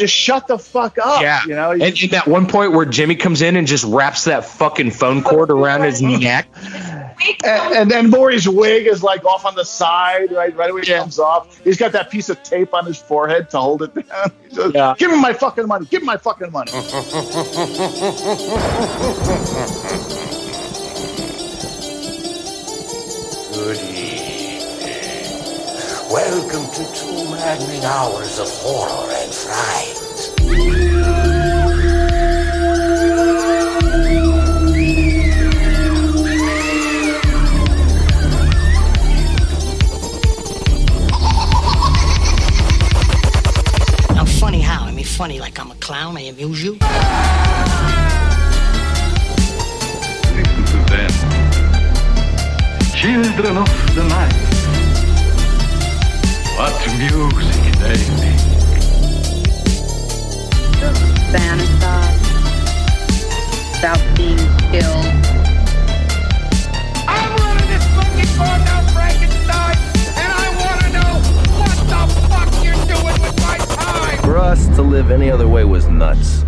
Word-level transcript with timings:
just 0.00 0.14
shut 0.14 0.48
the 0.48 0.58
fuck 0.58 0.98
up. 0.98 1.22
Yeah, 1.22 1.42
you 1.44 1.54
know. 1.54 1.70
and, 1.72 1.82
and 1.82 1.96
that 2.10 2.26
one 2.26 2.46
point 2.46 2.72
where 2.72 2.86
Jimmy 2.86 3.14
comes 3.14 3.42
in 3.42 3.56
and 3.56 3.66
just 3.66 3.84
wraps 3.84 4.24
that 4.24 4.44
fucking 4.44 4.90
phone 4.90 5.22
cord 5.22 5.50
around 5.60 5.82
his 5.82 6.02
neck. 6.02 6.48
and, 7.44 7.74
and 7.74 7.90
then 7.90 8.10
Maury's 8.10 8.48
wig 8.48 8.86
is 8.86 9.02
like 9.02 9.24
off 9.24 9.44
on 9.44 9.54
the 9.54 9.64
side, 9.64 10.32
right? 10.32 10.54
Right 10.56 10.72
when 10.74 10.82
he 10.82 10.92
comes 10.92 11.18
off, 11.18 11.58
he's 11.62 11.76
got 11.76 11.92
that 11.92 12.10
piece 12.10 12.28
of 12.30 12.42
tape 12.42 12.74
on 12.74 12.86
his 12.86 12.98
forehead 12.98 13.50
to 13.50 13.60
hold 13.60 13.82
it 13.82 13.94
down. 13.94 14.32
He 14.50 14.56
says, 14.56 14.72
Yeah. 14.74 14.94
Give 14.98 15.12
me 15.12 15.20
my 15.20 15.32
fucking 15.32 15.68
money. 15.68 15.86
Give 15.86 16.02
me 16.02 16.06
my 16.06 16.16
fucking 16.16 16.50
money. 16.50 16.72
Good 23.52 23.76
evening. 23.76 23.99
Welcome 26.10 26.66
to 26.72 26.92
two 26.92 27.30
maddening 27.30 27.84
hours 27.84 28.40
of 28.40 28.48
horror 28.50 29.12
and 29.12 29.32
fright. 29.32 29.96
I'm 44.18 44.26
funny 44.26 44.60
how? 44.62 44.86
I 44.86 44.90
mean, 44.90 45.04
funny 45.04 45.38
like 45.38 45.60
I'm 45.60 45.70
a 45.70 45.76
clown. 45.76 46.16
I 46.16 46.22
amuse 46.22 46.64
you. 46.64 46.72
Listen 50.34 50.64
to 50.64 50.78
them. 50.90 51.10
Children 52.96 53.58
of 53.58 53.94
the 53.94 54.04
night. 54.08 54.49
What 56.60 56.76
music 56.98 57.72
they 57.78 57.96
make. 58.20 58.36
fantasize 61.32 62.18
about 63.78 64.00
being 64.14 64.36
killed. 64.70 65.06
I'm 67.08 67.34
running 67.36 67.66
this 67.66 67.86
fucking 67.94 68.36
bar 68.36 68.58
down 68.58 68.84
Frankenstein, 68.92 69.76
and 70.18 70.30
I 70.30 70.48
want 70.60 70.80
to 70.82 70.88
know 70.92 71.12
what 71.58 71.76
the 71.88 72.02
fuck 72.28 72.50
you're 72.62 72.74
doing 72.84 73.22
with 73.22 73.36
my 73.40 73.56
time. 73.56 74.18
For 74.22 74.36
us 74.36 74.66
to 74.76 74.82
live 74.82 75.10
any 75.10 75.30
other 75.30 75.48
way 75.48 75.64
was 75.64 75.88
nuts. 75.88 76.44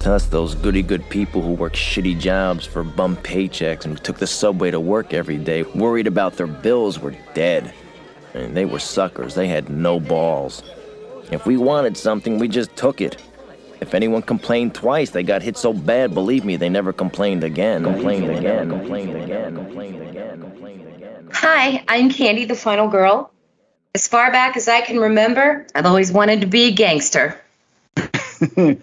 To 0.00 0.14
us, 0.14 0.24
those 0.24 0.54
goody 0.54 0.80
good 0.80 1.06
people 1.10 1.42
who 1.42 1.52
work 1.52 1.74
shitty 1.74 2.18
jobs 2.18 2.64
for 2.64 2.82
bum 2.82 3.16
paychecks 3.16 3.84
and 3.84 3.98
who 3.98 4.02
took 4.02 4.16
the 4.16 4.26
subway 4.26 4.70
to 4.70 4.80
work 4.80 5.12
every 5.12 5.36
day, 5.36 5.64
worried 5.64 6.06
about 6.06 6.38
their 6.38 6.46
bills, 6.46 6.98
were 6.98 7.14
dead. 7.34 7.74
And 8.34 8.56
they 8.56 8.64
were 8.64 8.78
suckers. 8.78 9.34
They 9.34 9.48
had 9.48 9.68
no 9.68 10.00
balls. 10.00 10.62
If 11.30 11.46
we 11.46 11.56
wanted 11.56 11.96
something, 11.96 12.38
we 12.38 12.48
just 12.48 12.74
took 12.76 13.00
it. 13.00 13.16
If 13.80 13.94
anyone 13.94 14.22
complained 14.22 14.74
twice, 14.74 15.10
they 15.10 15.22
got 15.22 15.42
hit 15.42 15.56
so 15.56 15.72
bad, 15.72 16.14
believe 16.14 16.44
me, 16.44 16.56
they 16.56 16.68
never 16.68 16.92
complained 16.92 17.42
again. 17.42 17.82
Complained 17.82 18.30
again. 18.30 18.68
Complained 18.68 19.16
again. 19.16 19.56
Complained 19.56 20.02
again. 20.02 20.40
Complained 20.40 20.94
again. 20.94 21.28
Hi, 21.32 21.84
I'm 21.88 22.10
Candy, 22.10 22.44
the 22.44 22.54
final 22.54 22.88
girl. 22.88 23.32
As 23.94 24.06
far 24.06 24.30
back 24.30 24.56
as 24.56 24.68
I 24.68 24.82
can 24.82 25.00
remember, 25.00 25.66
I've 25.74 25.86
always 25.86 26.12
wanted 26.12 26.42
to 26.42 26.46
be 26.46 26.68
a 26.68 26.70
gangster. 26.70 27.40
and 28.56 28.78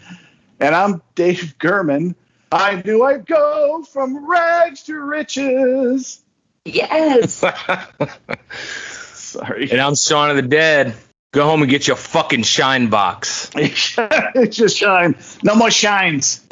I'm 0.59 1.01
Dave 1.15 1.57
Gherman. 1.59 2.13
I 2.51 2.81
knew 2.83 3.03
I'd 3.03 3.25
go 3.25 3.83
from 3.83 4.29
rags 4.29 4.83
to 4.83 4.99
riches. 4.99 6.21
Yes. 6.65 7.43
Sorry. 9.29 9.69
And 9.69 9.79
I'm 9.79 9.95
Shaun 9.95 10.31
of 10.31 10.35
the 10.37 10.41
Dead. 10.41 10.95
Go 11.31 11.45
home 11.45 11.61
and 11.61 11.69
get 11.69 11.85
your 11.85 11.95
fucking 11.95 12.41
shine 12.41 12.89
box. 12.89 13.51
it's 13.55 13.95
just 14.57 14.77
shine. 14.77 15.15
No 15.43 15.55
more 15.55 15.71
shines. 15.71 16.45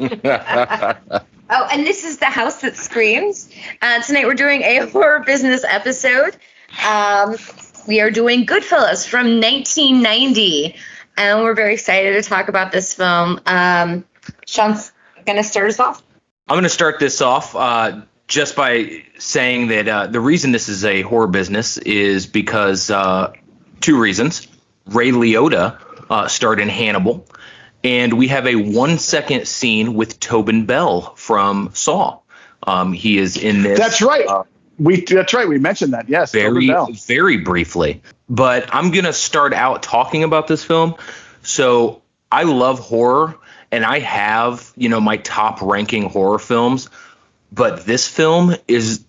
Oh, 1.50 1.66
and 1.72 1.86
this 1.86 2.04
is 2.04 2.18
the 2.18 2.26
house 2.26 2.60
that 2.60 2.76
screams. 2.76 3.48
Uh, 3.80 4.02
tonight 4.02 4.26
we're 4.26 4.34
doing 4.34 4.60
a 4.60 4.86
horror 4.90 5.20
business 5.20 5.64
episode. 5.64 6.36
Um, 6.86 7.38
we 7.86 8.02
are 8.02 8.10
doing 8.10 8.44
Goodfellas 8.44 9.08
from 9.08 9.40
1990, 9.40 10.76
and 11.16 11.40
we're 11.42 11.54
very 11.54 11.72
excited 11.72 12.22
to 12.22 12.28
talk 12.28 12.48
about 12.48 12.70
this 12.70 12.92
film. 12.92 13.40
Um, 13.46 14.04
Sean's 14.46 14.92
gonna 15.24 15.42
start 15.42 15.70
us 15.70 15.80
off. 15.80 16.02
I'm 16.48 16.54
going 16.54 16.64
to 16.64 16.70
start 16.70 16.98
this 16.98 17.20
off 17.20 17.54
uh, 17.54 18.00
just 18.28 18.54
by 18.54 19.02
saying 19.18 19.68
that 19.68 19.88
uh, 19.88 20.06
the 20.06 20.20
reason 20.20 20.52
this 20.52 20.68
is 20.68 20.84
a 20.84 21.02
horror 21.02 21.26
business 21.26 21.78
is 21.78 22.26
because 22.26 22.90
uh, 22.90 23.32
two 23.80 23.98
reasons. 23.98 24.46
Ray 24.86 25.10
Liotta 25.10 25.78
uh, 26.08 26.28
starred 26.28 26.60
in 26.60 26.68
Hannibal, 26.68 27.26
and 27.82 28.14
we 28.14 28.28
have 28.28 28.46
a 28.46 28.54
one 28.54 28.98
second 28.98 29.46
scene 29.46 29.94
with 29.94 30.20
Tobin 30.20 30.66
Bell 30.66 31.14
from 31.16 31.70
Saw. 31.74 32.20
Um, 32.62 32.92
he 32.92 33.18
is 33.18 33.36
in 33.36 33.62
this. 33.62 33.78
That's 33.78 34.00
right. 34.00 34.26
uh, 34.26 34.44
we 34.78 35.00
that's 35.02 35.34
right. 35.34 35.48
We 35.48 35.58
mentioned 35.58 35.92
that. 35.92 36.08
Yes. 36.08 36.32
very 36.32 36.68
Tobin 36.68 36.68
Bell. 36.68 36.88
very 37.06 37.38
briefly 37.38 38.00
but 38.28 38.68
i'm 38.74 38.90
gonna 38.90 39.12
start 39.12 39.52
out 39.52 39.82
talking 39.82 40.22
about 40.22 40.46
this 40.46 40.62
film 40.64 40.94
so 41.42 42.02
i 42.30 42.42
love 42.42 42.78
horror 42.78 43.36
and 43.72 43.84
i 43.84 43.98
have 43.98 44.72
you 44.76 44.88
know 44.88 45.00
my 45.00 45.16
top 45.18 45.60
ranking 45.62 46.08
horror 46.08 46.38
films 46.38 46.88
but 47.52 47.84
this 47.84 48.06
film 48.06 48.54
is 48.66 49.04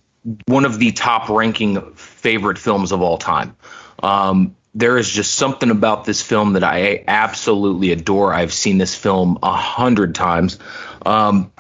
one 0.48 0.66
of 0.66 0.80
the 0.80 0.92
top 0.92 1.30
ranking 1.30 1.94
favorite 1.94 2.58
films 2.58 2.92
of 2.92 3.02
all 3.02 3.18
time. 3.18 3.56
Um, 4.02 4.56
there 4.76 4.98
is 4.98 5.10
just 5.10 5.36
something 5.36 5.72
about 5.72 6.06
this 6.06 6.22
film 6.22 6.54
that 6.54 6.64
i 6.64 7.04
absolutely 7.08 7.92
adore. 7.92 8.34
I've 8.34 8.54
seen 8.54 8.78
this 8.78 8.96
film 8.96 9.40
a 9.42 9.54
hundred 9.54 10.16
times. 10.16 10.60
Um, 11.06 11.52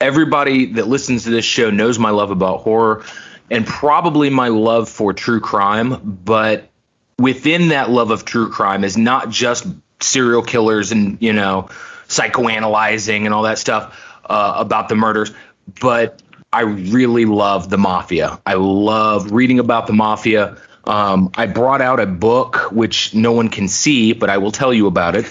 everybody 0.00 0.66
that 0.66 0.88
listens 0.88 1.24
to 1.24 1.30
this 1.30 1.44
show 1.44 1.70
knows 1.70 1.98
my 1.98 2.10
love 2.10 2.30
about 2.30 2.60
horror 2.60 3.04
and 3.50 3.66
probably 3.66 4.30
my 4.30 4.48
love 4.48 4.88
for 4.88 5.12
true 5.12 5.40
crime 5.40 6.00
but 6.24 6.70
within 7.18 7.68
that 7.68 7.90
love 7.90 8.10
of 8.10 8.24
true 8.24 8.50
crime 8.50 8.82
is 8.82 8.96
not 8.96 9.28
just 9.28 9.66
serial 10.00 10.42
killers 10.42 10.90
and 10.90 11.18
you 11.20 11.34
know 11.34 11.68
psychoanalyzing 12.08 13.26
and 13.26 13.34
all 13.34 13.42
that 13.42 13.58
stuff 13.58 14.09
uh, 14.30 14.54
about 14.56 14.88
the 14.88 14.94
murders 14.94 15.32
but 15.80 16.22
i 16.52 16.62
really 16.62 17.26
love 17.26 17.68
the 17.68 17.78
mafia 17.78 18.40
i 18.46 18.54
love 18.54 19.30
reading 19.32 19.58
about 19.58 19.86
the 19.86 19.92
mafia 19.92 20.56
um, 20.84 21.30
i 21.34 21.46
brought 21.46 21.82
out 21.82 22.00
a 22.00 22.06
book 22.06 22.72
which 22.72 23.14
no 23.14 23.32
one 23.32 23.48
can 23.48 23.68
see 23.68 24.12
but 24.12 24.30
i 24.30 24.38
will 24.38 24.52
tell 24.52 24.72
you 24.72 24.86
about 24.86 25.14
it 25.14 25.26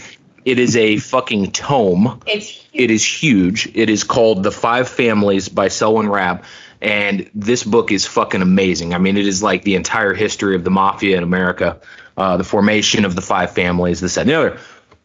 it 0.46 0.60
is 0.60 0.76
a 0.78 0.98
fucking 0.98 1.52
tome 1.52 2.22
It's 2.26 2.60
it 2.74 2.92
is 2.92 3.06
huge. 3.06 3.70
It 3.74 3.90
is 3.90 4.04
called 4.04 4.44
The 4.44 4.52
Five 4.52 4.88
Families 4.88 5.50
by 5.50 5.68
Selwyn 5.68 6.08
Raab. 6.08 6.44
And 6.82 7.30
this 7.36 7.64
book 7.64 7.92
is 7.92 8.06
fucking 8.06 8.42
amazing. 8.42 8.94
I 8.94 9.00
mean, 9.00 9.18
it 9.18 9.28
is 9.28 9.44
like 9.44 9.64
the 9.64 9.76
entire 9.76 10.14
history 10.14 10.56
of 10.56 10.64
the 10.64 10.70
mafia 10.70 11.18
in 11.18 11.24
America, 11.24 11.82
uh, 12.16 12.38
the 12.38 12.44
formation 12.44 13.04
of 13.04 13.16
the 13.16 13.22
five 13.22 13.52
families, 13.52 14.00
this, 14.00 14.16
that, 14.16 14.22
and 14.22 14.30
the 14.30 14.36
other. 14.36 14.60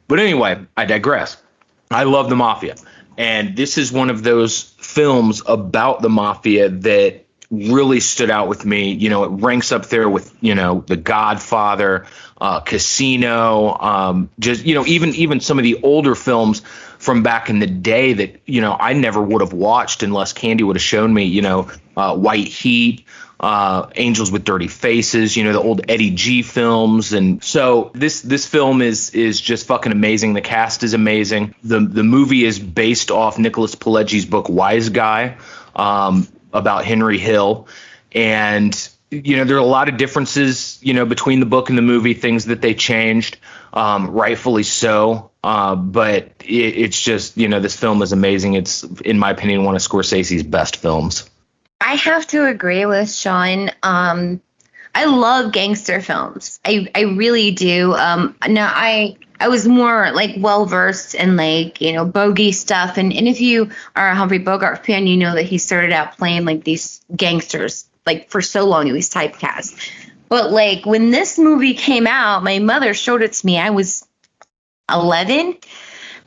But 0.06 0.20
anyway, 0.20 0.64
I 0.76 0.84
digress. 0.84 1.36
I 1.90 2.04
love 2.04 2.28
the 2.28 2.36
mafia. 2.36 2.76
And 3.16 3.56
this 3.56 3.78
is 3.78 3.92
one 3.92 4.10
of 4.10 4.22
those 4.22 4.62
films 4.62 5.42
about 5.46 6.02
the 6.02 6.08
mafia 6.08 6.68
that 6.68 7.24
really 7.50 8.00
stood 8.00 8.30
out 8.30 8.48
with 8.48 8.64
me. 8.64 8.92
You 8.92 9.10
know, 9.10 9.24
it 9.24 9.28
ranks 9.28 9.72
up 9.72 9.86
there 9.86 10.08
with, 10.08 10.34
you 10.40 10.54
know, 10.54 10.84
The 10.86 10.96
Godfather, 10.96 12.06
uh, 12.40 12.60
Casino, 12.60 13.76
um, 13.78 14.30
just, 14.38 14.64
you 14.64 14.74
know, 14.74 14.84
even 14.86 15.10
even 15.10 15.40
some 15.40 15.58
of 15.58 15.62
the 15.62 15.80
older 15.82 16.14
films 16.14 16.62
from 16.98 17.22
back 17.22 17.50
in 17.50 17.58
the 17.58 17.66
day 17.66 18.14
that, 18.14 18.40
you 18.46 18.60
know, 18.60 18.76
I 18.78 18.94
never 18.94 19.22
would 19.22 19.40
have 19.40 19.52
watched 19.52 20.02
unless 20.02 20.32
Candy 20.32 20.64
would 20.64 20.76
have 20.76 20.82
shown 20.82 21.12
me, 21.12 21.24
you 21.24 21.42
know, 21.42 21.70
uh, 21.96 22.16
White 22.16 22.48
Heat, 22.48 23.04
uh, 23.44 23.90
Angels 23.96 24.32
with 24.32 24.42
Dirty 24.42 24.68
Faces, 24.68 25.36
you 25.36 25.44
know, 25.44 25.52
the 25.52 25.60
old 25.60 25.82
Eddie 25.90 26.12
G 26.12 26.40
films. 26.40 27.12
And 27.12 27.44
so 27.44 27.90
this 27.92 28.22
this 28.22 28.46
film 28.46 28.80
is 28.80 29.10
is 29.10 29.38
just 29.38 29.66
fucking 29.66 29.92
amazing. 29.92 30.32
The 30.32 30.40
cast 30.40 30.82
is 30.82 30.94
amazing. 30.94 31.54
The 31.62 31.80
the 31.80 32.04
movie 32.04 32.46
is 32.46 32.58
based 32.58 33.10
off 33.10 33.38
Nicholas 33.38 33.74
Pileggi's 33.74 34.24
book 34.24 34.48
Wise 34.48 34.88
Guy 34.88 35.36
um, 35.76 36.26
about 36.54 36.86
Henry 36.86 37.18
Hill. 37.18 37.68
And 38.12 38.74
you 39.10 39.36
know, 39.36 39.44
there 39.44 39.56
are 39.56 39.60
a 39.60 39.66
lot 39.66 39.90
of 39.90 39.98
differences, 39.98 40.78
you 40.82 40.94
know, 40.94 41.04
between 41.04 41.40
the 41.40 41.46
book 41.46 41.68
and 41.68 41.76
the 41.76 41.82
movie, 41.82 42.14
things 42.14 42.46
that 42.46 42.62
they 42.62 42.72
changed, 42.72 43.36
um, 43.74 44.10
rightfully 44.10 44.62
so. 44.62 45.30
Uh, 45.44 45.76
but 45.76 46.32
it, 46.40 46.78
it's 46.78 47.00
just, 47.00 47.36
you 47.36 47.48
know, 47.48 47.60
this 47.60 47.76
film 47.76 48.00
is 48.00 48.12
amazing. 48.12 48.54
It's, 48.54 48.82
in 49.04 49.18
my 49.18 49.30
opinion, 49.30 49.64
one 49.64 49.76
of 49.76 49.82
Scorsese's 49.82 50.42
best 50.42 50.76
films. 50.76 51.28
I 51.80 51.94
have 51.94 52.26
to 52.28 52.46
agree 52.46 52.86
with 52.86 53.12
Sean. 53.12 53.70
Um, 53.82 54.40
I 54.94 55.06
love 55.06 55.52
gangster 55.52 56.00
films. 56.00 56.60
I, 56.64 56.88
I 56.94 57.02
really 57.02 57.50
do. 57.50 57.94
Um, 57.94 58.36
now 58.48 58.72
I 58.74 59.16
I 59.40 59.48
was 59.48 59.66
more 59.66 60.12
like 60.12 60.36
well 60.38 60.66
versed 60.66 61.14
in 61.14 61.36
like 61.36 61.80
you 61.80 61.92
know 61.92 62.04
bogey 62.04 62.52
stuff, 62.52 62.96
and 62.96 63.12
and 63.12 63.26
if 63.26 63.40
you 63.40 63.70
are 63.96 64.08
a 64.08 64.14
Humphrey 64.14 64.38
Bogart 64.38 64.86
fan, 64.86 65.06
you 65.06 65.16
know 65.16 65.34
that 65.34 65.42
he 65.42 65.58
started 65.58 65.92
out 65.92 66.16
playing 66.16 66.44
like 66.44 66.64
these 66.64 67.00
gangsters 67.14 67.86
like 68.06 68.30
for 68.30 68.40
so 68.40 68.64
long. 68.66 68.86
He 68.86 68.92
was 68.92 69.10
typecast. 69.10 69.90
But 70.28 70.52
like 70.52 70.86
when 70.86 71.10
this 71.10 71.38
movie 71.38 71.74
came 71.74 72.06
out, 72.06 72.44
my 72.44 72.58
mother 72.60 72.94
showed 72.94 73.22
it 73.22 73.32
to 73.32 73.46
me. 73.46 73.58
I 73.58 73.70
was 73.70 74.06
11 74.90 75.58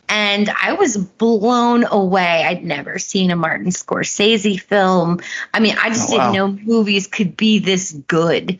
and 0.09 0.49
I 0.49 0.73
was 0.73 0.97
blown 0.97 1.85
away. 1.85 2.43
I'd 2.45 2.63
never 2.63 2.97
seen 2.99 3.31
a 3.31 3.35
Martin 3.35 3.67
Scorsese 3.67 4.59
film. 4.59 5.19
I 5.53 5.59
mean, 5.59 5.75
I 5.79 5.89
just 5.89 6.09
Oh, 6.11 6.17
wow. 6.17 6.31
didn't 6.31 6.35
know 6.35 6.63
movies 6.75 7.07
could 7.07 7.35
be 7.35 7.59
this 7.59 7.91
good. 8.07 8.59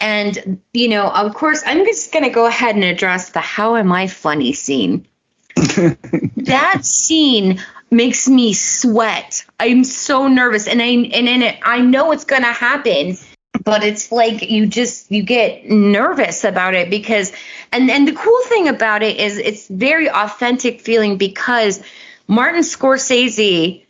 And, 0.00 0.60
you 0.72 0.88
know, 0.88 1.08
of 1.08 1.34
course, 1.34 1.62
I'm 1.64 1.84
just 1.86 2.12
going 2.12 2.24
to 2.24 2.30
go 2.30 2.46
ahead 2.46 2.74
and 2.74 2.84
address 2.84 3.30
the 3.30 3.40
how 3.40 3.76
am 3.76 3.92
I 3.92 4.06
funny 4.08 4.52
scene. 4.52 5.06
that 5.56 6.80
scene 6.84 7.60
makes 7.90 8.28
me 8.28 8.52
sweat. 8.52 9.44
I'm 9.58 9.84
so 9.84 10.28
nervous 10.28 10.66
and 10.66 10.82
I 10.82 10.86
and, 10.86 11.28
and 11.28 11.42
it, 11.44 11.58
I 11.62 11.80
know 11.80 12.12
it's 12.12 12.24
going 12.24 12.42
to 12.42 12.52
happen, 12.52 13.16
but 13.62 13.84
it's 13.84 14.10
like 14.10 14.50
you 14.50 14.66
just 14.66 15.10
you 15.10 15.22
get 15.22 15.68
nervous 15.70 16.44
about 16.44 16.74
it 16.74 16.90
because 16.90 17.32
and 17.74 17.90
and 17.90 18.08
the 18.08 18.12
cool 18.12 18.40
thing 18.44 18.68
about 18.68 19.02
it 19.02 19.18
is 19.18 19.36
it's 19.36 19.68
very 19.68 20.08
authentic 20.08 20.80
feeling 20.80 21.18
because 21.18 21.82
Martin 22.26 22.62
Scorsese 22.62 23.84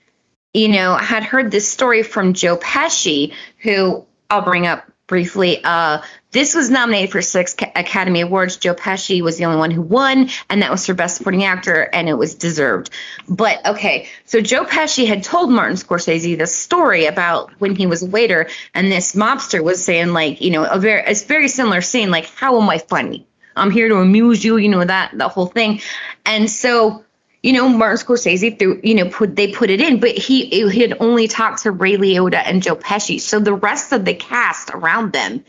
you 0.55 0.69
know, 0.69 0.95
had 0.95 1.25
heard 1.25 1.51
this 1.51 1.69
story 1.69 2.05
from 2.05 2.33
Joe 2.33 2.57
Pesci, 2.57 3.35
who 3.59 4.07
I'll 4.31 4.43
bring 4.43 4.67
up 4.67 4.89
briefly. 5.07 5.61
Uh, 5.63 6.01
this 6.31 6.55
was 6.55 6.71
nominated 6.71 7.11
for 7.11 7.21
six 7.21 7.55
Academy 7.75 8.21
Awards. 8.21 8.57
Joe 8.57 8.75
Pesci 8.75 9.21
was 9.21 9.37
the 9.37 9.45
only 9.45 9.59
one 9.59 9.73
who 9.73 9.83
won, 9.83 10.31
and 10.49 10.63
that 10.63 10.71
was 10.71 10.87
for 10.87 10.95
Best 10.95 11.17
Supporting 11.17 11.45
Actor, 11.45 11.83
and 11.93 12.09
it 12.09 12.15
was 12.15 12.37
deserved. 12.37 12.91
But 13.29 13.67
okay, 13.67 14.09
so 14.25 14.41
Joe 14.41 14.65
Pesci 14.65 15.07
had 15.07 15.25
told 15.25 15.51
Martin 15.51 15.77
Scorsese 15.77 16.39
this 16.39 16.57
story 16.57 17.07
about 17.07 17.51
when 17.59 17.75
he 17.75 17.87
was 17.87 18.03
a 18.03 18.07
waiter, 18.07 18.49
and 18.73 18.91
this 18.91 19.15
mobster 19.15 19.63
was 19.63 19.85
saying 19.85 20.13
like, 20.13 20.41
you 20.41 20.51
know, 20.53 20.65
a 20.65 20.79
very 20.79 21.03
a 21.05 21.15
very 21.15 21.49
similar 21.49 21.83
scene, 21.83 22.11
like, 22.11 22.27
"How 22.27 22.61
am 22.61 22.71
I 22.71 22.79
funny? 22.79 23.27
I'm 23.57 23.71
here 23.71 23.89
to 23.89 23.97
amuse 23.97 24.45
you," 24.45 24.57
you 24.57 24.69
know 24.69 24.85
that 24.85 25.17
the 25.17 25.29
whole 25.29 25.47
thing, 25.47 25.81
and 26.25 26.51
so 26.51 27.05
you 27.45 27.53
know, 27.53 27.69
Martin 27.69 27.99
Scorsese 27.99 28.59
threw, 28.59 28.81
you 28.83 28.95
know, 28.95 29.07
put 29.11 29.37
they 29.37 29.53
put 29.53 29.69
it 29.69 29.79
in, 29.79 30.01
but 30.01 30.17
he 30.17 30.47
he 30.47 30.81
had 30.81 30.97
only 30.99 31.29
talked 31.29 31.65
to 31.65 31.73
Ray 31.73 31.99
Liotta 31.99 32.43
and 32.43 32.63
Joe 32.63 32.75
Pesci. 32.75 33.21
So 33.21 33.39
the 33.39 33.53
rest 33.53 33.93
of 33.93 34.07
the 34.07 34.15
cast 34.15 34.71
around 34.71 35.13
them, 35.13 35.45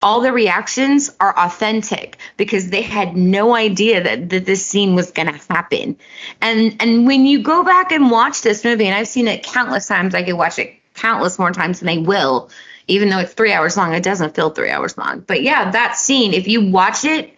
all 0.00 0.22
the 0.22 0.32
reactions 0.32 1.10
are 1.20 1.38
authentic 1.38 2.16
because 2.38 2.70
they 2.70 2.80
had 2.80 3.14
no 3.14 3.54
idea 3.54 4.02
that, 4.02 4.30
that 4.30 4.46
this 4.46 4.64
scene 4.64 4.94
was 4.94 5.10
gonna 5.10 5.38
happen. 5.50 5.98
And 6.40 6.76
and 6.80 7.06
when 7.06 7.26
you 7.26 7.42
go 7.42 7.62
back 7.62 7.92
and 7.92 8.10
watch 8.10 8.40
this 8.40 8.64
movie, 8.64 8.86
and 8.86 8.94
I've 8.94 9.08
seen 9.08 9.28
it 9.28 9.42
countless 9.42 9.86
times, 9.86 10.14
I 10.14 10.22
could 10.22 10.38
watch 10.38 10.58
it 10.58 10.72
countless 10.94 11.38
more 11.38 11.52
times 11.52 11.80
than 11.80 11.90
I 11.90 11.98
will, 11.98 12.48
even 12.88 13.10
though 13.10 13.18
it's 13.18 13.34
three 13.34 13.52
hours 13.52 13.76
long, 13.76 13.92
it 13.92 14.02
doesn't 14.02 14.34
feel 14.34 14.48
three 14.48 14.70
hours 14.70 14.96
long. 14.96 15.20
But 15.20 15.42
yeah, 15.42 15.72
that 15.72 15.98
scene, 15.98 16.32
if 16.32 16.48
you 16.48 16.70
watch 16.70 17.04
it 17.04 17.33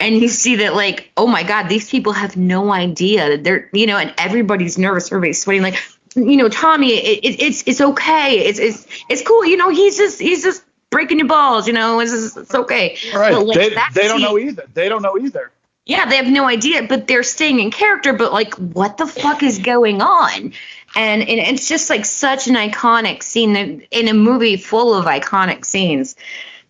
and 0.00 0.16
you 0.16 0.28
see 0.28 0.56
that 0.56 0.74
like 0.74 1.10
oh 1.16 1.26
my 1.26 1.42
god 1.42 1.68
these 1.68 1.88
people 1.90 2.12
have 2.12 2.36
no 2.36 2.70
idea 2.72 3.28
that 3.30 3.44
they're 3.44 3.68
you 3.72 3.86
know 3.86 3.96
and 3.96 4.12
everybody's 4.18 4.76
nervous 4.78 5.06
everybody's 5.10 5.40
sweating 5.40 5.62
like 5.62 5.76
you 6.14 6.36
know 6.36 6.48
tommy 6.48 6.92
it, 6.94 7.24
it, 7.24 7.42
it's 7.42 7.62
it's 7.66 7.80
okay 7.80 8.40
it's 8.40 8.58
it's 8.58 8.86
it's 9.08 9.22
cool 9.22 9.44
you 9.44 9.56
know 9.56 9.68
he's 9.70 9.96
just 9.96 10.20
he's 10.20 10.42
just 10.42 10.62
breaking 10.90 11.18
your 11.18 11.28
balls 11.28 11.66
you 11.66 11.72
know 11.72 12.00
it's, 12.00 12.12
just- 12.12 12.36
it's 12.36 12.54
okay 12.54 12.96
Right. 13.14 13.32
But, 13.32 13.46
like, 13.46 13.56
they 13.56 13.68
they 13.94 14.08
don't 14.08 14.20
know 14.22 14.38
either. 14.38 14.64
They 14.74 14.88
don't 14.88 15.02
know 15.02 15.18
either. 15.18 15.50
yeah, 15.84 16.06
they 16.08 16.16
have 16.16 16.26
no 16.28 16.46
idea, 16.46 16.82
but 16.88 17.06
they're 17.06 17.22
staying 17.22 17.60
in 17.60 17.70
character. 17.70 18.12
But 18.12 18.32
like, 18.32 18.54
what 18.54 18.96
the 18.96 19.06
fuck 19.06 19.42
is 19.42 19.58
going 19.58 20.00
on? 20.02 20.52
And, 20.96 21.22
and 21.22 21.30
it's 21.30 21.68
just 21.68 21.90
like 21.90 22.04
such 22.04 22.48
an 22.48 22.54
iconic 22.54 23.22
scene 23.22 23.54
in- 23.56 23.86
in 23.90 24.08
a 24.08 24.14
movie 24.14 24.56
full 24.56 24.94
of 24.94 25.04
iconic 25.06 25.64
scenes. 25.64 26.16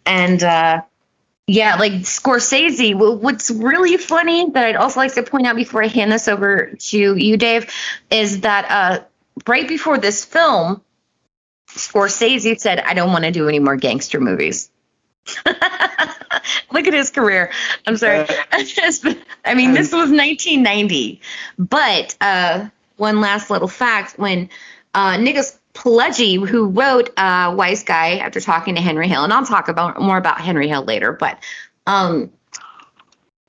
And 0.04 0.42
uh, 0.42 0.82
yeah, 1.46 1.76
like 1.76 1.92
Scorsese. 1.92 2.92
wh- 2.94 3.22
What's 3.22 3.50
really 3.50 3.96
funny 3.96 4.50
that 4.50 4.64
I'd 4.64 4.76
also 4.76 5.00
like 5.00 5.14
to 5.14 5.22
point 5.22 5.46
out 5.46 5.56
before 5.56 5.82
I 5.82 5.88
hand 5.88 6.10
this 6.12 6.28
over 6.28 6.72
to 6.78 7.16
you, 7.16 7.36
Dave, 7.36 7.70
is 8.10 8.40
that 8.40 8.70
uh, 8.70 9.04
right 9.46 9.66
before 9.68 9.98
this 9.98 10.24
film, 10.24 10.82
Scorsese 11.68 12.58
said, 12.58 12.80
"I 12.80 12.94
don't 12.94 13.12
want 13.12 13.24
to 13.24 13.30
do 13.30 13.48
any 13.48 13.58
more 13.58 13.76
gangster 13.76 14.20
movies." 14.20 14.70
Look 16.72 16.86
at 16.86 16.94
his 16.94 17.10
career. 17.10 17.52
I'm 17.86 17.96
sorry. 17.96 18.26
I 19.44 19.54
mean, 19.54 19.72
this 19.72 19.92
was 19.92 20.10
1990. 20.10 21.20
But 21.58 22.16
uh, 22.20 22.68
one 22.96 23.20
last 23.20 23.50
little 23.50 23.68
fact 23.68 24.18
when 24.18 24.48
uh, 24.94 25.16
Nicholas 25.16 25.58
Pileggi, 25.76 26.46
who 26.46 26.68
wrote 26.68 27.10
uh, 27.16 27.54
Wise 27.56 27.84
Guy 27.84 28.18
after 28.18 28.40
talking 28.40 28.74
to 28.74 28.80
Henry 28.80 29.08
Hill, 29.08 29.24
and 29.24 29.32
I'll 29.32 29.46
talk 29.46 29.68
about 29.68 30.00
more 30.00 30.16
about 30.16 30.40
Henry 30.40 30.68
Hill 30.68 30.84
later, 30.84 31.12
but 31.12 31.38
um, 31.86 32.32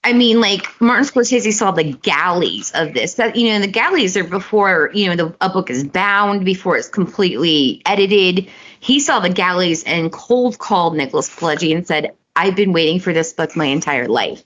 I 0.03 0.13
mean, 0.13 0.39
like 0.39 0.79
Martin 0.79 1.05
Scorsese 1.05 1.51
saw 1.51 1.71
the 1.71 1.91
galleys 1.91 2.71
of 2.71 2.93
this. 2.93 3.15
That 3.15 3.35
you 3.35 3.49
know, 3.49 3.59
the 3.59 3.67
galleys 3.67 4.15
are 4.15 4.23
before 4.23 4.89
you 4.93 5.07
know 5.07 5.15
the 5.15 5.35
a 5.41 5.49
book 5.49 5.69
is 5.69 5.83
bound, 5.83 6.45
before 6.45 6.77
it's 6.77 6.87
completely 6.87 7.81
edited. 7.85 8.47
He 8.79 8.99
saw 8.99 9.19
the 9.19 9.29
galleys 9.29 9.83
and 9.83 10.11
cold 10.11 10.59
called 10.59 10.95
Nicholas 10.95 11.29
Pileggi 11.29 11.75
and 11.75 11.85
said, 11.85 12.15
"I've 12.35 12.55
been 12.55 12.73
waiting 12.73 12.99
for 12.99 13.11
this 13.11 13.33
book 13.33 13.55
my 13.55 13.65
entire 13.65 14.07
life." 14.07 14.43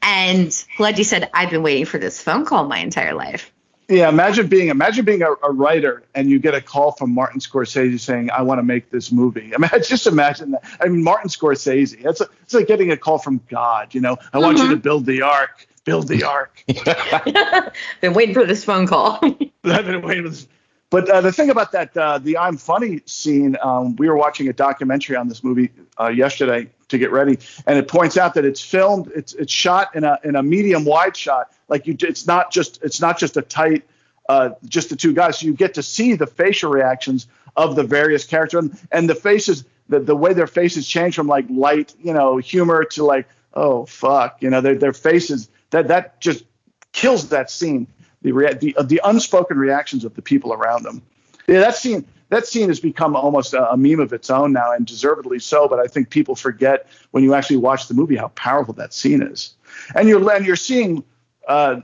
And 0.00 0.48
Pileggi 0.48 1.04
said, 1.04 1.28
"I've 1.34 1.50
been 1.50 1.62
waiting 1.62 1.84
for 1.84 1.98
this 1.98 2.22
phone 2.22 2.46
call 2.46 2.66
my 2.66 2.78
entire 2.78 3.12
life." 3.12 3.52
Yeah, 3.88 4.08
imagine 4.08 4.48
being 4.48 4.68
imagine 4.68 5.04
being 5.04 5.22
a, 5.22 5.32
a 5.44 5.52
writer 5.52 6.02
and 6.14 6.28
you 6.28 6.40
get 6.40 6.54
a 6.54 6.60
call 6.60 6.92
from 6.92 7.14
Martin 7.14 7.38
Scorsese 7.38 8.00
saying, 8.00 8.30
"I 8.32 8.42
want 8.42 8.58
to 8.58 8.64
make 8.64 8.90
this 8.90 9.12
movie." 9.12 9.54
I 9.54 9.58
mean, 9.58 9.70
just 9.82 10.06
imagine 10.06 10.52
that. 10.52 10.64
I 10.80 10.88
mean, 10.88 11.04
Martin 11.04 11.30
Scorsese. 11.30 12.02
That's 12.02 12.20
a, 12.20 12.28
it's 12.42 12.54
like 12.54 12.66
getting 12.66 12.90
a 12.90 12.96
call 12.96 13.18
from 13.18 13.40
God. 13.48 13.94
You 13.94 14.00
know, 14.00 14.16
I 14.32 14.38
want 14.38 14.58
you 14.58 14.68
to 14.70 14.76
build 14.76 15.06
the 15.06 15.22
ark. 15.22 15.68
Build 15.84 16.08
the 16.08 16.24
ark. 16.24 16.64
Been 18.00 18.12
waiting 18.12 18.34
for 18.34 18.44
this 18.44 18.64
phone 18.64 18.88
call. 18.88 19.20
I've 19.64 19.86
been 19.86 20.02
waiting 20.02 20.24
for 20.24 20.30
this. 20.30 20.48
But 20.90 21.08
uh, 21.08 21.20
the 21.20 21.32
thing 21.32 21.50
about 21.50 21.72
that, 21.72 21.96
uh, 21.96 22.18
the 22.18 22.38
I'm 22.38 22.56
funny 22.56 23.02
scene, 23.06 23.56
um, 23.60 23.96
we 23.96 24.08
were 24.08 24.16
watching 24.16 24.48
a 24.48 24.52
documentary 24.52 25.16
on 25.16 25.28
this 25.28 25.42
movie 25.42 25.70
uh, 26.00 26.08
yesterday 26.08 26.68
to 26.88 26.98
get 26.98 27.10
ready, 27.10 27.38
and 27.66 27.78
it 27.78 27.88
points 27.88 28.16
out 28.16 28.34
that 28.34 28.44
it's 28.44 28.60
filmed, 28.60 29.10
it's 29.14 29.32
it's 29.34 29.52
shot 29.52 29.94
in 29.94 30.04
a 30.04 30.18
in 30.24 30.36
a 30.36 30.42
medium 30.42 30.84
wide 30.84 31.16
shot. 31.16 31.52
Like 31.68 31.86
you, 31.86 31.96
it's 32.00 32.26
not 32.26 32.52
just 32.52 32.82
it's 32.82 33.00
not 33.00 33.18
just 33.18 33.36
a 33.36 33.42
tight, 33.42 33.84
uh, 34.28 34.50
just 34.66 34.90
the 34.90 34.96
two 34.96 35.12
guys. 35.12 35.38
So 35.38 35.46
you 35.46 35.54
get 35.54 35.74
to 35.74 35.82
see 35.82 36.14
the 36.14 36.26
facial 36.26 36.70
reactions 36.70 37.26
of 37.56 37.76
the 37.76 37.82
various 37.82 38.24
characters 38.24 38.64
and, 38.64 38.78
and 38.92 39.10
the 39.10 39.14
faces, 39.14 39.64
the 39.88 40.00
the 40.00 40.16
way 40.16 40.32
their 40.32 40.46
faces 40.46 40.86
change 40.86 41.16
from 41.16 41.26
like 41.26 41.46
light, 41.48 41.94
you 42.00 42.12
know, 42.12 42.36
humor 42.36 42.84
to 42.84 43.04
like 43.04 43.28
oh 43.54 43.86
fuck, 43.86 44.42
you 44.42 44.50
know, 44.50 44.60
their 44.60 44.76
their 44.76 44.92
faces 44.92 45.48
that 45.70 45.88
that 45.88 46.20
just 46.20 46.44
kills 46.92 47.28
that 47.30 47.50
scene. 47.50 47.86
The 48.22 48.32
rea- 48.32 48.54
the 48.54 48.76
uh, 48.76 48.82
the 48.82 49.00
unspoken 49.04 49.58
reactions 49.58 50.04
of 50.04 50.14
the 50.14 50.22
people 50.22 50.52
around 50.52 50.84
them. 50.84 51.02
Yeah, 51.46 51.60
that 51.60 51.76
scene 51.76 52.06
that 52.28 52.46
scene 52.46 52.68
has 52.68 52.80
become 52.80 53.14
almost 53.14 53.54
a, 53.54 53.72
a 53.72 53.76
meme 53.76 54.00
of 54.00 54.12
its 54.12 54.30
own 54.30 54.52
now, 54.52 54.72
and 54.72 54.86
deservedly 54.86 55.38
so. 55.38 55.68
But 55.68 55.78
I 55.78 55.86
think 55.86 56.10
people 56.10 56.34
forget 56.34 56.88
when 57.12 57.22
you 57.22 57.34
actually 57.34 57.58
watch 57.58 57.88
the 57.88 57.94
movie 57.94 58.16
how 58.16 58.28
powerful 58.28 58.74
that 58.74 58.92
scene 58.92 59.22
is. 59.22 59.54
And 59.94 60.08
you're 60.08 60.30
and 60.32 60.44
you're 60.44 60.56
seeing 60.56 61.04
uh, 61.46 61.80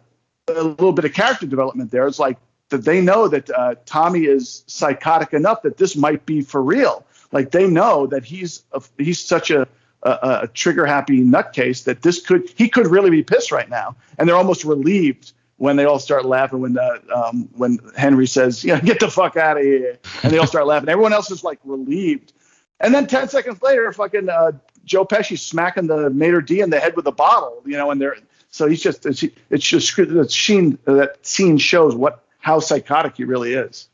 a 0.48 0.62
little 0.62 0.92
bit 0.92 1.04
of 1.04 1.12
character 1.14 1.46
development 1.46 1.90
there. 1.90 2.06
It's 2.06 2.18
like 2.18 2.38
that 2.70 2.84
they 2.84 3.00
know 3.00 3.28
that 3.28 3.50
uh, 3.50 3.74
Tommy 3.84 4.24
is 4.24 4.64
psychotic 4.66 5.32
enough 5.32 5.62
that 5.62 5.76
this 5.76 5.96
might 5.96 6.26
be 6.26 6.42
for 6.42 6.62
real. 6.62 7.04
Like 7.30 7.50
they 7.50 7.66
know 7.66 8.06
that 8.08 8.24
he's 8.24 8.62
a, 8.72 8.82
he's 8.98 9.20
such 9.20 9.50
a 9.50 9.68
a, 10.02 10.40
a 10.42 10.48
trigger 10.48 10.84
happy 10.84 11.22
nutcase 11.22 11.84
that 11.84 12.02
this 12.02 12.20
could 12.20 12.48
he 12.56 12.68
could 12.68 12.86
really 12.86 13.10
be 13.10 13.22
pissed 13.22 13.52
right 13.52 13.68
now, 13.68 13.96
and 14.18 14.28
they're 14.28 14.36
almost 14.36 14.64
relieved 14.64 15.32
when 15.56 15.76
they 15.76 15.84
all 15.84 15.98
start 15.98 16.24
laughing 16.24 16.60
when 16.60 16.76
uh, 16.76 16.98
um, 17.14 17.48
when 17.54 17.78
Henry 17.96 18.26
says, 18.26 18.64
"Yeah, 18.64 18.80
get 18.80 19.00
the 19.00 19.10
fuck 19.10 19.36
out 19.36 19.58
of 19.58 19.62
here," 19.62 19.98
and 20.22 20.32
they 20.32 20.38
all 20.38 20.46
start 20.46 20.66
laughing. 20.66 20.88
Everyone 20.88 21.12
else 21.12 21.30
is 21.30 21.44
like 21.44 21.60
relieved, 21.64 22.32
and 22.80 22.92
then 22.92 23.06
ten 23.06 23.28
seconds 23.28 23.62
later, 23.62 23.92
fucking 23.92 24.28
uh, 24.28 24.52
Joe 24.84 25.04
Pesci 25.04 25.38
smacking 25.38 25.86
the 25.86 26.10
maitre 26.10 26.44
d 26.44 26.60
in 26.60 26.70
the 26.70 26.80
head 26.80 26.96
with 26.96 27.06
a 27.06 27.12
bottle, 27.12 27.62
you 27.64 27.76
know, 27.76 27.90
and 27.90 28.00
they're 28.00 28.16
so 28.52 28.68
he's 28.68 28.80
just 28.80 29.04
it's, 29.06 29.24
it's 29.50 29.66
just 29.66 29.96
that 29.96 30.30
scene 30.30 30.78
that 30.84 31.16
scene 31.26 31.58
shows 31.58 31.96
what 31.96 32.22
how 32.38 32.60
psychotic 32.60 33.16
he 33.16 33.24
really 33.24 33.54
is. 33.54 33.88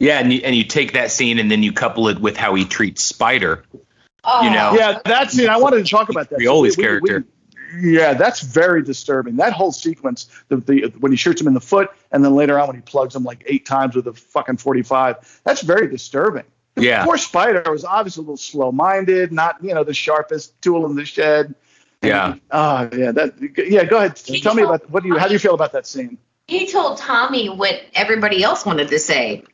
Yeah, 0.00 0.18
and 0.18 0.32
you, 0.32 0.40
and 0.42 0.56
you 0.56 0.64
take 0.64 0.94
that 0.94 1.10
scene 1.10 1.38
and 1.38 1.50
then 1.50 1.62
you 1.62 1.72
couple 1.72 2.08
it 2.08 2.18
with 2.18 2.36
how 2.36 2.54
he 2.54 2.64
treats 2.64 3.02
Spider. 3.04 3.62
Oh. 4.24 4.42
You 4.42 4.50
know, 4.50 4.72
Yeah, 4.74 4.98
that 5.04 5.30
scene 5.30 5.48
I 5.48 5.58
wanted 5.58 5.84
to 5.84 5.90
talk 5.90 6.08
about 6.08 6.30
that. 6.30 6.40
Rioli's 6.40 6.76
We- 6.76 6.82
we- 6.82 6.88
character. 6.88 7.18
we- 7.20 7.92
yeah, 7.96 8.14
that's 8.14 8.40
very 8.40 8.82
disturbing. 8.82 9.36
That 9.36 9.52
whole 9.52 9.70
sequence, 9.70 10.28
the, 10.48 10.56
the 10.56 10.92
when 10.98 11.12
he 11.12 11.16
shoots 11.16 11.40
him 11.40 11.46
in 11.46 11.54
the 11.54 11.60
foot, 11.60 11.88
and 12.10 12.24
then 12.24 12.34
later 12.34 12.58
on 12.58 12.66
when 12.66 12.74
he 12.76 12.82
plugs 12.82 13.14
him 13.14 13.22
like 13.22 13.44
eight 13.46 13.64
times 13.64 13.94
with 13.94 14.08
a 14.08 14.12
fucking 14.12 14.56
forty-five, 14.56 15.40
that's 15.44 15.62
very 15.62 15.86
disturbing. 15.86 16.42
Yeah. 16.76 17.04
Poor 17.04 17.16
Spider 17.18 17.62
was 17.70 17.84
obviously 17.84 18.22
a 18.22 18.24
little 18.24 18.36
slow-minded, 18.38 19.30
not 19.32 19.62
you 19.62 19.72
know 19.74 19.84
the 19.84 19.94
sharpest 19.94 20.60
tool 20.62 20.84
in 20.86 20.96
the 20.96 21.04
shed. 21.04 21.54
Yeah. 22.02 22.36
Oh 22.50 22.88
yeah, 22.94 23.12
that 23.12 23.34
yeah. 23.56 23.84
Go 23.84 23.98
ahead. 23.98 24.16
Tell 24.16 24.54
me 24.54 24.62
about 24.62 24.88
what 24.90 25.02
do 25.02 25.10
you 25.10 25.18
how 25.18 25.26
do 25.26 25.34
you 25.34 25.38
feel 25.38 25.54
about 25.54 25.72
that 25.72 25.86
scene? 25.86 26.16
He 26.46 26.66
told 26.66 26.98
Tommy 26.98 27.48
what 27.48 27.80
everybody 27.94 28.42
else 28.42 28.64
wanted 28.64 28.88
to 28.88 28.98
say. 28.98 29.44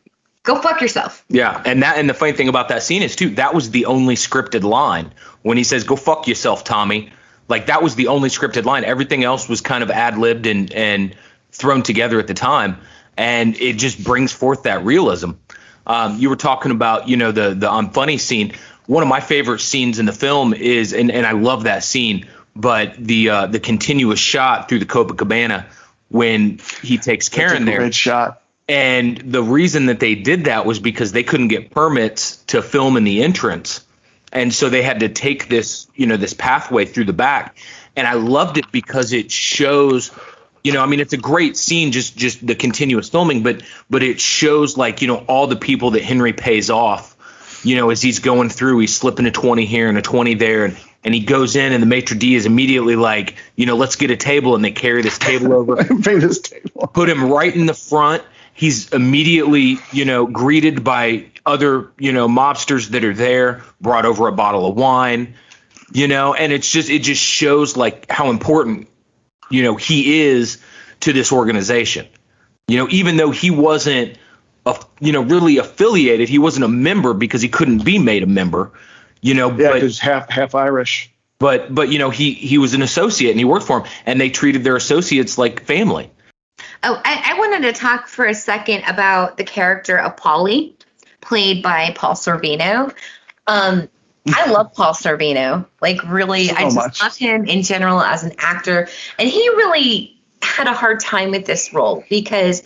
Go 0.44 0.60
fuck 0.62 0.80
yourself. 0.80 1.24
Yeah, 1.28 1.60
and 1.66 1.82
that 1.82 1.98
and 1.98 2.08
the 2.08 2.14
funny 2.14 2.32
thing 2.32 2.48
about 2.48 2.68
that 2.68 2.84
scene 2.84 3.02
is 3.02 3.16
too 3.16 3.30
that 3.30 3.52
was 3.52 3.70
the 3.70 3.86
only 3.86 4.14
scripted 4.14 4.62
line 4.62 5.12
when 5.42 5.56
he 5.56 5.64
says 5.64 5.82
"Go 5.82 5.96
fuck 5.96 6.28
yourself, 6.28 6.62
Tommy." 6.62 7.10
Like 7.48 7.66
that 7.66 7.82
was 7.82 7.96
the 7.96 8.08
only 8.08 8.28
scripted 8.28 8.64
line. 8.64 8.84
Everything 8.84 9.24
else 9.24 9.48
was 9.48 9.60
kind 9.60 9.82
of 9.82 9.90
ad 9.90 10.16
libbed 10.16 10.46
and 10.46 10.72
and 10.72 11.16
thrown 11.50 11.82
together 11.82 12.20
at 12.20 12.28
the 12.28 12.34
time, 12.34 12.78
and 13.16 13.60
it 13.60 13.74
just 13.74 14.02
brings 14.02 14.32
forth 14.32 14.62
that 14.64 14.84
realism. 14.84 15.32
Um, 15.86 16.18
you 16.18 16.28
were 16.28 16.36
talking 16.36 16.70
about 16.70 17.08
you 17.08 17.16
know 17.16 17.32
the 17.32 17.50
the 17.50 17.68
unfunny 17.68 18.20
scene. 18.20 18.52
One 18.86 19.02
of 19.02 19.08
my 19.08 19.20
favorite 19.20 19.60
scenes 19.60 19.98
in 19.98 20.06
the 20.06 20.12
film 20.12 20.54
is, 20.54 20.92
and, 20.92 21.10
and 21.10 21.26
I 21.26 21.32
love 21.32 21.64
that 21.64 21.82
scene, 21.82 22.26
but 22.54 22.94
the 22.96 23.30
uh, 23.30 23.46
the 23.46 23.60
continuous 23.60 24.20
shot 24.20 24.68
through 24.68 24.78
the 24.78 24.86
Copacabana 24.86 25.66
when 26.08 26.60
he 26.82 26.98
takes 26.98 27.28
Karen 27.28 27.64
there. 27.64 27.90
Shot. 27.92 28.42
And 28.68 29.18
the 29.18 29.42
reason 29.42 29.86
that 29.86 30.00
they 30.00 30.14
did 30.14 30.46
that 30.46 30.66
was 30.66 30.80
because 30.80 31.12
they 31.12 31.22
couldn't 31.22 31.48
get 31.48 31.70
permits 31.70 32.36
to 32.46 32.62
film 32.62 32.96
in 32.96 33.04
the 33.04 33.22
entrance. 33.22 33.84
And 34.32 34.52
so 34.52 34.68
they 34.68 34.82
had 34.82 35.00
to 35.00 35.08
take 35.08 35.48
this, 35.48 35.86
you 35.94 36.06
know, 36.06 36.16
this 36.16 36.34
pathway 36.34 36.84
through 36.84 37.04
the 37.04 37.12
back. 37.12 37.56
And 37.94 38.06
I 38.06 38.14
loved 38.14 38.58
it 38.58 38.70
because 38.72 39.12
it 39.12 39.30
shows, 39.30 40.10
you 40.64 40.72
know, 40.72 40.82
I 40.82 40.86
mean, 40.86 41.00
it's 41.00 41.12
a 41.12 41.18
great 41.18 41.56
scene, 41.56 41.92
just 41.92 42.16
just 42.16 42.44
the 42.44 42.54
continuous 42.54 43.08
filming, 43.08 43.42
but 43.42 43.62
but 43.88 44.02
it 44.02 44.20
shows 44.20 44.76
like, 44.76 45.00
you 45.00 45.08
know, 45.08 45.18
all 45.28 45.46
the 45.46 45.56
people 45.56 45.92
that 45.92 46.02
Henry 46.02 46.32
pays 46.32 46.68
off, 46.68 47.15
you 47.64 47.76
know, 47.76 47.90
as 47.90 48.02
he's 48.02 48.18
going 48.18 48.48
through, 48.48 48.78
he's 48.80 48.96
slipping 48.96 49.26
a 49.26 49.30
20 49.30 49.66
here 49.66 49.88
and 49.88 49.98
a 49.98 50.02
20 50.02 50.34
there 50.34 50.64
and 50.64 50.76
and 51.04 51.14
he 51.14 51.20
goes 51.20 51.54
in 51.54 51.72
and 51.72 51.80
the 51.80 51.86
maitre 51.86 52.18
d 52.18 52.34
is 52.34 52.46
immediately 52.46 52.96
like, 52.96 53.36
you 53.54 53.64
know, 53.64 53.76
let's 53.76 53.94
get 53.94 54.10
a 54.10 54.16
table 54.16 54.56
and 54.56 54.64
they 54.64 54.72
carry 54.72 55.02
this 55.02 55.18
table 55.18 55.52
over 55.52 55.76
Bring 56.00 56.18
this 56.18 56.40
table. 56.40 56.88
put 56.88 57.08
him 57.08 57.30
right 57.30 57.54
in 57.54 57.66
the 57.66 57.74
front. 57.74 58.24
He's 58.54 58.92
immediately, 58.92 59.78
you 59.92 60.04
know, 60.04 60.26
greeted 60.26 60.82
by 60.82 61.26
other, 61.44 61.92
you 61.96 62.12
know, 62.12 62.26
mobsters 62.26 62.88
that 62.88 63.04
are 63.04 63.14
there, 63.14 63.62
brought 63.80 64.04
over 64.04 64.26
a 64.26 64.32
bottle 64.32 64.66
of 64.66 64.76
wine, 64.76 65.34
you 65.92 66.08
know, 66.08 66.34
and 66.34 66.52
it's 66.52 66.70
just 66.70 66.90
it 66.90 67.00
just 67.00 67.22
shows 67.22 67.76
like 67.76 68.10
how 68.10 68.30
important, 68.30 68.88
you 69.48 69.62
know, 69.62 69.76
he 69.76 70.22
is 70.22 70.60
to 71.00 71.12
this 71.12 71.30
organization. 71.30 72.08
You 72.66 72.78
know, 72.78 72.88
even 72.90 73.16
though 73.16 73.30
he 73.30 73.52
wasn't 73.52 74.18
a, 74.66 74.76
you 75.00 75.12
know, 75.12 75.22
really 75.22 75.58
affiliated, 75.58 76.28
he 76.28 76.38
wasn't 76.38 76.64
a 76.64 76.68
member 76.68 77.14
because 77.14 77.40
he 77.40 77.48
couldn't 77.48 77.84
be 77.84 77.98
made 77.98 78.22
a 78.22 78.26
member, 78.26 78.72
you 79.22 79.34
know, 79.34 79.48
Yeah, 79.50 79.68
but 79.68 79.74
because 79.74 79.98
half 79.98 80.28
half 80.28 80.54
Irish. 80.54 81.10
but 81.38 81.74
but 81.74 81.88
you 81.90 81.98
know, 81.98 82.10
he 82.10 82.32
he 82.32 82.58
was 82.58 82.74
an 82.74 82.82
associate 82.82 83.30
and 83.30 83.38
he 83.38 83.44
worked 83.44 83.66
for 83.66 83.80
him 83.80 83.86
and 84.04 84.20
they 84.20 84.28
treated 84.30 84.64
their 84.64 84.76
associates 84.76 85.38
like 85.38 85.64
family. 85.64 86.10
Oh, 86.82 87.00
I, 87.04 87.32
I 87.34 87.38
wanted 87.38 87.62
to 87.62 87.72
talk 87.72 88.06
for 88.08 88.26
a 88.26 88.34
second 88.34 88.84
about 88.86 89.36
the 89.36 89.44
character 89.44 89.98
of 89.98 90.16
Polly, 90.16 90.76
played 91.20 91.62
by 91.62 91.92
Paul 91.96 92.14
Sorvino. 92.14 92.94
Um, 93.46 93.88
I 94.28 94.50
love 94.50 94.72
Paul 94.74 94.92
Sorvino. 94.92 95.66
Like, 95.80 96.02
really, 96.04 96.48
So 96.48 96.56
I 96.56 96.62
just 96.62 96.76
much. 96.76 97.02
love 97.02 97.16
him 97.16 97.44
in 97.44 97.62
general 97.62 98.00
as 98.00 98.24
an 98.24 98.32
actor. 98.38 98.88
And 99.18 99.28
he 99.28 99.48
really 99.50 100.18
had 100.42 100.66
a 100.66 100.72
hard 100.72 101.00
time 101.00 101.30
with 101.30 101.46
this 101.46 101.72
role 101.72 102.04
because, 102.10 102.62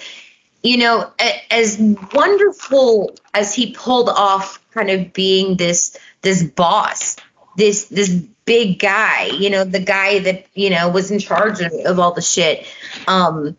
you 0.62 0.76
know, 0.76 1.10
as 1.50 1.78
wonderful 2.12 3.14
as 3.32 3.54
he 3.54 3.72
pulled 3.72 4.08
off 4.08 4.62
kind 4.72 4.90
of 4.90 5.12
being 5.12 5.56
this 5.56 5.96
this 6.22 6.42
boss, 6.42 7.16
this 7.56 7.86
this 7.86 8.08
big 8.44 8.78
guy, 8.78 9.26
you 9.26 9.48
know, 9.48 9.64
the 9.64 9.80
guy 9.80 10.18
that, 10.18 10.46
you 10.54 10.70
know, 10.70 10.88
was 10.88 11.10
in 11.10 11.18
charge 11.18 11.60
of, 11.60 11.72
of 11.86 11.98
all 11.98 12.12
the 12.12 12.22
shit. 12.22 12.66
Um, 13.06 13.56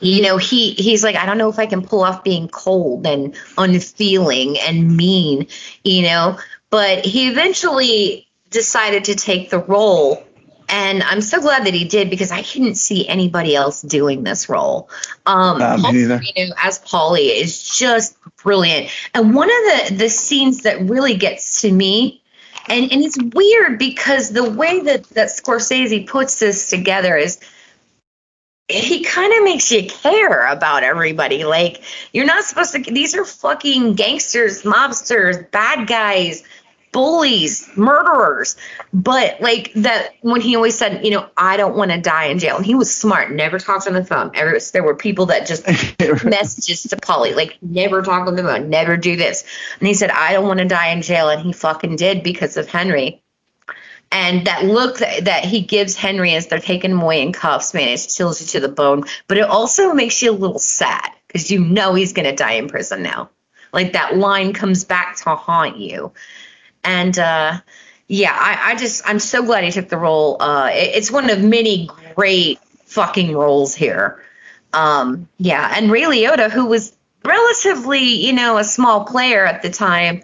you 0.00 0.20
know 0.20 0.36
he 0.36 0.72
he's 0.72 1.02
like 1.02 1.16
i 1.16 1.24
don't 1.24 1.38
know 1.38 1.48
if 1.48 1.58
i 1.58 1.64
can 1.64 1.82
pull 1.82 2.02
off 2.02 2.22
being 2.22 2.48
cold 2.48 3.06
and 3.06 3.34
unfeeling 3.56 4.58
and 4.58 4.94
mean 4.94 5.46
you 5.84 6.02
know 6.02 6.38
but 6.68 7.04
he 7.04 7.28
eventually 7.28 8.28
decided 8.50 9.04
to 9.04 9.14
take 9.14 9.48
the 9.48 9.58
role 9.58 10.25
and 10.68 11.02
i'm 11.04 11.20
so 11.20 11.40
glad 11.40 11.64
that 11.66 11.74
he 11.74 11.84
did 11.84 12.10
because 12.10 12.30
i 12.30 12.42
couldn't 12.42 12.74
see 12.74 13.06
anybody 13.08 13.54
else 13.54 13.82
doing 13.82 14.22
this 14.22 14.48
role 14.48 14.88
um 15.26 15.58
me 15.82 16.32
Paul. 16.34 16.54
As 16.62 16.78
polly 16.78 17.26
is 17.26 17.76
just 17.76 18.16
brilliant 18.42 18.90
and 19.14 19.34
one 19.34 19.48
of 19.48 19.88
the 19.88 19.94
the 19.96 20.08
scenes 20.08 20.62
that 20.62 20.80
really 20.80 21.16
gets 21.16 21.62
to 21.62 21.72
me 21.72 22.22
and 22.68 22.90
and 22.92 23.02
it's 23.02 23.18
weird 23.34 23.78
because 23.78 24.30
the 24.30 24.48
way 24.48 24.80
that 24.80 25.04
that 25.10 25.28
scorsese 25.28 26.06
puts 26.06 26.38
this 26.40 26.70
together 26.70 27.16
is 27.16 27.38
he 28.68 29.04
kind 29.04 29.32
of 29.32 29.44
makes 29.44 29.70
you 29.70 29.86
care 29.86 30.46
about 30.46 30.82
everybody. 30.82 31.44
Like 31.44 31.82
you're 32.12 32.26
not 32.26 32.44
supposed 32.44 32.72
to. 32.72 32.78
These 32.80 33.14
are 33.14 33.24
fucking 33.24 33.94
gangsters, 33.94 34.62
mobsters, 34.62 35.50
bad 35.50 35.86
guys, 35.86 36.42
bullies, 36.96 37.68
murderers. 37.76 38.56
But 38.90 39.38
like 39.42 39.70
that 39.74 40.14
when 40.22 40.40
he 40.40 40.56
always 40.56 40.78
said, 40.78 41.04
you 41.04 41.10
know, 41.10 41.28
I 41.36 41.58
don't 41.58 41.76
want 41.76 41.90
to 41.90 42.00
die 42.00 42.24
in 42.24 42.38
jail. 42.38 42.56
And 42.56 42.64
he 42.64 42.74
was 42.74 42.92
smart. 42.92 43.30
Never 43.30 43.58
talked 43.58 43.86
on 43.86 43.92
the 43.92 44.02
phone. 44.02 44.32
There 44.32 44.82
were 44.82 44.94
people 44.94 45.26
that 45.26 45.46
just 45.46 45.66
messages 46.24 46.84
to 46.84 46.96
Polly, 46.96 47.34
like 47.34 47.58
never 47.60 48.00
talk 48.00 48.26
on 48.26 48.34
the 48.34 48.42
phone, 48.42 48.70
never 48.70 48.96
do 48.96 49.14
this. 49.14 49.44
And 49.78 49.86
he 49.86 49.92
said, 49.92 50.10
I 50.10 50.32
don't 50.32 50.46
want 50.46 50.60
to 50.60 50.64
die 50.64 50.88
in 50.88 51.02
jail, 51.02 51.28
and 51.28 51.42
he 51.42 51.52
fucking 51.52 51.96
did 51.96 52.22
because 52.22 52.56
of 52.56 52.66
Henry. 52.66 53.20
And 54.10 54.46
that 54.46 54.64
look 54.64 54.96
that, 55.00 55.26
that 55.26 55.44
he 55.44 55.60
gives 55.60 55.96
Henry 55.96 56.32
as 56.32 56.46
they're 56.46 56.60
taking 56.60 56.92
him 56.92 57.02
away 57.02 57.20
in 57.20 57.34
cuffs, 57.34 57.74
man, 57.74 57.88
it 57.88 57.98
chills 58.08 58.40
you 58.40 58.46
to 58.46 58.60
the 58.60 58.72
bone. 58.72 59.04
But 59.28 59.36
it 59.36 59.44
also 59.44 59.92
makes 59.92 60.22
you 60.22 60.30
a 60.30 60.32
little 60.32 60.58
sad 60.58 61.10
because 61.26 61.50
you 61.50 61.60
know 61.60 61.92
he's 61.92 62.14
going 62.14 62.24
to 62.24 62.34
die 62.34 62.52
in 62.52 62.68
prison 62.68 63.02
now. 63.02 63.28
Like 63.74 63.92
that 63.92 64.16
line 64.16 64.54
comes 64.54 64.84
back 64.84 65.16
to 65.16 65.34
haunt 65.34 65.76
you. 65.76 66.12
And 66.86 67.18
uh, 67.18 67.60
yeah, 68.08 68.34
I, 68.38 68.72
I 68.72 68.76
just, 68.76 69.02
I'm 69.04 69.18
so 69.18 69.44
glad 69.44 69.64
he 69.64 69.70
took 69.72 69.88
the 69.88 69.98
role. 69.98 70.36
Uh, 70.40 70.70
it- 70.72 70.96
it's 70.96 71.10
one 71.10 71.28
of 71.28 71.42
many 71.42 71.90
great 72.14 72.60
fucking 72.86 73.34
roles 73.36 73.74
here. 73.74 74.22
Um, 74.72 75.28
yeah, 75.38 75.72
and 75.76 75.90
Ray 75.90 76.02
Liotta, 76.02 76.50
who 76.50 76.66
was 76.66 76.96
relatively, 77.24 78.00
you 78.26 78.32
know, 78.32 78.58
a 78.58 78.64
small 78.64 79.04
player 79.04 79.44
at 79.44 79.62
the 79.62 79.70
time, 79.70 80.22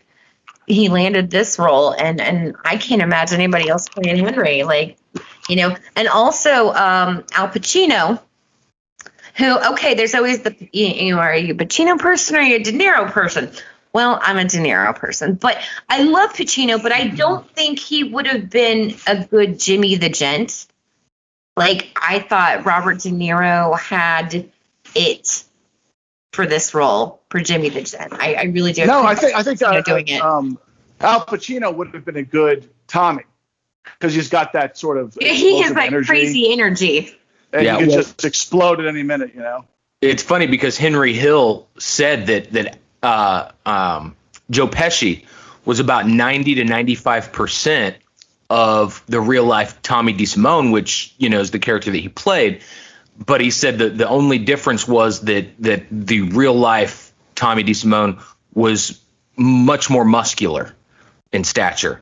he 0.66 0.88
landed 0.88 1.28
this 1.30 1.58
role 1.58 1.90
and 1.90 2.20
and 2.20 2.54
I 2.64 2.76
can't 2.76 3.02
imagine 3.02 3.40
anybody 3.40 3.68
else 3.68 3.88
playing 3.88 4.24
Henry 4.24 4.62
like 4.62 4.96
you 5.48 5.56
know 5.56 5.76
and 5.96 6.06
also 6.06 6.68
um 6.72 7.24
Al 7.32 7.48
Pacino 7.48 8.20
who 9.36 9.58
okay 9.72 9.94
there's 9.94 10.14
always 10.14 10.42
the 10.42 10.54
you, 10.72 11.12
know, 11.14 11.18
are 11.20 11.34
you 11.36 11.54
a 11.54 11.56
Pacino 11.56 11.98
person 11.98 12.36
or 12.36 12.38
are 12.38 12.42
you 12.42 12.56
a 12.56 12.62
De 12.62 12.72
Niro 12.72 13.10
person 13.10 13.50
well 13.92 14.18
I'm 14.22 14.36
a 14.38 14.44
De 14.44 14.58
Niro 14.58 14.94
person 14.96 15.34
but 15.34 15.58
I 15.88 16.02
love 16.02 16.32
Pacino 16.32 16.82
but 16.82 16.92
I 16.92 17.08
don't 17.08 17.48
think 17.50 17.78
he 17.78 18.04
would 18.04 18.26
have 18.26 18.50
been 18.50 18.94
a 19.06 19.24
good 19.24 19.58
Jimmy 19.58 19.96
the 19.96 20.08
Gent 20.08 20.66
like 21.56 21.96
I 22.00 22.20
thought 22.20 22.64
Robert 22.64 23.00
De 23.00 23.10
Niro 23.10 23.78
had 23.78 24.48
it 24.94 25.44
for 26.32 26.46
this 26.46 26.72
role 26.74 27.20
for 27.30 27.40
Jimmy 27.40 27.68
the 27.68 27.82
Gent 27.82 28.12
I, 28.12 28.34
I 28.34 28.42
really 28.44 28.72
do 28.72 28.86
No, 28.86 29.02
I 29.02 29.14
think 29.14 29.34
I 29.34 29.42
think 29.42 29.60
Pacino 29.60 29.78
uh, 29.78 29.82
doing 29.82 30.08
it. 30.08 30.22
Um, 30.22 30.58
Al 31.00 31.26
Pacino 31.26 31.74
would 31.74 31.92
have 31.94 32.04
been 32.04 32.16
a 32.16 32.22
good 32.22 32.68
Tommy 32.86 33.24
because 33.98 34.14
he's 34.14 34.28
got 34.28 34.52
that 34.54 34.78
sort 34.78 34.98
of 34.98 35.14
he 35.20 35.60
has 35.62 35.72
explosive 35.72 35.76
like 35.76 35.86
energy, 35.88 36.06
crazy 36.06 36.52
energy. 36.52 37.18
and 37.52 37.64
Yeah, 37.64 37.72
he 37.74 37.78
could 37.80 37.88
well- 37.88 37.96
just 37.98 38.24
explode 38.24 38.80
at 38.80 38.86
any 38.86 39.02
minute, 39.02 39.34
you 39.34 39.40
know. 39.40 39.66
it's 40.00 40.22
funny 40.22 40.46
because 40.46 40.78
Henry 40.78 41.12
Hill 41.12 41.68
said 41.78 42.26
that 42.28 42.52
that 42.52 42.78
uh, 43.02 43.50
um, 43.66 44.16
Joe 44.50 44.68
Pesci 44.68 45.24
was 45.64 45.80
about 45.80 46.06
90 46.06 46.56
to 46.56 46.64
95 46.64 47.32
percent 47.32 47.96
of 48.50 49.02
the 49.06 49.20
real 49.20 49.44
life 49.44 49.80
Tommy 49.82 50.12
DeSimone, 50.12 50.72
which 50.72 51.14
you 51.18 51.30
know 51.30 51.40
is 51.40 51.50
the 51.50 51.58
character 51.58 51.90
that 51.90 51.98
he 51.98 52.08
played. 52.08 52.62
But 53.24 53.40
he 53.40 53.50
said 53.50 53.78
that 53.78 53.96
the 53.96 54.08
only 54.08 54.38
difference 54.38 54.86
was 54.86 55.22
that 55.22 55.46
that 55.60 55.84
the 55.90 56.22
real 56.22 56.54
life 56.54 57.12
Tommy 57.34 57.64
DeSimone 57.64 58.22
was 58.54 59.00
much 59.36 59.88
more 59.88 60.04
muscular 60.04 60.74
in 61.32 61.44
stature. 61.44 62.01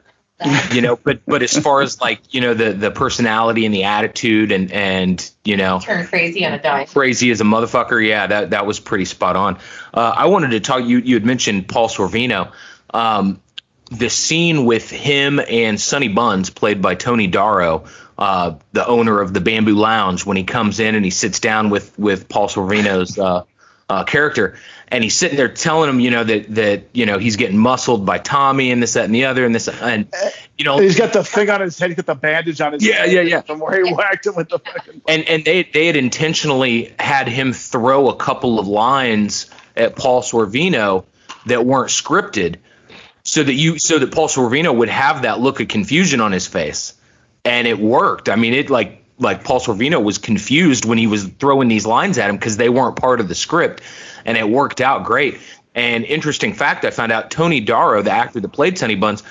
You 0.72 0.80
know, 0.80 0.96
but 0.96 1.20
but 1.26 1.42
as 1.42 1.56
far 1.56 1.82
as 1.82 2.00
like 2.00 2.20
you 2.32 2.40
know 2.40 2.54
the 2.54 2.72
the 2.72 2.90
personality 2.90 3.66
and 3.66 3.74
the 3.74 3.84
attitude 3.84 4.52
and 4.52 4.72
and 4.72 5.30
you 5.44 5.56
know 5.56 5.80
Turn 5.80 6.06
crazy 6.06 6.46
on 6.46 6.54
a 6.54 6.62
dime. 6.62 6.86
crazy 6.86 7.30
as 7.30 7.40
a 7.40 7.44
motherfucker. 7.44 8.06
Yeah, 8.06 8.26
that 8.26 8.50
that 8.50 8.66
was 8.66 8.80
pretty 8.80 9.04
spot 9.04 9.36
on. 9.36 9.58
Uh, 9.92 10.14
I 10.16 10.26
wanted 10.26 10.50
to 10.52 10.60
talk. 10.60 10.84
You 10.84 10.98
you 10.98 11.14
had 11.14 11.24
mentioned 11.24 11.68
Paul 11.68 11.88
Sorvino. 11.88 12.52
Um, 12.92 13.40
the 13.90 14.08
scene 14.08 14.64
with 14.64 14.88
him 14.88 15.40
and 15.40 15.80
Sonny 15.80 16.08
Buns, 16.08 16.48
played 16.48 16.80
by 16.80 16.94
Tony 16.94 17.26
Darrow, 17.26 17.84
uh, 18.16 18.54
the 18.72 18.86
owner 18.86 19.20
of 19.20 19.34
the 19.34 19.40
Bamboo 19.40 19.74
Lounge, 19.74 20.24
when 20.24 20.36
he 20.36 20.44
comes 20.44 20.78
in 20.80 20.94
and 20.94 21.04
he 21.04 21.10
sits 21.10 21.40
down 21.40 21.70
with 21.70 21.98
with 21.98 22.28
Paul 22.28 22.48
Sorvino's 22.48 23.18
uh, 23.18 23.42
uh, 23.88 24.04
character, 24.04 24.56
and 24.90 25.04
he's 25.04 25.14
sitting 25.16 25.36
there 25.36 25.48
telling 25.48 25.88
him, 25.88 26.00
you 26.00 26.10
know, 26.10 26.24
that 26.24 26.54
that 26.54 26.84
you 26.92 27.06
know 27.06 27.18
he's 27.18 27.36
getting 27.36 27.58
muscled 27.58 28.04
by 28.04 28.18
Tommy 28.18 28.70
and 28.70 28.82
this, 28.82 28.94
that, 28.94 29.04
and 29.04 29.14
the 29.14 29.26
other, 29.26 29.44
and 29.44 29.54
this, 29.54 29.68
and 29.68 30.08
you 30.58 30.64
know, 30.64 30.78
He's 30.78 30.98
got 30.98 31.12
the 31.12 31.22
thing 31.22 31.48
on 31.48 31.60
his 31.60 31.78
head. 31.78 31.90
He's 31.90 31.96
got 31.96 32.06
the 32.06 32.14
bandage 32.14 32.60
on 32.60 32.72
his 32.72 32.84
Yeah, 32.84 33.06
head 33.06 33.12
yeah, 33.12 33.20
yeah. 33.20 33.40
From 33.42 33.60
where 33.60 33.84
he 33.84 33.92
whacked 33.92 34.26
him 34.26 34.34
with 34.34 34.48
the 34.48 34.58
fucking. 34.58 35.02
and 35.08 35.28
and 35.28 35.44
they 35.44 35.62
they 35.62 35.86
had 35.86 35.96
intentionally 35.96 36.92
had 36.98 37.28
him 37.28 37.52
throw 37.52 38.08
a 38.08 38.16
couple 38.16 38.58
of 38.58 38.66
lines 38.66 39.50
at 39.76 39.96
Paul 39.96 40.22
Sorvino 40.22 41.04
that 41.46 41.64
weren't 41.64 41.90
scripted, 41.90 42.56
so 43.22 43.42
that 43.42 43.54
you 43.54 43.78
so 43.78 43.98
that 43.98 44.12
Paul 44.12 44.28
Sorvino 44.28 44.76
would 44.76 44.88
have 44.88 45.22
that 45.22 45.40
look 45.40 45.60
of 45.60 45.68
confusion 45.68 46.20
on 46.20 46.32
his 46.32 46.46
face, 46.46 46.94
and 47.44 47.68
it 47.68 47.78
worked. 47.78 48.28
I 48.28 48.36
mean, 48.36 48.54
it 48.54 48.70
like 48.70 49.04
like 49.20 49.44
Paul 49.44 49.60
Sorvino 49.60 50.02
was 50.02 50.18
confused 50.18 50.84
when 50.84 50.98
he 50.98 51.06
was 51.06 51.24
throwing 51.24 51.68
these 51.68 51.86
lines 51.86 52.18
at 52.18 52.28
him 52.28 52.36
because 52.36 52.56
they 52.56 52.68
weren't 52.68 52.96
part 52.96 53.20
of 53.20 53.28
the 53.28 53.34
script, 53.34 53.82
and 54.24 54.36
it 54.36 54.48
worked 54.48 54.80
out 54.80 55.04
great. 55.04 55.38
And 55.74 56.04
interesting 56.04 56.52
fact, 56.52 56.84
I 56.84 56.90
found 56.90 57.12
out 57.12 57.30
Tony 57.30 57.60
Darrow, 57.60 58.02
the 58.02 58.10
actor 58.10 58.40
that 58.40 58.48
played 58.48 58.78
Sonny 58.78 58.96
Buns, 58.96 59.22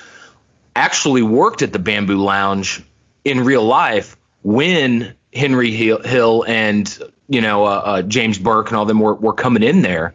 actually 0.74 1.22
worked 1.22 1.62
at 1.62 1.72
the 1.72 1.78
Bamboo 1.78 2.16
Lounge 2.16 2.82
in 3.24 3.44
real 3.44 3.64
life 3.64 4.16
when 4.42 5.14
Henry 5.32 5.70
Hill, 5.70 6.02
Hill 6.02 6.44
and 6.46 6.98
you 7.28 7.40
know 7.40 7.64
uh, 7.64 7.82
uh, 7.84 8.02
James 8.02 8.38
Burke 8.38 8.68
and 8.68 8.76
all 8.76 8.86
them 8.86 9.00
were, 9.00 9.14
were 9.14 9.32
coming 9.32 9.62
in 9.62 9.82
there 9.82 10.14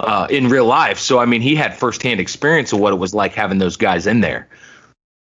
uh, 0.00 0.26
in 0.30 0.48
real 0.48 0.66
life. 0.66 0.98
So 0.98 1.18
I 1.18 1.26
mean, 1.26 1.42
he 1.42 1.54
had 1.54 1.76
firsthand 1.76 2.20
experience 2.20 2.72
of 2.72 2.80
what 2.80 2.92
it 2.92 2.96
was 2.96 3.14
like 3.14 3.34
having 3.34 3.58
those 3.58 3.76
guys 3.76 4.06
in 4.06 4.20
there. 4.20 4.48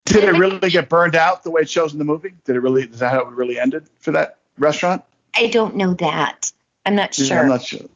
Did 0.05 0.25
it 0.25 0.33
really 0.33 0.71
get 0.71 0.89
burned 0.89 1.15
out 1.15 1.45
the 1.45 1.51
way 1.51 1.63
it 1.63 1.71
shows 1.71 1.93
in 1.93 1.99
the 1.99 2.05
movie? 2.05 2.35
Did 2.45 2.57
it 2.57 2.61
really? 2.61 2.83
Is 2.83 2.99
that 2.99 3.13
how 3.13 3.21
it 3.21 3.29
really 3.29 3.59
ended 3.59 3.85
for 4.01 4.11
that 4.13 4.39
restaurant? 4.59 5.03
I 5.35 5.47
don't 5.47 5.77
know 5.77 5.95
that. 5.95 6.53
I'm 6.85 6.97
not 6.97 7.15
sure. 7.15 7.39
I'm 7.39 7.49
not 7.49 7.63
sure. 7.63 7.89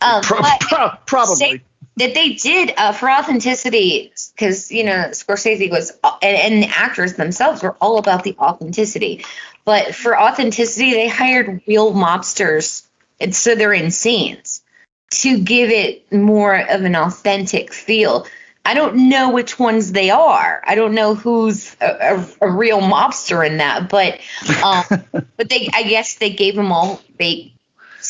Um, 0.00 0.22
Pro- 0.22 0.42
pro- 0.60 0.90
probably. 1.06 1.36
Say- 1.36 1.62
that 1.96 2.14
they 2.14 2.30
did 2.30 2.72
uh, 2.76 2.92
for 2.92 3.10
authenticity 3.10 4.12
because 4.34 4.72
you 4.72 4.84
know 4.84 5.08
Scorsese 5.10 5.70
was 5.70 5.92
and, 6.22 6.36
and 6.36 6.62
the 6.62 6.68
actors 6.68 7.14
themselves 7.14 7.62
were 7.62 7.76
all 7.80 7.98
about 7.98 8.24
the 8.24 8.34
authenticity, 8.38 9.24
but 9.64 9.94
for 9.94 10.18
authenticity 10.18 10.92
they 10.92 11.08
hired 11.08 11.60
real 11.66 11.92
mobsters 11.92 12.86
and 13.20 13.34
so 13.34 13.54
they're 13.54 13.74
in 13.74 13.90
scenes 13.90 14.62
to 15.10 15.38
give 15.38 15.70
it 15.70 16.10
more 16.10 16.56
of 16.56 16.82
an 16.82 16.96
authentic 16.96 17.72
feel. 17.72 18.26
I 18.64 18.74
don't 18.74 19.08
know 19.08 19.30
which 19.30 19.58
ones 19.58 19.92
they 19.92 20.10
are. 20.10 20.62
I 20.64 20.76
don't 20.76 20.94
know 20.94 21.14
who's 21.14 21.76
a, 21.80 22.16
a, 22.40 22.46
a 22.46 22.50
real 22.50 22.80
mobster 22.80 23.46
in 23.46 23.58
that, 23.58 23.88
but 23.88 24.20
um, 24.64 24.84
but 25.36 25.48
they 25.50 25.68
I 25.74 25.82
guess 25.82 26.14
they 26.14 26.30
gave 26.30 26.56
them 26.56 26.72
all 26.72 26.96
fake 27.18 27.52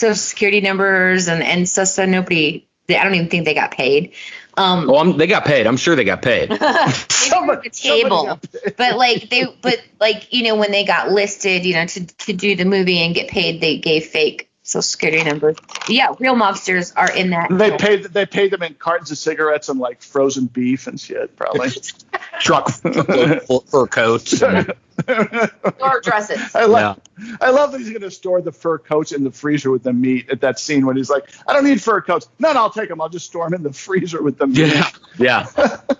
social 0.02 0.14
security 0.16 0.60
numbers 0.60 1.28
and 1.28 1.42
and 1.42 1.68
so 1.68 1.84
so 1.84 2.04
nobody 2.04 2.66
they, 2.86 2.96
I 2.96 3.04
don't 3.04 3.14
even 3.14 3.28
think 3.28 3.44
they 3.44 3.54
got 3.54 3.70
paid. 3.70 4.12
Um, 4.56 4.86
Well, 4.88 4.98
I'm, 4.98 5.16
they 5.16 5.26
got 5.28 5.44
paid. 5.44 5.66
I'm 5.66 5.76
sure 5.76 5.94
they 5.94 6.04
got 6.04 6.20
paid. 6.20 6.50
they 6.50 6.56
were 6.58 6.90
somebody 7.08 7.70
table, 7.70 8.24
got 8.24 8.46
but 8.76 8.96
like 8.96 9.30
they, 9.30 9.46
but 9.62 9.80
like 10.00 10.32
you 10.32 10.42
know 10.42 10.56
when 10.56 10.72
they 10.72 10.84
got 10.84 11.10
listed, 11.10 11.64
you 11.64 11.74
know 11.74 11.86
to 11.86 12.06
to 12.06 12.32
do 12.32 12.56
the 12.56 12.64
movie 12.64 12.98
and 12.98 13.14
get 13.14 13.28
paid, 13.28 13.60
they 13.60 13.78
gave 13.78 14.06
fake 14.06 14.50
social 14.64 14.82
security 14.82 15.22
numbers. 15.24 15.56
Yeah, 15.88 16.14
real 16.18 16.34
mobsters 16.34 16.92
are 16.96 17.10
in 17.10 17.30
that. 17.30 17.48
They 17.50 17.76
paid. 17.76 18.04
They 18.04 18.26
paid 18.26 18.50
them 18.50 18.62
in 18.62 18.74
cartons 18.74 19.10
of 19.10 19.18
cigarettes 19.18 19.68
and 19.68 19.78
like 19.80 20.02
frozen 20.02 20.46
beef 20.46 20.86
and 20.86 21.00
shit. 21.00 21.36
Probably. 21.36 21.70
Truck 22.40 22.68
fur 22.70 23.86
coats. 23.86 24.42
and- 24.42 24.72
or 25.80 26.00
dresses. 26.00 26.54
I 26.54 26.64
love. 26.64 27.00
I 27.40 27.50
love 27.50 27.72
that 27.72 27.78
he's 27.78 27.90
going 27.90 28.02
to 28.02 28.10
store 28.10 28.40
the 28.40 28.52
fur 28.52 28.78
coats 28.78 29.12
in 29.12 29.24
the 29.24 29.30
freezer 29.30 29.70
with 29.70 29.82
the 29.82 29.92
meat 29.92 30.30
at 30.30 30.40
that 30.40 30.58
scene 30.58 30.86
when 30.86 30.96
he's 30.96 31.10
like, 31.10 31.30
"I 31.46 31.52
don't 31.52 31.64
need 31.64 31.82
fur 31.82 32.00
coats. 32.00 32.28
No, 32.38 32.52
no, 32.52 32.60
I'll 32.60 32.70
take 32.70 32.88
them. 32.88 33.00
I'll 33.00 33.08
just 33.08 33.26
store 33.26 33.44
them 33.44 33.54
in 33.54 33.62
the 33.62 33.72
freezer 33.72 34.22
with 34.22 34.38
the 34.38 34.46
meat." 34.46 34.58
Yeah, 34.58 34.90
yeah. 35.18 35.46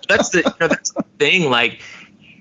That's 0.07 0.29
the 0.29 0.39
you 0.39 0.53
know, 0.59 0.67
that's 0.67 0.91
the 0.91 1.03
thing. 1.17 1.49
Like, 1.49 1.81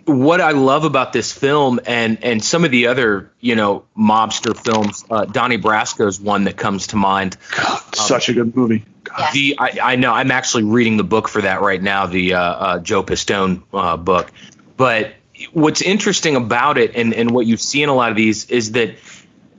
what 0.05 0.41
I 0.41 0.53
love 0.53 0.85
about 0.85 1.13
this 1.13 1.33
film 1.33 1.81
and 1.87 2.23
and 2.25 2.43
some 2.43 2.65
of 2.65 2.71
the 2.71 2.89
other 2.89 3.31
you 3.41 3.57
know 3.57 3.85
mobster 3.97 4.57
films, 4.57 5.05
uh, 5.11 5.25
Donnie 5.25 5.59
Brasco's 5.59 6.21
one 6.21 6.45
that 6.45 6.57
comes 6.57 6.89
to 6.89 6.97
mind. 6.97 7.37
God 7.57 7.81
such 7.95 8.29
a 8.29 8.35
good 8.35 8.55
movie. 8.57 8.85
Yeah. 9.19 9.31
The 9.33 9.57
I, 9.59 9.79
I 9.83 9.97
know 9.97 10.13
I'm 10.13 10.31
actually 10.31 10.65
reading 10.65 10.97
the 10.97 11.05
book 11.05 11.29
for 11.29 11.43
that 11.43 11.61
right 11.61 11.83
now, 11.83 12.07
the 12.07 12.35
uh, 12.35 12.41
uh, 12.41 12.79
Joe 12.81 13.03
Pistone 13.03 13.63
uh, 13.73 13.97
book. 13.97 14.31
But 14.77 15.15
what's 15.53 15.83
interesting 15.83 16.37
about 16.37 16.79
it, 16.79 16.95
and 16.95 17.15
and 17.15 17.31
what 17.31 17.47
you 17.47 17.57
see 17.57 17.83
in 17.83 17.89
a 17.89 17.95
lot 17.95 18.11
of 18.11 18.17
these, 18.17 18.49
is 18.51 18.73
that 18.73 18.95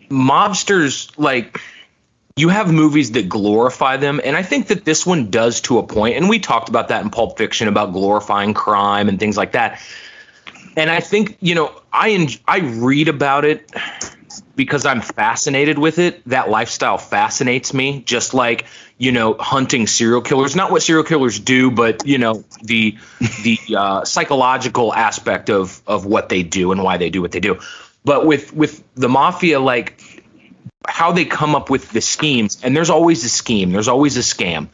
mobsters 0.09 1.11
like 1.17 1.59
you 2.35 2.49
have 2.49 2.71
movies 2.71 3.11
that 3.11 3.29
glorify 3.29 3.97
them 3.97 4.19
and 4.23 4.35
i 4.35 4.43
think 4.43 4.67
that 4.67 4.85
this 4.85 5.05
one 5.05 5.29
does 5.29 5.61
to 5.61 5.79
a 5.79 5.83
point 5.83 6.15
and 6.15 6.29
we 6.29 6.39
talked 6.39 6.69
about 6.69 6.87
that 6.87 7.03
in 7.03 7.09
pulp 7.09 7.37
fiction 7.37 7.67
about 7.67 7.93
glorifying 7.93 8.53
crime 8.53 9.09
and 9.09 9.19
things 9.19 9.37
like 9.37 9.53
that. 9.53 9.81
And 10.75 10.89
i 10.89 10.99
think 10.99 11.37
you 11.39 11.55
know 11.55 11.71
i 11.91 12.27
i 12.47 12.59
read 12.59 13.07
about 13.07 13.45
it 13.45 13.71
because 14.55 14.85
i'm 14.85 15.01
fascinated 15.01 15.77
with 15.77 15.99
it. 15.99 16.27
That 16.27 16.49
lifestyle 16.49 16.97
fascinates 16.97 17.73
me 17.73 18.01
just 18.01 18.33
like 18.33 18.65
you 19.03 19.11
know 19.11 19.33
hunting 19.33 19.85
serial 19.85 20.21
killers. 20.21 20.55
Not 20.55 20.71
what 20.71 20.81
serial 20.81 21.03
killers 21.03 21.37
do 21.37 21.69
but 21.69 22.07
you 22.07 22.17
know 22.17 22.45
the 22.63 22.97
the 23.43 23.59
uh, 23.77 24.05
psychological 24.05 24.93
aspect 24.93 25.49
of 25.49 25.81
of 25.85 26.05
what 26.05 26.29
they 26.29 26.41
do 26.41 26.71
and 26.71 26.81
why 26.81 26.97
they 26.97 27.09
do 27.09 27.21
what 27.21 27.33
they 27.33 27.41
do. 27.41 27.59
But 28.05 28.25
with 28.25 28.53
with 28.53 28.81
the 28.95 29.09
mafia 29.09 29.59
like 29.59 30.01
how 30.87 31.11
they 31.11 31.25
come 31.25 31.53
up 31.53 31.69
with 31.69 31.91
the 31.91 32.01
schemes 32.01 32.59
and 32.63 32.75
there's 32.75 32.89
always 32.89 33.23
a 33.25 33.29
scheme 33.29 33.71
there's 33.73 33.89
always 33.89 34.15
a 34.15 34.21
scam. 34.21 34.69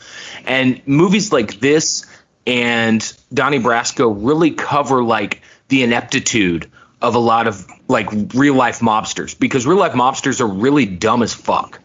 And 0.45 0.81
movies 0.87 1.31
like 1.31 1.59
this 1.59 2.05
and 2.45 3.01
donnie 3.33 3.59
brasco 3.59 4.15
really 4.15 4.51
cover 4.51 5.03
like 5.03 5.41
the 5.67 5.83
ineptitude 5.83 6.69
of 7.01 7.15
a 7.15 7.19
lot 7.19 7.47
of 7.47 7.67
like 7.87 8.07
real 8.33 8.53
life 8.53 8.79
mobsters 8.79 9.37
because 9.37 9.65
real 9.65 9.77
life 9.77 9.93
mobsters 9.93 10.39
are 10.39 10.47
really 10.47 10.85
dumb 10.85 11.21
as 11.23 11.33
fuck 11.33 11.79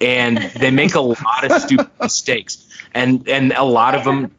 and 0.00 0.38
they 0.38 0.70
make 0.70 0.94
a 0.94 1.00
lot 1.00 1.44
of 1.50 1.62
stupid 1.62 1.90
mistakes 2.00 2.66
and 2.94 3.28
and 3.28 3.52
a 3.52 3.64
lot 3.64 3.94
of 3.94 4.04
them 4.04 4.30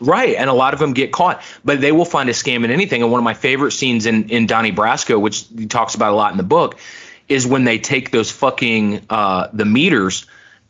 Right, 0.00 0.34
and 0.34 0.50
a 0.50 0.52
lot 0.52 0.74
of 0.74 0.80
them 0.80 0.92
get 0.94 1.12
caught, 1.12 1.42
but 1.64 1.80
they 1.80 1.92
will 1.92 2.04
find 2.04 2.28
a 2.28 2.32
scam 2.32 2.64
in 2.64 2.70
anything. 2.70 3.02
And 3.02 3.10
one 3.10 3.20
of 3.20 3.24
my 3.24 3.34
favorite 3.34 3.70
scenes 3.70 4.04
in 4.04 4.28
in 4.28 4.46
Donnie 4.46 4.72
Brasco, 4.72 5.18
which 5.20 5.46
he 5.56 5.66
talks 5.66 5.94
about 5.94 6.12
a 6.12 6.16
lot 6.16 6.32
in 6.32 6.38
the 6.38 6.42
book, 6.42 6.78
is 7.28 7.46
when 7.46 7.64
they 7.64 7.78
take 7.78 8.10
those 8.10 8.30
fucking 8.30 9.06
uh, 9.08 9.48
the 9.52 9.64
meters 9.64 10.26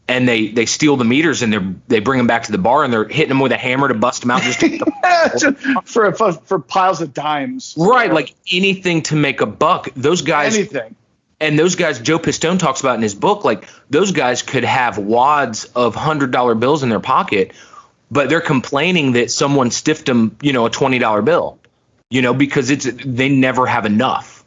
and 0.07 0.29
they 0.29 0.49
they 0.49 0.67
steal 0.67 0.97
the 0.97 1.05
meters 1.05 1.43
and 1.43 1.53
they 1.53 1.59
they 1.89 2.01
bring 2.01 2.19
them 2.19 2.27
back 2.27 2.45
to 2.45 2.53
the 2.53 2.59
bar 2.59 2.85
and 2.85 2.93
they're 2.93 3.09
hitting 3.09 3.31
them 3.31 3.41
with 3.41 3.53
a 3.53 3.57
hammer 3.57 3.89
to 3.89 3.95
bust 3.95 4.21
them 4.21 4.31
out. 4.31 4.43
Just 4.43 4.61
to, 4.61 5.81
for, 5.85 6.13
for 6.13 6.33
for 6.33 6.59
piles 6.59 7.01
of 7.01 7.15
dimes. 7.15 7.75
right, 7.79 8.13
like 8.13 8.35
anything 8.53 9.03
to 9.05 9.17
make 9.17 9.41
a 9.41 9.47
buck. 9.47 9.89
Those 9.97 10.23
guys 10.23 10.57
anything. 10.57 10.95
And 11.41 11.59
those 11.59 11.75
guys 11.75 11.99
Joe 12.01 12.19
Pistone 12.19 12.59
talks 12.59 12.81
about 12.81 12.97
in 12.97 13.03
his 13.03 13.15
book, 13.15 13.45
like 13.45 13.67
those 13.89 14.13
guys 14.13 14.43
could 14.43 14.65
have 14.65 14.99
wads 14.99 15.65
of 15.75 15.95
hundred 15.95 16.31
dollar 16.31 16.55
bills 16.55 16.83
in 16.83 16.89
their 16.91 17.01
pocket, 17.01 17.53
but 18.11 18.29
they're 18.29 18.41
complaining 18.41 19.13
that 19.13 19.31
someone 19.31 19.71
stiffed 19.71 20.07
them, 20.07 20.37
you 20.43 20.53
know, 20.53 20.67
a 20.67 20.71
twenty 20.71 20.99
dollar 20.99 21.23
bill, 21.23 21.59
you 22.11 22.23
know, 22.23 22.35
because 22.35 22.71
it's 22.71 22.87
they 23.05 23.29
never 23.29 23.67
have 23.67 23.87
enough, 23.87 24.45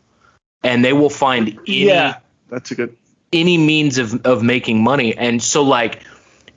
and 0.64 0.86
they 0.86 0.94
will 0.94 1.10
find 1.10 1.60
any 1.68 1.86
Yeah, 1.88 2.18
that's 2.50 2.72
a 2.72 2.76
good. 2.76 2.96
any 3.32 3.58
means 3.58 3.98
of 3.98 4.26
of 4.26 4.44
making 4.44 4.84
money, 4.84 5.18
and 5.18 5.42
so 5.42 5.64
like, 5.64 6.04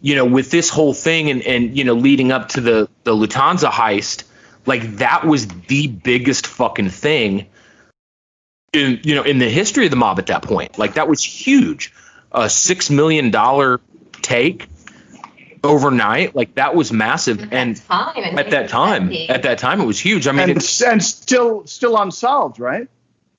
you 0.03 0.15
know, 0.15 0.27
with 0.27 0.51
this 0.51 0.69
whole 0.69 0.93
thing 0.93 1.31
and 1.31 1.43
and 1.43 1.77
you 1.77 1.85
know 1.85 1.95
leading 1.95 2.31
up 2.31 2.51
to 2.51 2.61
the 2.61 2.89
the 3.05 3.15
Lufthansa 3.15 3.71
heist, 3.71 4.25
like 4.67 4.97
that 4.99 5.25
was 5.25 5.49
the 5.49 5.87
biggest 5.87 6.47
fucking 6.47 6.91
thing 6.91 7.47
in 8.73 9.01
you 9.03 9.15
know 9.15 9.23
in 9.23 9.39
the 9.39 9.49
history 9.49 9.85
of 9.87 9.91
the 9.91 9.97
mob 9.97 10.19
at 10.19 10.27
that 10.27 10.43
point. 10.43 10.79
Like 10.79 10.95
that 10.95 11.09
was 11.09 11.23
huge, 11.23 11.93
a 12.33 12.49
six 12.49 12.91
million 12.91 13.31
dollar 13.31 13.81
take 14.23 14.69
overnight. 15.65 16.35
Like 16.35 16.55
that 16.55 16.75
was 16.75 16.93
massive, 16.93 17.53
and 17.53 17.77
time 17.77 18.39
at 18.39 18.51
that 18.51 18.69
time, 18.69 19.13
at 19.29 19.43
that 19.43 19.59
time, 19.59 19.81
it 19.81 19.87
was 19.87 19.99
huge. 19.99 20.27
I 20.27 20.33
mean, 20.33 20.51
And, 20.51 20.51
it's 20.53 20.83
and 20.83 21.03
still 21.03 21.67
still 21.67 21.97
unsolved, 22.01 22.59
right? 22.61 22.89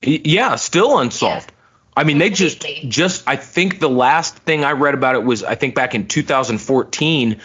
yeah, 0.02 0.56
still 0.56 0.98
unsolved. 0.98 1.52
I 1.96 2.04
mean, 2.04 2.18
they 2.18 2.30
just 2.30 2.64
just 2.86 3.26
I 3.26 3.36
think 3.36 3.80
the 3.80 3.88
last 3.90 4.36
thing 4.36 4.64
I 4.64 4.72
read 4.72 4.94
about 4.94 5.16
it 5.16 5.24
was 5.24 5.42
I 5.42 5.56
think 5.56 5.74
back 5.74 5.94
in 5.94 6.06
2014 6.06 7.40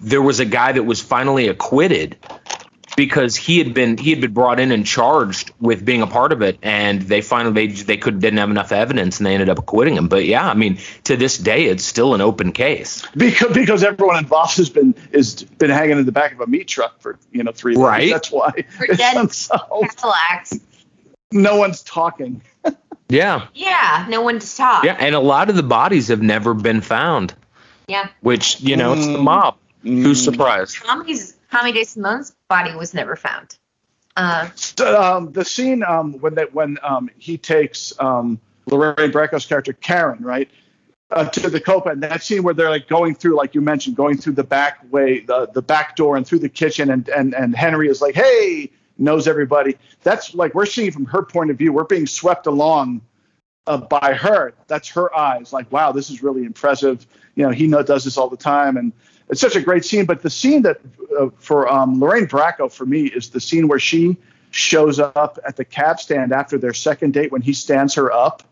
there 0.00 0.20
was 0.20 0.40
a 0.40 0.44
guy 0.44 0.72
that 0.72 0.82
was 0.82 1.00
finally 1.00 1.46
acquitted 1.46 2.16
because 2.96 3.36
he 3.36 3.58
had 3.58 3.74
been 3.74 3.96
he 3.96 4.10
had 4.10 4.20
been 4.20 4.32
brought 4.32 4.60
in 4.60 4.70
and 4.72 4.84
charged 4.86 5.50
with 5.60 5.84
being 5.84 6.02
a 6.02 6.06
part 6.06 6.32
of 6.32 6.42
it 6.42 6.58
and 6.62 7.02
they 7.02 7.20
finally 7.20 7.66
they, 7.68 7.82
they 7.82 7.96
could 7.96 8.20
didn't 8.20 8.38
have 8.38 8.50
enough 8.50 8.72
evidence 8.72 9.18
and 9.18 9.26
they 9.26 9.32
ended 9.34 9.48
up 9.48 9.58
acquitting 9.58 9.94
him 9.96 10.08
but 10.08 10.24
yeah 10.24 10.48
i 10.48 10.54
mean 10.54 10.78
to 11.04 11.16
this 11.16 11.38
day 11.38 11.64
it's 11.66 11.84
still 11.84 12.14
an 12.14 12.20
open 12.20 12.52
case 12.52 13.02
Because 13.16 13.52
because 13.54 13.82
everyone 13.82 14.18
involved 14.18 14.56
has 14.56 14.68
been 14.70 14.94
is 15.10 15.42
been 15.42 15.70
hanging 15.70 15.98
in 15.98 16.06
the 16.06 16.12
back 16.12 16.32
of 16.32 16.40
a 16.40 16.46
meat 16.46 16.68
truck 16.68 17.00
for 17.00 17.18
you 17.30 17.42
know 17.42 17.52
three 17.52 17.74
days. 17.74 17.82
Right. 17.82 18.10
That's 18.10 18.30
why 18.30 18.50
For 18.76 18.84
it's 18.86 19.00
unsolved. 19.14 20.02
No 21.32 21.56
one's 21.56 21.82
talking. 21.82 22.42
yeah 23.08 23.46
Yeah, 23.54 24.06
no 24.08 24.20
one's 24.22 24.54
talking. 24.56 24.88
yeah 24.90 24.96
and 24.98 25.14
a 25.14 25.20
lot 25.20 25.48
of 25.50 25.56
the 25.56 25.62
bodies 25.62 26.08
have 26.08 26.22
never 26.22 26.54
been 26.54 26.80
found 26.80 27.34
Yeah. 27.88 28.08
which 28.20 28.60
you 28.60 28.76
know 28.76 28.92
it's 28.94 29.06
the 29.06 29.18
Mm. 29.18 29.22
mob 29.24 29.56
who's 29.82 30.22
surprised 30.22 30.76
Tommy's 30.76 31.36
Tommy 31.50 31.72
DeSimone's 31.72 32.34
body 32.52 32.74
was 32.76 32.92
never 32.92 33.16
found. 33.16 33.56
Uh, 34.14 34.46
um, 34.84 35.32
the 35.32 35.42
scene 35.42 35.82
um, 35.82 36.12
when 36.20 36.34
that 36.34 36.52
when 36.52 36.76
um, 36.82 37.08
he 37.16 37.38
takes 37.38 37.94
um, 37.98 38.38
Lorraine 38.66 39.10
Bracco's 39.10 39.46
character 39.46 39.72
Karen 39.72 40.22
right 40.22 40.50
uh, 41.10 41.24
to 41.30 41.48
the 41.48 41.60
Copa, 41.60 41.88
and 41.88 42.02
that 42.02 42.22
scene 42.22 42.42
where 42.42 42.52
they're 42.52 42.68
like 42.68 42.88
going 42.88 43.14
through, 43.14 43.36
like 43.36 43.54
you 43.54 43.62
mentioned, 43.62 43.96
going 43.96 44.18
through 44.18 44.34
the 44.34 44.44
back 44.44 44.84
way, 44.92 45.20
the 45.20 45.48
the 45.54 45.62
back 45.62 45.96
door, 45.96 46.18
and 46.18 46.26
through 46.26 46.40
the 46.40 46.50
kitchen, 46.50 46.90
and 46.90 47.08
and 47.08 47.34
and 47.34 47.56
Henry 47.56 47.88
is 47.88 48.02
like, 48.02 48.14
"Hey, 48.14 48.70
knows 48.98 49.26
everybody. 49.26 49.78
That's 50.02 50.34
like 50.34 50.54
we're 50.54 50.66
seeing 50.66 50.90
from 50.90 51.06
her 51.06 51.22
point 51.22 51.50
of 51.50 51.56
view. 51.56 51.72
We're 51.72 51.84
being 51.84 52.06
swept 52.06 52.46
along 52.46 53.00
uh, 53.66 53.78
by 53.78 54.12
her. 54.12 54.52
That's 54.66 54.90
her 54.90 55.14
eyes. 55.16 55.54
Like, 55.54 55.72
wow, 55.72 55.92
this 55.92 56.10
is 56.10 56.22
really 56.22 56.44
impressive. 56.44 57.06
You 57.34 57.44
know, 57.44 57.50
he 57.50 57.66
know, 57.66 57.82
does 57.82 58.04
this 58.04 58.18
all 58.18 58.28
the 58.28 58.36
time, 58.36 58.76
and 58.76 58.92
it's 59.32 59.40
such 59.40 59.56
a 59.56 59.60
great 59.60 59.84
scene. 59.84 60.04
But 60.04 60.22
the 60.22 60.30
scene 60.30 60.62
that 60.62 60.78
uh, 61.18 61.30
for 61.38 61.68
um, 61.68 61.98
Lorraine 61.98 62.26
Bracco 62.28 62.70
for 62.70 62.86
me 62.86 63.06
is 63.06 63.30
the 63.30 63.40
scene 63.40 63.66
where 63.66 63.80
she 63.80 64.16
shows 64.50 65.00
up 65.00 65.38
at 65.44 65.56
the 65.56 65.64
cab 65.64 65.98
stand 65.98 66.32
after 66.32 66.58
their 66.58 66.74
second 66.74 67.14
date 67.14 67.32
when 67.32 67.42
he 67.42 67.54
stands 67.54 67.94
her 67.94 68.12
up, 68.12 68.44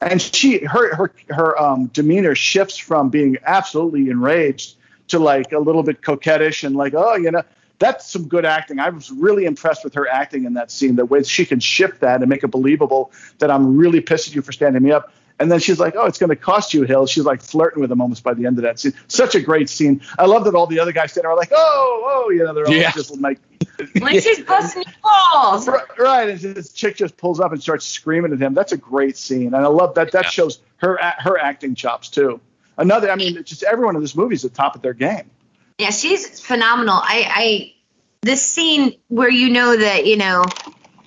and 0.00 0.22
she 0.22 0.64
her 0.64 0.94
her 0.94 1.12
her 1.28 1.60
um, 1.60 1.86
demeanor 1.88 2.34
shifts 2.34 2.78
from 2.78 3.10
being 3.10 3.36
absolutely 3.44 4.08
enraged 4.08 4.76
to 5.08 5.18
like 5.18 5.52
a 5.52 5.58
little 5.58 5.82
bit 5.82 6.00
coquettish 6.00 6.64
and 6.64 6.74
like, 6.76 6.94
oh, 6.94 7.16
you 7.16 7.30
know. 7.30 7.42
That's 7.80 8.12
some 8.12 8.28
good 8.28 8.44
acting. 8.44 8.78
I 8.78 8.90
was 8.90 9.10
really 9.10 9.46
impressed 9.46 9.84
with 9.84 9.94
her 9.94 10.06
acting 10.06 10.44
in 10.44 10.52
that 10.52 10.70
scene. 10.70 10.96
The 10.96 11.06
way 11.06 11.22
she 11.22 11.46
can 11.46 11.60
shift 11.60 12.02
that 12.02 12.20
and 12.20 12.28
make 12.28 12.44
it 12.44 12.48
believable 12.48 13.10
that 13.38 13.50
I'm 13.50 13.74
really 13.74 14.02
pissed 14.02 14.28
at 14.28 14.34
you 14.34 14.42
for 14.42 14.52
standing 14.52 14.82
me 14.82 14.92
up. 14.92 15.10
And 15.40 15.50
then 15.50 15.58
she's 15.58 15.80
like, 15.80 15.94
"Oh, 15.96 16.04
it's 16.06 16.18
going 16.18 16.28
to 16.30 16.36
cost 16.36 16.74
you, 16.74 16.84
Hill." 16.84 17.06
She's 17.06 17.24
like 17.24 17.40
flirting 17.42 17.80
with 17.80 17.90
him 17.90 18.00
almost 18.00 18.22
by 18.22 18.34
the 18.34 18.46
end 18.46 18.58
of 18.58 18.62
that 18.64 18.78
scene. 18.78 18.92
Such 19.08 19.34
a 19.34 19.40
great 19.40 19.68
scene. 19.70 20.02
I 20.18 20.26
love 20.26 20.44
that 20.44 20.54
all 20.54 20.66
the 20.66 20.78
other 20.78 20.92
guys 20.92 21.12
sitting 21.12 21.22
there 21.24 21.30
are 21.32 21.36
like, 21.36 21.50
"Oh, 21.52 22.02
oh," 22.26 22.30
you 22.30 22.44
know, 22.44 22.52
they're 22.54 22.66
all 22.66 22.72
Yeah. 22.74 22.92
just 22.92 23.18
like, 23.20 23.38
Like 24.00 24.22
she's 24.22 24.40
busting 24.40 24.82
your 24.84 24.94
balls. 25.02 25.66
right, 25.66 25.98
right. 25.98 26.28
And 26.28 26.38
this 26.54 26.72
chick 26.72 26.94
just 26.96 27.16
pulls 27.16 27.40
up 27.40 27.52
and 27.52 27.60
starts 27.62 27.86
screaming 27.86 28.32
at 28.32 28.38
him. 28.40 28.52
That's 28.54 28.72
a 28.72 28.76
great 28.76 29.16
scene, 29.16 29.46
and 29.54 29.56
I 29.56 29.66
love 29.68 29.94
that. 29.94 30.12
That 30.12 30.26
shows 30.26 30.60
her 30.76 30.96
a- 30.96 31.16
her 31.22 31.38
acting 31.38 31.74
chops 31.74 32.08
too. 32.10 32.38
Another, 32.76 33.10
I 33.10 33.16
mean, 33.16 33.42
just 33.44 33.62
everyone 33.62 33.96
in 33.96 34.02
this 34.02 34.14
movie 34.14 34.34
is 34.34 34.44
at 34.44 34.52
the 34.52 34.56
top 34.56 34.74
of 34.76 34.82
their 34.82 34.94
game. 34.94 35.30
Yeah, 35.78 35.90
she's 35.90 36.40
phenomenal. 36.40 36.94
I, 36.96 37.24
I, 37.28 37.74
this 38.22 38.42
scene 38.46 38.94
where 39.08 39.30
you 39.30 39.48
know 39.50 39.76
that 39.76 40.04
you 40.06 40.16
know 40.18 40.44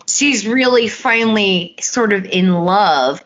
she's 0.08 0.48
really 0.48 0.88
finally 0.88 1.76
sort 1.80 2.12
of 2.14 2.26
in 2.26 2.52
love 2.54 3.24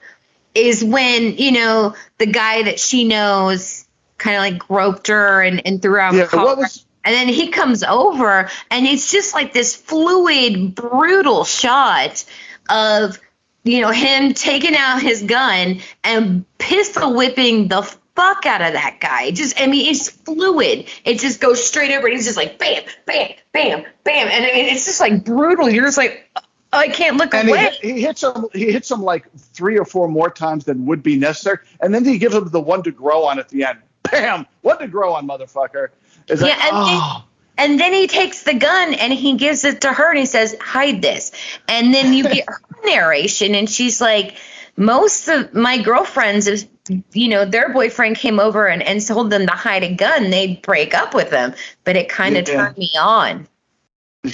is 0.57 0.83
when 0.83 1.37
you 1.37 1.51
know 1.51 1.95
the 2.17 2.25
guy 2.25 2.63
that 2.63 2.79
she 2.79 3.07
knows 3.07 3.87
kind 4.17 4.35
of 4.35 4.41
like 4.41 4.59
groped 4.67 5.07
her 5.07 5.41
and, 5.43 5.65
and 5.65 5.81
threw 5.81 5.91
her 5.93 5.99
out 5.99 6.13
Yeah, 6.15 6.23
the 6.23 6.27
car. 6.29 6.45
what 6.45 6.57
was- 6.57 6.85
and 7.05 7.13
then 7.15 7.27
he 7.29 7.47
comes 7.49 7.83
over 7.83 8.49
and 8.69 8.85
it's 8.85 9.09
just 9.11 9.33
like 9.33 9.53
this 9.53 9.73
fluid, 9.75 10.75
brutal 10.75 11.45
shot 11.45 12.25
of 12.69 13.17
you 13.63 13.79
know 13.81 13.91
him 13.91 14.33
taking 14.33 14.75
out 14.75 15.01
his 15.01 15.21
gun 15.23 15.79
and 16.03 16.43
pistol 16.57 17.13
whipping 17.15 17.67
the 17.69 17.81
fuck 18.15 18.45
out 18.45 18.61
of 18.61 18.73
that 18.73 18.97
guy. 18.99 19.31
Just 19.31 19.61
I 19.61 19.67
mean 19.67 19.89
it's 19.89 20.09
fluid. 20.09 20.89
It 21.05 21.19
just 21.19 21.39
goes 21.39 21.65
straight 21.65 21.91
over 21.95 22.07
and 22.07 22.15
he's 22.15 22.25
just 22.25 22.35
like 22.37 22.57
bam, 22.59 22.83
bam, 23.05 23.31
bam, 23.53 23.85
bam, 24.03 24.27
and 24.27 24.43
I 24.45 24.51
mean, 24.53 24.65
it's 24.65 24.85
just 24.85 24.99
like 24.99 25.23
brutal. 25.23 25.69
You're 25.69 25.85
just 25.85 25.97
like 25.97 26.29
Oh, 26.77 26.81
I 26.81 26.87
can't 26.89 27.17
look 27.17 27.33
And 27.33 27.49
away. 27.49 27.59
hit- 27.59 27.73
he 27.95 28.01
hits 28.01 28.23
him. 28.23 28.45
He 28.53 28.71
hits 28.71 28.89
him 28.91 29.01
like 29.01 29.25
three 29.37 29.77
or 29.77 29.85
four 29.85 30.07
more 30.07 30.29
times 30.29 30.65
than 30.65 30.85
would 30.85 31.03
be 31.03 31.17
necessary, 31.17 31.57
and 31.81 31.93
then 31.93 32.05
he 32.05 32.17
gives 32.17 32.35
him 32.35 32.49
the 32.49 32.59
one 32.61 32.83
to 32.83 32.91
grow 32.91 33.25
on 33.25 33.39
at 33.39 33.49
the 33.49 33.65
end. 33.65 33.79
Bam! 34.03 34.45
One 34.61 34.77
to 34.79 34.87
grow 34.87 35.13
on, 35.13 35.27
motherfucker. 35.27 35.89
It's 36.27 36.41
like, 36.41 36.51
Yeah, 36.51 36.61
and 36.63 36.71
oh. 36.73 37.23
And 37.59 37.79
then 37.79 37.91
he 37.91 38.05
takes 38.07 38.43
the 38.43 38.53
gun 38.53 38.93
and 38.93 39.11
he 39.11 39.33
gives 39.35 39.63
it 39.65 39.81
to 39.81 39.91
her 39.91 40.11
and 40.11 40.19
he 40.19 40.27
says, 40.27 40.55
hide 40.61 41.01
this. 41.01 41.31
And 41.67 41.91
then 41.91 42.13
you 42.13 42.21
get 42.23 42.45
her 42.47 42.59
narration 42.85 43.55
and 43.55 43.67
she's 43.67 43.99
like, 43.99 44.35
most 44.75 45.27
of 45.27 45.55
my 45.55 45.81
girlfriends, 45.81 46.45
if 46.47 46.65
you 47.13 47.27
know, 47.29 47.45
their 47.45 47.73
boyfriend 47.73 48.15
came 48.17 48.39
over 48.39 48.67
and, 48.67 48.83
and 48.83 49.03
told 49.05 49.31
them 49.31 49.47
to 49.47 49.53
hide 49.53 49.83
a 49.83 49.91
gun, 49.95 50.29
they'd 50.29 50.61
break 50.61 50.93
up 50.93 51.15
with 51.15 51.31
them. 51.31 51.55
But 51.83 51.95
it 51.95 52.09
kind 52.09 52.37
of 52.37 52.47
Yeah. 52.47 52.55
turned 52.65 52.77
me 52.77 52.91
on. 52.99 53.47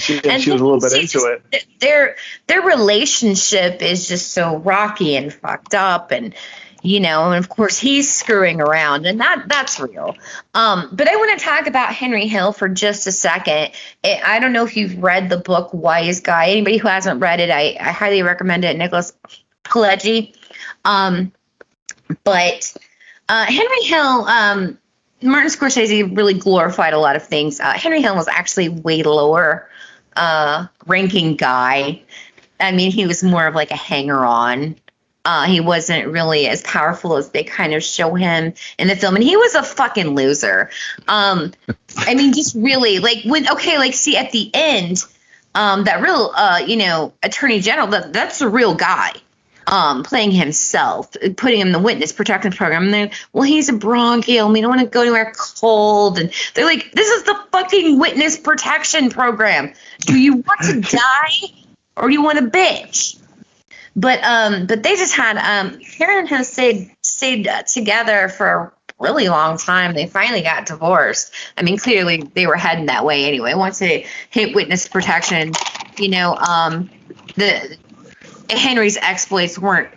She, 0.00 0.20
And 0.24 0.42
she 0.42 0.50
was 0.50 0.60
a 0.60 0.64
little 0.64 0.80
bit 0.80 0.92
into 0.92 1.06
just 1.06 1.26
it. 1.26 1.66
Their 1.80 2.16
their 2.46 2.62
relationship 2.62 3.82
is 3.82 4.08
just 4.08 4.32
so 4.32 4.56
rocky 4.58 5.16
and 5.16 5.32
fucked 5.32 5.74
up 5.74 6.10
and 6.10 6.34
you 6.82 7.00
know, 7.00 7.32
and 7.32 7.42
of 7.42 7.48
course 7.48 7.78
he's 7.78 8.14
screwing 8.14 8.60
around 8.60 9.06
and 9.06 9.20
that 9.20 9.44
that's 9.48 9.80
real. 9.80 10.16
Um, 10.52 10.90
but 10.92 11.08
I 11.08 11.16
want 11.16 11.38
to 11.38 11.44
talk 11.44 11.66
about 11.66 11.94
Henry 11.94 12.26
Hill 12.26 12.52
for 12.52 12.68
just 12.68 13.06
a 13.06 13.12
second. 13.12 13.72
I 14.04 14.20
I 14.24 14.38
don't 14.38 14.52
know 14.52 14.64
if 14.64 14.76
you've 14.76 15.02
read 15.02 15.30
the 15.30 15.38
book 15.38 15.72
Wise 15.72 16.20
Guy. 16.20 16.50
Anybody 16.50 16.76
who 16.76 16.88
hasn't 16.88 17.20
read 17.20 17.40
it, 17.40 17.50
I, 17.50 17.76
I 17.80 17.90
highly 17.90 18.22
recommend 18.22 18.64
it. 18.64 18.76
Nicholas 18.76 19.14
Pileggi. 19.64 20.36
Um, 20.84 21.32
but 22.22 22.76
uh, 23.28 23.46
Henry 23.46 23.82
Hill, 23.82 24.24
um, 24.26 24.78
Martin 25.22 25.50
Scorsese 25.50 26.14
really 26.14 26.34
glorified 26.34 26.92
a 26.92 26.98
lot 26.98 27.16
of 27.16 27.22
things. 27.26 27.60
Uh, 27.60 27.72
Henry 27.72 28.02
Hill 28.02 28.14
was 28.14 28.28
actually 28.28 28.68
way 28.68 29.02
lower 29.02 29.70
uh, 30.16 30.66
ranking 30.86 31.36
guy. 31.36 32.02
I 32.60 32.72
mean, 32.72 32.90
he 32.92 33.06
was 33.06 33.22
more 33.22 33.46
of 33.46 33.54
like 33.54 33.70
a 33.70 33.76
hanger 33.76 34.24
on. 34.24 34.76
Uh, 35.24 35.46
he 35.46 35.60
wasn't 35.60 36.06
really 36.08 36.46
as 36.48 36.60
powerful 36.62 37.16
as 37.16 37.30
they 37.30 37.44
kind 37.44 37.72
of 37.72 37.82
show 37.82 38.14
him 38.14 38.52
in 38.78 38.88
the 38.88 38.96
film, 38.96 39.14
and 39.14 39.24
he 39.24 39.36
was 39.36 39.54
a 39.54 39.62
fucking 39.62 40.14
loser. 40.14 40.70
Um, 41.08 41.52
I 41.96 42.14
mean, 42.14 42.34
just 42.34 42.54
really 42.54 42.98
like 42.98 43.24
when 43.24 43.48
okay, 43.48 43.78
like 43.78 43.94
see 43.94 44.18
at 44.18 44.32
the 44.32 44.50
end, 44.52 45.02
um, 45.54 45.84
that 45.84 46.02
real 46.02 46.30
uh, 46.34 46.62
you 46.66 46.76
know 46.76 47.14
attorney 47.22 47.60
general 47.60 47.86
that 47.88 48.12
that's 48.12 48.42
a 48.42 48.48
real 48.48 48.74
guy 48.74 49.12
um, 49.66 50.02
playing 50.02 50.30
himself, 50.30 51.12
putting 51.36 51.60
him 51.60 51.68
in 51.68 51.72
the 51.72 51.78
witness 51.78 52.12
protection 52.12 52.52
program. 52.52 52.84
And 52.84 52.94
then, 52.94 53.10
well, 53.32 53.44
he's 53.44 53.68
a 53.68 53.72
bronchial. 53.72 54.50
We 54.50 54.60
don't 54.60 54.70
want 54.70 54.80
to 54.82 54.86
go 54.86 55.02
anywhere 55.02 55.32
cold. 55.36 56.18
And 56.18 56.32
they're 56.54 56.64
like, 56.64 56.92
this 56.92 57.08
is 57.08 57.24
the 57.24 57.38
fucking 57.52 57.98
witness 57.98 58.38
protection 58.38 59.10
program. 59.10 59.74
Do 60.00 60.18
you 60.18 60.36
want 60.36 60.60
to 60.62 60.80
die 60.96 61.64
or 61.96 62.08
do 62.08 62.14
you 62.14 62.22
want 62.22 62.38
to 62.38 62.44
bitch? 62.44 63.20
But 63.96 64.24
um, 64.24 64.66
but 64.66 64.82
they 64.82 64.96
just 64.96 65.14
had 65.14 65.36
um, 65.36 65.78
Karen 65.78 66.26
has 66.26 66.50
stayed 66.50 66.90
stayed 67.02 67.46
uh, 67.46 67.62
together 67.62 68.28
for 68.28 68.46
a 68.48 68.72
really 68.98 69.28
long 69.28 69.56
time. 69.56 69.94
They 69.94 70.06
finally 70.06 70.42
got 70.42 70.66
divorced. 70.66 71.32
I 71.56 71.62
mean, 71.62 71.78
clearly 71.78 72.28
they 72.34 72.48
were 72.48 72.56
heading 72.56 72.86
that 72.86 73.04
way 73.04 73.24
anyway. 73.24 73.54
Once 73.54 73.78
they 73.78 74.06
hit 74.30 74.54
witness 74.54 74.88
protection, 74.88 75.52
you 75.96 76.08
know, 76.08 76.34
um, 76.34 76.90
the 77.36 77.76
Henry's 78.50 78.96
exploits 78.96 79.58
weren't, 79.58 79.90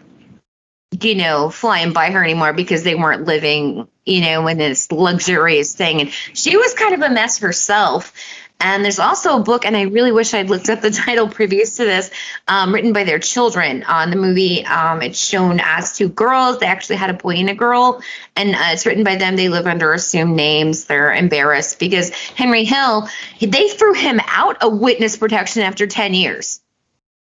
you 1.01 1.15
know, 1.15 1.49
flying 1.49 1.93
by 1.93 2.11
her 2.11 2.23
anymore 2.23 2.53
because 2.53 2.83
they 2.83 2.95
weren't 2.95 3.25
living, 3.25 3.87
you 4.05 4.21
know, 4.21 4.47
in 4.47 4.57
this 4.57 4.91
luxurious 4.91 5.75
thing. 5.75 6.01
And 6.01 6.11
she 6.11 6.57
was 6.57 6.73
kind 6.73 6.93
of 6.93 7.01
a 7.01 7.13
mess 7.13 7.39
herself. 7.39 8.13
And 8.59 8.83
there's 8.83 8.97
also 8.97 9.37
a 9.37 9.43
book, 9.43 9.65
and 9.65 9.77
I 9.77 9.83
really 9.83 10.11
wish 10.11 10.33
I'd 10.33 10.49
looked 10.49 10.69
up 10.69 10.81
the 10.81 10.89
title 11.05 11.27
previous 11.27 11.77
to 11.77 11.85
this, 11.85 12.09
um, 12.47 12.73
written 12.73 12.91
by 12.91 13.03
their 13.03 13.19
children. 13.19 13.83
On 13.83 14.09
the 14.09 14.15
movie, 14.15 14.65
um, 14.65 15.03
it's 15.03 15.19
shown 15.19 15.59
as 15.61 15.95
two 15.95 16.09
girls. 16.09 16.57
They 16.57 16.65
actually 16.65 16.95
had 16.95 17.11
a 17.11 17.13
boy 17.13 17.35
and 17.35 17.51
a 17.51 17.55
girl, 17.55 18.01
and 18.35 18.55
uh, 18.55 18.69
it's 18.71 18.87
written 18.87 19.03
by 19.03 19.17
them. 19.17 19.35
They 19.35 19.49
live 19.49 19.67
under 19.67 19.93
assumed 19.93 20.35
names. 20.35 20.85
They're 20.85 21.13
embarrassed 21.13 21.77
because 21.77 22.09
Henry 22.09 22.63
Hill, 22.63 23.07
they 23.39 23.67
threw 23.67 23.93
him 23.93 24.19
out 24.25 24.63
of 24.63 24.79
witness 24.79 25.17
protection 25.17 25.61
after 25.61 25.85
10 25.85 26.15
years 26.15 26.61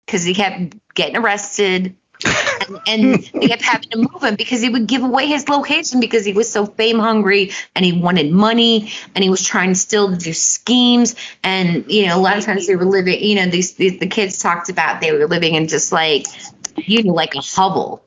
because 0.06 0.24
he 0.26 0.34
kept 0.34 0.76
getting 0.94 1.18
arrested. 1.18 1.96
And, 2.68 2.80
and 2.88 3.30
they 3.34 3.48
kept 3.48 3.64
having 3.64 3.90
to 3.90 3.98
move 3.98 4.22
him 4.22 4.36
because 4.36 4.62
he 4.62 4.70
would 4.70 4.86
give 4.86 5.04
away 5.04 5.26
his 5.26 5.50
location 5.50 6.00
because 6.00 6.24
he 6.24 6.34
was 6.34 6.52
so 6.52 6.68
fame 6.68 7.00
hungry 7.00 7.52
and 7.76 7.84
he 7.84 7.94
wanted 7.94 8.32
money 8.32 8.92
and 9.16 9.24
he 9.24 9.30
was 9.32 9.44
trying 9.44 9.74
still 9.74 10.12
to 10.12 10.18
do 10.18 10.32
schemes. 10.32 11.16
And 11.44 11.92
you 11.92 12.06
know 12.06 12.18
a 12.18 12.22
lot 12.22 12.38
of 12.38 12.44
times 12.44 12.68
they 12.68 12.76
were 12.76 12.86
living 12.86 13.24
you 13.24 13.36
know 13.36 13.48
these, 13.48 13.74
these 13.74 14.00
the 14.00 14.08
kids 14.08 14.38
talked 14.38 14.70
about 14.70 15.02
they 15.02 15.12
were 15.12 15.28
living 15.28 15.56
in 15.56 15.68
just 15.68 15.92
like 15.92 16.28
you 16.78 17.04
know 17.04 17.14
like 17.14 17.34
a 17.34 17.42
hovel 17.42 18.04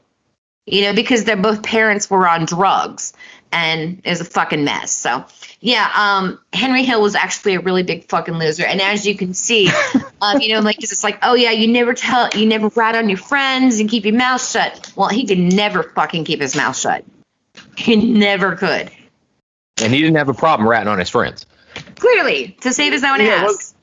you 0.67 0.83
know 0.83 0.95
because 0.95 1.25
their 1.25 1.37
both 1.37 1.65
parents 1.65 2.09
were 2.09 2.29
on 2.29 2.45
drugs 2.45 3.15
and 3.55 4.03
it 4.05 4.11
was 4.11 4.21
a 4.21 4.25
fucking 4.25 4.65
mess. 4.65 4.93
So 4.93 5.25
yeah 5.65 5.91
um 5.97 6.39
henry 6.53 6.85
hill 6.85 7.01
was 7.01 7.15
actually 7.15 7.55
a 7.55 7.61
really 7.61 7.83
big 7.83 8.07
fucking 8.09 8.35
loser 8.35 8.65
and 8.65 8.81
as 8.81 9.07
you 9.07 9.17
can 9.17 9.33
see 9.33 9.69
um 10.21 10.41
you 10.41 10.53
know 10.53 10.61
like 10.61 10.79
it's 10.79 10.91
just 10.91 11.03
like 11.03 11.19
oh 11.23 11.35
yeah 11.35 11.51
you 11.51 11.67
never 11.67 11.95
tell 11.95 12.29
you 12.37 12.47
never 12.47 12.69
rat 12.69 12.95
on 12.95 13.09
your 13.09 13.19
friends 13.19 13.81
and 13.81 13.89
keep 13.89 14.05
your 14.05 14.15
mouth 14.15 14.47
shut 14.47 14.93
well 14.95 15.09
he 15.09 15.27
could 15.27 15.39
never 15.39 15.83
fucking 15.83 16.25
keep 16.25 16.41
his 16.41 16.55
mouth 16.55 16.77
shut 16.77 17.05
he 17.77 17.97
never 17.97 18.55
could 18.57 18.91
And 19.83 19.93
he 19.93 20.01
didn't 20.01 20.17
have 20.17 20.29
a 20.29 20.35
problem 20.35 20.69
ratting 20.69 20.89
on 20.89 20.99
his 20.99 21.09
friends. 21.09 21.47
clearly 21.97 22.57
to 22.61 22.73
save 22.73 22.93
his 22.93 23.03
own 23.03 23.21
Yeah, 23.21 23.43
well, 23.43 23.55
ass 23.55 23.75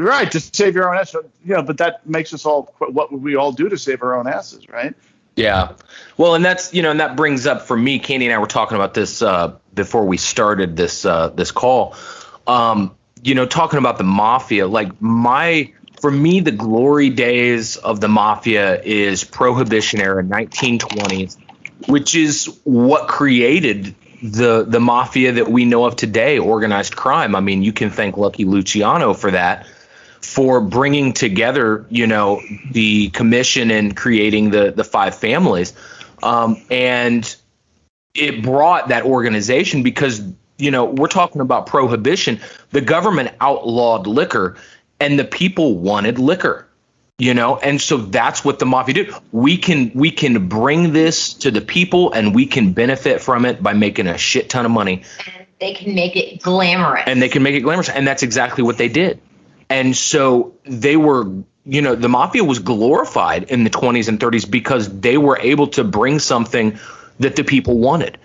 Right, 0.00 0.32
to 0.32 0.40
save 0.40 0.74
your 0.74 0.90
own 0.90 0.98
ass. 0.98 1.12
You 1.12 1.56
know, 1.56 1.62
but 1.62 1.76
that 1.76 2.06
makes 2.06 2.32
us 2.32 2.46
all. 2.46 2.74
What 2.78 3.12
would 3.12 3.22
we 3.22 3.36
all 3.36 3.52
do 3.52 3.68
to 3.68 3.76
save 3.76 4.02
our 4.02 4.18
own 4.18 4.26
asses, 4.26 4.66
right? 4.70 4.94
Yeah. 5.36 5.72
Well, 6.16 6.34
and 6.34 6.42
that's 6.42 6.72
you 6.72 6.80
know, 6.80 6.90
and 6.90 7.00
that 7.00 7.16
brings 7.16 7.46
up 7.46 7.60
for 7.66 7.76
me, 7.76 7.98
Candy 7.98 8.24
and 8.24 8.34
I 8.34 8.38
were 8.38 8.46
talking 8.46 8.76
about 8.76 8.94
this 8.94 9.20
uh, 9.20 9.58
before 9.74 10.04
we 10.04 10.16
started 10.16 10.76
this 10.76 11.04
uh, 11.04 11.28
this 11.28 11.50
call. 11.52 11.94
Um, 12.46 12.94
you 13.22 13.34
know, 13.34 13.46
talking 13.46 13.78
about 13.78 13.98
the 13.98 14.04
mafia, 14.04 14.66
like 14.66 15.00
my 15.00 15.72
for 16.00 16.10
me, 16.10 16.40
the 16.40 16.52
glory 16.52 17.10
days 17.10 17.76
of 17.76 18.00
the 18.00 18.08
mafia 18.08 18.80
is 18.82 19.22
Prohibition 19.24 20.00
era, 20.00 20.22
1920s, 20.24 21.36
which 21.86 22.14
is 22.14 22.46
what 22.64 23.08
created 23.08 23.94
the 24.22 24.64
the 24.64 24.80
mafia 24.80 25.32
that 25.32 25.50
we 25.50 25.64
know 25.64 25.84
of 25.84 25.96
today, 25.96 26.38
organized 26.38 26.96
crime. 26.96 27.34
I 27.36 27.40
mean, 27.40 27.62
you 27.62 27.72
can 27.72 27.90
thank 27.90 28.16
Lucky 28.16 28.44
Luciano 28.44 29.14
for 29.14 29.30
that. 29.32 29.66
for 30.20 30.60
bringing 30.60 31.14
together, 31.14 31.86
you 31.88 32.06
know, 32.06 32.42
the 32.70 33.08
commission 33.10 33.70
and 33.70 33.96
creating 33.96 34.50
the 34.50 34.70
the 34.70 34.84
five 34.84 35.14
families, 35.14 35.72
um, 36.22 36.62
and 36.70 37.34
it 38.14 38.42
brought 38.42 38.88
that 38.88 39.04
organization 39.04 39.82
because 39.82 40.22
you 40.58 40.70
know 40.70 40.84
we're 40.84 41.08
talking 41.08 41.40
about 41.40 41.66
prohibition. 41.66 42.40
The 42.70 42.80
government 42.80 43.32
outlawed 43.40 44.06
liquor, 44.06 44.56
and 45.00 45.18
the 45.18 45.24
people 45.24 45.78
wanted 45.78 46.18
liquor 46.18 46.66
you 47.20 47.34
know 47.34 47.58
and 47.58 47.80
so 47.80 47.98
that's 47.98 48.44
what 48.44 48.58
the 48.58 48.66
mafia 48.66 48.94
did 48.94 49.14
we 49.30 49.56
can 49.56 49.92
we 49.94 50.10
can 50.10 50.48
bring 50.48 50.92
this 50.92 51.34
to 51.34 51.50
the 51.50 51.60
people 51.60 52.12
and 52.12 52.34
we 52.34 52.46
can 52.46 52.72
benefit 52.72 53.20
from 53.20 53.44
it 53.44 53.62
by 53.62 53.74
making 53.74 54.06
a 54.06 54.16
shit 54.18 54.48
ton 54.48 54.64
of 54.64 54.70
money 54.70 55.02
And 55.36 55.46
they 55.60 55.74
can 55.74 55.94
make 55.94 56.16
it 56.16 56.42
glamorous. 56.42 57.04
and 57.06 57.20
they 57.20 57.28
can 57.28 57.42
make 57.42 57.54
it 57.54 57.60
glamorous 57.60 57.90
and 57.90 58.06
that's 58.06 58.22
exactly 58.22 58.64
what 58.64 58.78
they 58.78 58.88
did 58.88 59.20
and 59.68 59.94
so 59.94 60.54
they 60.64 60.96
were 60.96 61.24
you 61.66 61.82
know 61.82 61.94
the 61.94 62.08
mafia 62.08 62.42
was 62.42 62.58
glorified 62.58 63.44
in 63.44 63.64
the 63.64 63.70
20s 63.70 64.08
and 64.08 64.18
30s 64.18 64.50
because 64.50 65.00
they 65.00 65.18
were 65.18 65.38
able 65.38 65.68
to 65.68 65.84
bring 65.84 66.18
something 66.18 66.78
that 67.20 67.36
the 67.36 67.44
people 67.44 67.78
wanted 67.78 68.18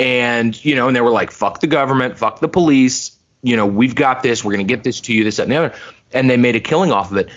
and 0.00 0.62
you 0.64 0.74
know 0.74 0.88
and 0.88 0.96
they 0.96 1.00
were 1.00 1.10
like 1.10 1.30
fuck 1.30 1.60
the 1.60 1.66
government 1.66 2.18
fuck 2.18 2.40
the 2.40 2.48
police 2.48 3.16
you 3.42 3.56
know 3.56 3.66
we've 3.66 3.94
got 3.94 4.22
this 4.22 4.44
we're 4.44 4.52
going 4.52 4.66
to 4.66 4.74
get 4.74 4.82
this 4.82 5.00
to 5.00 5.12
you 5.12 5.22
this 5.22 5.36
that 5.36 5.44
and 5.44 5.52
the 5.52 5.56
other 5.56 5.74
and 6.12 6.30
they 6.30 6.36
made 6.36 6.56
a 6.56 6.60
killing 6.60 6.90
off 6.90 7.10
of 7.10 7.16
it 7.18 7.28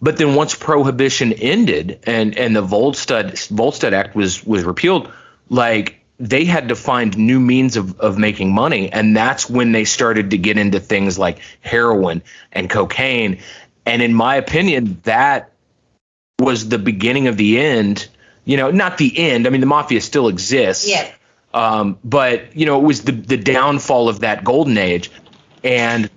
but 0.00 0.16
then 0.16 0.34
once 0.34 0.54
prohibition 0.54 1.32
ended 1.32 2.00
and 2.04 2.36
and 2.38 2.54
the 2.54 2.62
Volstead 2.62 3.38
Volstead 3.50 3.94
Act 3.94 4.14
was 4.14 4.44
was 4.44 4.64
repealed, 4.64 5.10
like 5.48 6.00
they 6.20 6.44
had 6.44 6.68
to 6.68 6.76
find 6.76 7.16
new 7.16 7.38
means 7.40 7.76
of, 7.76 7.98
of 8.00 8.18
making 8.18 8.52
money, 8.52 8.90
and 8.92 9.16
that's 9.16 9.48
when 9.48 9.72
they 9.72 9.84
started 9.84 10.30
to 10.30 10.38
get 10.38 10.58
into 10.58 10.80
things 10.80 11.18
like 11.18 11.38
heroin 11.60 12.22
and 12.52 12.70
cocaine. 12.70 13.38
And 13.86 14.02
in 14.02 14.14
my 14.14 14.36
opinion, 14.36 15.00
that 15.04 15.52
was 16.38 16.68
the 16.68 16.78
beginning 16.78 17.26
of 17.26 17.36
the 17.36 17.58
end. 17.60 18.08
You 18.48 18.56
know, 18.56 18.70
not 18.70 18.96
the 18.96 19.12
end. 19.18 19.46
I 19.46 19.50
mean, 19.50 19.60
the 19.60 19.66
mafia 19.66 20.00
still 20.00 20.28
exists. 20.28 20.88
Yeah. 20.88 21.12
Um, 21.52 21.98
but 22.02 22.56
you 22.56 22.64
know, 22.64 22.80
it 22.80 22.84
was 22.84 23.04
the 23.04 23.12
the 23.12 23.36
downfall 23.36 24.08
of 24.08 24.20
that 24.20 24.42
golden 24.42 24.78
age, 24.78 25.10
and 25.62 26.10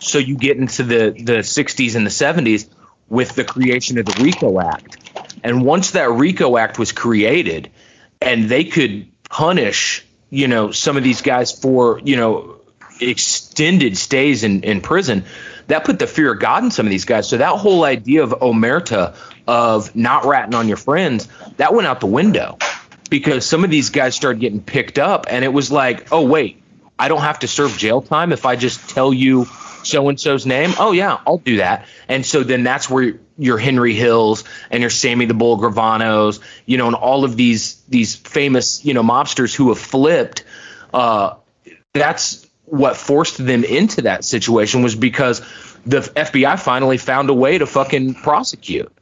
so 0.00 0.18
you 0.18 0.36
get 0.36 0.56
into 0.56 0.82
the 0.82 1.10
the 1.10 1.38
60s 1.38 1.94
and 1.94 2.04
the 2.04 2.10
70s 2.10 2.68
with 3.08 3.36
the 3.36 3.44
creation 3.44 3.98
of 3.98 4.06
the 4.06 4.22
RICO 4.22 4.60
Act. 4.60 4.98
And 5.44 5.64
once 5.64 5.92
that 5.92 6.10
RICO 6.10 6.56
Act 6.56 6.80
was 6.80 6.90
created 6.90 7.70
and 8.20 8.48
they 8.48 8.64
could 8.64 9.06
punish, 9.30 10.04
you 10.30 10.48
know, 10.48 10.72
some 10.72 10.96
of 10.96 11.04
these 11.04 11.22
guys 11.22 11.52
for, 11.52 12.00
you 12.04 12.16
know, 12.16 12.60
extended 13.00 13.96
stays 13.96 14.42
in, 14.42 14.64
in 14.64 14.80
prison, 14.80 15.24
that 15.68 15.84
put 15.84 15.98
the 15.98 16.06
fear 16.06 16.32
of 16.32 16.40
God 16.40 16.64
in 16.64 16.70
some 16.70 16.86
of 16.86 16.90
these 16.90 17.04
guys. 17.04 17.28
So 17.28 17.38
that 17.38 17.56
whole 17.56 17.84
idea 17.84 18.22
of 18.22 18.30
omerta, 18.30 19.14
of 19.46 19.94
not 19.94 20.24
ratting 20.24 20.54
on 20.54 20.68
your 20.68 20.76
friends, 20.76 21.28
that 21.56 21.72
went 21.72 21.86
out 21.86 22.00
the 22.00 22.06
window 22.06 22.58
because 23.08 23.46
some 23.46 23.64
of 23.64 23.70
these 23.70 23.90
guys 23.90 24.14
started 24.14 24.40
getting 24.40 24.62
picked 24.62 24.98
up 24.98 25.26
and 25.30 25.44
it 25.44 25.52
was 25.52 25.70
like, 25.70 26.12
oh, 26.12 26.26
wait, 26.26 26.62
I 26.98 27.08
don't 27.08 27.20
have 27.20 27.38
to 27.40 27.48
serve 27.48 27.76
jail 27.78 28.02
time 28.02 28.32
if 28.32 28.44
I 28.44 28.56
just 28.56 28.90
tell 28.90 29.12
you 29.12 29.46
so 29.84 30.08
and 30.08 30.18
so's 30.18 30.46
name. 30.46 30.72
Oh 30.78 30.92
yeah, 30.92 31.18
I'll 31.26 31.38
do 31.38 31.58
that. 31.58 31.86
And 32.08 32.26
so 32.26 32.42
then 32.42 32.64
that's 32.64 32.90
where 32.90 33.18
your 33.38 33.58
Henry 33.58 33.94
Hills 33.94 34.44
and 34.70 34.80
your 34.80 34.90
Sammy 34.90 35.26
the 35.26 35.34
Bull 35.34 35.58
Gravanos, 35.58 36.40
you 36.66 36.76
know, 36.76 36.86
and 36.86 36.96
all 36.96 37.24
of 37.24 37.36
these 37.36 37.80
these 37.82 38.16
famous 38.16 38.84
you 38.84 38.94
know 38.94 39.02
mobsters 39.02 39.54
who 39.54 39.68
have 39.68 39.78
flipped. 39.78 40.44
Uh, 40.92 41.34
that's 41.92 42.47
what 42.70 42.96
forced 42.96 43.44
them 43.44 43.64
into 43.64 44.02
that 44.02 44.24
situation 44.24 44.82
was 44.82 44.94
because 44.94 45.40
the 45.86 46.00
FBI 46.00 46.58
finally 46.60 46.98
found 46.98 47.30
a 47.30 47.34
way 47.34 47.58
to 47.58 47.66
fucking 47.66 48.14
prosecute. 48.14 48.92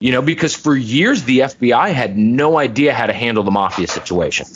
You 0.00 0.12
know, 0.12 0.22
because 0.22 0.54
for 0.54 0.76
years 0.76 1.24
the 1.24 1.40
FBI 1.40 1.92
had 1.92 2.18
no 2.18 2.58
idea 2.58 2.92
how 2.92 3.06
to 3.06 3.12
handle 3.12 3.44
the 3.44 3.50
mafia 3.50 3.86
situation. 3.86 4.46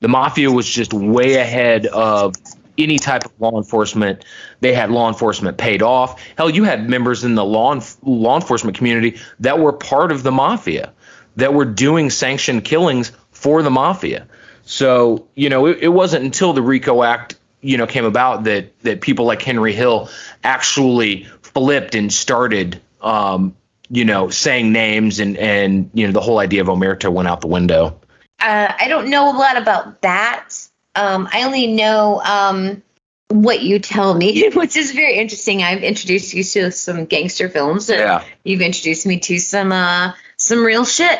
The 0.00 0.08
mafia 0.08 0.50
was 0.50 0.68
just 0.68 0.92
way 0.92 1.34
ahead 1.34 1.86
of 1.86 2.36
any 2.76 2.98
type 2.98 3.24
of 3.24 3.32
law 3.40 3.56
enforcement. 3.56 4.24
They 4.60 4.72
had 4.72 4.90
law 4.90 5.08
enforcement 5.08 5.58
paid 5.58 5.82
off. 5.82 6.22
Hell, 6.36 6.48
you 6.48 6.64
had 6.64 6.88
members 6.88 7.24
in 7.24 7.34
the 7.34 7.44
law 7.44 7.80
law 8.02 8.36
enforcement 8.36 8.76
community 8.76 9.18
that 9.40 9.58
were 9.58 9.72
part 9.72 10.12
of 10.12 10.22
the 10.22 10.30
mafia, 10.30 10.92
that 11.36 11.54
were 11.54 11.64
doing 11.64 12.10
sanctioned 12.10 12.64
killings 12.64 13.10
for 13.32 13.62
the 13.62 13.70
mafia. 13.70 14.28
So 14.62 15.26
you 15.34 15.48
know, 15.48 15.66
it, 15.66 15.78
it 15.80 15.88
wasn't 15.88 16.24
until 16.24 16.52
the 16.52 16.62
RICO 16.62 17.02
Act 17.02 17.37
you 17.60 17.76
know 17.76 17.86
came 17.86 18.04
about 18.04 18.44
that 18.44 18.78
that 18.80 19.00
people 19.00 19.24
like 19.24 19.42
Henry 19.42 19.72
Hill 19.72 20.08
actually 20.44 21.24
flipped 21.42 21.94
and 21.94 22.12
started. 22.12 22.80
Um, 23.00 23.54
you 23.90 24.04
know, 24.04 24.28
saying 24.28 24.70
names 24.72 25.18
and 25.18 25.38
and 25.38 25.90
you 25.94 26.06
know 26.06 26.12
the 26.12 26.20
whole 26.20 26.40
idea 26.40 26.60
of 26.60 26.66
omerta 26.66 27.10
went 27.10 27.26
out 27.26 27.40
the 27.40 27.46
window. 27.46 27.98
uh, 28.40 28.72
I 28.78 28.86
don't 28.88 29.08
know 29.08 29.30
a 29.30 29.36
lot 29.36 29.56
about 29.56 30.02
that. 30.02 30.50
Um, 30.94 31.26
I 31.32 31.44
only 31.44 31.68
know 31.68 32.20
um, 32.22 32.82
what 33.28 33.62
you 33.62 33.78
tell 33.78 34.12
me, 34.12 34.50
which 34.54 34.76
is 34.76 34.92
very 34.92 35.16
interesting. 35.16 35.62
I've 35.62 35.82
introduced 35.82 36.34
you 36.34 36.44
to 36.44 36.70
some 36.70 37.06
gangster 37.06 37.48
films, 37.48 37.88
and 37.88 38.00
Yeah. 38.00 38.24
you've 38.44 38.60
introduced 38.60 39.06
me 39.06 39.20
to 39.20 39.38
some 39.38 39.72
uh, 39.72 40.12
some 40.36 40.62
real 40.62 40.84
shit. 40.84 41.18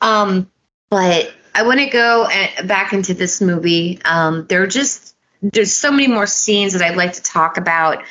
Um, 0.00 0.50
but 0.88 1.30
I 1.54 1.64
want 1.64 1.80
to 1.80 1.86
go 1.90 2.22
uh, 2.32 2.62
back 2.66 2.94
into 2.94 3.12
this 3.12 3.42
movie. 3.42 4.00
Um, 4.06 4.46
there 4.46 4.62
are 4.62 4.66
just 4.66 5.05
there's 5.52 5.72
so 5.72 5.90
many 5.90 6.08
more 6.08 6.26
scenes 6.26 6.72
that 6.72 6.82
I'd 6.82 6.96
like 6.96 7.14
to 7.14 7.22
talk 7.22 7.56
about, 7.56 8.04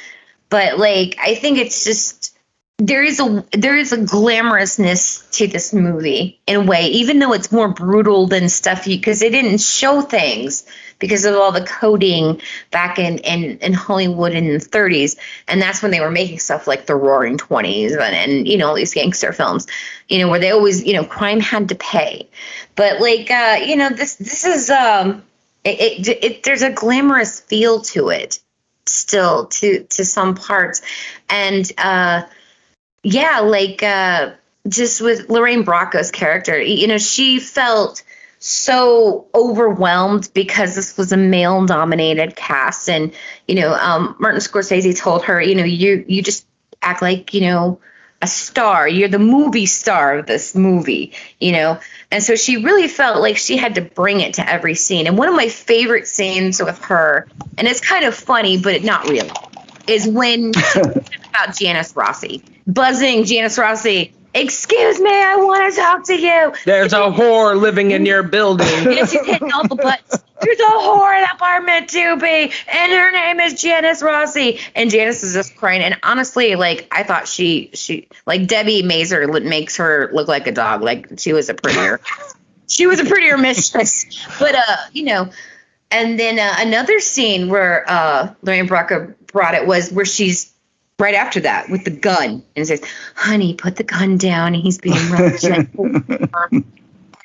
but 0.50 0.78
like 0.78 1.18
I 1.22 1.36
think 1.36 1.58
it's 1.58 1.84
just 1.84 2.36
there 2.78 3.04
is 3.04 3.22
a 3.22 3.46
there 3.54 3.78
is 3.78 3.94
a 3.94 3.98
glamorousness 3.98 5.32
to 5.32 5.48
this 5.48 5.74
movie 5.74 6.42
in 6.46 6.56
a 6.58 6.64
way, 6.64 6.88
even 6.88 7.20
though 7.20 7.32
it's 7.32 7.52
more 7.52 7.70
brutal 7.70 8.28
than 8.28 8.50
stuff 8.50 8.86
you 8.86 8.98
because 8.98 9.22
they 9.22 9.30
didn't 9.30 9.62
show 9.62 10.02
things 10.02 10.66
because 11.00 11.24
of 11.24 11.36
all 11.36 11.52
the 11.52 11.64
coding 11.64 12.42
back 12.72 13.00
in, 13.00 13.20
in, 13.20 13.58
in 13.60 13.74
Hollywood 13.74 14.34
in 14.34 14.48
the 14.48 14.60
30s, 14.60 15.18
and 15.48 15.62
that's 15.62 15.82
when 15.82 15.92
they 15.92 16.00
were 16.00 16.12
making 16.12 16.40
stuff 16.40 16.68
like 16.68 16.86
the 16.86 16.96
Roaring 16.96 17.38
Twenties 17.38 17.94
and, 17.94 18.16
and 18.16 18.48
you 18.48 18.58
know 18.58 18.76
these 18.76 18.94
gangster 18.94 19.32
films, 19.32 19.68
you 20.10 20.20
know 20.20 20.30
where 20.30 20.40
they 20.40 20.52
always 20.52 20.84
you 20.84 20.94
know 20.94 21.06
crime 21.06 21.40
had 21.40 21.70
to 21.70 21.76
pay, 21.76 22.30
but 22.76 23.00
like 23.00 23.32
uh, 23.32 23.58
you 23.66 23.78
know 23.78 23.90
this 23.90 24.16
this 24.16 24.44
is 24.44 24.70
um 24.70 25.24
it, 25.66 26.08
it, 26.08 26.24
it 26.24 26.44
there's 26.44 26.62
a 26.62 26.72
glamorous 26.72 27.40
feel 27.40 27.82
to 27.82 28.10
it 28.10 28.40
still 28.86 29.48
to 29.48 29.84
to 29.84 30.06
some 30.06 30.36
parts. 30.36 30.82
And 31.30 31.70
uh 31.78 32.24
yeah 33.04 33.40
like 33.40 33.84
uh 33.84 34.32
just 34.68 35.02
with 35.02 35.30
lorraine 35.30 35.64
bracco's 35.64 36.10
character 36.10 36.60
you 36.60 36.88
know 36.88 36.98
she 36.98 37.40
felt 37.40 38.04
so 38.40 39.28
overwhelmed 39.34 40.30
because 40.34 40.76
this 40.76 40.98
was 40.98 41.12
a 41.12 41.18
male 41.18 41.66
dominated 41.66 42.36
cast. 42.36 42.90
And 42.90 43.14
you 43.48 43.56
know 43.56 43.74
um 43.74 44.16
martin 44.20 44.42
scorsese 44.42 44.98
told 44.98 45.24
her 45.26 45.42
you 45.42 45.56
know 45.56 45.64
you 45.64 46.06
you 46.08 46.22
just 46.22 46.46
act 46.82 47.02
like 47.02 47.34
you 47.34 47.42
know 47.42 47.80
a 48.22 48.28
star. 48.28 48.88
You're 48.88 49.10
the 49.10 49.20
movie 49.20 49.66
star 49.66 50.18
of 50.20 50.26
this 50.26 50.56
movie 50.56 51.14
you 51.40 51.52
know? 51.52 51.80
And 52.12 52.24
so 52.24 52.36
she 52.36 52.58
really 52.58 52.88
felt 52.88 53.22
like 53.22 53.38
she 53.38 53.58
had 53.58 53.76
to 53.76 53.82
bring 53.82 54.22
it 54.22 54.36
to 54.36 54.50
every 54.50 54.76
scene. 54.76 55.08
And 55.08 55.18
one 55.18 55.28
of 55.28 55.36
my 55.36 55.50
favorite 55.50 56.08
scenes 56.08 56.62
with 56.62 56.80
her 56.86 57.28
and 57.58 57.68
it's 57.68 57.82
kind 57.82 58.06
of 58.06 58.16
funny 58.16 58.62
but 58.62 58.84
not 58.84 59.08
really 59.08 59.32
is 59.88 60.08
when 60.08 60.52
about 60.76 61.56
Janice 61.56 61.96
Rossi. 61.96 62.44
Buzzing 62.68 63.26
Janice 63.26 63.58
Rossi 63.58 64.14
excuse 64.36 65.00
me 65.00 65.10
I 65.10 65.38
want 65.38 65.74
to 65.74 65.80
talk 65.80 66.04
to 66.06 66.14
you 66.14 66.54
There's 66.66 66.94
a 66.94 66.98
whore 66.98 67.60
living 67.60 67.92
in 67.92 68.06
your 68.06 68.22
building. 68.22 68.68
and 68.88 69.10
she's 69.10 69.26
hitting 69.26 69.52
all 69.52 69.68
the 69.68 69.76
buttons. 69.76 70.24
There's 70.42 70.60
a 70.60 70.64
whore 70.64 71.18
in 71.18 71.24
apartment 71.24 71.90
2B, 71.90 72.54
and 72.68 72.92
her 72.92 73.12
name 73.12 73.40
is 73.40 73.60
Janice 73.60 74.04
Rossi. 74.04 74.60
And 74.76 74.92
Janice 74.92 75.24
is 75.24 75.34
just 75.34 75.56
crying. 75.56 75.82
And 75.82 75.98
honestly, 76.04 76.56
like 76.56 76.88
I 76.92 77.04
thought 77.04 77.28
she 77.28 77.72
she 77.74 78.08
like 78.26 78.42
Debi 78.42 78.84
Mazar 78.84 79.44
makes 79.44 79.78
her 79.78 80.10
look 80.14 80.28
like 80.28 80.48
a 80.48 80.52
dog. 80.52 80.82
Like 80.82 81.20
she 81.20 81.34
was 81.34 81.50
a 81.50 81.54
prettier, 81.54 82.02
she 82.68 82.86
was 82.86 83.00
a 83.00 83.06
prettier 83.06 83.38
mistress. 83.38 84.06
But 84.38 84.56
uh, 84.56 84.78
you 84.92 85.04
know, 85.04 85.30
and 85.90 86.20
then 86.20 86.38
uh, 86.38 86.56
another 86.58 87.00
scene 87.00 87.50
where 87.50 87.86
uh 87.90 88.34
Lorraine 88.42 88.68
Bracco 88.68 89.16
brought 89.28 89.56
it 89.56 89.66
was 89.66 89.92
where 89.92 90.06
she's 90.06 90.54
right 91.00 91.16
after 91.16 91.42
that 91.42 91.70
with 91.70 91.84
the 91.84 91.92
gun 91.92 92.30
and 92.30 92.44
he 92.56 92.66
says, 92.66 92.82
"Honey, 93.16 93.54
put 93.54 93.76
the 93.76 93.84
gun 93.84 94.18
down." 94.18 94.54
And 94.54 94.64
he's 94.64 94.78
being 94.78 95.12
real 95.12 95.38
gentle. 95.40 95.92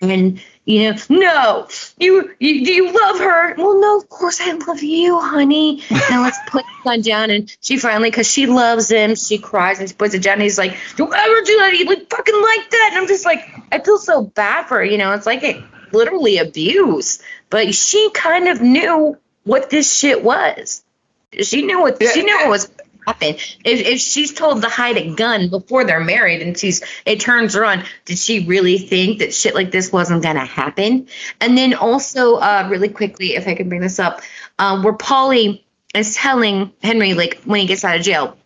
and 0.02 0.40
you 0.64 0.92
know, 0.92 0.98
no, 1.08 1.68
you, 1.98 2.30
you 2.38 2.64
do 2.64 2.72
you 2.72 2.92
love 2.92 3.18
her? 3.18 3.54
Well, 3.56 3.80
no, 3.80 3.98
of 3.98 4.08
course 4.08 4.40
I 4.40 4.52
love 4.52 4.82
you, 4.82 5.18
honey. 5.20 5.82
Now 6.10 6.22
let's 6.22 6.38
put 6.48 6.64
the 6.64 6.84
gun 6.84 7.00
down. 7.00 7.30
And 7.30 7.56
she 7.60 7.76
finally, 7.76 8.10
because 8.10 8.30
she 8.30 8.46
loves 8.46 8.90
him, 8.90 9.14
she 9.14 9.38
cries 9.38 9.80
and 9.80 9.88
she 9.88 9.94
puts 9.94 10.14
it 10.14 10.22
down. 10.22 10.34
And 10.34 10.42
he's 10.42 10.58
like, 10.58 10.76
"Don't 10.96 11.12
ever 11.12 11.40
do 11.42 11.56
that. 11.58 11.76
You 11.76 11.86
like 11.86 12.10
fucking 12.10 12.42
like 12.42 12.70
that." 12.70 12.88
And 12.92 13.00
I'm 13.00 13.08
just 13.08 13.24
like, 13.24 13.40
I 13.72 13.80
feel 13.80 13.98
so 13.98 14.22
bad 14.22 14.66
for 14.66 14.78
her. 14.78 14.84
You 14.84 14.98
know, 14.98 15.12
it's 15.12 15.26
like 15.26 15.42
it 15.42 15.62
literally 15.92 16.38
abuse, 16.38 17.20
but 17.48 17.74
she 17.74 18.10
kind 18.10 18.48
of 18.48 18.60
knew 18.60 19.18
what 19.44 19.70
this 19.70 19.96
shit 19.96 20.22
was. 20.22 20.84
She 21.32 21.62
knew 21.62 21.80
what 21.80 22.02
she 22.02 22.22
knew 22.22 22.38
it 22.40 22.48
was 22.48 22.70
happen. 23.06 23.34
If, 23.64 23.86
if 23.86 24.00
she's 24.00 24.32
told 24.32 24.62
to 24.62 24.68
hide 24.68 24.96
a 24.96 25.14
gun 25.14 25.48
before 25.50 25.84
they're 25.84 26.04
married 26.04 26.42
and 26.42 26.56
she's 26.56 26.82
it 27.04 27.20
turns 27.20 27.54
her 27.54 27.64
on, 27.64 27.84
did 28.04 28.18
she 28.18 28.46
really 28.46 28.78
think 28.78 29.18
that 29.20 29.34
shit 29.34 29.54
like 29.54 29.70
this 29.70 29.92
wasn't 29.92 30.22
gonna 30.22 30.44
happen? 30.44 31.08
And 31.40 31.56
then 31.56 31.74
also, 31.74 32.36
uh, 32.36 32.68
really 32.70 32.88
quickly, 32.88 33.34
if 33.36 33.46
I 33.46 33.54
can 33.54 33.68
bring 33.68 33.80
this 33.80 33.98
up, 33.98 34.22
um, 34.58 34.82
where 34.82 34.94
Polly 34.94 35.64
is 35.94 36.14
telling 36.14 36.72
Henry 36.82 37.14
like 37.14 37.40
when 37.44 37.60
he 37.60 37.66
gets 37.66 37.84
out 37.84 37.96
of 37.96 38.02
jail, 38.02 38.36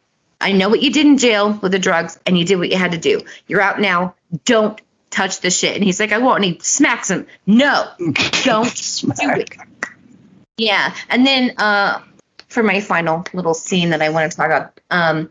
I 0.40 0.52
know 0.52 0.68
what 0.68 0.82
you 0.82 0.92
did 0.92 1.06
in 1.06 1.18
jail 1.18 1.58
with 1.62 1.72
the 1.72 1.78
drugs, 1.78 2.18
and 2.26 2.38
you 2.38 2.44
did 2.44 2.56
what 2.56 2.68
you 2.70 2.76
had 2.76 2.92
to 2.92 2.98
do. 2.98 3.22
You're 3.46 3.62
out 3.62 3.80
now. 3.80 4.14
Don't 4.44 4.80
touch 5.14 5.40
the 5.40 5.50
shit. 5.50 5.74
And 5.74 5.84
he's 5.84 6.00
like, 6.00 6.12
I 6.12 6.18
won't. 6.18 6.44
And 6.44 6.54
he 6.54 6.58
smacks 6.60 7.10
him. 7.10 7.26
No, 7.46 7.88
don't 8.44 8.74
do 8.74 9.30
it. 9.30 9.56
Yeah. 10.56 10.94
And 11.08 11.26
then 11.26 11.54
uh, 11.56 12.02
for 12.54 12.62
my 12.62 12.80
final 12.80 13.24
little 13.34 13.52
scene 13.52 13.90
that 13.90 14.00
I 14.00 14.08
want 14.08 14.30
to 14.30 14.36
talk 14.36 14.46
about 14.46 14.80
um, 14.90 15.28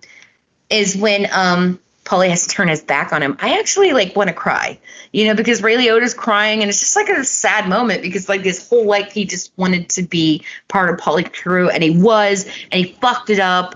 is 0.70 0.96
when 0.96 1.28
um, 1.32 1.80
Paulie 2.04 2.30
has 2.30 2.46
to 2.46 2.54
turn 2.54 2.68
his 2.68 2.82
back 2.82 3.14
on 3.14 3.24
him. 3.24 3.38
I 3.40 3.58
actually 3.60 3.94
like 3.94 4.16
want 4.16 4.28
to 4.28 4.34
cry, 4.34 4.78
you 5.14 5.26
know, 5.26 5.34
because 5.34 5.64
Ray 5.64 5.78
Liotta's 5.78 6.14
crying, 6.14 6.62
and 6.62 6.70
it's 6.70 6.82
just 6.82 6.98
like 6.98 7.08
a 7.08 7.24
sad 7.24 7.70
moment 7.70 8.02
because 8.02 8.28
like 8.28 8.42
his 8.42 8.68
whole 8.68 8.86
life 8.86 9.14
he 9.14 9.24
just 9.24 9.54
wanted 9.56 9.90
to 9.90 10.04
be 10.04 10.44
part 10.68 10.90
of 10.90 10.98
Paulie 10.98 11.32
crew, 11.32 11.70
and 11.70 11.82
he 11.82 11.98
was, 11.98 12.46
and 12.72 12.86
he 12.86 12.92
fucked 13.02 13.30
it 13.30 13.40
up, 13.40 13.76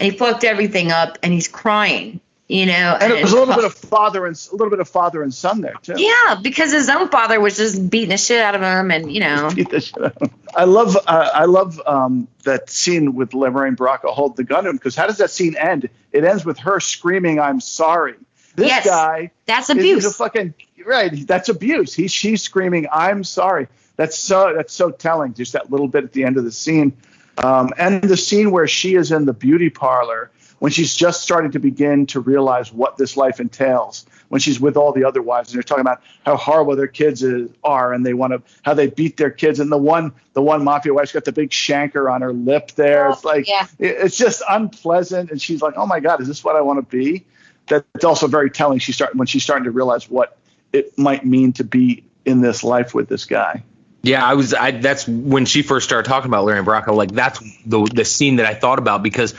and 0.00 0.10
he 0.10 0.18
fucked 0.18 0.44
everything 0.44 0.90
up, 0.90 1.18
and 1.22 1.34
he's 1.34 1.48
crying, 1.48 2.20
you 2.48 2.66
know. 2.66 2.98
And 3.00 3.12
it 3.12 3.22
was 3.22 3.32
a 3.32 3.36
little 3.38 3.54
bit 3.54 3.64
of 3.64 3.74
father 3.74 4.26
and 4.26 4.36
a 4.50 4.54
little 4.54 4.70
bit 4.70 4.80
of 4.80 4.88
father 4.88 5.22
and 5.22 5.32
son 5.32 5.60
there 5.60 5.74
too. 5.82 5.94
yeah, 5.96 6.38
because 6.40 6.72
his 6.72 6.88
own 6.88 7.08
father 7.08 7.40
was 7.40 7.56
just 7.56 7.90
beating 7.90 8.10
the 8.10 8.16
shit 8.16 8.40
out 8.40 8.54
of 8.54 8.62
him, 8.62 8.90
and 8.90 9.12
you 9.12 9.20
know. 9.20 9.50
Beat 9.54 9.70
the 9.70 9.80
shit 9.80 10.02
out 10.02 10.16
of 10.16 10.30
him. 10.30 10.38
I 10.54 10.64
love 10.64 10.96
uh, 11.06 11.30
I 11.34 11.44
love 11.44 11.80
um, 11.86 12.28
that 12.44 12.70
scene 12.70 13.14
with 13.14 13.34
Lorraine 13.34 13.76
Bracco 13.76 14.12
hold 14.12 14.36
the 14.36 14.44
gun 14.44 14.64
to 14.64 14.70
him 14.70 14.76
because 14.76 14.96
how 14.96 15.06
does 15.06 15.18
that 15.18 15.30
scene 15.30 15.56
end? 15.56 15.88
It 16.12 16.24
ends 16.24 16.44
with 16.44 16.58
her 16.58 16.80
screaming, 16.80 17.40
"I'm 17.40 17.60
sorry." 17.60 18.14
This 18.54 18.68
Yes, 18.68 18.86
guy 18.86 19.32
that's 19.44 19.68
abuse. 19.68 20.06
A 20.06 20.10
fucking 20.10 20.54
right. 20.86 21.26
That's 21.26 21.48
abuse. 21.50 21.92
He's 21.94 22.12
she's 22.12 22.42
screaming, 22.42 22.86
"I'm 22.90 23.22
sorry." 23.22 23.68
That's 23.96 24.18
so 24.18 24.54
that's 24.54 24.72
so 24.72 24.90
telling. 24.90 25.34
Just 25.34 25.52
that 25.52 25.70
little 25.70 25.88
bit 25.88 26.04
at 26.04 26.12
the 26.12 26.24
end 26.24 26.38
of 26.38 26.44
the 26.44 26.52
scene, 26.52 26.96
um, 27.38 27.70
and 27.76 28.02
the 28.02 28.16
scene 28.16 28.50
where 28.50 28.66
she 28.66 28.94
is 28.94 29.12
in 29.12 29.26
the 29.26 29.32
beauty 29.34 29.68
parlor 29.68 30.30
when 30.58 30.72
she's 30.72 30.94
just 30.94 31.22
starting 31.22 31.52
to 31.52 31.58
begin 31.58 32.06
to 32.06 32.20
realize 32.20 32.72
what 32.72 32.96
this 32.96 33.16
life 33.16 33.40
entails. 33.40 34.06
When 34.28 34.40
she's 34.40 34.58
with 34.58 34.76
all 34.76 34.92
the 34.92 35.04
other 35.04 35.22
wives, 35.22 35.50
and 35.50 35.56
they're 35.56 35.62
talking 35.62 35.82
about 35.82 36.02
how 36.24 36.36
horrible 36.36 36.74
their 36.74 36.88
kids 36.88 37.22
is, 37.22 37.48
are, 37.62 37.92
and 37.92 38.04
they 38.04 38.12
want 38.12 38.32
to 38.32 38.42
how 38.62 38.74
they 38.74 38.88
beat 38.88 39.16
their 39.16 39.30
kids, 39.30 39.60
and 39.60 39.70
the 39.70 39.76
one 39.76 40.12
the 40.32 40.42
one 40.42 40.64
mafia 40.64 40.92
wife's 40.92 41.12
got 41.12 41.24
the 41.24 41.32
big 41.32 41.50
shanker 41.50 42.12
on 42.12 42.22
her 42.22 42.32
lip 42.32 42.72
there. 42.72 43.10
It's 43.10 43.24
oh, 43.24 43.28
like 43.28 43.48
yeah. 43.48 43.66
it- 43.78 43.96
it's 43.98 44.16
just 44.16 44.42
unpleasant, 44.48 45.30
and 45.30 45.40
she's 45.40 45.62
like, 45.62 45.74
"Oh 45.76 45.86
my 45.86 46.00
god, 46.00 46.20
is 46.20 46.26
this 46.26 46.42
what 46.42 46.56
I 46.56 46.62
want 46.62 46.78
to 46.78 46.96
be?" 46.96 47.24
That's 47.68 48.04
also 48.04 48.26
very 48.26 48.50
telling. 48.50 48.80
She 48.80 48.92
start 48.92 49.14
when 49.14 49.26
she's 49.26 49.44
starting 49.44 49.64
to 49.64 49.70
realize 49.70 50.10
what 50.10 50.36
it 50.72 50.98
might 50.98 51.24
mean 51.24 51.52
to 51.54 51.64
be 51.64 52.04
in 52.24 52.40
this 52.40 52.64
life 52.64 52.94
with 52.94 53.08
this 53.08 53.24
guy. 53.26 53.62
Yeah, 54.02 54.24
I 54.24 54.34
was. 54.34 54.54
I 54.54 54.70
that's 54.70 55.08
when 55.08 55.46
she 55.46 55.62
first 55.62 55.84
started 55.84 56.08
talking 56.08 56.30
about 56.30 56.44
Larry 56.44 56.64
Bracco. 56.64 56.94
Like 56.94 57.10
that's 57.10 57.40
the 57.64 57.84
the 57.92 58.04
scene 58.04 58.36
that 58.36 58.46
I 58.46 58.54
thought 58.54 58.78
about 58.78 59.02
because 59.02 59.34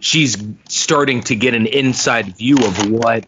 she's 0.00 0.36
starting 0.68 1.22
to 1.22 1.34
get 1.36 1.54
an 1.54 1.66
inside 1.66 2.36
view 2.36 2.56
of 2.58 2.90
what 2.90 3.26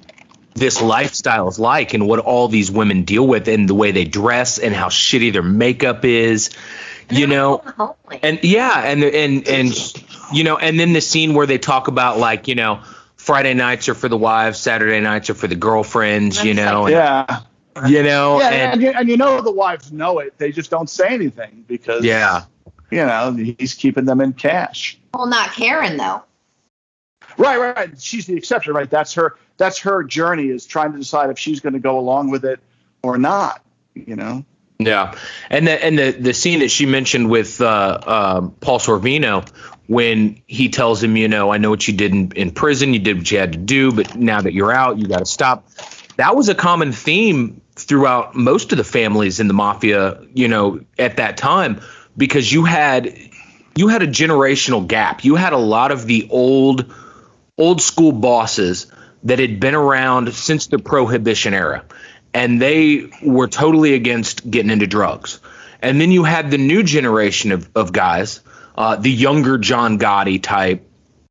this 0.54 0.80
lifestyle 0.82 1.48
is 1.48 1.58
like 1.58 1.94
and 1.94 2.06
what 2.06 2.18
all 2.18 2.48
these 2.48 2.70
women 2.70 3.04
deal 3.04 3.26
with 3.26 3.48
and 3.48 3.68
the 3.68 3.74
way 3.74 3.92
they 3.92 4.04
dress 4.04 4.58
and 4.58 4.74
how 4.74 4.88
shitty 4.88 5.32
their 5.32 5.42
makeup 5.42 6.04
is. 6.04 6.50
You 7.10 7.26
know, 7.26 7.96
and 8.22 8.38
yeah, 8.44 8.84
and 8.84 9.02
and 9.02 9.48
and 9.48 9.94
you 10.32 10.44
know, 10.44 10.56
and 10.58 10.78
then 10.78 10.92
the 10.92 11.00
scene 11.00 11.34
where 11.34 11.46
they 11.46 11.58
talk 11.58 11.88
about 11.88 12.18
like 12.18 12.48
you 12.48 12.54
know. 12.54 12.82
Friday 13.16 13.52
nights 13.52 13.86
are 13.90 13.94
for 13.94 14.08
the 14.08 14.16
wives, 14.16 14.58
Saturday 14.58 14.98
nights 14.98 15.28
are 15.28 15.34
for 15.34 15.46
the 15.46 15.54
girlfriends, 15.54 16.42
you 16.42 16.54
know. 16.54 16.86
and- 16.86 16.94
Yeah, 16.94 17.40
You 17.86 18.02
know, 18.02 18.40
yeah, 18.40 18.48
and, 18.48 18.72
and, 18.72 18.82
you, 18.82 18.90
and 18.90 19.08
you 19.10 19.16
know 19.18 19.42
the 19.42 19.52
wives 19.52 19.92
know 19.92 20.20
it. 20.20 20.38
They 20.38 20.50
just 20.52 20.70
don't 20.70 20.88
say 20.88 21.08
anything 21.08 21.64
because 21.68 22.02
yeah. 22.02 22.44
you 22.90 23.04
know 23.04 23.32
he's 23.32 23.74
keeping 23.74 24.06
them 24.06 24.22
in 24.22 24.32
cash. 24.32 24.98
Well, 25.12 25.26
not 25.26 25.52
Karen 25.52 25.98
though. 25.98 26.22
Right, 27.40 27.58
right, 27.58 27.74
right. 27.74 28.00
She's 28.00 28.26
the 28.26 28.36
exception, 28.36 28.74
right? 28.74 28.90
That's 28.90 29.14
her. 29.14 29.36
That's 29.56 29.78
her 29.80 30.04
journey 30.04 30.48
is 30.48 30.66
trying 30.66 30.92
to 30.92 30.98
decide 30.98 31.30
if 31.30 31.38
she's 31.38 31.60
going 31.60 31.72
to 31.72 31.78
go 31.78 31.98
along 31.98 32.30
with 32.30 32.44
it 32.44 32.60
or 33.02 33.16
not. 33.16 33.62
You 33.94 34.16
know. 34.16 34.44
Yeah, 34.78 35.14
and 35.48 35.66
the 35.66 35.84
and 35.84 35.98
the 35.98 36.10
the 36.12 36.34
scene 36.34 36.60
that 36.60 36.70
she 36.70 36.86
mentioned 36.86 37.30
with 37.30 37.60
uh, 37.60 37.98
um 38.06 38.50
Paul 38.60 38.78
Sorvino 38.78 39.48
when 39.86 40.40
he 40.46 40.68
tells 40.68 41.02
him, 41.02 41.16
you 41.16 41.26
know, 41.26 41.50
I 41.52 41.58
know 41.58 41.68
what 41.68 41.88
you 41.88 41.94
did 41.94 42.12
in, 42.12 42.30
in 42.32 42.52
prison, 42.52 42.94
you 42.94 43.00
did 43.00 43.18
what 43.18 43.30
you 43.32 43.38
had 43.38 43.52
to 43.52 43.58
do, 43.58 43.90
but 43.90 44.14
now 44.14 44.40
that 44.40 44.52
you're 44.52 44.70
out, 44.70 44.98
you 44.98 45.08
got 45.08 45.18
to 45.18 45.26
stop. 45.26 45.68
That 46.16 46.36
was 46.36 46.48
a 46.48 46.54
common 46.54 46.92
theme 46.92 47.60
throughout 47.74 48.36
most 48.36 48.70
of 48.70 48.78
the 48.78 48.84
families 48.84 49.40
in 49.40 49.48
the 49.48 49.54
mafia, 49.54 50.24
you 50.32 50.46
know, 50.46 50.78
at 50.96 51.16
that 51.16 51.36
time, 51.36 51.80
because 52.16 52.52
you 52.52 52.64
had 52.64 53.18
you 53.76 53.88
had 53.88 54.02
a 54.02 54.06
generational 54.06 54.86
gap. 54.86 55.24
You 55.24 55.34
had 55.34 55.52
a 55.52 55.58
lot 55.58 55.90
of 55.90 56.06
the 56.06 56.28
old 56.30 56.94
old 57.60 57.80
school 57.80 58.12
bosses 58.12 58.86
that 59.24 59.38
had 59.38 59.60
been 59.60 59.74
around 59.74 60.32
since 60.34 60.66
the 60.66 60.78
prohibition 60.78 61.54
era 61.54 61.84
and 62.32 62.60
they 62.60 63.10
were 63.22 63.48
totally 63.48 63.94
against 63.94 64.48
getting 64.50 64.70
into 64.70 64.86
drugs. 64.86 65.40
And 65.82 66.00
then 66.00 66.10
you 66.10 66.24
had 66.24 66.50
the 66.50 66.58
new 66.58 66.82
generation 66.82 67.52
of, 67.52 67.68
of 67.74 67.92
guys 67.92 68.40
uh, 68.76 68.96
the 68.96 69.10
younger 69.10 69.58
john 69.58 69.98
gotti 69.98 70.42
type 70.42 70.86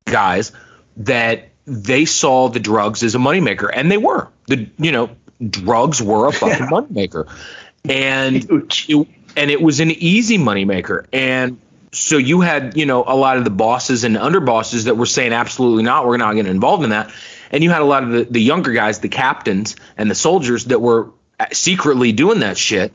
guys 0.06 0.52
that 0.98 1.50
they 1.66 2.06
saw 2.06 2.50
the 2.50 2.60
drugs 2.60 3.02
as 3.02 3.16
a 3.16 3.18
moneymaker 3.18 3.70
and 3.74 3.92
they 3.92 3.98
were. 3.98 4.28
The 4.48 4.70
you 4.78 4.92
know 4.92 5.10
drugs 5.48 6.02
were 6.02 6.28
a 6.28 6.32
fucking 6.32 6.68
moneymaker. 6.68 7.28
And 7.86 8.36
it, 8.36 9.08
and 9.38 9.50
it 9.50 9.62
was 9.62 9.80
an 9.80 9.90
easy 9.90 10.38
moneymaker. 10.38 11.06
And 11.14 11.62
so 11.92 12.18
you 12.18 12.42
had 12.42 12.78
you 12.78 12.86
know 12.86 13.04
a 13.06 13.16
lot 13.16 13.38
of 13.38 13.44
the 13.44 13.50
bosses 13.50 14.04
and 14.04 14.16
underbosses 14.16 14.86
that 14.86 14.96
were 14.96 15.06
saying 15.06 15.34
absolutely 15.34 15.84
not 15.84 16.06
we're 16.06 16.18
not 16.18 16.34
getting 16.36 16.52
involved 16.52 16.84
in 16.84 16.92
that. 16.92 17.12
And 17.52 17.64
you 17.64 17.72
had 17.72 17.82
a 17.82 17.86
lot 17.86 18.04
of 18.04 18.12
the, 18.12 18.24
the 18.26 18.42
younger 18.42 18.72
guys 18.72 19.00
the 19.00 19.10
captains 19.10 19.76
and 19.98 20.10
the 20.10 20.16
soldiers 20.16 20.66
that 20.66 20.80
were 20.80 21.12
secretly 21.52 22.12
doing 22.12 22.40
that 22.42 22.58
shit 22.58 22.94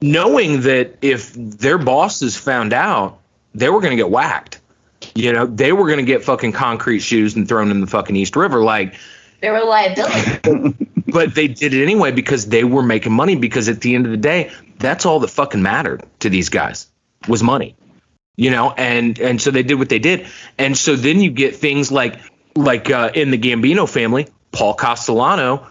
knowing 0.00 0.62
that 0.62 0.96
if 1.02 1.32
their 1.34 1.78
bosses 1.78 2.36
found 2.36 2.72
out 2.72 3.18
they 3.54 3.68
were 3.68 3.80
going 3.80 3.90
to 3.90 3.96
get 3.96 4.10
whacked. 4.10 4.60
You 5.14 5.32
know 5.32 5.46
they 5.46 5.72
were 5.72 5.86
going 5.86 5.98
to 5.98 6.04
get 6.04 6.24
fucking 6.24 6.52
concrete 6.52 7.00
shoes 7.00 7.36
and 7.36 7.48
thrown 7.48 7.70
in 7.70 7.80
the 7.80 7.86
fucking 7.86 8.16
east 8.16 8.36
river 8.36 8.62
like 8.62 8.94
They 9.40 9.50
were 9.50 9.64
liability. 9.64 10.76
but 11.06 11.34
they 11.34 11.48
did 11.48 11.72
it 11.72 11.82
anyway 11.82 12.10
because 12.10 12.46
they 12.46 12.64
were 12.64 12.82
making 12.82 13.12
money 13.12 13.36
because 13.36 13.68
at 13.68 13.80
the 13.80 13.94
end 13.94 14.06
of 14.06 14.10
the 14.10 14.18
day 14.18 14.50
that's 14.78 15.06
all 15.06 15.20
that 15.20 15.28
fucking 15.28 15.62
mattered 15.62 16.04
to 16.20 16.30
these 16.30 16.48
guys 16.48 16.88
was 17.28 17.42
money 17.42 17.76
you 18.38 18.50
know 18.50 18.70
and 18.70 19.18
and 19.18 19.42
so 19.42 19.50
they 19.50 19.64
did 19.64 19.74
what 19.74 19.90
they 19.90 19.98
did. 19.98 20.26
And 20.56 20.78
so 20.78 20.96
then 20.96 21.20
you 21.20 21.30
get 21.30 21.56
things 21.56 21.92
like 21.92 22.18
like 22.54 22.88
uh, 22.88 23.10
in 23.14 23.30
the 23.30 23.36
gambino 23.36 23.86
family 23.86 24.28
paul 24.52 24.72
castellano 24.72 25.66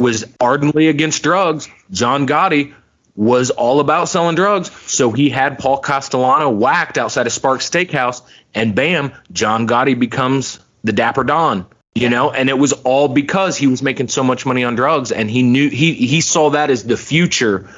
was 0.00 0.24
ardently 0.40 0.88
against 0.88 1.22
drugs. 1.22 1.68
John 1.90 2.26
gotti 2.26 2.74
was 3.14 3.50
all 3.50 3.80
about 3.80 4.08
selling 4.08 4.36
drugs. 4.36 4.70
So 4.86 5.10
he 5.10 5.28
had 5.28 5.58
paul 5.58 5.78
castellano 5.78 6.48
whacked 6.48 6.96
outside 6.96 7.26
of 7.26 7.32
sparks 7.32 7.68
steakhouse 7.68 8.22
and 8.54 8.74
bam 8.74 9.12
john 9.32 9.66
gotti 9.66 9.98
becomes 9.98 10.60
the 10.84 10.92
dapper 10.92 11.24
don 11.24 11.66
you 11.94 12.08
know? 12.08 12.30
And 12.30 12.48
it 12.48 12.58
was 12.58 12.72
all 12.72 13.08
because 13.08 13.58
he 13.58 13.66
was 13.66 13.82
making 13.82 14.08
so 14.08 14.24
much 14.24 14.46
money 14.46 14.64
on 14.64 14.76
drugs 14.76 15.12
and 15.12 15.30
he 15.30 15.42
knew 15.42 15.68
he 15.68 15.92
he 15.92 16.20
saw 16.22 16.50
that 16.50 16.70
as 16.70 16.84
the 16.84 16.96
future 16.96 17.68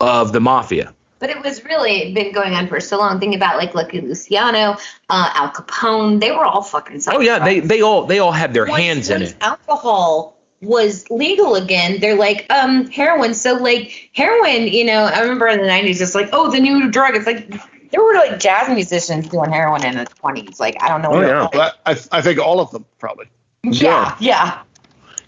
of 0.00 0.32
the 0.32 0.40
mafia 0.40 0.94
But 1.20 1.30
it 1.30 1.40
was 1.44 1.64
really 1.64 2.12
been 2.12 2.32
going 2.32 2.54
on 2.54 2.66
for 2.66 2.80
so 2.80 2.98
long. 2.98 3.20
Think 3.20 3.36
about 3.36 3.56
like 3.58 3.74
Lucky 3.74 4.00
Luciano, 4.00 4.76
uh, 5.08 5.30
Al 5.34 5.50
Capone. 5.50 6.18
They 6.20 6.32
were 6.32 6.44
all 6.44 6.62
fucking. 6.62 7.00
oh 7.08 7.20
yeah 7.20 7.38
they 7.44 7.60
they 7.60 7.82
all 7.82 8.04
they 8.06 8.18
all 8.18 8.32
had 8.32 8.52
their 8.54 8.66
Once- 8.66 8.82
hands 8.82 9.10
in 9.10 9.20
once 9.20 9.30
it 9.32 9.36
Alcohol 9.42 10.36
was 10.62 11.08
legal 11.10 11.54
again. 11.54 12.00
They're 12.00 12.16
like 12.16 12.46
um 12.50 12.86
heroin. 12.90 13.34
So 13.34 13.54
like 13.54 14.10
heroin, 14.14 14.66
you 14.66 14.84
know, 14.84 15.04
I 15.04 15.20
remember 15.20 15.46
in 15.48 15.60
the 15.60 15.66
nineties, 15.66 16.00
it's 16.00 16.14
like 16.14 16.30
oh 16.32 16.50
the 16.50 16.58
new 16.60 16.90
drug. 16.90 17.14
It's 17.14 17.26
like 17.26 17.48
there 17.90 18.02
were 18.02 18.14
like 18.14 18.38
jazz 18.38 18.68
musicians 18.68 19.28
doing 19.28 19.50
heroin 19.52 19.84
in 19.84 19.96
the 19.96 20.04
twenties. 20.06 20.58
Like 20.58 20.82
I 20.82 20.88
don't 20.88 21.02
know. 21.02 21.12
Oh, 21.12 21.20
yeah. 21.20 21.48
Well, 21.52 21.72
I, 21.86 21.92
I 22.12 22.22
think 22.22 22.38
all 22.38 22.60
of 22.60 22.70
them 22.70 22.84
probably. 22.98 23.26
yeah, 23.62 24.16
yeah. 24.20 24.62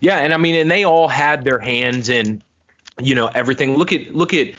Yeah, 0.01 0.19
and 0.19 0.35
I 0.35 0.37
mean, 0.37 0.57
and 0.57 0.71
they 0.71 0.85
all 0.85 1.07
had 1.07 1.45
their 1.45 1.61
hands 1.61 2.09
in, 2.09 2.43
you 3.01 3.15
know, 3.15 3.27
everything. 3.27 3.77
Look 3.77 3.93
at 3.93 4.15
look 4.15 4.35
at 4.35 4.55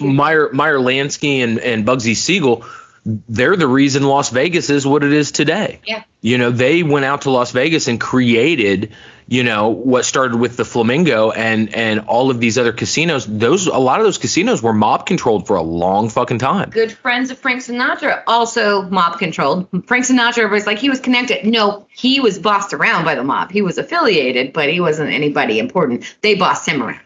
Meyer 0.00 0.50
Meyer 0.52 0.78
Lansky 0.78 1.42
and 1.44 1.58
and 1.58 1.86
Bugsy 1.86 2.16
Siegel. 2.16 2.64
they're 3.06 3.56
the 3.56 3.68
reason 3.68 4.02
Las 4.02 4.30
Vegas 4.30 4.68
is 4.68 4.86
what 4.86 5.04
it 5.04 5.12
is 5.12 5.30
today. 5.30 5.80
Yeah. 5.84 6.02
You 6.22 6.38
know, 6.38 6.50
they 6.50 6.82
went 6.82 7.04
out 7.04 7.22
to 7.22 7.30
Las 7.30 7.52
Vegas 7.52 7.86
and 7.86 8.00
created, 8.00 8.92
you 9.28 9.44
know, 9.44 9.68
what 9.68 10.04
started 10.04 10.38
with 10.38 10.56
the 10.56 10.64
Flamingo 10.64 11.30
and 11.30 11.72
and 11.72 12.00
all 12.00 12.32
of 12.32 12.40
these 12.40 12.58
other 12.58 12.72
casinos. 12.72 13.24
Those 13.24 13.68
a 13.68 13.78
lot 13.78 14.00
of 14.00 14.06
those 14.06 14.18
casinos 14.18 14.60
were 14.60 14.72
mob 14.72 15.06
controlled 15.06 15.46
for 15.46 15.54
a 15.54 15.62
long 15.62 16.08
fucking 16.08 16.40
time. 16.40 16.70
Good 16.70 16.90
friends 16.90 17.30
of 17.30 17.38
Frank 17.38 17.62
Sinatra, 17.62 18.24
also 18.26 18.82
mob 18.82 19.20
controlled. 19.20 19.68
Frank 19.86 20.06
Sinatra 20.06 20.50
was 20.50 20.66
like 20.66 20.78
he 20.78 20.90
was 20.90 20.98
connected. 20.98 21.46
No, 21.46 21.86
he 21.90 22.18
was 22.18 22.40
bossed 22.40 22.72
around 22.72 23.04
by 23.04 23.14
the 23.14 23.22
mob. 23.22 23.52
He 23.52 23.62
was 23.62 23.78
affiliated, 23.78 24.52
but 24.52 24.68
he 24.68 24.80
wasn't 24.80 25.12
anybody 25.12 25.60
important. 25.60 26.16
They 26.22 26.34
bossed 26.34 26.68
him 26.68 26.82
around. 26.82 27.00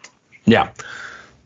Yeah. 0.45 0.71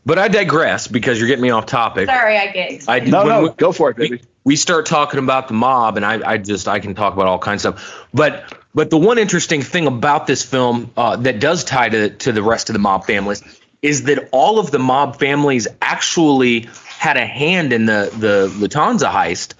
But 0.04 0.18
I 0.18 0.28
digress 0.28 0.86
because 0.86 1.18
you're 1.18 1.26
getting 1.26 1.42
me 1.42 1.50
off 1.50 1.66
topic. 1.66 2.06
Sorry, 2.08 2.38
I 2.38 2.52
get 2.52 2.88
I 2.88 3.00
No, 3.00 3.24
no, 3.24 3.42
we- 3.42 3.48
go 3.50 3.72
for 3.72 3.90
it, 3.90 3.96
baby. 3.96 4.22
we 4.44 4.54
start 4.54 4.86
talking 4.86 5.18
about 5.18 5.48
the 5.48 5.54
mob 5.54 5.96
and 5.96 6.06
I, 6.06 6.20
I 6.32 6.38
just 6.38 6.68
i 6.68 6.78
can 6.78 6.94
talk 6.94 7.12
about 7.14 7.26
all 7.26 7.38
kinds 7.40 7.64
of 7.64 7.80
stuff 7.80 8.06
but 8.14 8.54
but 8.74 8.90
the 8.90 8.96
one 8.98 9.18
interesting 9.18 9.60
thing 9.62 9.86
about 9.88 10.28
this 10.28 10.44
film 10.44 10.92
uh, 10.96 11.16
that 11.16 11.40
does 11.40 11.64
tie 11.64 11.88
to, 11.88 12.10
to 12.10 12.30
the 12.30 12.42
rest 12.44 12.68
of 12.68 12.74
the 12.74 12.78
mob 12.78 13.04
families 13.06 13.42
is 13.82 14.04
that 14.04 14.28
all 14.30 14.60
of 14.60 14.70
the 14.70 14.78
mob 14.78 15.18
families 15.18 15.66
actually 15.82 16.68
had 16.86 17.16
a 17.16 17.26
hand 17.26 17.72
in 17.72 17.86
the 17.86 18.08
the 18.18 18.48
lufthansa 18.64 19.10
heist 19.10 19.54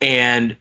and 0.00 0.56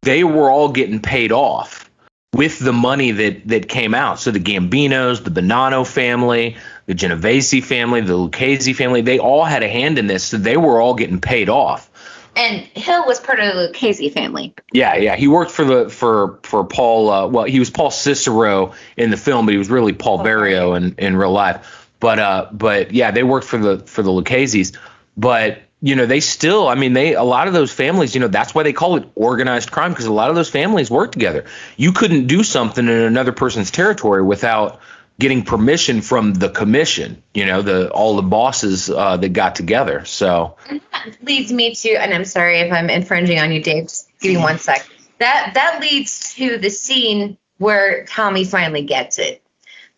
they 0.00 0.24
were 0.24 0.50
all 0.50 0.70
getting 0.72 1.00
paid 1.00 1.30
off 1.32 1.90
with 2.32 2.58
the 2.58 2.72
money 2.72 3.10
that 3.10 3.46
that 3.46 3.68
came 3.68 3.94
out 3.94 4.18
so 4.18 4.30
the 4.30 4.40
gambinos 4.40 5.22
the 5.22 5.30
bonanno 5.30 5.86
family 5.86 6.56
the 6.90 6.94
genovese 6.94 7.64
family 7.64 8.00
the 8.00 8.16
lucchese 8.16 8.72
family 8.72 9.00
they 9.00 9.20
all 9.20 9.44
had 9.44 9.62
a 9.62 9.68
hand 9.68 9.96
in 9.96 10.08
this 10.08 10.24
so 10.24 10.36
they 10.36 10.56
were 10.56 10.80
all 10.80 10.94
getting 10.94 11.20
paid 11.20 11.48
off 11.48 11.88
And 12.34 12.62
Hill 12.74 13.06
was 13.06 13.20
part 13.20 13.40
of 13.40 13.46
the 13.46 13.60
Lucchese 13.62 14.08
family. 14.10 14.54
yeah, 14.72 14.94
yeah. 14.94 15.16
He 15.16 15.26
worked 15.26 15.50
for 15.50 15.64
the 15.64 15.90
for 15.90 16.38
for 16.44 16.64
Paul. 16.64 17.10
Uh, 17.10 17.26
well, 17.26 17.44
he 17.44 17.58
was 17.58 17.70
Paul 17.70 17.90
Cicero 17.90 18.72
in 18.96 19.10
the 19.10 19.16
film, 19.16 19.46
but 19.46 19.52
he 19.52 19.58
was 19.58 19.68
really 19.68 19.92
Paul 19.92 20.20
Vario 20.20 20.76
in, 20.76 20.94
in 20.96 21.16
real 21.16 21.32
life. 21.32 21.58
But 21.98 22.18
uh, 22.20 22.46
but 22.52 22.92
yeah, 22.92 23.10
they 23.10 23.24
worked 23.24 23.46
for 23.46 23.58
the 23.58 23.78
for 23.80 24.02
the 24.02 24.12
Lucchese's. 24.12 24.72
But 25.16 25.62
you 25.82 25.96
know, 25.96 26.06
they 26.06 26.20
still. 26.20 26.68
I 26.68 26.76
mean, 26.76 26.92
they 26.92 27.14
a 27.14 27.24
lot 27.24 27.48
of 27.48 27.52
those 27.52 27.72
families. 27.72 28.14
You 28.14 28.20
know, 28.20 28.28
that's 28.28 28.54
why 28.54 28.62
they 28.62 28.72
call 28.72 28.96
it 28.96 29.08
organized 29.16 29.72
crime 29.72 29.90
because 29.90 30.06
a 30.06 30.12
lot 30.12 30.30
of 30.30 30.36
those 30.36 30.48
families 30.50 30.88
work 30.88 31.10
together. 31.10 31.44
You 31.76 31.92
couldn't 31.92 32.28
do 32.28 32.44
something 32.44 32.86
in 32.86 32.94
another 33.12 33.32
person's 33.32 33.72
territory 33.72 34.22
without 34.22 34.80
getting 35.20 35.44
permission 35.44 36.00
from 36.00 36.34
the 36.34 36.48
commission. 36.48 37.22
You 37.34 37.46
know, 37.46 37.62
the 37.62 37.90
all 37.92 38.16
the 38.16 38.22
bosses 38.22 38.90
uh, 38.90 39.16
that 39.18 39.28
got 39.28 39.54
together. 39.54 40.04
So 40.04 40.56
that 40.68 41.16
leads 41.22 41.52
me 41.52 41.74
to, 41.76 41.90
and 41.90 42.12
I'm 42.12 42.24
sorry 42.24 42.58
if 42.60 42.72
I'm 42.72 42.90
infringing 42.90 43.38
on 43.38 43.52
you, 43.52 43.62
Dave. 43.62 43.84
Just 43.84 44.08
give 44.18 44.32
me 44.32 44.38
one 44.38 44.58
sec. 44.58 44.84
That 45.18 45.52
that 45.54 45.80
leads 45.80 46.34
to 46.34 46.58
the 46.58 46.70
scene 46.70 47.38
where 47.58 48.06
Tommy 48.06 48.44
finally 48.44 48.82
gets 48.82 49.18
it, 49.18 49.42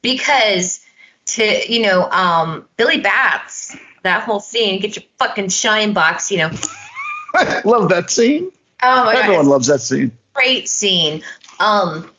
because 0.03 0.85
to 1.27 1.73
you 1.73 1.83
know, 1.87 2.11
um, 2.11 2.68
Billy 2.77 3.01
Batts, 3.01 3.77
that 4.03 4.25
whole 4.25 4.41
scene, 4.41 4.81
get 4.81 4.97
your 4.97 5.05
fucking 5.18 5.49
shine 5.49 5.93
box, 5.93 6.31
you 6.31 6.39
know. 6.39 6.51
I 7.35 7.62
love 7.64 7.89
that 7.91 8.11
scene. 8.11 8.51
Oh 8.83 9.05
my 9.05 9.14
Everyone 9.16 9.45
god, 9.45 9.51
loves 9.51 9.68
that 9.68 9.81
scene. 9.81 10.11
great 10.35 10.68
scene. 10.68 11.23
Um, 11.61 12.11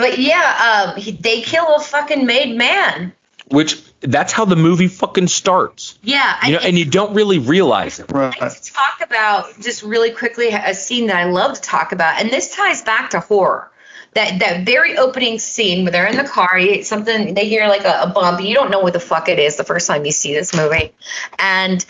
but 0.00 0.18
yeah, 0.18 0.88
um, 0.94 1.00
he, 1.00 1.12
they 1.12 1.42
kill 1.42 1.76
a 1.76 1.80
fucking 1.80 2.26
made 2.26 2.56
man. 2.56 3.12
which 3.48 3.80
that's 4.00 4.32
how 4.32 4.46
the 4.46 4.56
movie 4.56 4.88
fucking 4.88 5.28
starts. 5.28 5.98
Yeah, 6.02 6.46
You 6.46 6.52
know, 6.54 6.58
I- 6.60 6.62
and 6.68 6.78
you 6.78 6.86
don't 6.86 7.12
really 7.14 7.38
realize 7.38 8.00
it. 8.00 8.10
Right. 8.10 8.40
like 8.40 8.60
to 8.62 8.72
talk 8.72 9.00
about 9.02 9.60
just 9.60 9.82
really 9.82 10.10
quickly 10.10 10.48
a 10.48 10.72
scene 10.74 11.06
that 11.08 11.16
I 11.16 11.24
love 11.24 11.54
to 11.56 11.60
talk 11.60 11.92
about, 11.92 12.18
and 12.20 12.30
this 12.30 12.54
ties 12.56 12.80
back 12.82 13.10
to 13.10 13.20
horror. 13.20 13.70
That 14.14 14.40
that 14.40 14.66
very 14.66 14.96
opening 14.98 15.38
scene 15.38 15.84
where 15.84 15.92
they're 15.92 16.06
in 16.06 16.16
the 16.16 16.24
car, 16.24 16.58
something 16.82 17.34
they 17.34 17.48
hear 17.48 17.68
like 17.68 17.84
a, 17.84 18.02
a 18.02 18.06
bump, 18.08 18.40
you 18.40 18.54
don't 18.54 18.70
know 18.70 18.80
what 18.80 18.92
the 18.94 18.98
fuck 19.00 19.28
it 19.28 19.38
is 19.38 19.56
the 19.56 19.62
first 19.64 19.86
time 19.86 20.04
you 20.04 20.10
see 20.12 20.32
this 20.34 20.52
movie, 20.56 20.92
and 21.38 21.84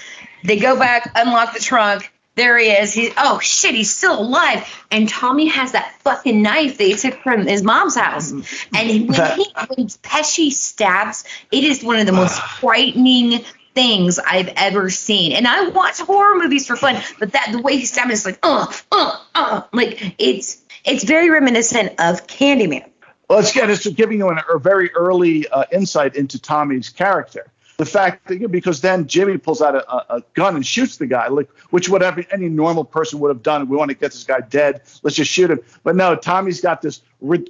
they 0.44 0.58
go 0.58 0.76
back, 0.78 1.10
unlock 1.14 1.54
the 1.54 1.60
trunk. 1.60 2.12
There 2.40 2.56
he 2.56 2.70
is. 2.70 2.94
He 2.94 3.12
oh 3.18 3.38
shit, 3.40 3.74
he's 3.74 3.94
still 3.94 4.18
alive. 4.18 4.66
And 4.90 5.06
Tommy 5.06 5.48
has 5.48 5.72
that 5.72 5.94
fucking 6.00 6.40
knife 6.40 6.78
they 6.78 6.94
took 6.94 7.22
from 7.22 7.46
his 7.46 7.62
mom's 7.62 7.96
house. 7.96 8.30
And 8.30 8.44
when 8.72 9.08
That- 9.08 9.36
he 9.36 9.46
when 9.68 9.88
Pesci 9.88 10.50
stabs, 10.50 11.24
it 11.52 11.64
is 11.64 11.84
one 11.84 11.98
of 11.98 12.06
the 12.06 12.12
most 12.12 12.40
frightening 12.40 13.44
things 13.74 14.18
I've 14.18 14.48
ever 14.56 14.88
seen. 14.88 15.32
And 15.32 15.46
I 15.46 15.68
watch 15.68 15.98
horror 16.00 16.38
movies 16.38 16.66
for 16.66 16.76
fun, 16.76 17.02
but 17.18 17.32
that 17.32 17.50
the 17.52 17.60
way 17.60 17.76
he 17.76 17.84
stabbed 17.84 18.10
is 18.10 18.24
like, 18.24 18.38
uh, 18.42 18.72
uh, 18.90 19.16
uh, 19.34 19.62
like 19.74 20.14
it's 20.16 20.62
it's 20.86 21.04
very 21.04 21.28
reminiscent 21.28 21.90
of 22.00 22.26
Candyman. 22.26 22.88
Well, 23.28 23.40
it's, 23.40 23.50
again, 23.50 23.70
it's 23.70 23.86
giving 23.86 24.16
you 24.16 24.30
an, 24.30 24.40
a 24.50 24.58
very 24.58 24.90
early 24.94 25.46
uh, 25.46 25.64
insight 25.70 26.16
into 26.16 26.40
Tommy's 26.40 26.88
character. 26.88 27.52
The 27.80 27.86
fact 27.86 28.28
that 28.28 28.46
because 28.52 28.82
then 28.82 29.06
Jimmy 29.06 29.38
pulls 29.38 29.62
out 29.62 29.74
a, 29.74 30.16
a, 30.16 30.22
gun 30.34 30.54
and 30.54 30.66
shoots 30.66 30.98
the 30.98 31.06
guy, 31.06 31.28
like 31.28 31.48
which 31.70 31.88
would 31.88 32.02
have 32.02 32.22
any 32.30 32.50
normal 32.50 32.84
person 32.84 33.20
would 33.20 33.30
have 33.30 33.42
done. 33.42 33.70
We 33.70 33.76
want 33.78 33.88
to 33.90 33.94
get 33.96 34.12
this 34.12 34.24
guy 34.24 34.40
dead. 34.40 34.82
Let's 35.02 35.16
just 35.16 35.30
shoot 35.30 35.50
him. 35.50 35.60
But 35.82 35.96
no, 35.96 36.14
Tommy's 36.14 36.60
got 36.60 36.82
this 36.82 37.00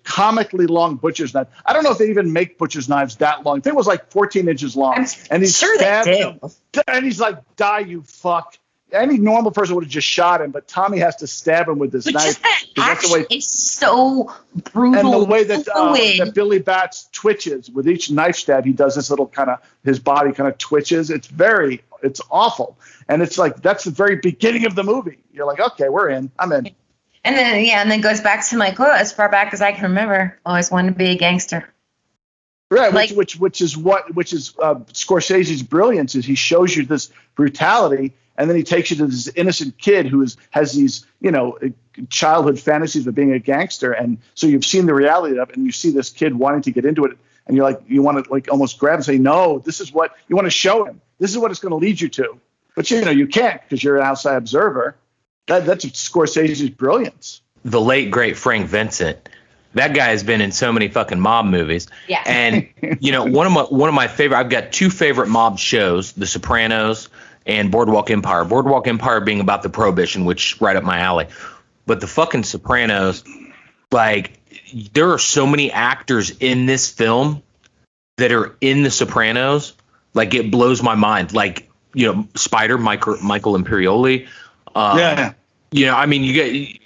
comically 0.05 0.69
long 0.69 0.95
butcher's 0.95 1.35
knife. 1.35 1.49
I 1.67 1.73
don't 1.73 1.83
know 1.83 1.91
if 1.91 1.99
they 1.99 2.11
even 2.11 2.33
make 2.33 2.59
butcher's 2.59 2.89
knives 2.89 3.17
that 3.17 3.45
long. 3.45 3.59
I 3.59 3.61
think 3.61 3.75
it 3.75 3.77
was 3.77 3.89
like 3.89 4.09
14 4.13 4.49
inches 4.49 4.77
long. 4.77 4.95
I'm 4.99 5.07
and 5.33 5.43
he 5.43 5.49
sure 5.49 5.77
do. 6.05 6.13
him. 6.13 6.41
And 6.87 7.05
he's 7.05 7.19
like, 7.19 7.39
"Die, 7.57 7.81
you 7.81 8.03
fuck." 8.03 8.57
Any 8.93 9.19
normal 9.19 9.51
person 9.53 9.75
would 9.77 9.85
have 9.85 9.91
just 9.91 10.07
shot 10.07 10.41
him, 10.41 10.51
but 10.51 10.67
Tommy 10.69 10.99
has 10.99 11.17
to 11.17 11.27
stab 11.27 11.69
him 11.69 11.79
with 11.79 11.93
this 11.93 12.05
But 12.05 12.15
knife. 12.15 12.25
just 12.25 12.43
that 12.43 12.65
that's 12.77 13.09
the 13.09 13.15
way 13.31 13.41
so 13.41 14.35
brutal. 14.73 14.99
and 15.01 15.13
the 15.13 15.25
way 15.25 15.45
that, 15.45 15.69
uh, 15.69 15.93
that 15.93 16.33
Billy 16.35 16.59
Batts 16.59 17.09
twitches 17.13 17.71
with 17.71 17.89
each 17.89 18.11
knife 18.11 18.37
stab, 18.37 18.65
he 18.65 18.73
does 18.73 18.95
this 18.97 19.11
little 19.11 19.27
kind 19.27 19.51
of 19.51 19.59
his 19.85 19.99
body 19.99 20.33
kind 20.33 20.49
of 20.49 20.59
twitches. 20.59 21.11
It's 21.11 21.27
very, 21.27 21.83
it's 22.03 22.21
awful, 22.31 22.79
and 23.09 23.23
it's 23.23 23.39
like 23.39 23.61
that's 23.63 23.85
the 23.85 23.91
very 23.91 24.17
beginning 24.17 24.67
of 24.67 24.75
the 24.75 24.83
movie. 24.85 25.19
You're 25.33 25.47
like, 25.47 25.61
okay, 25.61 25.89
we're 25.89 26.09
in. 26.11 26.31
I'm 26.39 26.53
in. 26.53 26.71
And 27.23 27.37
then 27.37 27.65
yeah, 27.65 27.83
and 27.83 27.91
then 27.91 28.01
goes 28.01 28.21
back 28.21 28.47
to 28.49 28.57
my 28.57 28.71
quote 28.71 28.93
as 28.93 29.13
far 29.13 29.29
back 29.29 29.53
as 29.53 29.61
I 29.61 29.73
can 29.73 29.83
remember. 29.85 30.39
Always 30.47 30.71
wanted 30.71 30.93
to 30.93 30.99
be 30.99 31.11
a 31.11 31.17
gangster. 31.17 31.69
Right, 32.73 32.93
Like- 32.95 33.11
which, 33.11 33.35
which 33.35 33.37
which 33.41 33.61
is 33.61 33.77
what 33.77 34.15
which 34.15 34.33
is 34.33 34.55
uh, 34.63 34.77
Scorsese's 34.93 35.63
brilliance 35.63 36.15
is 36.15 36.25
he 36.25 36.37
shows 36.37 36.75
you 36.77 36.87
this 36.87 37.11
brutality, 37.35 38.13
and 38.41 38.49
then 38.49 38.57
he 38.57 38.63
takes 38.63 38.91
you 38.91 38.97
to 38.97 39.07
this 39.07 39.29
innocent 39.29 39.77
kid 39.77 40.07
who 40.07 40.23
is 40.23 40.39
has 40.51 40.73
these 40.73 41.05
you 41.21 41.31
know 41.31 41.59
uh, 41.63 41.69
childhood 42.09 42.59
fantasies 42.59 43.07
of 43.07 43.15
being 43.15 43.33
a 43.33 43.39
gangster, 43.39 43.93
and 43.93 44.17
so 44.35 44.47
you've 44.47 44.65
seen 44.65 44.87
the 44.87 44.95
reality 44.95 45.39
of 45.39 45.51
it, 45.51 45.57
and 45.57 45.67
you 45.67 45.73
see 45.73 45.91
this 45.91 46.09
kid 46.09 46.35
wanting 46.35 46.63
to 46.63 46.71
get 46.71 46.87
into 46.87 47.05
it, 47.05 47.19
and 47.47 47.55
you're 47.55 47.65
like 47.65 47.83
you 47.87 48.01
want 48.03 48.25
to 48.25 48.31
like 48.31 48.51
almost 48.51 48.79
grab 48.79 48.95
and 48.95 49.05
say 49.05 49.19
no, 49.19 49.59
this 49.59 49.81
is 49.81 49.93
what 49.93 50.17
you 50.29 50.37
want 50.37 50.47
to 50.47 50.51
show 50.51 50.87
him, 50.87 51.03
this 51.19 51.31
is 51.31 51.37
what 51.37 51.51
it's 51.51 51.61
going 51.61 51.71
to 51.71 51.77
lead 51.77 52.01
you 52.01 52.09
to, 52.09 52.41
but 52.75 52.91
you 52.91 53.05
know 53.05 53.11
you 53.11 53.27
can't 53.27 53.61
because 53.61 53.85
you're 53.85 53.99
an 53.99 54.05
outside 54.05 54.37
observer. 54.37 54.97
That 55.47 55.67
that's 55.67 55.85
Scorsese's 55.85 56.71
brilliance. 56.71 57.43
The 57.63 57.81
late 57.81 58.11
great 58.11 58.39
Frank 58.39 58.69
Vincent. 58.69 59.29
That 59.75 59.95
guy 59.95 60.09
has 60.09 60.25
been 60.25 60.41
in 60.41 60.51
so 60.51 60.73
many 60.73 60.89
fucking 60.89 61.21
mob 61.21 61.47
movies. 61.47 61.87
Yeah. 62.09 62.25
And 62.27 62.69
you 63.01 63.13
know, 63.13 63.25
one 63.25 63.47
of 63.47 63.53
my 63.53 63.63
one 63.63 63.89
of 63.91 63.95
my 63.95 64.09
favorite 64.09 64.39
I've 64.39 64.49
got 64.49 64.73
two 64.73 64.89
favorite 64.89 65.29
mob 65.29 65.59
shows, 65.59 66.13
The 66.13 66.27
Sopranos 66.27 67.11
and 67.47 67.71
Boardwalk 67.71 68.11
Empire. 68.11 68.45
Boardwalk 68.45 68.87
Empire 68.87 69.21
being 69.21 69.41
about 69.41 69.63
the 69.63 69.71
prohibition, 69.71 70.25
which 70.25 70.61
right 70.61 70.77
up 70.77 70.85
my 70.85 71.01
alley. 71.01 71.27
But 71.87 72.01
the 72.01 72.07
fucking 72.07 72.45
Sopranos, 72.45 73.25
like 73.91 74.39
there 74.93 75.11
are 75.11 75.19
so 75.19 75.47
many 75.47 75.73
actors 75.73 76.31
in 76.39 76.67
this 76.67 76.91
film 76.91 77.43
that 78.19 78.33
are 78.33 78.57
in 78.61 78.83
the 78.83 78.91
Sopranos. 78.91 79.75
Like 80.15 80.35
it 80.35 80.51
blows 80.51 80.83
my 80.83 80.95
mind. 80.95 81.33
Like, 81.33 81.69
you 81.95 82.13
know, 82.13 82.29
Spider, 82.35 82.79
Michael 82.79 83.17
Michael 83.23 83.59
Imperioli. 83.59 84.29
Um, 84.75 84.99
yeah. 84.99 85.33
you 85.73 85.87
know, 85.87 85.97
I 85.97 86.07
mean, 86.07 86.23
you 86.23 86.33
get 86.33 86.81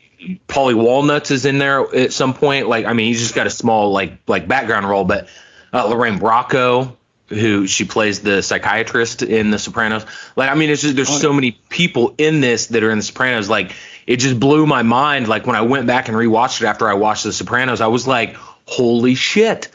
Paulie 0.48 0.74
Walnuts 0.74 1.30
is 1.30 1.44
in 1.44 1.58
there 1.58 1.94
at 1.94 2.12
some 2.12 2.34
point. 2.34 2.68
Like, 2.68 2.86
I 2.86 2.92
mean, 2.92 3.08
he's 3.08 3.20
just 3.20 3.34
got 3.34 3.46
a 3.46 3.50
small 3.50 3.92
like 3.92 4.18
like 4.26 4.48
background 4.48 4.88
role, 4.88 5.04
but 5.04 5.28
uh, 5.72 5.86
Lorraine 5.86 6.18
Bracco, 6.18 6.96
who 7.28 7.66
she 7.66 7.84
plays 7.84 8.20
the 8.20 8.42
psychiatrist 8.42 9.22
in 9.22 9.50
The 9.50 9.58
Sopranos. 9.58 10.04
Like, 10.36 10.50
I 10.50 10.54
mean, 10.54 10.70
it's 10.70 10.82
just 10.82 10.94
there's 10.96 11.08
so 11.20 11.32
many 11.32 11.52
people 11.70 12.14
in 12.18 12.40
this 12.40 12.66
that 12.68 12.82
are 12.84 12.90
in 12.90 12.98
The 12.98 13.04
Sopranos. 13.04 13.48
Like, 13.48 13.72
it 14.06 14.16
just 14.16 14.38
blew 14.38 14.66
my 14.66 14.82
mind. 14.82 15.26
Like 15.28 15.46
when 15.46 15.56
I 15.56 15.62
went 15.62 15.86
back 15.86 16.08
and 16.08 16.16
rewatched 16.16 16.60
it 16.60 16.66
after 16.66 16.88
I 16.88 16.94
watched 16.94 17.24
The 17.24 17.32
Sopranos, 17.32 17.80
I 17.80 17.86
was 17.86 18.06
like, 18.06 18.34
holy 18.66 19.14
shit, 19.14 19.68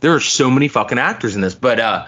there 0.00 0.14
are 0.14 0.20
so 0.20 0.50
many 0.50 0.68
fucking 0.68 0.98
actors 0.98 1.36
in 1.36 1.40
this. 1.42 1.54
But 1.54 1.78
uh, 1.80 2.06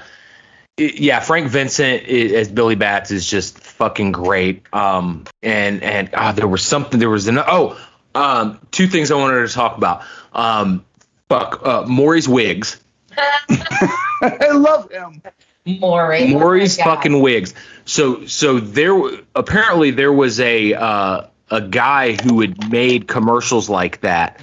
it- 0.76 0.99
yeah, 0.99 1.20
Frank 1.20 1.49
Vincent 1.49 2.03
i- 2.03 2.34
as 2.34 2.49
Billy 2.49 2.74
Batts 2.74 3.11
is 3.12 3.24
just 3.28 3.59
fucking 3.61 4.11
great. 4.12 4.62
Um, 4.72 5.24
and 5.42 5.82
and 5.84 6.11
ah, 6.14 6.32
there 6.32 6.49
was 6.49 6.64
something. 6.64 6.99
There 6.99 7.09
was 7.11 7.28
an 7.28 7.38
oh, 7.38 7.78
um, 8.16 8.59
two 8.72 8.88
things 8.88 9.11
I 9.12 9.14
wanted 9.14 9.46
to 9.46 9.53
talk 9.55 9.76
about. 9.78 10.03
Um, 10.32 10.84
fuck, 11.28 11.61
uh, 11.64 11.84
Morrie's 11.86 12.28
wigs. 12.28 12.80
I 14.40 14.52
love 14.52 14.90
him. 14.90 15.22
Morrie. 15.66 16.30
Morrie's 16.30 16.78
Oh 16.78 16.84
fucking 16.84 17.20
wigs. 17.20 17.54
So 17.84 18.26
so 18.26 18.58
there 18.58 18.98
apparently 19.34 19.90
there 19.90 20.12
was 20.12 20.40
a 20.40 20.74
uh, 20.74 21.26
a 21.50 21.60
guy 21.60 22.16
who 22.22 22.40
had 22.40 22.70
made 22.70 23.08
commercials 23.08 23.68
like 23.68 24.00
that 24.00 24.40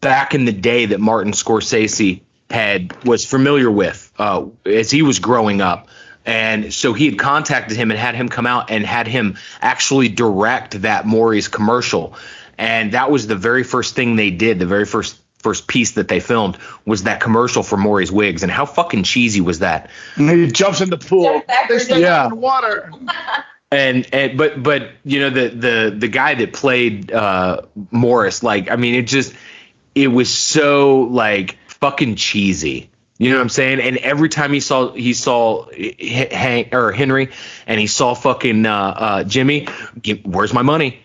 back 0.00 0.34
in 0.34 0.44
the 0.44 0.52
day 0.52 0.86
that 0.86 1.00
Martin 1.00 1.32
Scorsese 1.32 2.22
had 2.50 3.04
was 3.04 3.24
familiar 3.24 3.70
with 3.70 4.12
uh, 4.18 4.46
as 4.64 4.90
he 4.90 5.02
was 5.02 5.18
growing 5.18 5.60
up. 5.60 5.88
And 6.26 6.72
so 6.72 6.94
he 6.94 7.06
had 7.06 7.18
contacted 7.18 7.76
him 7.76 7.90
and 7.90 8.00
had 8.00 8.14
him 8.14 8.28
come 8.28 8.46
out 8.46 8.70
and 8.70 8.84
had 8.86 9.06
him 9.06 9.36
actually 9.60 10.08
direct 10.08 10.82
that 10.82 11.06
Morrie's 11.06 11.48
commercial. 11.48 12.14
And 12.56 12.92
that 12.92 13.10
was 13.10 13.26
the 13.26 13.36
very 13.36 13.62
first 13.62 13.94
thing 13.94 14.16
they 14.16 14.30
did. 14.30 14.58
The 14.58 14.66
very 14.66 14.86
first 14.86 15.18
first 15.44 15.68
piece 15.68 15.92
that 15.92 16.08
they 16.08 16.18
filmed 16.18 16.56
was 16.86 17.02
that 17.04 17.20
commercial 17.20 17.62
for 17.62 17.76
Morrie's 17.76 18.10
wigs. 18.10 18.42
And 18.42 18.50
how 18.50 18.64
fucking 18.66 19.02
cheesy 19.04 19.40
was 19.42 19.58
that? 19.60 19.90
And 20.16 20.28
he 20.30 20.50
jumps 20.50 20.80
in 20.80 20.88
the 20.90 20.96
pool. 20.98 21.24
Jump 21.24 21.46
backwards 21.46 21.86
They 21.86 21.96
in. 21.96 22.00
yeah. 22.00 22.26
in 22.26 22.40
water. 22.40 22.90
and 23.70 24.08
and 24.12 24.38
but 24.38 24.62
but 24.62 24.90
you 25.04 25.20
know 25.20 25.30
the 25.30 25.48
the 25.48 25.94
the 25.96 26.08
guy 26.08 26.34
that 26.34 26.52
played 26.52 27.12
uh 27.12 27.62
Morris 27.90 28.42
like 28.42 28.70
I 28.70 28.76
mean 28.76 28.94
it 28.94 29.06
just 29.06 29.34
it 29.94 30.08
was 30.08 30.32
so 30.32 31.02
like 31.02 31.58
fucking 31.68 32.14
cheesy 32.16 32.90
you 33.18 33.30
know 33.30 33.36
what 33.36 33.42
I'm 33.42 33.48
saying 33.48 33.80
and 33.80 33.96
every 33.98 34.28
time 34.28 34.52
he 34.52 34.60
saw 34.60 34.92
he 34.92 35.12
saw 35.12 35.66
H- 35.72 36.32
Hank 36.32 36.72
or 36.74 36.92
Henry 36.92 37.30
and 37.66 37.80
he 37.80 37.86
saw 37.88 38.14
fucking 38.14 38.64
uh, 38.66 38.72
uh 38.74 39.24
Jimmy 39.24 39.66
where's 40.24 40.52
my 40.52 40.62
money 40.62 41.00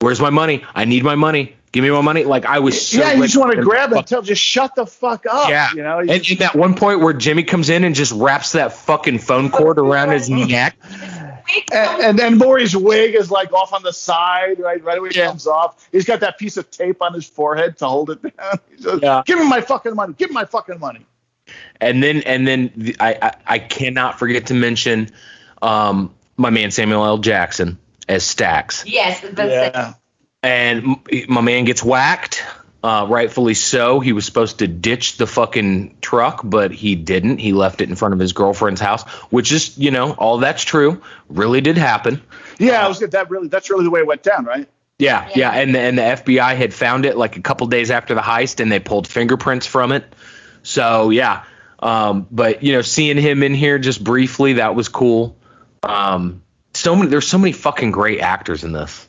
where's 0.00 0.20
my 0.20 0.30
money 0.30 0.64
I 0.74 0.86
need 0.86 1.04
my 1.04 1.16
money 1.16 1.54
give 1.72 1.82
me 1.82 1.90
my 1.90 2.00
money 2.00 2.24
like 2.24 2.44
I 2.46 2.58
was 2.58 2.88
so 2.88 2.98
yeah, 2.98 3.12
you 3.12 3.22
just 3.22 3.36
want 3.36 3.54
to 3.54 3.62
grab 3.62 3.92
him 3.92 3.98
and 3.98 4.06
tell 4.06 4.20
him, 4.20 4.24
just 4.24 4.42
shut 4.42 4.74
the 4.74 4.86
fuck 4.86 5.26
up. 5.26 5.48
yeah, 5.48 5.72
You 5.72 5.82
know, 5.82 6.00
and 6.00 6.10
in 6.10 6.38
that 6.38 6.54
one 6.54 6.74
point 6.74 7.00
where 7.00 7.12
Jimmy 7.12 7.42
comes 7.44 7.70
in 7.70 7.84
and 7.84 7.94
just 7.94 8.12
wraps 8.12 8.52
that 8.52 8.72
fucking 8.72 9.18
phone 9.18 9.50
cord 9.50 9.78
around 9.78 10.10
his 10.10 10.28
neck, 10.28 10.76
and, 11.72 12.02
and 12.02 12.18
then 12.18 12.38
Morrie's 12.38 12.76
wig 12.76 13.14
is 13.14 13.30
like 13.30 13.52
off 13.52 13.72
on 13.72 13.82
the 13.82 13.92
side, 13.92 14.58
right? 14.58 14.82
Right 14.82 14.98
away 14.98 15.10
it 15.10 15.14
comes 15.14 15.46
off. 15.46 15.88
He's 15.92 16.04
got 16.04 16.20
that 16.20 16.38
piece 16.38 16.56
of 16.56 16.70
tape 16.70 17.02
on 17.02 17.14
his 17.14 17.26
forehead 17.26 17.78
to 17.78 17.86
hold 17.86 18.10
it 18.10 18.22
down. 18.22 18.58
He 18.70 18.82
says, 18.82 19.00
Yeah. 19.02 19.22
Give 19.26 19.38
me 19.38 19.48
my 19.48 19.60
fucking 19.60 19.94
money. 19.94 20.14
Give 20.16 20.30
me 20.30 20.34
my 20.34 20.44
fucking 20.44 20.78
money. 20.78 21.06
and 21.80 22.02
then 22.02 22.22
and 22.22 22.46
then 22.46 22.72
the, 22.76 22.96
I, 23.00 23.18
I 23.22 23.34
I 23.46 23.58
cannot 23.58 24.18
forget 24.18 24.46
to 24.46 24.54
mention 24.54 25.10
um, 25.62 26.14
my 26.36 26.50
man 26.50 26.70
Samuel 26.70 27.04
L. 27.04 27.18
Jackson 27.18 27.78
as 28.08 28.24
Stacks, 28.24 28.84
Yes, 28.86 29.20
that's 29.20 29.50
Yeah. 29.50 29.94
And 30.42 30.96
my 31.28 31.40
man 31.40 31.64
gets 31.64 31.82
whacked. 31.82 32.44
Uh, 32.82 33.06
rightfully 33.10 33.52
so. 33.52 34.00
He 34.00 34.14
was 34.14 34.24
supposed 34.24 34.60
to 34.60 34.66
ditch 34.66 35.18
the 35.18 35.26
fucking 35.26 35.98
truck, 36.00 36.40
but 36.42 36.72
he 36.72 36.94
didn't. 36.94 37.36
He 37.36 37.52
left 37.52 37.82
it 37.82 37.90
in 37.90 37.94
front 37.94 38.14
of 38.14 38.20
his 38.20 38.32
girlfriend's 38.32 38.80
house, 38.80 39.02
which 39.30 39.52
is, 39.52 39.76
you 39.76 39.90
know, 39.90 40.12
all 40.12 40.38
that's 40.38 40.62
true. 40.64 41.02
Really 41.28 41.60
did 41.60 41.76
happen. 41.76 42.22
Yeah, 42.58 42.82
I 42.82 42.88
was. 42.88 43.00
That 43.00 43.28
really, 43.28 43.48
that's 43.48 43.68
really 43.68 43.84
the 43.84 43.90
way 43.90 44.00
it 44.00 44.06
went 44.06 44.22
down, 44.22 44.46
right? 44.46 44.66
Yeah, 44.98 45.30
yeah, 45.34 45.50
and 45.50 45.74
the, 45.74 45.78
and 45.78 45.98
the 45.98 46.02
FBI 46.02 46.56
had 46.56 46.74
found 46.74 47.06
it 47.06 47.16
like 47.16 47.36
a 47.36 47.40
couple 47.40 47.66
days 47.66 47.90
after 47.90 48.14
the 48.14 48.20
heist, 48.20 48.60
and 48.60 48.70
they 48.70 48.80
pulled 48.80 49.06
fingerprints 49.06 49.66
from 49.66 49.92
it. 49.92 50.04
So 50.62 51.08
yeah, 51.10 51.44
um, 51.78 52.26
but 52.30 52.62
you 52.62 52.74
know, 52.74 52.82
seeing 52.82 53.16
him 53.16 53.42
in 53.42 53.54
here 53.54 53.78
just 53.78 54.02
briefly, 54.02 54.54
that 54.54 54.74
was 54.74 54.88
cool. 54.88 55.36
Um, 55.82 56.42
so 56.74 56.94
many, 56.94 57.08
there's 57.08 57.26
so 57.26 57.38
many 57.38 57.52
fucking 57.52 57.90
great 57.90 58.20
actors 58.20 58.64
in 58.64 58.72
this. 58.72 59.08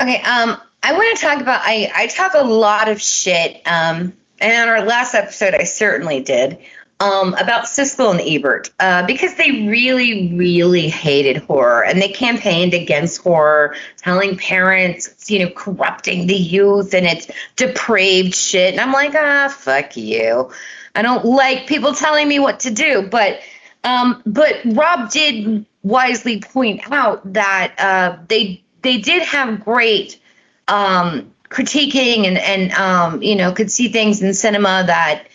Okay, 0.00 0.22
um, 0.22 0.58
I 0.82 0.94
want 0.94 1.18
to 1.18 1.22
talk 1.22 1.40
about. 1.40 1.60
I 1.62 1.92
I 1.94 2.06
talk 2.06 2.32
a 2.34 2.44
lot 2.44 2.88
of 2.88 3.02
shit. 3.02 3.60
Um, 3.66 4.14
and 4.40 4.62
on 4.62 4.68
our 4.68 4.82
last 4.84 5.14
episode, 5.14 5.54
I 5.54 5.64
certainly 5.64 6.22
did. 6.22 6.58
Um, 7.00 7.32
about 7.34 7.64
Siskel 7.64 8.10
and 8.10 8.20
Ebert, 8.20 8.70
uh, 8.78 9.06
because 9.06 9.34
they 9.36 9.66
really, 9.66 10.34
really 10.34 10.86
hated 10.90 11.38
horror 11.38 11.82
and 11.82 12.00
they 12.00 12.08
campaigned 12.08 12.74
against 12.74 13.22
horror, 13.22 13.74
telling 13.96 14.36
parents, 14.36 15.30
you 15.30 15.38
know, 15.38 15.50
corrupting 15.50 16.26
the 16.26 16.36
youth 16.36 16.92
and 16.92 17.06
it's 17.06 17.30
depraved 17.56 18.34
shit. 18.34 18.72
And 18.72 18.82
I'm 18.82 18.92
like, 18.92 19.14
ah, 19.14 19.48
fuck 19.48 19.96
you. 19.96 20.52
I 20.94 21.00
don't 21.00 21.24
like 21.24 21.66
people 21.66 21.94
telling 21.94 22.28
me 22.28 22.38
what 22.38 22.60
to 22.60 22.70
do. 22.70 23.08
But, 23.10 23.40
um, 23.82 24.22
but 24.26 24.60
Rob 24.66 25.10
did 25.10 25.64
wisely 25.82 26.40
point 26.42 26.82
out 26.92 27.32
that 27.32 27.74
uh, 27.78 28.18
they 28.28 28.62
they 28.82 28.98
did 28.98 29.22
have 29.22 29.64
great 29.64 30.20
um, 30.68 31.32
critiquing 31.48 32.26
and 32.26 32.38
and 32.38 32.72
um, 32.72 33.22
you 33.22 33.34
know 33.34 33.52
could 33.52 33.70
see 33.70 33.88
things 33.88 34.22
in 34.22 34.32
cinema 34.34 34.84
that 34.86 35.26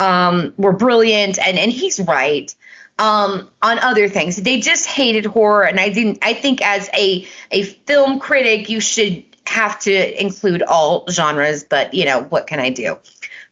um, 0.00 0.52
were 0.56 0.72
brilliant 0.72 1.38
and 1.38 1.58
and 1.58 1.72
he's 1.72 2.00
right 2.00 2.54
um, 2.98 3.50
on 3.62 3.78
other 3.80 4.08
things. 4.08 4.36
They 4.36 4.60
just 4.60 4.86
hated 4.86 5.26
horror, 5.26 5.64
and 5.64 5.80
I 5.80 5.88
didn't. 5.88 6.18
I 6.22 6.34
think 6.34 6.62
as 6.62 6.88
a 6.96 7.26
a 7.50 7.64
film 7.64 8.20
critic, 8.20 8.68
you 8.68 8.80
should 8.80 9.24
have 9.46 9.78
to 9.80 10.20
include 10.20 10.62
all 10.62 11.04
genres. 11.10 11.64
But 11.64 11.94
you 11.94 12.04
know 12.04 12.22
what 12.24 12.46
can 12.46 12.60
I 12.60 12.70
do? 12.70 12.98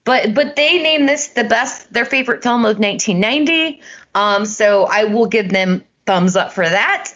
But 0.04 0.34
but 0.34 0.56
they 0.56 0.82
named 0.82 1.08
this 1.08 1.28
the 1.28 1.44
best 1.44 1.92
their 1.92 2.04
favorite 2.04 2.42
film 2.42 2.64
of 2.64 2.78
1990. 2.78 3.80
Um, 4.14 4.44
so 4.44 4.86
I 4.86 5.04
will 5.04 5.26
give 5.26 5.50
them 5.50 5.84
thumbs 6.06 6.36
up 6.36 6.52
for 6.52 6.68
that. 6.68 7.12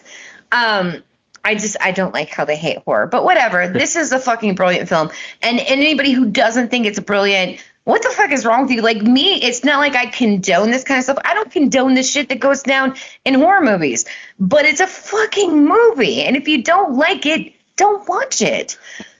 Um, 0.51 1.03
I 1.45 1.55
just 1.55 1.77
I 1.79 1.91
don't 1.91 2.13
like 2.13 2.29
how 2.29 2.43
they 2.43 2.57
hate 2.57 2.79
horror, 2.79 3.07
but 3.07 3.23
whatever. 3.23 3.71
This 3.85 3.95
is 3.95 4.11
a 4.11 4.19
fucking 4.19 4.55
brilliant 4.55 4.89
film, 4.89 5.11
and, 5.41 5.59
and 5.59 5.79
anybody 5.79 6.11
who 6.11 6.25
doesn't 6.25 6.69
think 6.69 6.87
it's 6.87 6.99
brilliant, 6.99 7.63
what 7.83 8.01
the 8.01 8.09
fuck 8.09 8.31
is 8.31 8.45
wrong 8.45 8.63
with 8.63 8.71
you? 8.71 8.81
Like 8.81 9.01
me, 9.01 9.35
it's 9.35 9.63
not 9.63 9.77
like 9.77 9.95
I 9.95 10.07
condone 10.07 10.71
this 10.71 10.83
kind 10.83 10.97
of 10.97 11.03
stuff. 11.03 11.19
I 11.23 11.35
don't 11.35 11.51
condone 11.51 11.93
the 11.93 12.01
shit 12.01 12.29
that 12.29 12.39
goes 12.39 12.63
down 12.63 12.95
in 13.25 13.35
horror 13.35 13.61
movies, 13.61 14.05
but 14.39 14.65
it's 14.65 14.79
a 14.79 14.87
fucking 14.87 15.65
movie, 15.65 16.23
and 16.23 16.35
if 16.35 16.47
you 16.47 16.63
don't 16.63 16.95
like 16.95 17.25
it, 17.27 17.53
don't 17.75 18.07
watch 18.09 18.41
it. 18.41 18.77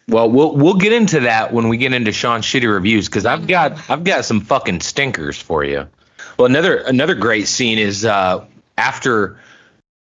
Well, 0.08 0.30
we'll 0.30 0.56
we'll 0.56 0.78
get 0.78 0.94
into 0.94 1.22
that 1.22 1.54
when 1.54 1.70
we 1.70 1.78
get 1.78 1.94
into 1.94 2.12
Sean's 2.12 2.46
shitty 2.46 2.72
reviews 2.72 3.08
because 3.08 3.26
I've 3.26 3.48
got 3.48 3.90
I've 3.90 4.04
got 4.04 4.26
some 4.26 4.42
fucking 4.42 4.82
stinkers 4.82 5.38
for 5.40 5.64
you. 5.64 5.88
Well, 6.38 6.48
another 6.48 6.78
another 6.78 7.16
great 7.16 7.48
scene 7.48 7.78
is 7.78 8.04
uh, 8.04 8.46
after 8.78 9.40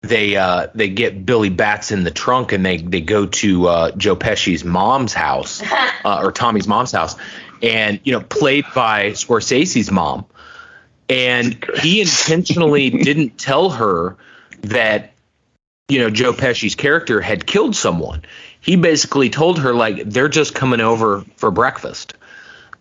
they 0.03 0.35
uh, 0.35 0.67
they 0.75 0.89
get 0.89 1.25
Billy 1.25 1.49
Batts 1.49 1.91
in 1.91 2.03
the 2.03 2.11
trunk 2.11 2.51
and 2.51 2.65
they 2.65 2.77
they 2.77 3.01
go 3.01 3.25
to 3.25 3.67
uh, 3.67 3.91
Joe 3.91 4.15
Pesci's 4.15 4.63
mom's 4.63 5.13
house 5.13 5.63
uh, 6.05 6.19
or 6.21 6.31
Tommy's 6.31 6.67
mom's 6.67 6.91
house, 6.91 7.15
and 7.63 7.99
you 8.03 8.11
know 8.11 8.21
played 8.21 8.65
by 8.75 9.11
Scorsese's 9.11 9.91
mom, 9.91 10.25
and 11.09 11.65
he 11.81 12.01
intentionally 12.01 12.89
didn't 13.03 13.37
tell 13.37 13.69
her 13.69 14.17
that 14.61 15.13
you 15.87 15.99
know 15.99 16.09
Joe 16.09 16.33
Pesci's 16.33 16.75
character 16.75 17.21
had 17.21 17.47
killed 17.47 17.75
someone. 17.75 18.23
He 18.59 18.75
basically 18.75 19.29
told 19.29 19.59
her 19.59 19.73
like 19.73 20.03
they're 20.03 20.29
just 20.29 20.53
coming 20.53 20.81
over 20.81 21.21
for 21.37 21.49
breakfast. 21.49 22.13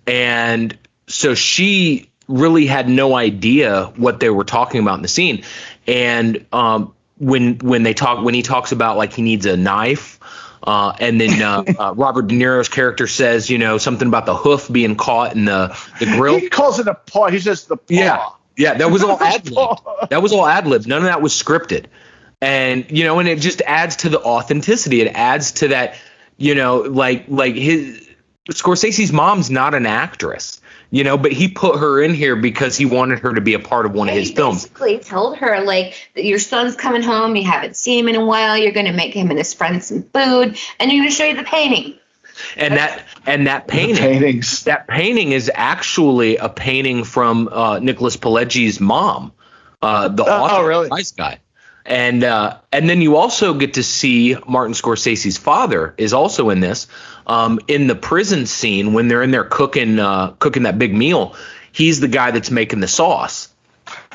And 0.09 0.77
so 1.07 1.35
she 1.35 2.11
really 2.27 2.67
had 2.67 2.89
no 2.89 3.15
idea 3.15 3.93
what 3.97 4.19
they 4.19 4.31
were 4.31 4.45
talking 4.45 4.81
about 4.81 4.97
in 4.97 5.03
the 5.03 5.09
scene. 5.09 5.45
And 5.87 6.47
um, 6.53 6.95
when 7.23 7.59
when 7.59 7.83
they 7.83 7.95
talk 7.95 8.25
when 8.25 8.35
he 8.35 8.43
talks 8.43 8.73
about 8.73 8.97
like 8.97 9.13
he 9.13 9.23
needs 9.23 9.47
a 9.47 9.57
knife 9.57 10.19
uh, 10.65 10.95
and 11.01 11.21
then 11.21 11.43
uh, 11.43 11.65
uh, 11.79 11.95
Robert 11.95 12.29
De 12.29 12.35
Niro's 12.35 12.69
character 12.69 13.07
says, 13.07 13.51
you 13.51 13.59
know, 13.59 13.79
something 13.79 14.07
about 14.09 14.27
the 14.27 14.35
hoof 14.35 14.71
being 14.71 14.97
caught 14.97 15.35
in 15.35 15.45
the, 15.45 15.77
the 15.99 16.07
grill. 16.07 16.39
He 16.39 16.49
calls 16.49 16.79
it 16.79 16.87
a 16.87 16.95
paw. 16.95 17.29
He 17.29 17.41
says 17.41 17.65
the 17.67 17.77
paw. 17.77 17.85
Yeah, 17.89 18.29
yeah, 18.57 18.75
that 18.75 18.91
was 18.91 19.03
all 19.03 19.19
ad 19.23 19.51
lib. 19.51 19.79
That 20.11 20.23
was 20.23 20.33
all 20.33 20.47
ad 20.47 20.67
lib. 20.67 20.87
None 20.87 20.99
of 20.99 21.05
that 21.05 21.23
was 21.23 21.33
scripted, 21.33 21.87
and 22.41 22.89
you 22.91 23.05
know, 23.05 23.19
and 23.19 23.29
it 23.29 23.41
just 23.41 23.61
adds 23.63 23.97
to 23.97 24.09
the 24.09 24.23
authenticity. 24.23 25.01
It 25.01 25.09
adds 25.09 25.53
to 25.53 25.69
that, 25.69 25.97
you 26.37 26.55
know, 26.55 26.79
like 26.79 27.25
like 27.29 27.55
his 27.55 28.09
Scorsese's 28.51 29.13
mom's 29.13 29.51
not 29.51 29.75
an 29.75 29.87
actress, 29.87 30.61
you 30.93 31.03
know, 31.03 31.17
but 31.19 31.33
he 31.33 31.49
put 31.49 31.79
her 31.81 32.01
in 32.03 32.13
here 32.15 32.37
because 32.37 32.77
he 32.77 32.85
wanted 32.85 33.19
her 33.21 33.33
to 33.35 33.41
be 33.41 33.55
a 33.55 33.59
part 33.59 33.87
of 33.87 33.93
one 33.95 34.09
of 34.09 34.15
his 34.15 34.31
films. 34.31 34.65
He 34.65 34.69
films. 34.69 34.79
basically 34.79 34.99
told 35.01 35.39
her 35.39 35.63
like 35.65 35.95
that 36.15 36.25
your 36.25 36.39
son's 36.39 36.77
coming 36.77 37.03
home, 37.03 37.35
you 37.35 37.45
haven't 37.45 37.75
seen 37.77 37.99
him 38.05 38.09
in 38.09 38.17
a 38.21 38.25
while, 38.25 38.57
you're 38.59 38.73
gonna 38.73 38.93
make 38.93 39.15
him 39.15 39.31
and 39.31 39.39
his 39.39 39.55
friends 39.55 39.87
some 39.87 40.03
food, 40.03 40.57
and 40.79 40.93
you're 40.93 41.01
gonna 41.03 41.11
show 41.11 41.25
you 41.25 41.35
the 41.37 41.45
painting. 41.45 41.95
and 42.57 42.75
that 42.75 43.05
and 43.27 43.47
that 43.47 43.69
painting 43.69 44.43
that 44.65 44.87
painting 44.87 45.33
is 45.33 45.51
actually 45.55 46.37
a 46.37 46.49
painting 46.49 47.05
from 47.05 47.49
uh, 47.51 47.79
Nicholas 47.79 48.17
Pileggi's 48.17 48.79
mom, 48.81 49.33
uh, 49.81 50.09
the 50.09 50.25
Oh, 50.25 50.31
author, 50.45 50.67
really? 50.69 50.89
nice 50.91 51.11
guy. 51.13 51.39
And 51.85 52.23
uh, 52.23 52.59
and 52.71 52.89
then 52.89 53.01
you 53.01 53.17
also 53.17 53.55
get 53.55 53.75
to 53.75 53.83
see 53.83 54.37
Martin 54.47 54.73
Scorsese's 54.75 55.37
father 55.37 55.95
is 55.99 56.13
also 56.13 56.51
in 56.51 56.61
this. 56.61 56.87
Um, 57.27 57.61
in 57.69 57.87
the 57.87 57.95
prison 57.95 58.47
scene 58.47 58.93
when 58.95 59.09
they're 59.09 59.23
in 59.23 59.31
there 59.31 59.45
cooking 59.45 59.99
uh, 59.99 60.33
cooking 60.39 60.65
that 60.65 60.79
big 60.79 60.95
meal, 60.95 61.37
he's 61.73 62.01
the 62.01 62.09
guy 62.09 62.31
that's 62.33 62.51
making 62.51 62.81
the 62.81 62.89
sauce 62.89 63.49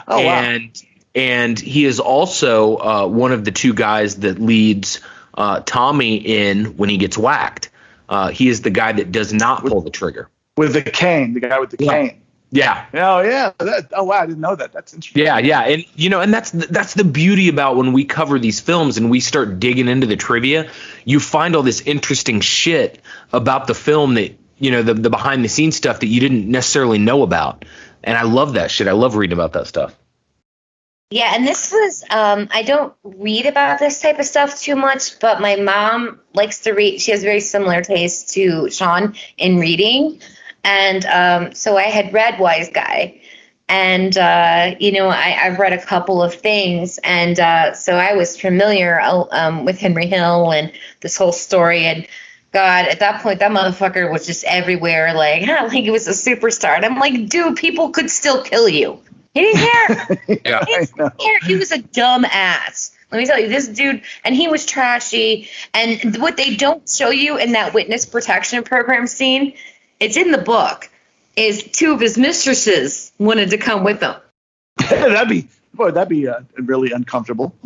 Oh 0.07 0.23
wow. 0.25 0.41
and 0.41 0.83
and 1.15 1.59
he 1.59 1.85
is 1.85 1.99
also 1.99 2.77
uh, 2.77 3.07
one 3.07 3.31
of 3.31 3.43
the 3.43 3.51
two 3.51 3.73
guys 3.73 4.17
that 4.17 4.39
leads 4.39 4.99
uh, 5.33 5.61
Tommy 5.65 6.15
in 6.17 6.77
when 6.77 6.89
he 6.89 6.97
gets 6.97 7.17
whacked. 7.17 7.69
Uh, 8.09 8.29
he 8.29 8.47
is 8.49 8.61
the 8.61 8.69
guy 8.69 8.91
that 8.93 9.11
does 9.11 9.33
not 9.33 9.65
pull 9.65 9.81
the 9.81 9.89
trigger. 9.89 10.29
With 10.55 10.73
the 10.73 10.81
cane, 10.81 11.33
the 11.33 11.39
guy 11.41 11.59
with 11.59 11.71
the 11.71 11.83
Yeah. 11.83 11.91
cane. 11.91 12.21
Yeah, 12.49 12.85
Oh 12.93 13.19
yeah. 13.19 13.51
That, 13.57 13.89
oh 13.91 14.05
wow, 14.05 14.21
I 14.21 14.25
didn't 14.25 14.39
know 14.39 14.55
that. 14.55 14.71
That's 14.71 14.93
interesting. 14.93 15.23
Yeah, 15.23 15.37
yeah, 15.37 15.61
and 15.61 15.85
you 15.95 16.09
know, 16.09 16.21
and 16.21 16.33
that's 16.33 16.51
that's 16.51 16.93
the 16.93 17.03
beauty 17.03 17.49
about 17.49 17.75
when 17.75 17.91
we 17.91 18.05
cover 18.05 18.39
these 18.39 18.61
films 18.61 18.97
and 18.97 19.09
we 19.09 19.19
start 19.19 19.59
digging 19.59 19.89
into 19.89 20.07
the 20.07 20.15
trivia. 20.15 20.71
You 21.03 21.19
find 21.19 21.57
all 21.57 21.63
this 21.63 21.81
interesting 21.81 22.39
shit 22.39 23.01
about 23.33 23.67
the 23.67 23.75
film 23.75 24.13
that 24.13 24.37
you 24.59 24.71
know 24.71 24.81
the 24.81 24.93
the 24.93 25.09
behind 25.09 25.43
the 25.43 25.49
scenes 25.49 25.75
stuff 25.75 25.99
that 25.99 26.07
you 26.07 26.21
didn't 26.21 26.49
necessarily 26.49 26.99
know 26.99 27.23
about, 27.23 27.65
and 28.01 28.17
I 28.17 28.23
love 28.23 28.53
that 28.53 28.71
shit. 28.71 28.87
I 28.87 28.93
love 28.93 29.15
reading 29.15 29.37
about 29.37 29.51
that 29.53 29.67
stuff. 29.67 29.93
Yeah, 31.09 31.33
and 31.35 31.45
this 31.45 31.71
was 31.71 32.03
um 32.09 32.47
I 32.51 32.63
don't 32.63 32.93
read 33.03 33.45
about 33.45 33.79
this 33.79 34.01
type 34.01 34.19
of 34.19 34.25
stuff 34.25 34.59
too 34.59 34.75
much, 34.77 35.19
but 35.19 35.41
my 35.41 35.57
mom 35.57 36.21
likes 36.33 36.61
to 36.61 36.71
read. 36.71 37.01
She 37.01 37.11
has 37.11 37.23
very 37.23 37.41
similar 37.41 37.81
taste 37.81 38.33
to 38.35 38.69
Sean 38.69 39.15
in 39.37 39.57
reading. 39.57 40.21
And 40.63 41.05
um 41.05 41.53
so 41.53 41.77
I 41.77 41.83
had 41.83 42.13
read 42.13 42.35
Wiseguy. 42.35 43.21
And 43.69 44.17
uh, 44.17 44.75
you 44.79 44.93
know, 44.93 45.09
I, 45.09 45.37
I've 45.41 45.59
read 45.59 45.73
a 45.73 45.85
couple 45.85 46.23
of 46.23 46.33
things, 46.33 46.99
and 47.03 47.37
uh, 47.37 47.73
so 47.73 47.97
I 47.97 48.13
was 48.13 48.39
familiar 48.39 48.97
um, 49.01 49.65
with 49.65 49.77
Henry 49.77 50.05
Hill 50.05 50.53
and 50.53 50.71
this 51.01 51.17
whole 51.17 51.33
story. 51.33 51.83
And 51.83 52.07
God, 52.53 52.87
at 52.87 52.99
that 52.99 53.21
point, 53.21 53.39
that 53.39 53.51
motherfucker 53.51 54.11
was 54.11 54.25
just 54.25 54.43
everywhere, 54.45 55.13
like, 55.13 55.45
like 55.47 55.71
he 55.71 55.91
was 55.91 56.07
a 56.07 56.11
superstar. 56.11 56.75
And 56.75 56.85
I'm 56.85 56.97
like, 56.97 57.27
dude, 57.29 57.57
people 57.57 57.89
could 57.89 58.09
still 58.09 58.41
kill 58.43 58.69
you. 58.69 59.01
He 59.33 59.41
didn't 59.41 59.59
care. 59.59 60.17
Yeah. 60.45 60.65
He 60.65 60.73
didn't 60.73 61.17
care. 61.19 61.39
He 61.45 61.55
was 61.55 61.71
a 61.71 61.79
dumb 61.79 62.25
ass. 62.25 62.91
Let 63.11 63.19
me 63.19 63.25
tell 63.25 63.39
you, 63.39 63.47
this 63.47 63.67
dude, 63.67 64.01
and 64.23 64.35
he 64.35 64.47
was 64.47 64.65
trashy. 64.65 65.49
And 65.73 66.17
what 66.17 66.35
they 66.35 66.55
don't 66.55 66.87
show 66.89 67.09
you 67.09 67.37
in 67.37 67.51
that 67.51 67.73
witness 67.73 68.05
protection 68.05 68.63
program 68.63 69.07
scene, 69.07 69.53
it's 69.99 70.17
in 70.17 70.31
the 70.31 70.37
book, 70.37 70.89
is 71.35 71.63
two 71.63 71.93
of 71.93 71.99
his 71.99 72.17
mistresses 72.17 73.11
wanted 73.19 73.51
to 73.51 73.57
come 73.57 73.83
with 73.83 74.01
him. 74.01 74.15
that'd 74.89 75.29
be 75.29 75.47
boy, 75.73 75.91
that'd 75.91 76.09
be 76.09 76.27
uh, 76.27 76.41
really 76.57 76.91
uncomfortable. 76.91 77.55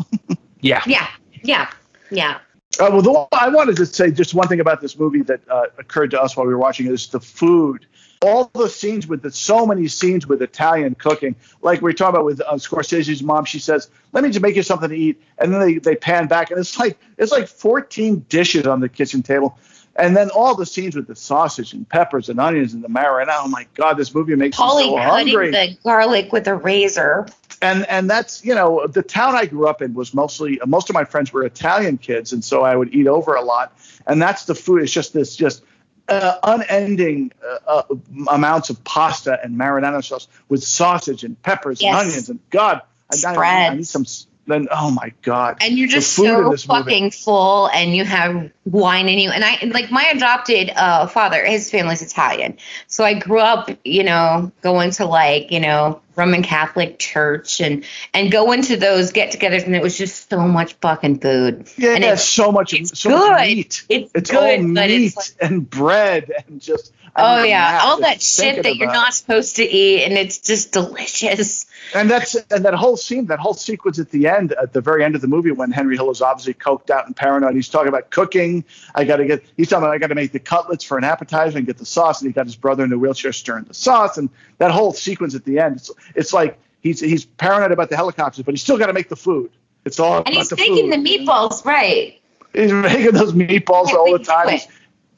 Yeah, 0.64 0.84
Yeah, 0.86 1.08
yeah, 1.42 1.72
yeah. 2.12 2.38
Uh, 2.80 2.90
well, 2.92 3.02
the, 3.02 3.28
I 3.32 3.50
wanted 3.50 3.76
to 3.78 3.86
say 3.86 4.12
just 4.12 4.34
one 4.34 4.48
thing 4.48 4.60
about 4.60 4.80
this 4.80 4.98
movie 4.98 5.24
that 5.24 5.42
uh, 5.50 5.66
occurred 5.78 6.12
to 6.12 6.22
us 6.22 6.38
while 6.38 6.46
we 6.46 6.54
were 6.54 6.60
watching 6.60 6.86
it 6.86 6.94
is 6.94 7.08
the 7.08 7.20
food. 7.20 7.86
All 8.22 8.52
the 8.54 8.70
scenes 8.70 9.08
with 9.08 9.24
the, 9.24 9.32
so 9.32 9.66
many 9.66 9.88
scenes 9.88 10.28
with 10.28 10.42
Italian 10.44 10.94
cooking, 10.94 11.36
like 11.64 11.82
we 11.82 11.90
are 11.90 11.94
talking 11.94 12.16
about 12.16 12.26
with 12.26 12.42
uh, 12.42 12.54
Scorsese's 12.54 13.24
mom. 13.24 13.46
She 13.46 13.58
says, 13.58 13.90
"Let 14.14 14.24
me 14.24 14.30
just 14.30 14.42
make 14.42 14.56
you 14.56 14.62
something 14.62 14.90
to 14.90 14.96
eat," 14.96 15.20
and 15.40 15.52
then 15.52 15.60
they, 15.60 15.78
they 15.80 15.96
pan 15.96 16.28
back, 16.28 16.52
and 16.52 16.60
it's 16.60 16.78
like 16.78 17.00
it's 17.18 17.32
like 17.32 17.48
14 17.48 18.26
dishes 18.30 18.68
on 18.68 18.80
the 18.80 18.90
kitchen 18.90 19.24
table, 19.24 19.58
and 19.96 20.16
then 20.16 20.30
all 20.30 20.56
the 20.56 20.66
scenes 20.66 20.96
with 20.96 21.08
the 21.08 21.16
sausage 21.16 21.74
and 21.74 21.88
peppers 21.88 22.30
and 22.30 22.40
onions 22.40 22.74
and 22.74 22.84
the 22.84 22.88
marinara. 22.88 23.28
Oh 23.44 23.48
my 23.48 23.68
God, 23.76 23.96
this 23.98 24.14
movie 24.16 24.36
makes 24.36 24.58
Paulie 24.58 24.78
me 24.78 24.84
so 24.84 24.96
cutting 24.96 25.28
hungry 25.28 25.52
the 25.52 25.78
garlic 25.84 26.32
with 26.32 26.48
a 26.48 26.56
razor. 26.56 27.28
and 27.62 27.86
and 27.90 28.10
that's 28.10 28.44
you 28.46 28.56
know 28.56 28.88
the 28.88 29.04
town 29.04 29.36
I 29.36 29.46
grew 29.46 29.68
up 29.68 29.82
in 29.82 29.94
was 29.94 30.14
mostly 30.14 30.60
most 30.66 30.90
of 30.90 30.94
my 30.94 31.04
friends 31.04 31.32
were 31.34 31.44
Italian 31.44 31.98
kids, 31.98 32.34
and 32.34 32.44
so 32.44 32.62
I 32.64 32.76
would 32.76 32.94
eat 32.96 33.08
over 33.08 33.36
a 33.36 33.42
lot. 33.42 33.78
And 34.08 34.22
that's 34.22 34.46
the 34.46 34.56
food. 34.56 34.82
It's 34.82 34.92
just 34.92 35.14
this 35.14 35.36
just 35.36 35.64
uh, 36.08 36.38
unending 36.44 37.32
uh, 37.46 37.84
uh, 37.90 37.96
amounts 38.30 38.70
of 38.70 38.84
pasta 38.84 39.40
and 39.44 39.56
marinara 39.58 40.04
sauce 40.04 40.28
with 40.50 40.64
sausage 40.64 41.24
and 41.24 41.42
peppers 41.44 41.82
Yes. 41.82 41.92
and 42.02 42.08
onions. 42.10 42.30
And 42.30 42.40
God, 42.50 42.82
I, 43.26 43.36
I, 43.36 43.36
I 43.36 43.76
need 43.76 43.88
some. 43.88 44.06
Then 44.52 44.68
oh 44.72 44.92
my 44.92 45.14
God, 45.22 45.58
and 45.62 45.78
you're 45.78 45.88
just 45.88 46.14
so 46.14 46.50
this 46.52 46.68
movie. 46.68 46.82
fucking 46.84 47.12
full 47.12 47.68
and 47.70 47.96
you 47.96 48.04
have 48.06 48.52
wine 48.66 49.10
in 49.10 49.18
you 49.18 49.32
and 49.32 49.44
i 49.44 49.58
like 49.74 49.90
my 49.90 50.04
adopted 50.14 50.70
uh 50.76 51.08
father 51.08 51.44
his 51.44 51.72
family's 51.72 52.04
italian 52.04 52.56
so 52.86 53.04
i 53.04 53.16
grew 53.16 53.40
up 53.40 53.72
you 53.84 54.04
know 54.04 54.52
going 54.62 54.92
to 54.92 55.04
like 55.06 55.52
you 55.52 55.60
know 55.60 56.00
roman 56.16 56.44
catholic 56.44 57.00
church 57.00 57.60
and 57.60 57.84
and 58.14 58.32
going 58.32 58.62
to 58.62 58.78
those 58.78 59.12
get-togethers 59.12 59.64
and 59.66 59.76
it 59.76 59.82
was 59.82 59.98
just 59.98 60.30
so 60.30 60.42
much 60.48 60.74
fucking 60.76 61.18
food 61.20 61.68
Yeah, 61.78 61.96
and 61.96 62.04
yeah, 62.04 62.14
it's, 62.14 62.24
so 62.24 62.52
much, 62.52 62.74
it's 62.76 63.00
so 63.00 63.10
much 63.10 63.20
good. 63.40 63.42
meat. 63.56 63.84
It's 63.90 64.12
It's 64.14 64.30
good, 64.30 64.60
all 64.60 64.64
meat 64.68 65.06
it's 65.08 65.16
like- 65.18 65.50
and 65.50 65.68
bread 65.68 66.32
and 66.48 66.62
just. 66.62 66.94
Oh 67.16 67.44
yeah 67.44 67.80
all 67.84 68.00
that 68.02 68.22
shit 68.22 68.64
that 68.64 68.78
you're 68.78 68.90
it. 68.90 68.94
not 68.94 69.14
supposed 69.14 69.56
to 69.58 69.64
eat 69.64 70.04
and 70.06 70.14
it's 70.14 70.38
just 70.38 70.72
delicious 70.72 71.66
And 71.94 72.10
that's 72.10 72.36
and 72.36 72.64
that 72.66 72.74
whole 72.74 72.96
scene, 72.98 73.26
that 73.28 73.40
whole 73.40 73.54
sequence 73.54 74.00
at 74.00 74.10
the 74.12 74.28
end, 74.28 74.54
at 74.54 74.74
the 74.74 74.82
very 74.82 75.04
end 75.04 75.16
of 75.16 75.22
the 75.22 75.28
movie, 75.28 75.52
when 75.52 75.72
Henry 75.72 75.96
Hill 75.96 76.10
is 76.12 76.22
obviously 76.22 76.54
coked 76.54 76.90
out 76.90 77.06
and 77.06 77.16
paranoid. 77.16 77.54
He's 77.56 77.68
talking 77.70 77.90
about 77.90 78.12
cooking. 78.12 78.64
I 78.96 79.04
got 79.04 79.18
to 79.18 79.26
get. 79.26 79.44
He's 79.58 79.70
talking 79.70 79.84
about 79.84 79.94
I 79.94 79.98
got 79.98 80.08
to 80.08 80.16
make 80.16 80.32
the 80.32 80.40
cutlets 80.40 80.84
for 80.84 80.98
an 80.98 81.04
appetizer 81.04 81.58
and 81.58 81.68
get 81.68 81.78
the 81.78 81.86
sauce. 81.86 82.22
And 82.22 82.30
he 82.30 82.34
got 82.34 82.46
his 82.46 82.56
brother 82.56 82.84
in 82.84 82.90
the 82.90 82.98
wheelchair 83.00 83.34
stirring 83.34 83.66
the 83.66 83.74
sauce. 83.74 84.18
And 84.18 84.30
that 84.58 84.72
whole 84.72 84.94
sequence 84.94 85.36
at 85.36 85.44
the 85.44 85.60
end, 85.60 85.78
it's 85.78 85.92
it's 86.16 86.34
like 86.34 86.58
he's 86.82 87.00
he's 87.00 87.26
paranoid 87.26 87.72
about 87.72 87.90
the 87.90 87.96
helicopters, 87.98 88.44
but 88.46 88.54
he's 88.54 88.64
still 88.64 88.78
got 88.78 88.88
to 88.88 88.94
make 88.94 89.10
the 89.10 89.16
food. 89.18 89.52
It's 89.84 90.00
all 90.00 90.18
and 90.20 90.28
about 90.28 90.34
he's 90.36 90.50
the 90.50 90.56
making 90.58 90.92
food. 90.92 91.06
the 91.06 91.10
meatballs 91.10 91.66
right 91.66 92.22
He's 92.54 92.72
making 92.72 93.12
those 93.14 93.34
meatballs 93.34 93.88
Can't 93.88 93.98
all 93.98 94.06
the 94.06 94.12
wait 94.12 94.24
to 94.26 94.32
do 94.46 94.60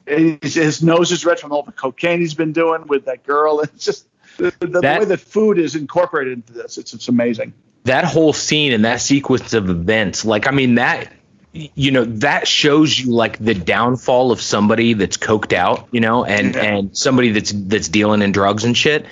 time. 0.08 0.38
his, 0.40 0.54
his 0.54 0.82
nose 0.82 1.12
is 1.12 1.24
red 1.24 1.38
from 1.40 1.52
all 1.52 1.62
the 1.62 1.72
cocaine 1.72 2.20
he's 2.20 2.34
been 2.34 2.52
doing 2.52 2.86
with 2.86 3.04
that 3.06 3.24
girl. 3.24 3.60
It's 3.64 3.84
just 3.84 4.06
the, 4.36 4.52
the, 4.60 4.66
the 4.66 4.80
way 4.80 5.04
that 5.04 5.20
food 5.20 5.58
is 5.58 5.74
incorporated 5.74 6.32
into 6.34 6.52
this. 6.52 6.78
It's 6.78 6.94
it's 6.94 7.08
amazing. 7.08 7.52
that 7.84 8.04
whole 8.04 8.32
scene 8.32 8.72
and 8.72 8.84
that 8.84 9.00
sequence 9.00 9.52
of 9.54 9.68
events, 9.70 10.24
like 10.24 10.46
I 10.46 10.50
mean 10.50 10.76
that 10.76 11.12
you 11.52 11.92
know 11.92 12.04
that 12.04 12.48
shows 12.48 12.98
you 12.98 13.12
like 13.12 13.38
the 13.38 13.54
downfall 13.54 14.32
of 14.32 14.40
somebody 14.40 14.94
that's 14.94 15.16
coked 15.16 15.52
out, 15.52 15.86
you 15.92 16.00
know, 16.00 16.24
and 16.24 16.54
Yeah. 16.54 16.62
and 16.62 16.96
somebody 16.96 17.30
that's 17.30 17.52
that's 17.52 17.88
dealing 17.88 18.22
in 18.22 18.32
drugs 18.32 18.64
and 18.64 18.76
shit. 18.76 19.06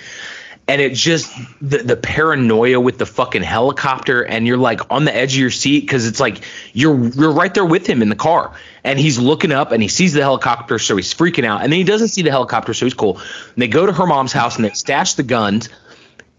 And 0.65 0.81
it 0.81 0.93
just 0.93 1.29
the, 1.61 1.79
the 1.79 1.97
paranoia 1.97 2.79
with 2.79 2.97
the 2.97 3.05
fucking 3.05 3.43
helicopter, 3.43 4.23
and 4.23 4.47
you're 4.47 4.57
like 4.57 4.79
on 4.89 5.03
the 5.03 5.13
edge 5.13 5.33
of 5.33 5.39
your 5.39 5.51
seat 5.51 5.81
because 5.81 6.07
it's 6.07 6.21
like 6.21 6.41
you're 6.71 7.09
you're 7.09 7.33
right 7.33 7.53
there 7.53 7.65
with 7.65 7.85
him 7.85 8.01
in 8.01 8.07
the 8.07 8.15
car, 8.15 8.53
and 8.83 8.97
he's 8.97 9.19
looking 9.19 9.51
up 9.51 9.73
and 9.73 9.81
he 9.81 9.89
sees 9.89 10.13
the 10.13 10.21
helicopter, 10.21 10.79
so 10.79 10.95
he's 10.95 11.13
freaking 11.13 11.43
out, 11.43 11.63
and 11.63 11.71
then 11.71 11.77
he 11.77 11.83
doesn't 11.83 12.07
see 12.07 12.21
the 12.21 12.31
helicopter, 12.31 12.73
so 12.73 12.85
he's 12.85 12.93
cool. 12.93 13.17
And 13.17 13.57
they 13.57 13.67
go 13.67 13.85
to 13.85 13.91
her 13.91 14.07
mom's 14.07 14.31
house 14.31 14.55
and 14.55 14.63
they 14.63 14.69
stash 14.69 15.15
the 15.15 15.23
guns, 15.23 15.67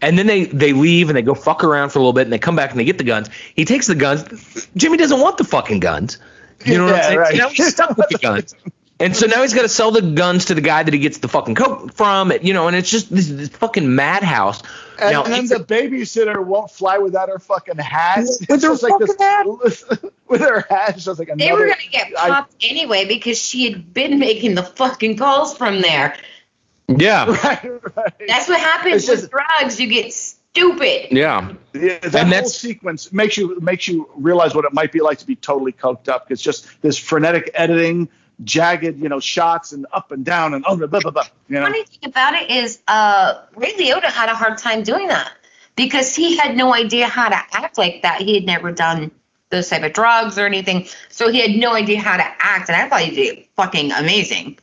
and 0.01 0.17
then 0.17 0.27
they 0.27 0.45
they 0.45 0.73
leave 0.73 1.09
and 1.09 1.17
they 1.17 1.21
go 1.21 1.35
fuck 1.35 1.63
around 1.63 1.89
for 1.89 1.99
a 1.99 2.01
little 2.01 2.13
bit 2.13 2.23
and 2.23 2.33
they 2.33 2.39
come 2.39 2.55
back 2.55 2.71
and 2.71 2.79
they 2.79 2.85
get 2.85 2.97
the 2.97 3.03
guns. 3.03 3.29
He 3.55 3.65
takes 3.65 3.87
the 3.87 3.95
guns. 3.95 4.67
Jimmy 4.75 4.97
doesn't 4.97 5.19
want 5.19 5.37
the 5.37 5.43
fucking 5.43 5.79
guns. 5.79 6.17
You 6.65 6.77
know 6.77 6.85
what 6.85 6.95
I'm 6.95 7.03
saying? 7.03 7.19
right. 7.19 7.37
Now 7.37 7.49
he's 7.49 7.67
stuck 7.67 7.95
with 7.97 8.09
the 8.09 8.17
guns. 8.17 8.55
And 8.97 9.13
so 9.15 9.25
now 9.27 9.41
he's 9.41 9.53
got 9.53 9.63
to 9.63 9.69
sell 9.69 9.91
the 9.91 10.01
guns 10.01 10.45
to 10.45 10.53
the 10.55 10.61
guy 10.61 10.81
that 10.83 10.93
he 10.93 10.99
gets 11.01 11.17
the 11.17 11.27
fucking 11.27 11.55
coke 11.55 11.93
from, 11.93 12.31
you 12.41 12.53
know, 12.53 12.67
and 12.67 12.77
it's 12.77 12.89
just 12.89 13.09
this, 13.13 13.27
this 13.27 13.49
fucking 13.49 13.93
madhouse. 13.93 14.63
And, 14.97 15.11
now, 15.11 15.23
and 15.25 15.33
then 15.33 15.47
the 15.47 15.55
babysitter 15.65 16.41
won't 16.45 16.71
fly 16.71 16.97
without 16.97 17.27
her 17.27 17.37
fucking 17.39 17.75
hat. 17.77 18.19
With 18.19 18.41
It's 18.49 18.63
her 18.63 18.69
just 18.69 18.83
like 18.83 18.93
fucking 18.93 19.59
this, 19.65 19.83
with 20.29 20.39
her 20.39 20.61
hat. 20.69 20.95
It's 20.95 21.03
just 21.03 21.19
like 21.19 21.27
another. 21.27 21.45
They 21.45 21.51
were 21.51 21.67
gonna 21.67 21.75
get 21.91 22.13
I- 22.17 22.29
popped 22.29 22.55
anyway 22.63 23.05
because 23.05 23.37
she 23.37 23.69
had 23.69 23.93
been 23.93 24.17
making 24.17 24.55
the 24.55 24.63
fucking 24.63 25.17
calls 25.17 25.57
from 25.57 25.81
there. 25.81 26.15
yeah, 26.87 27.25
right, 27.43 27.63
right. 27.97 28.13
That's 28.27 28.47
what 28.47 28.61
happens 28.61 29.05
just- 29.05 29.23
with 29.23 29.31
drugs. 29.31 29.77
You 29.77 29.87
get 29.87 30.13
stupid. 30.13 31.07
yeah. 31.11 31.51
Yeah, 31.73 31.99
that 31.99 32.05
And 32.05 32.13
whole 32.13 32.23
that's- 32.29 32.55
sequence 32.57 33.11
makes 33.11 33.35
you 33.35 33.59
makes 33.59 33.89
you 33.89 34.09
realize 34.15 34.55
what 34.55 34.63
it 34.63 34.71
might 34.71 34.93
be 34.93 35.01
like 35.01 35.17
to 35.17 35.25
be 35.27 35.35
totally 35.35 35.73
coked 35.73 36.07
up. 36.07 36.31
It's 36.31 36.41
just 36.41 36.81
this 36.81 36.97
frenetic 36.97 37.51
editing, 37.53 38.07
jagged, 38.43 38.99
you 39.01 39.09
know, 39.09 39.19
shots 39.19 39.71
and 39.71 39.85
up 39.93 40.11
and 40.11 40.25
down 40.25 40.53
and 40.53 40.65
oh, 40.67 40.75
blah, 40.75 40.87
blah, 40.87 41.11
blah, 41.11 41.23
you 41.47 41.55
know. 41.55 41.63
funny 41.63 41.83
thing 41.85 42.09
about 42.09 42.33
it 42.33 42.49
is 42.51 42.79
uh 42.87 43.41
Ray 43.55 43.73
Liotta 43.73 44.05
had 44.05 44.29
a 44.29 44.35
hard 44.35 44.57
time 44.57 44.83
doing 44.83 45.07
that 45.07 45.31
because 45.75 46.13
he 46.15 46.37
had 46.37 46.55
no 46.55 46.73
idea 46.73 47.07
how 47.07 47.29
to 47.29 47.35
act 47.35 47.77
like 47.77 48.01
that. 48.01 48.21
He 48.21 48.35
had 48.35 48.45
never 48.45 48.71
done 48.71 49.11
those 49.49 49.69
type 49.69 49.83
of 49.83 49.93
drugs 49.93 50.37
or 50.37 50.45
anything, 50.45 50.87
so 51.09 51.29
he 51.31 51.39
had 51.39 51.51
no 51.51 51.73
idea 51.73 51.99
how 52.01 52.17
to 52.17 52.23
act. 52.23 52.67
And 52.69 52.75
I 52.75 52.89
thought 52.89 53.01
he 53.01 53.15
did 53.15 53.45
fucking 53.55 53.91
amazing. 53.91 54.59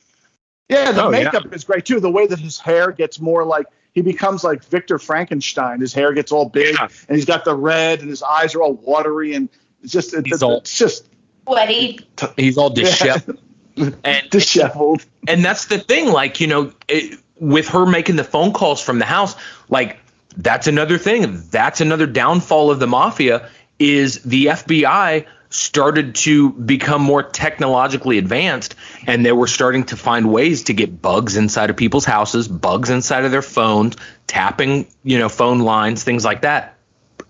Yeah, 0.69 0.93
the 0.93 1.05
Oh, 1.05 1.11
yeah. 1.11 1.25
makeup 1.25 1.53
is 1.55 1.65
great 1.65 1.85
too. 1.87 2.01
The 2.01 2.11
way 2.11 2.27
that 2.27 2.39
his 2.39 2.59
hair 2.59 2.93
gets 2.93 3.21
more 3.21 3.45
like 3.45 3.67
he 3.95 4.01
becomes 4.03 4.43
like 4.43 4.65
Victor 4.65 4.99
Frankenstein. 4.99 5.81
His 5.81 5.93
hair 5.93 6.13
gets 6.13 6.33
all 6.33 6.49
big 6.49 6.75
Yeah. 6.79 6.89
and 7.09 7.17
he's 7.17 7.27
got 7.27 7.45
the 7.45 7.55
red 7.55 8.01
and 8.01 8.09
his 8.09 8.23
eyes 8.23 8.55
are 8.55 8.63
all 8.63 8.75
watery 8.75 9.35
and 9.35 9.49
it's 9.83 9.93
just 9.93 10.15
it, 10.15 10.25
He's 10.27 10.37
it- 10.37 10.45
all- 10.45 10.59
it's 10.59 10.77
just 10.79 11.09
Sweaty. 11.45 11.99
He's 12.37 12.57
all 12.57 12.71
disheveled. 12.71 13.39
and 14.05 14.31
disheveled. 14.31 15.05
and 15.29 15.45
that's 15.45 15.67
the 15.67 15.79
thing 15.79 16.11
like 16.11 16.41
you 16.41 16.47
know 16.47 16.73
it, 16.89 17.19
with 17.39 17.69
her 17.69 17.87
making 17.87 18.17
the 18.17 18.25
phone 18.25 18.53
calls 18.53 18.83
from 18.83 18.99
the 18.99 19.05
house 19.05 19.35
like 19.69 19.99
that's 20.37 20.67
another 20.67 20.99
thing 20.99 21.43
that's 21.51 21.81
another 21.81 22.07
downfall 22.07 22.71
of 22.71 22.79
the 22.79 22.87
mafia 22.87 23.49
is 23.79 24.23
the 24.23 24.47
fbi 24.47 25.27
started 25.51 26.15
to 26.15 26.51
become 26.51 27.03
more 27.03 27.23
technologically 27.23 28.17
advanced 28.17 28.75
and 29.07 29.25
they 29.25 29.33
were 29.33 29.47
starting 29.47 29.85
to 29.85 29.97
find 29.97 30.33
ways 30.33 30.65
to 30.65 30.73
get 30.73 31.03
bugs 31.03 31.37
inside 31.37 31.69
of 31.69 31.77
people's 31.77 32.07
houses 32.07 32.49
bugs 32.49 32.89
inside 32.89 33.25
of 33.25 33.31
their 33.31 33.43
phones 33.43 33.97
tapping 34.27 34.87
you 35.05 35.19
know 35.19 35.29
phone 35.29 35.61
lines 35.61 36.05
things 36.05 36.25
like 36.25 36.43
that 36.43 36.72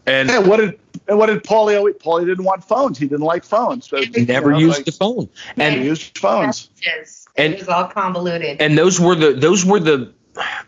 and 0.06 0.30
And 0.30 0.46
what 0.46 0.58
did 0.58 0.78
and 1.08 1.18
what 1.18 1.26
did 1.26 1.42
Paulie 1.42 1.76
always? 1.76 1.94
Paulie 1.96 2.26
didn't 2.26 2.44
want 2.44 2.64
phones. 2.64 2.98
He 2.98 3.06
didn't 3.06 3.24
like 3.24 3.44
phones. 3.44 3.88
So, 3.88 3.96
he 4.02 4.24
never 4.24 4.48
you 4.48 4.52
know, 4.52 4.58
used 4.58 4.76
like, 4.78 4.84
the 4.86 4.92
phone 4.92 5.28
he 5.56 5.62
and 5.62 5.84
used 5.84 6.18
phones. 6.18 6.70
Messages. 6.86 7.26
And- 7.36 7.54
it 7.54 7.60
was 7.60 7.68
all 7.68 7.86
convoluted. 7.88 8.60
and 8.60 8.76
those 8.76 9.00
were 9.00 9.14
the 9.14 9.32
those 9.32 9.64
were 9.64 9.80
the 9.80 10.12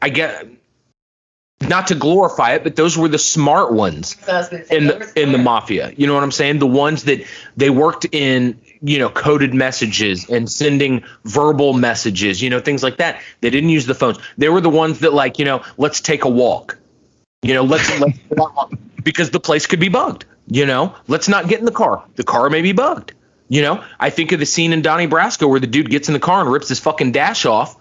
I 0.01 0.09
get 0.09 0.47
not 1.69 1.87
to 1.89 1.95
glorify 1.95 2.55
it, 2.55 2.63
but 2.65 2.77
those 2.77 2.97
were 2.99 3.09
the 3.09 3.19
smart 3.19 3.73
ones 3.73 4.17
So 4.25 4.33
I 4.33 4.37
was 4.39 4.49
gonna 4.49 4.65
say, 4.67 4.77
in 4.77 4.87
the 4.87 5.13
in 5.17 5.33
the 5.33 5.39
mafia. 5.39 5.93
You 5.97 6.07
know 6.07 6.15
what 6.15 6.23
I'm 6.23 6.33
saying? 6.33 6.59
The 6.59 6.67
ones 6.67 7.05
that 7.05 7.25
they 7.57 7.71
worked 7.71 8.07
in, 8.13 8.61
you 8.83 8.99
know, 8.99 9.09
coded 9.09 9.55
messages 9.55 10.29
and 10.29 10.51
sending 10.51 11.05
verbal 11.25 11.73
messages, 11.73 12.43
you 12.43 12.51
know, 12.51 12.61
things 12.61 12.83
like 12.83 12.99
that. 12.99 13.23
They 13.41 13.51
didn't 13.51 13.71
use 13.71 13.87
the 13.87 13.95
phones. 13.95 14.19
They 14.37 14.49
were 14.49 14.61
the 14.61 14.71
ones 14.71 15.01
that 15.01 15.15
like, 15.15 15.39
you 15.39 15.45
know, 15.45 15.63
let's 15.79 16.01
take 16.01 16.25
a 16.25 16.29
walk. 16.29 16.79
You 17.45 17.55
know, 17.55 17.63
let's 17.65 18.01
let's 18.01 18.19
because 19.03 19.31
the 19.31 19.41
place 19.41 19.67
could 19.67 19.81
be 19.81 19.89
bugged. 19.89 20.25
You 20.47 20.67
know, 20.67 20.95
let's 21.09 21.29
not 21.29 21.49
get 21.49 21.59
in 21.59 21.65
the 21.65 21.73
car. 21.73 22.05
The 22.17 22.25
car 22.25 22.51
may 22.51 22.63
be 22.63 22.73
bugged. 22.73 23.13
You 23.49 23.63
know, 23.63 23.85
I 24.01 24.11
think 24.11 24.33
of 24.33 24.41
the 24.41 24.47
scene 24.47 24.73
in 24.73 24.83
Donnie 24.83 25.07
Brasco 25.07 25.49
where 25.49 25.61
the 25.61 25.67
dude 25.67 25.91
gets 25.91 26.09
in 26.09 26.15
the 26.15 26.21
car 26.21 26.41
and 26.41 26.51
rips 26.51 26.69
his 26.69 26.81
fucking 26.81 27.13
dash 27.13 27.45
off 27.45 27.77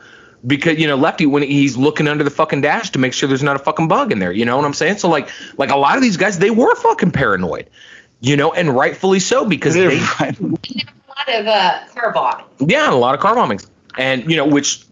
because 0.45 0.77
you 0.77 0.87
know 0.87 0.95
Lefty 0.97 1.25
when 1.25 1.41
he's 1.43 1.77
looking 1.77 2.07
under 2.07 2.23
the 2.23 2.29
fucking 2.29 2.61
dash 2.61 2.91
to 2.91 2.99
make 2.99 3.13
sure 3.13 3.27
there's 3.29 3.43
not 3.43 3.55
a 3.55 3.59
fucking 3.59 3.87
bug 3.87 4.11
in 4.11 4.19
there. 4.19 4.31
You 4.31 4.45
know 4.45 4.57
what 4.57 4.65
I'm 4.65 4.73
saying? 4.73 4.97
So 4.97 5.09
like 5.09 5.29
like 5.57 5.69
a 5.69 5.77
lot 5.77 5.95
of 5.95 6.03
these 6.03 6.17
guys 6.17 6.37
they 6.37 6.51
were 6.51 6.75
fucking 6.75 7.11
paranoid. 7.11 7.69
You 8.19 8.37
know, 8.37 8.53
and 8.53 8.73
rightfully 8.73 9.19
so 9.19 9.45
because 9.45 9.73
They're 9.73 9.89
they 9.89 9.99
right. 10.19 10.39
a 10.39 10.43
lot 10.43 11.29
of 11.29 11.47
uh, 11.47 11.79
car 11.93 12.13
bombing. 12.13 12.69
yeah, 12.69 12.89
a 12.91 12.95
lot 12.95 13.15
of 13.15 13.19
car 13.21 13.35
bombings. 13.35 13.67
And 13.97 14.29
you 14.29 14.37
know, 14.37 14.45
which 14.47 14.83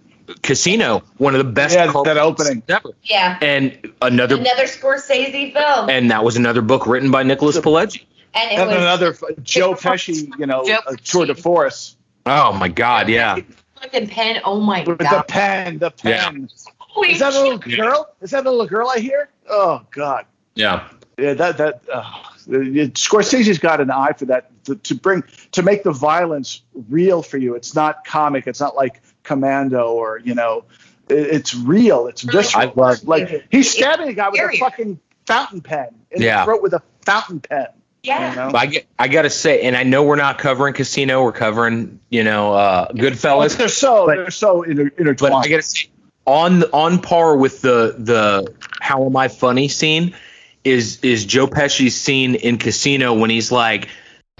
Casino, 0.41 1.03
one 1.17 1.33
of 1.35 1.45
the 1.45 1.51
best 1.51 1.75
Yeah, 1.75 1.87
that 1.87 1.93
bombings 1.95 2.17
opening. 2.17 2.63
ever. 2.69 2.89
Yeah. 3.03 3.37
And 3.41 3.91
another 4.01 4.35
Another 4.37 4.63
Scorsese 4.65 5.53
film. 5.53 5.89
and 5.89 6.11
that 6.11 6.23
was 6.23 6.37
another 6.37 6.61
book 6.61 6.87
written 6.87 7.11
by 7.11 7.23
Nicholas 7.23 7.57
Pileggi. 7.57 8.05
And 8.33 8.51
it 8.51 8.59
And 8.59 8.69
was 8.69 8.77
another 8.77 9.13
Joe 9.43 9.73
Pesci, 9.73 10.31
you 10.39 10.45
know, 10.45 10.65
Joe 10.65 10.79
a 10.87 10.95
tour 10.95 11.25
de 11.25 11.35
force 11.35 11.95
Oh 12.25 12.53
my 12.53 12.67
god, 12.69 13.09
yeah. 13.09 13.37
fucking 13.81 14.07
pen. 14.07 14.41
Oh 14.45 14.59
my 14.59 14.83
with 14.83 14.99
the 14.99 15.25
pen, 15.27 15.79
the 15.79 15.91
pen. 15.91 16.49
Holy 16.77 17.13
Is 17.13 17.19
that 17.19 17.33
a 17.33 17.41
little 17.41 17.57
girl? 17.57 18.09
Is 18.21 18.31
that 18.31 18.45
a 18.45 18.49
little 18.51 18.67
girl 18.67 18.89
I 18.89 18.99
hear? 18.99 19.29
Oh 19.49 19.81
God. 19.91 20.25
Yeah. 20.55 20.87
Yeah, 21.17 21.33
that 21.33 21.57
that 21.57 21.81
uh, 21.91 22.03
Scorsese's 22.47 23.59
got 23.59 23.81
an 23.81 23.91
eye 23.91 24.13
for 24.13 24.25
that 24.25 24.51
to, 24.65 24.75
to 24.75 24.95
bring 24.95 25.23
to 25.51 25.61
make 25.63 25.83
the 25.83 25.91
violence 25.91 26.61
real 26.89 27.21
for 27.21 27.37
you. 27.37 27.55
It's 27.55 27.75
not 27.75 28.05
comic. 28.05 28.47
It's 28.47 28.59
not 28.59 28.75
like 28.75 29.01
Commando 29.23 29.91
or 29.93 30.19
you 30.19 30.33
know, 30.35 30.65
it, 31.09 31.15
it's 31.17 31.55
real. 31.55 32.07
It's 32.07 32.21
visceral. 32.21 32.69
I 32.69 32.73
love- 32.75 33.03
like 33.03 33.47
he's 33.51 33.71
stabbing 33.71 34.09
a 34.09 34.13
guy 34.13 34.29
with 34.29 34.41
a 34.41 34.57
fucking 34.57 34.99
fountain 35.25 35.61
pen 35.61 35.87
in 36.11 36.21
Yeah. 36.21 36.39
the 36.39 36.45
throat 36.45 36.61
with 36.63 36.73
a 36.73 36.81
fountain 37.05 37.39
pen. 37.39 37.67
Yeah. 38.03 38.31
You 38.31 38.35
know? 38.51 38.57
I 38.57 38.65
get, 38.65 38.87
I 38.97 39.07
gotta 39.07 39.29
say, 39.29 39.61
and 39.61 39.75
I 39.77 39.83
know 39.83 40.01
we're 40.03 40.15
not 40.15 40.39
covering 40.39 40.73
Casino, 40.73 41.23
we're 41.23 41.31
covering, 41.33 41.99
you 42.09 42.23
know, 42.23 42.53
uh, 42.53 42.91
Goodfellas. 42.93 43.55
they're 43.57 43.67
so 43.67 44.07
But- 44.07 44.15
they're 44.15 44.31
so 44.31 44.63
inter- 44.63 44.85
But 44.89 44.99
intertwined. 44.99 45.35
I 45.45 45.47
gotta 45.47 45.61
say, 45.61 45.89
on 46.25 46.63
on 46.73 46.99
par 46.99 47.35
with 47.37 47.61
the 47.61 47.95
the 47.97 48.53
How 48.79 49.05
Am 49.05 49.15
I 49.15 49.27
Funny 49.27 49.67
scene 49.67 50.15
is 50.63 50.99
is 51.03 51.25
Joe 51.25 51.47
Pesci's 51.47 51.99
scene 51.99 52.35
in 52.35 52.57
Casino 52.57 53.13
when 53.13 53.29
he's 53.29 53.51
like, 53.51 53.87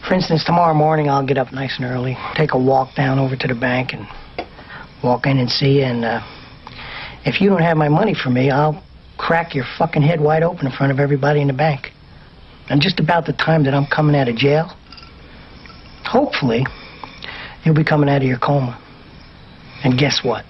For 0.07 0.13
instance, 0.15 0.43
tomorrow 0.43 0.73
morning 0.73 1.09
I'll 1.09 1.25
get 1.25 1.37
up 1.37 1.51
nice 1.51 1.73
and 1.77 1.85
early, 1.85 2.17
take 2.35 2.53
a 2.53 2.57
walk 2.57 2.95
down 2.95 3.19
over 3.19 3.35
to 3.35 3.47
the 3.47 3.55
bank, 3.55 3.93
and 3.93 4.07
walk 5.03 5.25
in 5.25 5.37
and 5.37 5.49
see. 5.49 5.81
And 5.81 6.05
uh, 6.05 6.21
if 7.25 7.41
you 7.41 7.49
don't 7.49 7.61
have 7.61 7.77
my 7.77 7.89
money 7.89 8.13
for 8.13 8.29
me, 8.29 8.51
I'll 8.51 8.83
crack 9.17 9.53
your 9.53 9.65
fucking 9.77 10.01
head 10.01 10.21
wide 10.21 10.43
open 10.43 10.65
in 10.65 10.71
front 10.71 10.91
of 10.91 10.99
everybody 10.99 11.41
in 11.41 11.47
the 11.47 11.53
bank. 11.53 11.91
And 12.69 12.81
just 12.81 12.99
about 12.99 13.25
the 13.25 13.33
time 13.33 13.63
that 13.63 13.73
I'm 13.73 13.85
coming 13.85 14.15
out 14.15 14.27
of 14.27 14.35
jail, 14.35 14.71
hopefully, 16.05 16.65
you'll 17.63 17.75
be 17.75 17.83
coming 17.83 18.09
out 18.09 18.21
of 18.21 18.27
your 18.27 18.39
coma. 18.39 18.79
And 19.83 19.97
guess 19.97 20.23
what? 20.23 20.45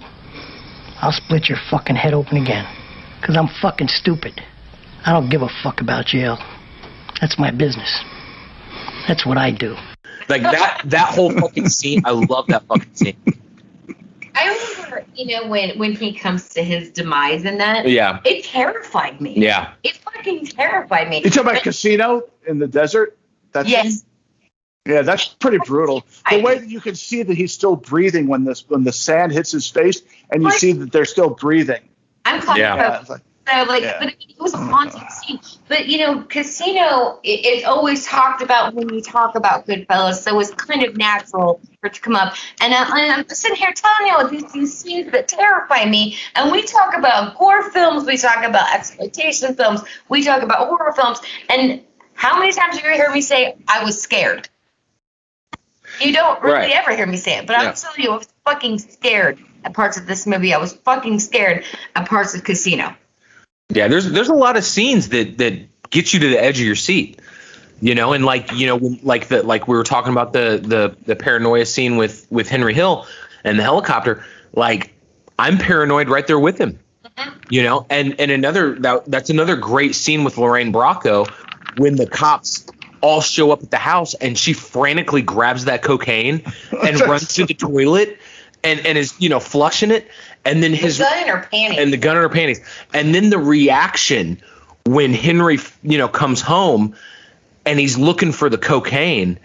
I'll 1.01 1.11
split 1.11 1.49
your 1.49 1.57
fucking 1.69 1.95
head 1.95 2.13
open 2.13 2.37
again. 2.37 2.65
Because 3.19 3.37
I'm 3.37 3.47
fucking 3.61 3.87
stupid. 3.87 4.41
I 5.05 5.13
don't 5.13 5.29
give 5.29 5.41
a 5.41 5.49
fuck 5.63 5.81
about 5.81 6.05
jail. 6.05 6.37
That's 7.19 7.39
my 7.39 7.51
business. 7.51 8.03
That's 9.07 9.25
what 9.25 9.37
I 9.37 9.51
do. 9.51 9.75
like 10.29 10.43
that 10.43 10.81
that 10.85 11.13
whole 11.13 11.31
fucking 11.31 11.69
scene. 11.69 12.03
I 12.05 12.11
love 12.11 12.47
that 12.47 12.63
fucking 12.67 12.93
scene. 12.93 13.17
I 14.35 14.75
remember, 14.77 15.05
you 15.15 15.27
know, 15.27 15.47
when 15.47 15.77
when 15.77 15.93
he 15.93 16.13
comes 16.13 16.49
to 16.49 16.63
his 16.63 16.91
demise 16.91 17.45
in 17.45 17.57
that. 17.59 17.87
Yeah. 17.87 18.19
It 18.25 18.43
terrified 18.45 19.19
me. 19.21 19.33
Yeah. 19.37 19.73
It 19.83 19.95
fucking 19.97 20.47
terrified 20.47 21.09
me. 21.09 21.17
you 21.17 21.23
talking 21.29 21.41
about 21.41 21.53
But- 21.55 21.63
Casino 21.63 22.23
in 22.47 22.59
the 22.59 22.67
desert? 22.67 23.17
That's 23.51 23.69
Yes. 23.69 24.05
Yeah, 24.87 25.03
that's 25.03 25.27
pretty 25.27 25.59
brutal. 25.65 26.05
The 26.29 26.37
I- 26.37 26.41
way 26.41 26.57
that 26.57 26.67
you 26.69 26.81
can 26.81 26.95
see 26.95 27.21
that 27.21 27.37
he's 27.37 27.51
still 27.53 27.75
breathing 27.75 28.27
when 28.27 28.45
this 28.45 28.67
when 28.67 28.83
the 28.83 28.93
sand 28.93 29.31
hits 29.31 29.51
his 29.51 29.67
face, 29.67 30.01
and 30.31 30.41
you 30.41 30.51
see 30.51 30.71
that 30.73 30.91
they're 30.91 31.05
still 31.05 31.29
breathing. 31.29 31.81
I'm 32.25 32.41
talking 32.41 32.61
Yeah. 32.61 33.03
Yeah, 33.51 33.61
about 33.63 33.75
it's 33.75 33.83
like, 33.83 33.83
So 33.83 33.83
like, 33.83 33.83
Yeah. 33.83 33.97
but 33.99 34.07
it 34.09 34.35
oh 34.39 34.43
was 34.43 34.53
a 34.53 34.57
haunting 34.57 35.09
scene. 35.09 35.39
But 35.67 35.87
you 35.87 35.99
know, 35.99 36.21
Casino 36.21 37.19
it, 37.23 37.45
always 37.65 38.05
talked 38.05 38.41
about 38.41 38.73
when 38.73 38.89
you 38.93 39.01
talk 39.01 39.35
about 39.35 39.67
Goodfellas, 39.67 40.15
so 40.21 40.39
it's 40.39 40.51
kind 40.51 40.83
of 40.83 40.97
natural 40.97 41.59
for 41.79 41.87
it 41.87 41.93
to 41.93 42.01
come 42.01 42.15
up. 42.15 42.35
And, 42.61 42.73
I, 42.73 42.99
and 42.99 43.11
I'm 43.11 43.29
sitting 43.29 43.57
here 43.57 43.73
telling 43.73 44.07
you 44.07 44.29
these, 44.41 44.51
these 44.51 44.77
scenes 44.77 45.11
that 45.11 45.27
terrify 45.27 45.85
me. 45.85 46.17
And 46.35 46.51
we 46.51 46.63
talk 46.63 46.95
about 46.97 47.37
gore 47.37 47.69
films, 47.71 48.05
we 48.05 48.17
talk 48.17 48.43
about 48.43 48.73
exploitation 48.73 49.55
films, 49.55 49.81
we 50.09 50.23
talk 50.23 50.41
about 50.43 50.67
horror 50.67 50.93
films. 50.93 51.19
And 51.49 51.81
how 52.13 52.39
many 52.39 52.51
times 52.53 52.77
have 52.77 52.85
you 52.85 52.97
heard 53.03 53.13
me 53.13 53.21
say 53.21 53.55
I 53.67 53.83
was 53.83 54.01
scared? 54.01 54.49
You 55.99 56.13
don't 56.13 56.41
really 56.41 56.55
Right. 56.55 56.71
ever 56.73 56.95
hear 56.95 57.05
me 57.05 57.17
say 57.17 57.37
it, 57.37 57.47
but 57.47 57.53
Yeah. 57.59 57.69
I'm 57.69 57.75
telling 57.75 58.01
you, 58.01 58.11
I 58.11 58.17
was 58.17 58.27
fucking 58.45 58.79
scared 58.79 59.39
at 59.63 59.73
parts 59.73 59.97
of 59.97 60.07
this 60.07 60.25
movie. 60.25 60.53
I 60.53 60.57
was 60.57 60.73
fucking 60.73 61.19
scared 61.19 61.63
at 61.95 62.07
parts 62.07 62.33
of 62.33 62.43
Casino. 62.43 62.95
Yeah, 63.71 63.87
there's 63.87 64.09
there's 64.11 64.29
a 64.29 64.33
lot 64.33 64.57
of 64.57 64.63
scenes 64.63 65.09
that 65.09 65.37
that 65.37 65.89
get 65.89 66.13
you 66.13 66.19
to 66.19 66.29
the 66.29 66.41
edge 66.41 66.59
of 66.59 66.65
your 66.65 66.75
seat. 66.75 67.19
You 67.81 67.95
know, 67.95 68.13
and 68.13 68.23
like 68.25 68.51
you 68.51 68.67
know, 68.67 68.97
like 69.01 69.27
the 69.27 69.43
like 69.43 69.67
we 69.67 69.75
were 69.75 69.83
talking 69.83 70.11
about 70.11 70.33
the 70.33 70.59
the 70.61 70.95
the 71.05 71.15
paranoia 71.15 71.65
scene 71.65 71.97
with 71.97 72.27
with 72.29 72.47
Henry 72.47 72.73
Hill 72.73 73.07
and 73.43 73.57
the 73.57 73.63
helicopter. 73.63 74.23
Like 74.53 74.93
I'm 75.39 75.57
paranoid 75.57 76.09
right 76.09 76.27
there 76.27 76.39
with 76.39 76.59
him. 76.59 76.79
Mm-hmm. 77.03 77.39
You 77.49 77.63
know, 77.63 77.87
and 77.89 78.19
and 78.19 78.29
another 78.29 78.75
that 78.79 79.05
that's 79.05 79.29
another 79.29 79.55
great 79.55 79.95
scene 79.95 80.23
with 80.23 80.37
Lorraine 80.37 80.71
Bracco 80.71 81.27
when 81.77 81.95
the 81.95 82.05
cops 82.05 82.67
all 83.01 83.21
show 83.21 83.51
up 83.51 83.63
at 83.63 83.71
the 83.71 83.77
house 83.77 84.13
and 84.15 84.37
she 84.37 84.53
frantically 84.53 85.21
grabs 85.21 85.65
that 85.65 85.81
cocaine 85.81 86.43
and 86.83 86.99
runs 87.07 87.33
to 87.33 87.45
the 87.45 87.53
toilet 87.53 88.19
and 88.63 88.85
and 88.85 88.97
is 88.97 89.13
you 89.19 89.29
know 89.29 89.39
flushing 89.39 89.91
it 89.91 90.07
and 90.45 90.61
then 90.61 90.73
his 90.73 90.97
the 90.97 91.03
gun 91.03 91.19
in 91.19 91.27
her 91.27 91.47
panties. 91.51 91.79
and 91.79 91.93
the 91.93 91.97
gun 91.97 92.15
in 92.15 92.21
her 92.23 92.29
panties. 92.29 92.61
And 92.93 93.13
then 93.13 93.29
the 93.29 93.37
reaction 93.39 94.41
when 94.85 95.13
Henry, 95.13 95.59
you 95.83 95.97
know, 95.97 96.07
comes 96.07 96.41
home 96.41 96.95
and 97.65 97.79
he's 97.79 97.97
looking 97.97 98.31
for 98.31 98.49
the 98.49 98.57
cocaine 98.57 99.39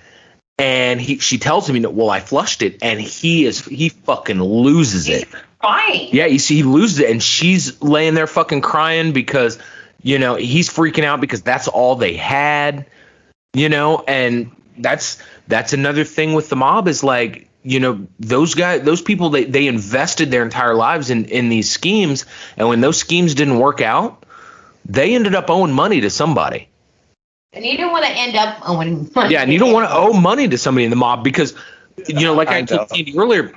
and 0.58 1.00
he 1.00 1.18
she 1.18 1.38
tells 1.38 1.68
him, 1.68 1.76
you 1.76 1.82
know, 1.82 1.90
well, 1.90 2.10
I 2.10 2.20
flushed 2.20 2.62
it, 2.62 2.82
and 2.82 3.00
he 3.00 3.44
is 3.44 3.64
he 3.64 3.90
fucking 3.90 4.42
loses 4.42 5.08
it. 5.08 5.28
crying. 5.58 6.08
Yeah, 6.12 6.26
you 6.26 6.38
see, 6.38 6.56
he 6.56 6.62
loses 6.62 7.00
it, 7.00 7.10
and 7.10 7.22
she's 7.22 7.82
laying 7.82 8.14
there 8.14 8.26
fucking 8.26 8.62
crying 8.62 9.12
because, 9.12 9.58
you 10.02 10.18
know, 10.18 10.34
he's 10.36 10.70
freaking 10.70 11.04
out 11.04 11.20
because 11.20 11.42
that's 11.42 11.68
all 11.68 11.96
they 11.96 12.14
had, 12.16 12.86
you 13.52 13.68
know, 13.68 14.02
and 14.08 14.50
that's 14.78 15.22
that's 15.46 15.72
another 15.74 16.04
thing 16.04 16.32
with 16.32 16.48
the 16.48 16.56
mob 16.56 16.88
is 16.88 17.04
like, 17.04 17.45
you 17.66 17.80
know, 17.80 18.06
those 18.20 18.54
guys, 18.54 18.82
those 18.82 19.02
people, 19.02 19.30
they 19.30 19.44
they 19.44 19.66
invested 19.66 20.30
their 20.30 20.44
entire 20.44 20.74
lives 20.74 21.10
in 21.10 21.24
in 21.24 21.48
these 21.48 21.68
schemes, 21.68 22.24
and 22.56 22.68
when 22.68 22.80
those 22.80 22.96
schemes 22.96 23.34
didn't 23.34 23.58
work 23.58 23.80
out, 23.80 24.24
they 24.84 25.16
ended 25.16 25.34
up 25.34 25.50
owing 25.50 25.72
money 25.72 26.00
to 26.02 26.10
somebody. 26.10 26.68
And 27.52 27.64
you 27.64 27.76
don't 27.76 27.90
want 27.90 28.04
to 28.04 28.10
end 28.10 28.36
up 28.36 28.68
owing 28.68 29.10
money. 29.14 29.32
Yeah, 29.32 29.42
and 29.42 29.52
you 29.52 29.58
don't 29.58 29.72
want 29.72 29.88
to 29.88 29.94
owe 29.94 30.12
money 30.12 30.46
to 30.46 30.58
somebody 30.58 30.84
in 30.84 30.90
the 30.90 30.96
mob 30.96 31.24
because, 31.24 31.54
you 32.06 32.20
know, 32.20 32.34
like 32.34 32.48
I, 32.48 32.58
I 32.58 32.62
told 32.62 32.90
know. 32.90 32.96
Andy 32.96 33.18
earlier, 33.18 33.52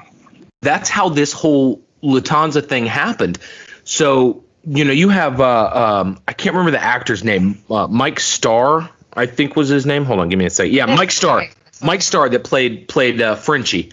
that's 0.62 0.90
how 0.90 1.10
this 1.10 1.32
whole 1.32 1.82
lufthansa 2.02 2.66
thing 2.66 2.88
happened. 2.88 3.38
So, 3.84 4.44
you 4.66 4.86
know, 4.86 4.92
you 4.92 5.10
have 5.10 5.40
uh, 5.40 6.02
um, 6.02 6.20
I 6.28 6.34
can't 6.34 6.56
remember 6.56 6.72
the 6.72 6.84
actor's 6.84 7.24
name, 7.24 7.62
uh, 7.70 7.88
Mike 7.88 8.20
Starr, 8.20 8.90
I 9.14 9.28
think 9.28 9.56
was 9.56 9.70
his 9.70 9.86
name. 9.86 10.06
Hold 10.06 10.20
on, 10.20 10.30
give 10.30 10.40
me 10.40 10.46
a 10.46 10.50
second. 10.50 10.74
Yeah, 10.74 10.88
Mike 10.88 11.12
Starr, 11.12 11.48
Mike 11.82 12.02
Starr 12.02 12.30
that 12.30 12.44
played 12.44 12.88
played 12.88 13.22
uh, 13.22 13.36
Frenchie, 13.36 13.92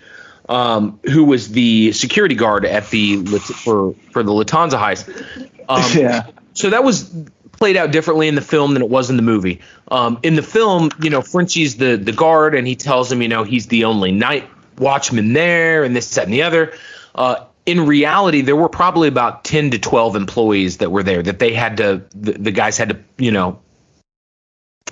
um, 0.48 0.98
who 1.04 1.24
was 1.24 1.50
the 1.50 1.92
security 1.92 2.34
guard 2.34 2.64
at 2.64 2.88
the 2.90 3.24
for 3.24 3.94
for 4.12 4.22
the 4.22 4.32
Lufthansa 4.32 4.78
heist. 4.78 5.50
Um, 5.68 5.82
yeah. 6.00 6.26
so 6.54 6.70
that 6.70 6.84
was 6.84 7.10
played 7.52 7.76
out 7.76 7.90
differently 7.90 8.28
in 8.28 8.34
the 8.34 8.42
film 8.42 8.74
than 8.74 8.82
it 8.82 8.88
was 8.88 9.10
in 9.10 9.16
the 9.16 9.22
movie. 9.22 9.60
Um, 9.90 10.18
in 10.22 10.36
the 10.36 10.42
film, 10.42 10.90
you 11.00 11.10
know, 11.10 11.22
Frenchie's 11.22 11.76
the 11.76 11.96
the 11.96 12.12
guard, 12.12 12.54
and 12.54 12.66
he 12.66 12.76
tells 12.76 13.10
him, 13.10 13.22
you 13.22 13.28
know, 13.28 13.44
he's 13.44 13.66
the 13.66 13.84
only 13.84 14.12
night 14.12 14.48
watchman 14.78 15.32
there, 15.32 15.84
and 15.84 15.96
this, 15.96 16.14
that, 16.14 16.24
and 16.24 16.32
the 16.32 16.42
other. 16.42 16.74
Uh, 17.14 17.44
in 17.64 17.86
reality, 17.86 18.42
there 18.42 18.56
were 18.56 18.68
probably 18.68 19.08
about 19.08 19.44
ten 19.44 19.70
to 19.70 19.78
twelve 19.78 20.16
employees 20.16 20.78
that 20.78 20.92
were 20.92 21.02
there 21.02 21.22
that 21.22 21.38
they 21.38 21.52
had 21.52 21.76
to, 21.78 22.02
the, 22.14 22.32
the 22.32 22.52
guys 22.52 22.78
had 22.78 22.90
to, 22.90 22.98
you 23.18 23.32
know, 23.32 23.58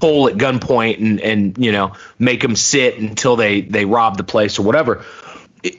pull 0.05 0.29
at 0.29 0.35
gunpoint 0.35 0.99
and 0.99 1.19
and 1.23 1.57
you 1.57 1.73
know 1.73 1.95
make 2.19 2.43
them 2.43 2.55
sit 2.55 2.99
until 2.99 3.37
they 3.37 3.63
they 3.63 3.87
rob 3.87 4.19
the 4.19 4.25
place 4.25 4.59
or 4.59 4.63
whatever. 4.63 5.03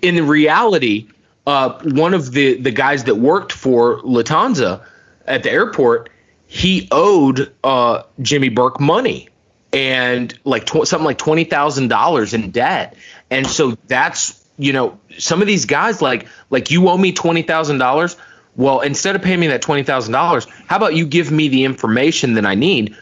In 0.02 0.28
reality, 0.28 1.08
uh, 1.46 1.80
one 1.84 2.16
of 2.16 2.32
the 2.32 2.60
the 2.60 2.72
guys 2.72 3.04
that 3.04 3.16
worked 3.16 3.52
for 3.52 4.00
Lufthansa 4.02 4.84
at 5.28 5.44
the 5.44 5.52
airport, 5.52 6.10
he 6.48 6.88
owed 6.92 7.54
uh, 7.64 8.02
Jimmy 8.20 8.50
Burke 8.50 8.80
money 8.80 9.30
and 9.72 10.38
like 10.44 10.66
tw- 10.66 10.88
something 10.88 11.06
like 11.06 11.20
twenty 11.20 11.44
thousand 11.44 11.90
dollars 11.90 12.34
in 12.34 12.50
debt, 12.50 12.96
and 13.30 13.46
so 13.46 13.78
that's 13.88 14.44
you 14.58 14.74
know 14.74 14.98
some 15.20 15.40
of 15.42 15.48
these 15.48 15.66
guys 15.66 16.02
like 16.02 16.28
like 16.50 16.72
you 16.72 16.90
owe 16.90 16.98
me 16.98 17.12
twenty 17.12 17.44
thousand 17.44 17.78
dollars. 17.78 18.18
Well, 18.58 18.80
instead 18.80 19.18
of 19.18 19.22
paying 19.22 19.42
me 19.42 19.48
that 19.48 19.62
twenty 19.62 19.84
thousand 19.84 20.14
dollars, 20.14 20.48
how 20.66 20.78
about 20.78 20.96
you 20.96 21.06
give 21.06 21.30
me 21.30 21.48
the 21.48 21.64
information 21.64 22.34
that 22.36 22.46
I 22.46 22.56
need 22.56 22.96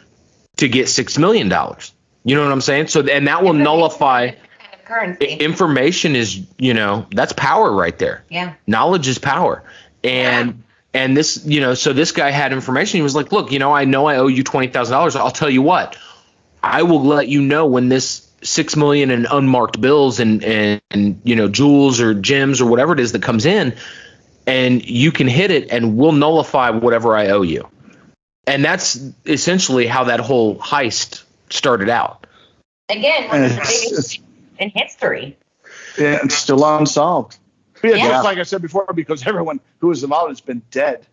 to 0.58 0.68
get 0.70 0.90
six 0.90 1.18
million 1.18 1.50
dollars? 1.50 1.94
You 2.24 2.36
know 2.36 2.44
what 2.44 2.52
I'm 2.52 2.62
saying? 2.62 2.88
So 2.88 3.02
and 3.06 3.28
that 3.28 3.44
will 3.44 3.54
nullify 3.54 4.32
Currency. 4.86 5.26
information 5.36 6.16
is 6.16 6.42
you 6.58 6.74
know 6.74 7.08
that's 7.12 7.32
power 7.34 7.72
right 7.72 7.98
there 7.98 8.24
Yeah. 8.30 8.54
knowledge 8.68 9.08
is 9.08 9.18
power 9.18 9.64
and 10.04 10.62
and 10.94 11.16
this 11.16 11.46
you 11.46 11.62
know 11.62 11.74
so 11.74 11.94
this 11.94 12.12
guy 12.12 12.32
had 12.32 12.52
information 12.52 12.98
he 12.98 13.02
was 13.02 13.16
like 13.16 13.32
look 13.32 13.50
you 13.54 13.60
know 13.60 13.72
i 13.74 13.86
know 13.86 14.08
i 14.08 14.18
owe 14.18 14.28
you 14.28 14.44
$20000 14.44 15.16
i'll 15.16 15.32
tell 15.32 15.50
you 15.50 15.62
what 15.62 15.98
i 16.62 16.84
will 16.84 17.02
let 17.02 17.30
you 17.30 17.42
know 17.42 17.66
when 17.66 17.88
this 17.88 18.30
six 18.42 18.76
million 18.76 19.10
in 19.10 19.26
unmarked 19.26 19.80
bills 19.80 20.20
and 20.20 20.44
and, 20.44 20.82
and 20.92 21.22
you 21.24 21.38
know 21.38 21.48
jewels 21.48 22.02
or 22.02 22.14
gems 22.14 22.60
or 22.60 22.70
whatever 22.70 22.92
it 22.92 23.00
is 23.00 23.14
that 23.14 23.24
comes 23.24 23.46
in 23.46 23.74
and 24.46 24.86
you 24.86 25.14
can 25.14 25.30
hit 25.30 25.50
it 25.50 25.72
and 25.72 25.96
we'll 25.96 26.12
nullify 26.12 26.70
whatever 26.72 27.16
i 27.16 27.28
owe 27.28 27.42
you 27.42 27.66
and 28.48 28.64
that's 28.64 29.00
essentially 29.26 29.88
how 29.88 30.06
that 30.06 30.20
whole 30.20 30.58
heist 30.58 31.24
started 31.50 31.90
out 31.90 32.26
Again, 32.90 33.30
one 33.30 33.44
of 33.44 33.50
the 33.52 33.58
biggest 33.58 34.20
in 34.60 34.70
history. 34.70 35.38
Yeah, 35.98 36.20
it's 36.24 36.36
still 36.36 36.64
unsolved. 36.78 37.38
Yeah, 37.84 37.92
Yeah. 37.96 38.08
just 38.10 38.24
like 38.26 38.38
I 38.38 38.44
said 38.44 38.62
before, 38.62 38.86
because 38.94 39.26
everyone 39.26 39.60
who 39.80 39.88
was 39.88 40.04
involved 40.04 40.30
has 40.30 40.42
been 40.42 40.62
dead. 40.72 41.06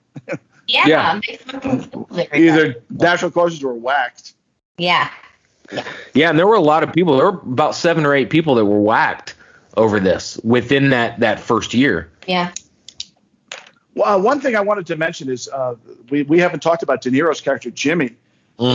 Yeah. 0.66 0.86
Yeah. 0.86 1.20
they 1.26 1.36
fucking 1.36 1.82
killed 1.90 2.06
everybody. 2.10 2.48
Either 2.48 2.82
natural 2.90 3.30
causes 3.30 3.62
or 3.64 3.74
whacked. 3.74 4.34
Yeah. 4.78 5.10
Yeah, 6.14 6.30
and 6.30 6.38
there 6.38 6.46
were 6.46 6.54
a 6.56 6.60
lot 6.60 6.82
of 6.82 6.92
people. 6.92 7.16
There 7.16 7.30
were 7.30 7.38
about 7.40 7.74
seven 7.74 8.04
or 8.06 8.14
eight 8.14 8.30
people 8.30 8.56
that 8.56 8.64
were 8.64 8.80
whacked 8.80 9.34
over 9.76 10.00
this 10.00 10.38
within 10.42 10.90
that 10.90 11.20
that 11.20 11.38
first 11.40 11.74
year. 11.74 12.10
Yeah. 12.26 12.52
Well, 14.00 14.16
uh, 14.16 14.18
one 14.18 14.40
thing 14.40 14.56
I 14.56 14.60
wanted 14.62 14.86
to 14.86 14.96
mention 14.96 15.28
is 15.28 15.46
uh, 15.48 15.74
we, 16.08 16.22
we 16.22 16.38
haven't 16.38 16.60
talked 16.62 16.82
about 16.82 17.02
De 17.02 17.10
Niro's 17.10 17.40
character, 17.42 17.70
Jimmy. 17.70 18.16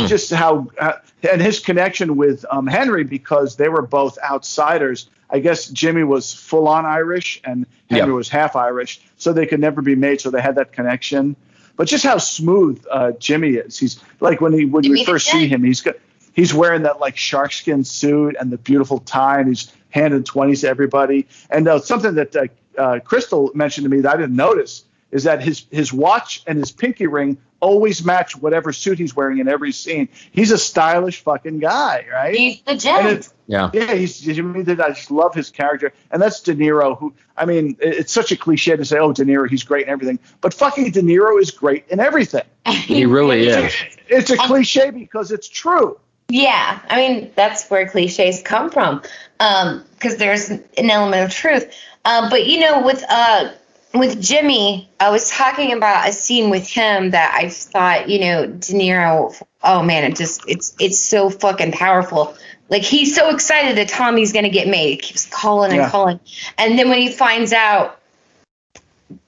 Just 0.08 0.32
how, 0.32 0.68
uh, 0.80 0.94
and 1.32 1.42
his 1.42 1.60
connection 1.60 2.16
with 2.16 2.44
um, 2.50 2.66
Henry 2.68 3.04
because 3.04 3.56
they 3.56 3.70
were 3.70 3.84
both 3.84 4.18
outsiders. 4.20 5.10
I 5.30 5.40
guess 5.40 5.68
Jimmy 5.68 6.04
was 6.04 6.34
full 6.34 6.68
on 6.68 6.86
Irish 6.86 7.42
and 7.44 7.66
Henry 7.90 8.08
Yeah. 8.08 8.14
was 8.16 8.30
half 8.30 8.56
Irish, 8.56 9.02
so 9.18 9.32
they 9.34 9.46
could 9.46 9.60
never 9.60 9.82
be 9.84 9.96
made. 9.96 10.22
So 10.22 10.32
they 10.32 10.42
had 10.42 10.56
that 10.56 10.72
connection. 10.72 11.36
But 11.76 11.88
just 11.88 12.04
how 12.04 12.18
smooth 12.18 12.84
uh, 12.90 13.12
Jimmy 13.14 13.56
is. 13.56 13.78
He's 13.78 14.00
like 14.20 14.42
when 14.42 14.54
he 14.54 14.66
when 14.66 14.84
Jimmy 14.84 15.00
you 15.02 15.06
first 15.06 15.30
see 15.30 15.48
him, 15.48 15.64
he's 15.64 15.82
got 15.82 15.96
he's 16.34 16.52
wearing 16.54 16.84
that 16.84 17.00
like 17.00 17.16
sharkskin 17.16 17.86
suit 17.86 18.36
and 18.40 18.52
the 18.52 18.58
beautiful 18.58 19.00
tie, 19.00 19.40
and 19.40 19.50
he's 19.50 19.72
handing 19.90 20.24
twenties 20.24 20.62
to 20.62 20.68
everybody. 20.70 21.28
And 21.52 21.68
uh, 21.68 21.78
something 21.80 22.16
that 22.16 22.36
uh, 22.36 22.48
uh, 22.78 23.00
Crystal 23.02 23.52
mentioned 23.54 23.86
to 23.86 23.90
me 23.90 24.02
that 24.02 24.16
I 24.16 24.18
didn't 24.18 24.36
notice 24.36 24.85
is 25.12 25.24
that 25.24 25.41
his 25.41 25.66
his 25.72 25.93
watch 25.93 26.43
and 26.47 26.58
his 26.58 26.72
pinky 26.72 27.08
ring 27.08 27.38
always 27.62 28.03
match 28.06 28.36
whatever 28.36 28.72
suit 28.74 28.99
he's 28.99 29.16
wearing 29.16 29.39
in 29.39 29.47
every 29.47 29.72
scene. 29.72 30.10
He's 30.32 30.51
a 30.51 30.58
stylish 30.58 31.22
fucking 31.22 31.60
guy, 31.60 32.06
right? 32.12 32.36
He's 32.36 32.62
the 32.62 32.72
and 32.72 32.80
gem. 32.80 33.08
it, 33.08 33.30
Yeah. 33.47 33.70
yeah, 33.74 33.93
he's 33.93 34.20
Jimmy. 34.20 34.64
Did 34.64 34.82
I 34.82 34.89
just 34.89 35.10
love 35.10 35.34
his 35.34 35.49
character, 35.49 35.93
and 36.12 36.22
that's 36.22 36.41
De 36.41 36.53
Niro. 36.53 36.97
Who 36.99 37.14
I 37.38 37.45
mean, 37.45 37.78
it's 37.80 38.12
such 38.12 38.32
a 38.32 38.38
cliche 38.38 38.76
to 38.76 38.86
say, 38.86 38.97
"Oh, 38.99 39.14
De 39.14 39.24
Niro, 39.24 39.49
he's 39.49 39.64
great 39.64 39.84
and 39.84 39.91
everything," 39.91 40.20
but 40.41 40.53
fucking 40.53 40.91
De 40.91 41.01
Niro 41.01 41.39
is 41.41 41.51
great 41.51 41.86
in 41.89 41.99
everything. 41.99 42.43
He 42.66 43.06
really 43.06 43.47
is. 43.47 43.74
It's 44.08 44.30
a 44.32 44.38
cliche 44.38 44.91
because 44.91 45.32
it's 45.32 45.47
true. 45.47 45.99
Yeah, 46.28 46.80
I 46.89 46.95
mean 46.97 47.32
that's 47.36 47.70
where 47.70 47.88
cliches 47.88 48.41
come 48.41 48.70
from, 48.70 49.01
because 49.38 50.18
there's 50.18 50.49
an 50.49 50.64
element 50.78 51.24
of 51.24 51.32
truth. 51.32 51.72
Um, 52.03 52.30
but 52.30 52.47
you 52.47 52.60
know, 52.60 52.84
with 52.84 53.03
uh, 53.10 53.51
with 54.00 54.22
Jimmy, 54.22 54.89
I 55.00 55.10
was 55.10 55.30
talking 55.30 55.74
about 55.74 56.08
a 56.08 56.12
scene 56.12 56.50
with 56.50 56.68
him 56.68 57.12
that 57.12 57.34
I 57.36 57.50
thought, 57.50 58.10
you 58.10 58.20
know, 58.20 58.48
De 58.48 58.74
Niro. 58.74 59.36
Oh 59.64 59.84
man, 59.84 60.04
it 60.04 60.16
just 60.16 60.41
it's 60.48 60.76
it's 60.80 61.00
so 61.00 61.30
fucking 61.30 61.72
powerful. 61.72 62.36
Like 62.70 62.84
he's 62.84 63.16
so 63.16 63.30
excited 63.30 63.78
that 63.78 63.89
Tommy's 63.89 64.34
gonna 64.34 64.50
get 64.50 64.68
made. 64.68 64.89
He 64.89 64.98
keeps 64.98 65.26
calling 65.26 65.72
and 65.72 65.82
Yeah. 65.82 65.89
calling, 65.89 66.20
and 66.58 66.78
then 66.78 66.89
when 66.89 67.00
he 67.00 67.10
finds 67.12 67.54
out 67.54 68.00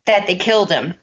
that 0.06 0.26
they 0.26 0.36
killed 0.36 0.72
him, 0.72 0.94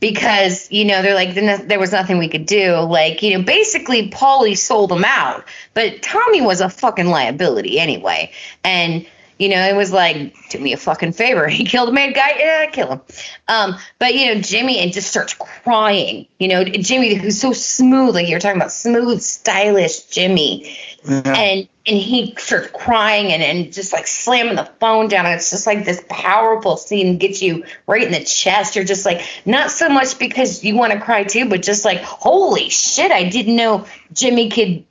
because 0.00 0.70
you 0.70 0.84
know 0.84 1.02
they're 1.02 1.14
like 1.14 1.34
there 1.34 1.78
was 1.78 1.92
nothing 1.92 2.18
we 2.18 2.28
could 2.28 2.46
do 2.46 2.76
like 2.76 3.22
you 3.22 3.36
know 3.36 3.42
basically 3.42 4.10
paulie 4.10 4.56
sold 4.56 4.92
him 4.92 5.04
out 5.04 5.44
but 5.74 6.00
tommy 6.02 6.40
was 6.40 6.60
a 6.60 6.68
fucking 6.68 7.06
liability 7.08 7.80
anyway 7.80 8.30
and 8.64 9.04
you 9.38 9.48
know 9.48 9.62
it 9.62 9.74
was 9.76 9.92
like 9.92 10.34
do 10.50 10.58
me 10.58 10.72
a 10.72 10.76
fucking 10.76 11.12
favor. 11.12 11.46
He 11.58 11.64
killed 11.64 11.88
a 11.88 11.92
mad 11.92 12.14
guy 12.14 12.34
yeah 12.38 12.66
kill 12.70 12.92
him. 12.92 13.00
Um 13.48 13.76
but 13.98 14.14
you 14.14 14.26
know 14.26 14.40
jimmy 14.40 14.78
and 14.78 14.92
just 14.92 15.08
starts 15.08 15.34
crying. 15.34 16.26
You 16.38 16.48
know 16.48 16.64
jimmy 16.64 17.14
who's 17.14 17.40
so 17.40 17.52
smooth 17.52 18.14
like 18.14 18.28
you're 18.28 18.40
talking 18.40 18.60
about 18.60 18.72
smooth 18.72 19.20
stylish 19.20 20.02
jimmy. 20.04 20.76
And 21.08 21.68
and 21.86 21.96
he 21.96 22.34
starts 22.36 22.68
crying 22.74 23.32
and, 23.32 23.42
and 23.42 23.72
just 23.72 23.94
like 23.94 24.06
slamming 24.06 24.56
the 24.56 24.70
phone 24.78 25.08
down. 25.08 25.24
And 25.24 25.36
it's 25.36 25.50
just 25.50 25.66
like 25.66 25.86
this 25.86 26.04
powerful 26.10 26.76
scene 26.76 27.16
gets 27.16 27.40
you 27.40 27.64
right 27.86 28.02
in 28.02 28.12
the 28.12 28.22
chest. 28.24 28.76
You're 28.76 28.84
just 28.84 29.06
like 29.06 29.22
not 29.46 29.70
so 29.70 29.88
much 29.88 30.18
because 30.18 30.62
you 30.64 30.76
want 30.76 30.92
to 30.92 31.00
cry 31.00 31.24
too 31.24 31.48
but 31.48 31.62
just 31.62 31.84
like 31.84 32.00
holy 32.00 32.68
shit 32.68 33.10
i 33.10 33.28
didn't 33.28 33.56
know 33.56 33.86
jimmy 34.12 34.50
could 34.50 34.84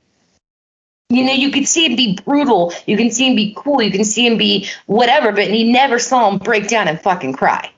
you 1.10 1.24
know 1.24 1.32
you 1.32 1.50
could 1.50 1.66
see 1.66 1.86
him 1.86 1.96
be 1.96 2.18
brutal 2.24 2.72
you 2.86 2.96
can 2.96 3.10
see 3.10 3.28
him 3.28 3.34
be 3.36 3.54
cool 3.56 3.80
you 3.80 3.90
can 3.90 4.04
see 4.04 4.26
him 4.26 4.36
be 4.36 4.68
whatever 4.86 5.32
but 5.32 5.50
you 5.50 5.72
never 5.72 5.98
saw 5.98 6.30
him 6.30 6.38
break 6.38 6.68
down 6.68 6.86
and 6.86 7.00
fucking 7.00 7.32
cry 7.32 7.70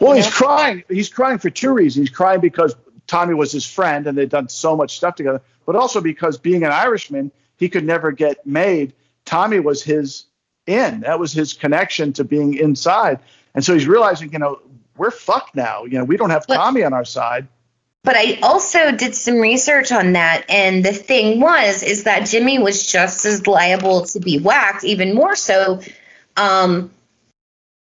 Well, 0.00 0.14
he's 0.14 0.32
crying. 0.32 0.84
He's 0.88 1.08
crying 1.08 1.38
for 1.38 1.48
two 1.48 1.72
reasons. 1.72 2.08
He's 2.08 2.16
crying 2.16 2.40
because 2.40 2.74
Tommy 3.06 3.34
was 3.34 3.52
his 3.52 3.64
friend 3.64 4.06
and 4.06 4.18
they'd 4.18 4.28
done 4.28 4.48
so 4.48 4.76
much 4.76 4.96
stuff 4.96 5.14
together, 5.14 5.40
but 5.64 5.76
also 5.76 6.00
because 6.00 6.38
being 6.38 6.64
an 6.64 6.72
Irishman, 6.72 7.30
he 7.56 7.68
could 7.68 7.84
never 7.84 8.10
get 8.12 8.44
made. 8.46 8.92
Tommy 9.24 9.60
was 9.60 9.82
his 9.82 10.26
in. 10.66 11.00
That 11.00 11.18
was 11.20 11.32
his 11.32 11.52
connection 11.52 12.12
to 12.14 12.24
being 12.24 12.54
inside. 12.54 13.20
And 13.54 13.64
so 13.64 13.72
he's 13.74 13.86
realizing, 13.86 14.32
you 14.32 14.38
know, 14.40 14.60
we're 14.96 15.10
fucked 15.12 15.54
now. 15.54 15.84
You 15.84 15.98
know, 15.98 16.04
we 16.04 16.16
don't 16.16 16.30
have 16.30 16.44
But- 16.48 16.56
Tommy 16.56 16.82
on 16.82 16.92
our 16.92 17.04
side. 17.04 17.46
But 18.04 18.16
I 18.16 18.38
also 18.42 18.90
did 18.90 19.14
some 19.14 19.36
research 19.36 19.92
on 19.92 20.14
that, 20.14 20.44
and 20.48 20.84
the 20.84 20.92
thing 20.92 21.40
was 21.40 21.84
is 21.84 22.02
that 22.04 22.26
Jimmy 22.26 22.58
was 22.58 22.90
just 22.90 23.24
as 23.24 23.46
liable 23.46 24.04
to 24.06 24.18
be 24.18 24.38
whacked, 24.38 24.82
even 24.82 25.14
more 25.14 25.36
so. 25.36 25.80
Um, 26.36 26.90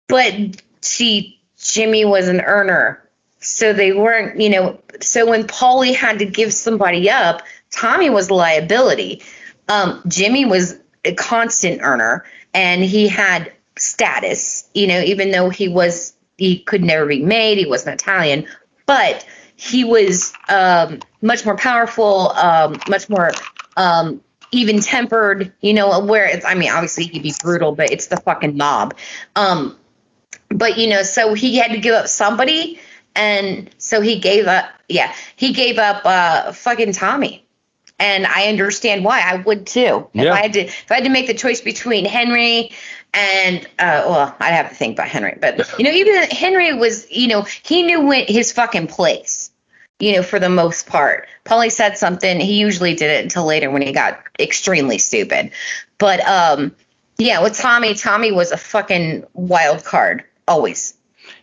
but 0.08 0.34
see, 0.82 1.40
Jimmy 1.58 2.06
was 2.06 2.28
an 2.28 2.42
earner, 2.42 3.02
so 3.40 3.74
they 3.74 3.94
weren't, 3.94 4.40
you 4.40 4.50
know. 4.50 4.80
So 5.00 5.28
when 5.28 5.48
Paulie 5.48 5.96
had 5.96 6.20
to 6.20 6.26
give 6.26 6.54
somebody 6.54 7.10
up, 7.10 7.42
Tommy 7.72 8.12
was 8.12 8.30
a 8.30 8.36
liability. 8.36 9.24
Um, 9.70 10.04
Jimmy 10.08 10.46
was 10.46 10.78
a 11.04 11.16
constant 11.16 11.82
earner, 11.82 12.26
and 12.54 12.84
he 12.84 13.08
had 13.08 13.52
status. 13.76 14.70
You 14.76 14.86
know, 14.86 15.00
even 15.02 15.32
though 15.32 15.50
he 15.50 15.68
was, 15.68 16.14
he 16.38 16.60
could 16.60 16.84
never 16.84 17.08
be 17.08 17.24
made. 17.24 17.58
He 17.58 17.66
wasn't 17.66 18.00
Italian, 18.00 18.46
but 18.86 19.26
he 19.62 19.84
was 19.84 20.34
um, 20.49 20.99
much 21.22 21.45
more 21.45 21.55
powerful, 21.55 22.32
um, 22.32 22.80
much 22.89 23.07
more 23.09 23.32
um, 23.78 24.20
even 24.51 24.80
tempered. 24.80 25.53
You 25.62 25.74
know, 25.76 25.99
where 26.03 26.26
it's. 26.26 26.43
I 26.43 26.55
mean, 26.55 26.72
obviously 26.72 27.05
he'd 27.05 27.22
be 27.22 27.34
brutal, 27.43 27.76
but 27.76 27.91
it's 27.91 28.07
the 28.07 28.18
fucking 28.18 28.57
mob. 28.57 28.95
Um, 29.36 29.78
but 30.49 30.80
you 30.80 30.89
know, 30.89 31.03
so 31.03 31.36
he 31.36 31.57
had 31.57 31.72
to 31.72 31.78
give 31.78 31.93
up 31.93 32.07
somebody, 32.07 32.80
and 33.16 33.70
so 33.78 34.01
he 34.01 34.20
gave 34.20 34.47
up. 34.47 34.66
Yeah, 34.89 35.14
he 35.36 35.53
gave 35.53 35.78
up 35.78 36.01
uh, 36.05 36.53
fucking 36.53 36.93
Tommy. 36.93 37.45
And 37.99 38.26
I 38.26 38.47
understand 38.47 39.05
why. 39.05 39.22
I 39.22 39.36
would 39.36 39.68
too. 39.68 40.07
If 40.16 40.24
Yeah. 40.24 40.34
I 40.34 40.41
had 40.41 40.53
to, 40.53 40.62
if 40.62 40.91
I 40.91 40.95
had 40.95 41.03
to 41.03 41.12
make 41.12 41.28
the 41.28 41.36
choice 41.36 41.62
between 41.62 42.03
Henry 42.03 42.72
and 43.14 43.64
uh, 43.78 44.03
well, 44.07 44.36
I'd 44.39 44.53
have 44.53 44.70
to 44.70 44.76
think 44.76 44.95
about 44.95 45.07
Henry. 45.07 45.38
But 45.39 45.78
you 45.78 45.86
know, 45.86 45.91
even 45.91 46.24
Henry 46.32 46.74
was, 46.74 47.09
you 47.12 47.28
know, 47.28 47.43
he 47.64 47.84
knew 47.84 48.01
when 48.01 48.26
his 48.28 48.51
fucking 48.51 48.88
place. 48.88 49.41
You 50.02 50.14
know, 50.14 50.24
for 50.24 50.39
the 50.39 50.49
most 50.49 50.88
part, 50.88 51.28
Paulie 51.45 51.72
said 51.72 51.97
something. 51.97 52.39
He 52.39 52.60
usually 52.60 52.95
did 52.95 53.12
it 53.12 53.24
until 53.24 53.45
later 53.45 53.70
when 53.70 53.82
he 53.82 53.93
got 53.93 54.20
extremely 54.39 54.97
stupid. 54.97 55.52
But 55.97 56.28
um, 56.28 56.76
yeah, 57.18 57.41
with 57.41 57.58
Tommy, 57.58 57.93
Tommy 57.93 58.32
was 58.32 58.52
a 58.52 58.58
fucking 58.58 59.26
wild 59.34 59.86
card 59.86 60.24
always. 60.47 60.95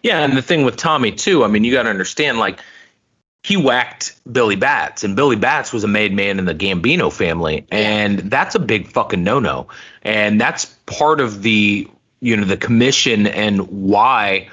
Yeah, 0.03 0.25
and 0.25 0.37
the 0.37 0.43
thing 0.43 0.65
with 0.65 0.77
Tommy 0.77 1.13
too, 1.13 1.45
I 1.45 1.49
mean, 1.49 1.65
you 1.65 1.73
got 1.73 1.85
to 1.85 1.91
understand, 1.91 2.39
like 2.39 2.61
he 3.43 3.57
whacked 3.57 4.21
Billy 4.31 4.57
Batts, 4.57 5.05
and 5.05 5.15
Billy 5.15 5.37
Batts 5.37 5.73
was 5.73 5.85
a 5.85 5.89
made 5.89 6.13
man 6.13 6.39
in 6.39 6.45
the 6.45 6.55
Gambino 6.55 7.13
family, 7.13 7.67
and 7.71 8.19
that's 8.19 8.55
a 8.55 8.59
big 8.59 8.89
fucking 8.89 9.23
no 9.23 9.39
no, 9.39 9.69
and 10.03 10.41
that's 10.41 10.67
part 10.87 11.21
of 11.21 11.43
the 11.43 11.89
you 12.21 12.37
know 12.37 12.45
the 12.45 12.57
commission 12.57 13.27
and 13.27 13.69
why 13.69 14.49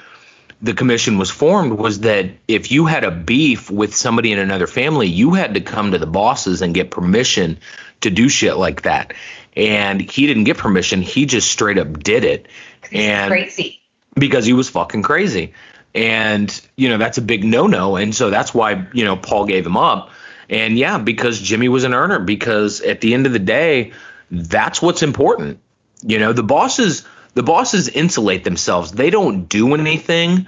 the 0.66 0.74
commission 0.74 1.20
was 1.20 1.30
formed 1.30 1.74
was 1.74 2.00
that 2.00 2.32
if 2.48 2.72
you 2.72 2.88
had 2.88 3.04
a 3.04 3.12
beef 3.12 3.70
with 3.70 3.96
somebody 3.96 4.32
in 4.32 4.40
another 4.40 4.66
family, 4.66 5.08
you 5.08 5.36
had 5.36 5.54
to 5.54 5.62
come 5.62 5.92
to 5.92 6.00
the 6.00 6.08
bosses 6.08 6.64
and 6.64 6.74
get 6.74 6.90
permission 6.90 7.60
to 8.02 8.10
do 8.10 8.28
shit 8.28 8.58
like 8.58 8.82
that. 8.82 9.14
And 9.56 10.02
he 10.02 10.26
didn't 10.26 10.46
get 10.46 10.58
permission. 10.58 11.04
He 11.04 11.28
just 11.28 11.52
straight 11.52 11.78
up 11.78 12.00
did 12.00 12.24
it. 12.24 12.48
And 12.92 13.30
Crazy. 13.30 13.80
because 14.16 14.44
he 14.44 14.54
was 14.54 14.68
fucking 14.68 15.04
crazy. 15.04 15.54
And, 15.94 16.50
you 16.76 16.90
know, 16.90 16.98
that's 16.98 17.20
a 17.20 17.22
big 17.22 17.44
no 17.44 17.68
no. 17.68 17.96
And 17.96 18.16
so 18.16 18.32
that's 18.32 18.52
why, 18.52 18.88
you 18.92 19.06
know, 19.06 19.16
Paul 19.16 19.46
gave 19.46 19.68
him 19.68 19.78
up. 19.78 20.10
And 20.50 20.80
yeah, 20.80 20.98
because 20.98 21.40
Jimmy 21.40 21.70
was 21.70 21.84
an 21.84 21.94
earner, 21.94 22.20
because 22.20 22.82
at 22.82 23.02
the 23.02 23.14
end 23.14 23.28
of 23.28 23.34
the 23.34 23.40
day, 23.40 23.94
that's 24.32 24.82
what's 24.82 25.04
important. 25.04 25.60
You 26.02 26.18
know, 26.18 26.34
the 26.34 26.44
bosses 26.44 27.06
the 27.36 27.44
bosses 27.44 27.88
insulate 27.90 28.44
themselves. 28.44 28.92
They 28.92 29.12
don't 29.12 29.48
do 29.48 29.76
anything. 29.76 30.48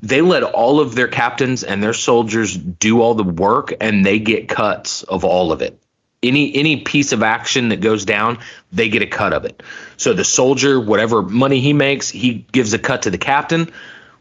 They 0.00 0.22
let 0.22 0.44
all 0.44 0.80
of 0.80 0.94
their 0.94 1.08
captains 1.08 1.64
and 1.64 1.82
their 1.82 1.92
soldiers 1.92 2.56
do 2.56 3.02
all 3.02 3.14
the 3.14 3.24
work 3.24 3.74
and 3.80 4.06
they 4.06 4.20
get 4.20 4.48
cuts 4.48 5.02
of 5.02 5.24
all 5.24 5.52
of 5.52 5.60
it. 5.60 5.78
Any 6.22 6.54
any 6.54 6.78
piece 6.78 7.12
of 7.12 7.22
action 7.22 7.68
that 7.68 7.80
goes 7.80 8.04
down, 8.04 8.38
they 8.72 8.88
get 8.88 9.02
a 9.02 9.06
cut 9.06 9.32
of 9.32 9.44
it. 9.44 9.62
So 9.96 10.14
the 10.14 10.24
soldier, 10.24 10.80
whatever 10.80 11.22
money 11.22 11.60
he 11.60 11.72
makes, 11.72 12.08
he 12.08 12.46
gives 12.50 12.72
a 12.72 12.78
cut 12.78 13.02
to 13.02 13.10
the 13.10 13.18
captain. 13.18 13.72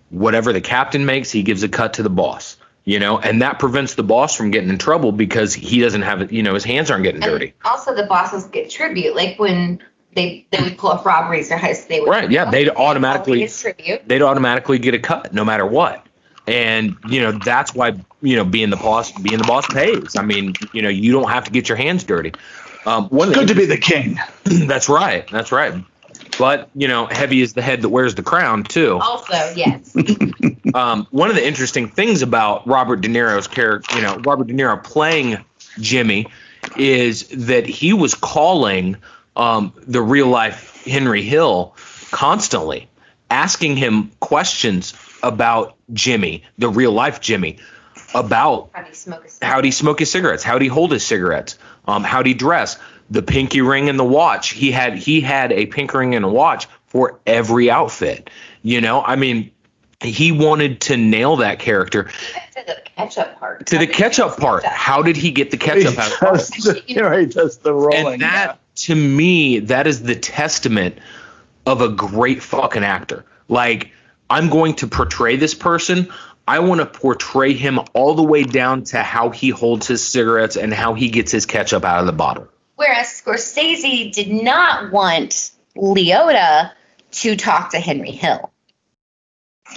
Whatever 0.10 0.54
the 0.54 0.62
captain 0.62 1.06
makes, 1.06 1.32
he 1.32 1.44
gives 1.44 1.64
a 1.64 1.70
cut 1.70 1.94
to 1.94 2.04
the 2.04 2.10
boss. 2.10 2.58
You 2.84 3.00
know, 3.00 3.20
and 3.20 3.42
that 3.42 3.60
prevents 3.60 3.96
the 3.96 4.04
boss 4.04 4.36
from 4.36 4.52
getting 4.52 4.70
in 4.70 4.78
trouble 4.78 5.12
because 5.12 5.54
he 5.54 5.82
doesn't 5.82 6.04
have 6.04 6.22
it. 6.22 6.32
You 6.32 6.42
know, 6.42 6.54
his 6.54 6.64
hands 6.64 6.90
aren't 6.90 7.04
getting 7.04 7.20
dirty. 7.20 7.54
Also, 7.66 7.94
the 7.94 8.06
bosses 8.06 8.46
get 8.46 8.70
tribute, 8.70 9.16
like 9.16 9.38
when 9.38 9.84
they 10.14 10.46
they 10.52 10.62
would 10.62 10.78
pull 10.78 10.92
off 10.92 11.06
robberies 11.06 11.52
or 11.52 11.58
heists. 11.58 11.88
They 11.88 12.00
would 12.00 12.10
Right? 12.10 12.30
Yeah, 12.32 12.50
they'd 12.50 12.70
automatically 12.70 13.40
get 13.40 13.52
tribute. 13.52 14.08
they'd 14.08 14.22
automatically 14.22 14.80
get 14.80 14.94
a 14.94 15.00
cut 15.00 15.34
no 15.34 15.46
matter 15.46 15.66
what. 15.66 16.06
And 16.48 16.96
you 17.10 17.22
know 17.22 17.34
that's 17.34 17.76
why 17.76 17.94
you 18.22 18.36
know 18.36 18.46
being 18.46 18.70
the 18.70 18.78
boss 18.78 19.12
being 19.12 19.38
the 19.38 19.44
boss 19.44 19.68
pays. 19.68 20.16
I 20.16 20.24
mean 20.24 20.54
you 20.74 20.82
know 20.82 20.90
you 20.90 21.12
don't 21.12 21.30
have 21.30 21.44
to 21.46 21.52
get 21.52 21.70
your 21.70 21.78
hands 21.78 22.04
dirty. 22.04 22.34
Um, 22.86 23.10
one 23.10 23.34
Good 23.34 23.50
to 23.50 23.56
be 23.56 23.66
the 23.66 23.78
king. 23.78 24.18
that's 24.44 24.88
right. 24.88 25.30
That's 25.30 25.52
right. 25.52 25.84
But 26.40 26.70
you 26.74 26.88
know, 26.88 27.08
heavy 27.08 27.42
is 27.42 27.54
the 27.54 27.62
head 27.62 27.82
that 27.82 27.90
wears 27.90 28.16
the 28.16 28.24
crown 28.24 28.64
too. 28.64 29.00
Also, 29.02 29.54
yes. 29.56 29.96
Um, 30.74 31.08
one 31.12 31.30
of 31.30 31.36
the 31.38 31.48
interesting 31.48 31.88
things 31.88 32.22
about 32.22 32.68
Robert 32.68 32.98
De 32.98 33.08
Niro's 33.08 33.48
character, 33.48 33.96
you 33.96 34.02
know, 34.02 34.18
Robert 34.18 34.48
De 34.48 34.54
Niro 34.54 34.84
playing 34.84 35.44
Jimmy, 35.80 36.28
is 36.76 37.28
that 37.30 37.66
he 37.66 37.94
was 37.94 38.14
calling 38.14 38.98
um, 39.38 39.74
the 39.88 40.02
real 40.02 40.28
life 40.28 40.84
Henry 40.86 41.22
Hill 41.22 41.76
constantly, 42.12 42.90
asking 43.30 43.78
him 43.78 44.12
questions 44.20 44.94
about 45.24 45.76
Jimmy, 45.94 46.44
the 46.58 46.70
real 46.70 46.92
life 46.92 47.22
Jimmy, 47.22 47.58
about 48.14 48.70
How 48.74 48.82
do 48.82 48.88
you 48.90 48.94
smoke 48.96 49.26
a 49.42 49.46
how'd 49.46 49.66
he 49.66 49.72
smoke 49.72 50.00
his 50.00 50.12
cigarettes, 50.12 50.44
how'd 50.44 50.62
he 50.62 50.68
hold 50.68 50.92
his 50.92 51.06
cigarettes, 51.06 51.58
um, 51.88 52.04
how'd 52.04 52.26
he 52.26 52.34
dress, 52.34 52.78
the 53.10 53.22
pinky 53.22 53.62
ring 53.62 53.90
and 53.90 53.98
the 54.00 54.04
watch. 54.04 54.50
He 54.50 54.72
had 54.72 54.96
he 54.98 55.22
had 55.22 55.52
a 55.52 55.66
pink 55.68 55.94
ring 55.94 56.16
and 56.16 56.26
a 56.26 56.30
watch 56.30 56.68
for 56.88 57.20
every 57.26 57.70
outfit. 57.70 58.30
You 58.64 58.82
know, 58.82 59.02
I 59.02 59.16
mean, 59.18 59.52
he 60.02 60.32
wanted 60.32 60.82
to 60.82 60.98
nail 60.98 61.38
that 61.38 61.60
character 61.60 62.04
To 62.06 62.64
the 62.66 62.82
ketchup 62.96 63.40
part. 63.40 63.66
to 63.68 63.78
the 63.78 63.88
ketchup 63.88 64.38
part. 64.38 64.64
How 64.66 65.02
did 65.02 65.18
he 65.18 65.32
get 65.32 65.52
the 65.52 65.58
He 65.58 65.64
ketchup 65.64 65.98
out? 65.98 66.12
does 66.22 66.48
the, 66.50 66.82
you 66.88 67.02
know, 67.02 67.18
he 67.18 67.26
does 67.26 67.58
the 67.60 67.74
rolling. 67.74 68.14
and 68.14 68.22
that 68.22 68.60
to 68.78 68.96
me 68.96 69.60
that 69.60 69.88
is 69.88 70.04
the 70.04 70.16
testament 70.16 70.98
of 71.66 71.82
a 71.82 71.90
great 71.90 72.42
fucking 72.42 72.84
actor. 72.84 73.26
Like 73.48 73.92
i'm 74.30 74.50
going 74.50 74.76
to 74.76 74.88
portray 74.88 75.36
this 75.36 75.54
person. 75.54 76.12
I 76.48 76.60
want 76.60 76.80
to 76.80 76.86
portray 76.86 77.54
him 77.54 77.80
all 77.94 78.14
the 78.14 78.24
way 78.24 78.44
down 78.44 78.86
to 78.86 79.04
how 79.04 79.32
he 79.32 79.50
holds 79.50 79.86
his 79.86 80.06
cigarettes 80.08 80.56
and 80.56 80.74
how 80.74 80.94
he 80.94 81.10
gets 81.10 81.30
his 81.32 81.46
ketchup 81.46 81.84
out 81.84 82.00
of 82.00 82.06
the 82.06 82.14
bottle. 82.14 82.48
Whereas 82.78 83.08
Scorsese 83.22 84.14
did 84.14 84.32
not 84.32 84.92
want 84.94 85.52
Liotta 85.76 86.72
to 87.12 87.36
talk 87.36 87.72
to 87.72 87.80
Henry 87.80 88.12
Hill. 88.12 88.52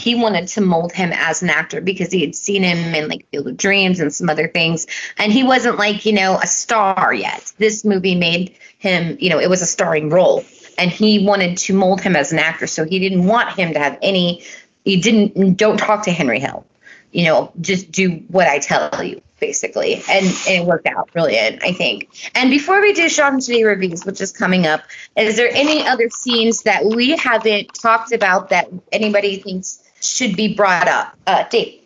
He 0.01 0.15
wanted 0.15 0.49
to 0.49 0.63
mold 0.63 0.93
him 0.93 1.13
as 1.13 1.43
an 1.43 1.51
actor 1.51 1.81
because 1.83 2.11
he 2.11 2.23
had 2.23 2.35
seen 2.35 2.63
him 2.63 2.95
in 2.95 3.09
like 3.09 3.29
Field 3.31 3.49
of 3.49 3.57
Dreams 3.57 4.01
and 4.01 4.13
some 4.13 4.31
other 4.31 4.49
things. 4.49 4.87
And 5.19 5.31
he 5.31 5.43
wasn't 5.43 5.77
like, 5.77 6.07
you 6.07 6.15
know, 6.15 6.39
a 6.39 6.47
star 6.47 7.13
yet. 7.13 7.53
This 7.59 7.85
movie 7.85 8.15
made 8.15 8.57
him, 8.79 9.19
you 9.21 9.29
know, 9.29 9.39
it 9.39 9.51
was 9.51 9.61
a 9.61 9.67
starring 9.67 10.09
role. 10.09 10.45
And 10.79 10.91
he 10.91 11.25
wanted 11.27 11.59
to 11.59 11.75
mold 11.75 12.01
him 12.01 12.17
as 12.17 12.33
an 12.33 12.39
actor. 12.39 12.67
So 12.67 12.85
he 12.85 12.99
didn't 12.99 13.27
want 13.27 13.51
him 13.51 13.75
to 13.75 13.79
have 13.79 13.99
any, 14.01 14.43
he 14.87 15.01
didn't, 15.01 15.59
don't 15.59 15.77
talk 15.77 16.05
to 16.05 16.13
Henry 16.13 16.41
Hill. 16.41 16.65
You 17.13 17.25
know, 17.25 17.53
just 17.61 17.91
do 17.91 18.23
what 18.29 18.47
I 18.47 18.61
tell 18.61 19.03
you, 19.03 19.21
basically. 19.41 19.97
And, 20.09 20.25
and 20.25 20.63
it 20.63 20.65
worked 20.65 20.87
out 20.87 21.13
brilliant, 21.13 21.63
I 21.63 21.73
think. 21.73 22.09
And 22.35 22.51
before 22.51 22.81
we 22.81 22.93
do 22.93 23.09
Sean 23.09 23.41
Today 23.41 23.65
reviews, 23.65 24.07
which 24.07 24.21
is 24.21 24.33
coming 24.33 24.67
up, 24.67 24.83
is 25.17 25.37
there 25.37 25.51
any 25.53 25.87
other 25.87 26.09
scenes 26.09 26.63
that 26.63 26.85
we 26.85 27.17
haven't 27.17 27.75
talked 27.75 28.13
about 28.13 28.51
that 28.51 28.69
anybody 28.93 29.39
thinks 29.39 29.80
should 30.01 30.37
be 30.37 30.55
brought 30.55 30.89
up? 30.89 31.17
Uh, 31.27 31.45
Dave. 31.49 31.81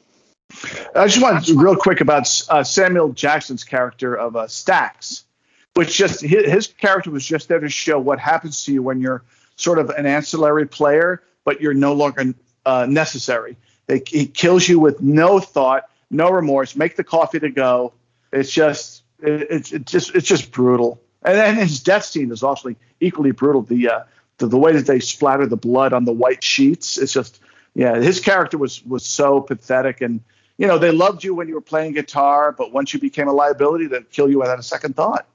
I 0.95 1.07
just 1.07 1.21
want 1.21 1.45
to 1.45 1.59
real 1.59 1.77
quick 1.77 2.01
about 2.01 2.31
uh, 2.49 2.63
Samuel 2.63 3.13
Jackson's 3.13 3.65
character 3.65 4.15
of 4.15 4.37
uh, 4.37 4.47
Stacks, 4.47 5.25
which 5.75 5.97
just 5.97 6.21
his, 6.21 6.51
his 6.51 6.67
character 6.69 7.11
was 7.11 7.27
just 7.27 7.49
there 7.49 7.61
to 7.61 7.69
show 7.69 7.99
what 7.99 8.21
happens 8.21 8.65
to 8.65 8.73
you 8.73 8.83
when 8.83 9.01
you're 9.01 9.23
sort 9.57 9.79
of 9.79 9.91
an 9.91 10.07
ancillary 10.07 10.67
player, 10.67 11.23
but 11.45 11.61
you're 11.61 11.75
no 11.75 11.93
longer 11.93 12.35
uh, 12.67 12.87
necessary. 12.89 13.57
They, 13.87 14.03
he 14.07 14.27
kills 14.27 14.69
you 14.69 14.79
with 14.79 15.01
no 15.01 15.41
thought, 15.41 15.89
no 16.11 16.31
remorse. 16.31 16.77
Make 16.77 16.97
the 16.97 17.05
coffee 17.05 17.41
to 17.41 17.51
go. 17.51 17.93
It's 18.33 18.51
just 18.51 19.03
it, 19.21 19.47
it's 19.51 19.73
it's 19.73 19.91
just 19.91 20.15
it's 20.15 20.27
just 20.27 20.53
brutal. 20.53 21.01
And 21.23 21.37
then 21.37 21.57
his 21.57 21.83
death 21.83 22.05
scene 22.05 22.31
is 22.31 22.43
also 22.43 22.75
equally 23.01 23.33
brutal. 23.33 23.63
The 23.63 23.89
uh, 23.89 24.01
the, 24.39 24.47
the 24.47 24.59
way 24.59 24.73
that 24.73 24.87
they 24.87 25.01
splatter 25.01 25.47
the 25.47 25.57
blood 25.57 25.93
on 25.93 26.05
the 26.05 26.13
white 26.13 26.43
sheets. 26.43 26.99
It's 26.99 27.13
just 27.13 27.41
yeah. 27.75 27.97
His 27.97 28.21
character 28.21 28.59
was 28.59 28.85
was 28.85 29.05
so 29.05 29.41
pathetic 29.41 30.01
and 30.01 30.21
you 30.57 30.69
know, 30.69 30.79
they 30.79 30.93
loved 30.93 31.25
you 31.25 31.35
when 31.35 31.49
you 31.49 31.55
were 31.55 31.61
playing 31.61 31.95
guitar, 31.95 32.53
but 32.53 32.73
once 32.73 32.95
you 32.95 33.01
became 33.01 33.27
a 33.27 33.33
liability, 33.33 33.89
they'd 33.89 34.09
kill 34.11 34.31
you 34.31 34.39
without 34.39 34.59
a 34.61 34.63
second 34.63 34.95
thought. 34.95 35.27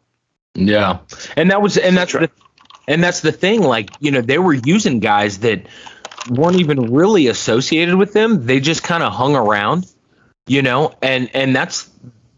yeah 0.56 1.00
and 1.38 1.52
that 1.52 1.62
was 1.62 1.78
and 1.78 1.96
that's 1.96 2.14
the, 2.14 2.30
and 2.88 3.04
that's 3.04 3.22
the 3.22 3.32
thing 3.32 3.62
like 3.62 3.92
you 4.00 4.12
know 4.12 4.22
they 4.22 4.40
were 4.40 4.54
using 4.54 5.00
guys 5.00 5.40
that 5.40 5.68
weren't 6.30 6.60
even 6.60 6.92
really 6.92 7.28
associated 7.28 7.96
with 7.96 8.14
them 8.14 8.46
they 8.46 8.60
just 8.60 8.84
kind 8.84 9.04
of 9.04 9.14
hung 9.14 9.36
around 9.36 9.86
you 10.48 10.62
know 10.62 10.94
and 11.02 11.30
and 11.36 11.56
that's 11.56 11.90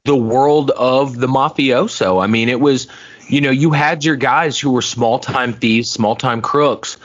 the 0.04 0.16
world 0.16 0.72
of 0.72 1.18
the 1.18 1.28
mafioso 1.28 2.22
i 2.22 2.28
mean 2.28 2.50
it 2.50 2.60
was 2.60 2.88
you 3.30 3.40
know 3.40 3.50
you 3.50 3.72
had 3.72 4.04
your 4.04 4.18
guys 4.18 4.60
who 4.60 4.72
were 4.72 4.82
small 4.82 5.18
time 5.18 5.54
thieves 5.54 5.90
small 5.90 6.16
time 6.16 6.42
crooks 6.42 6.98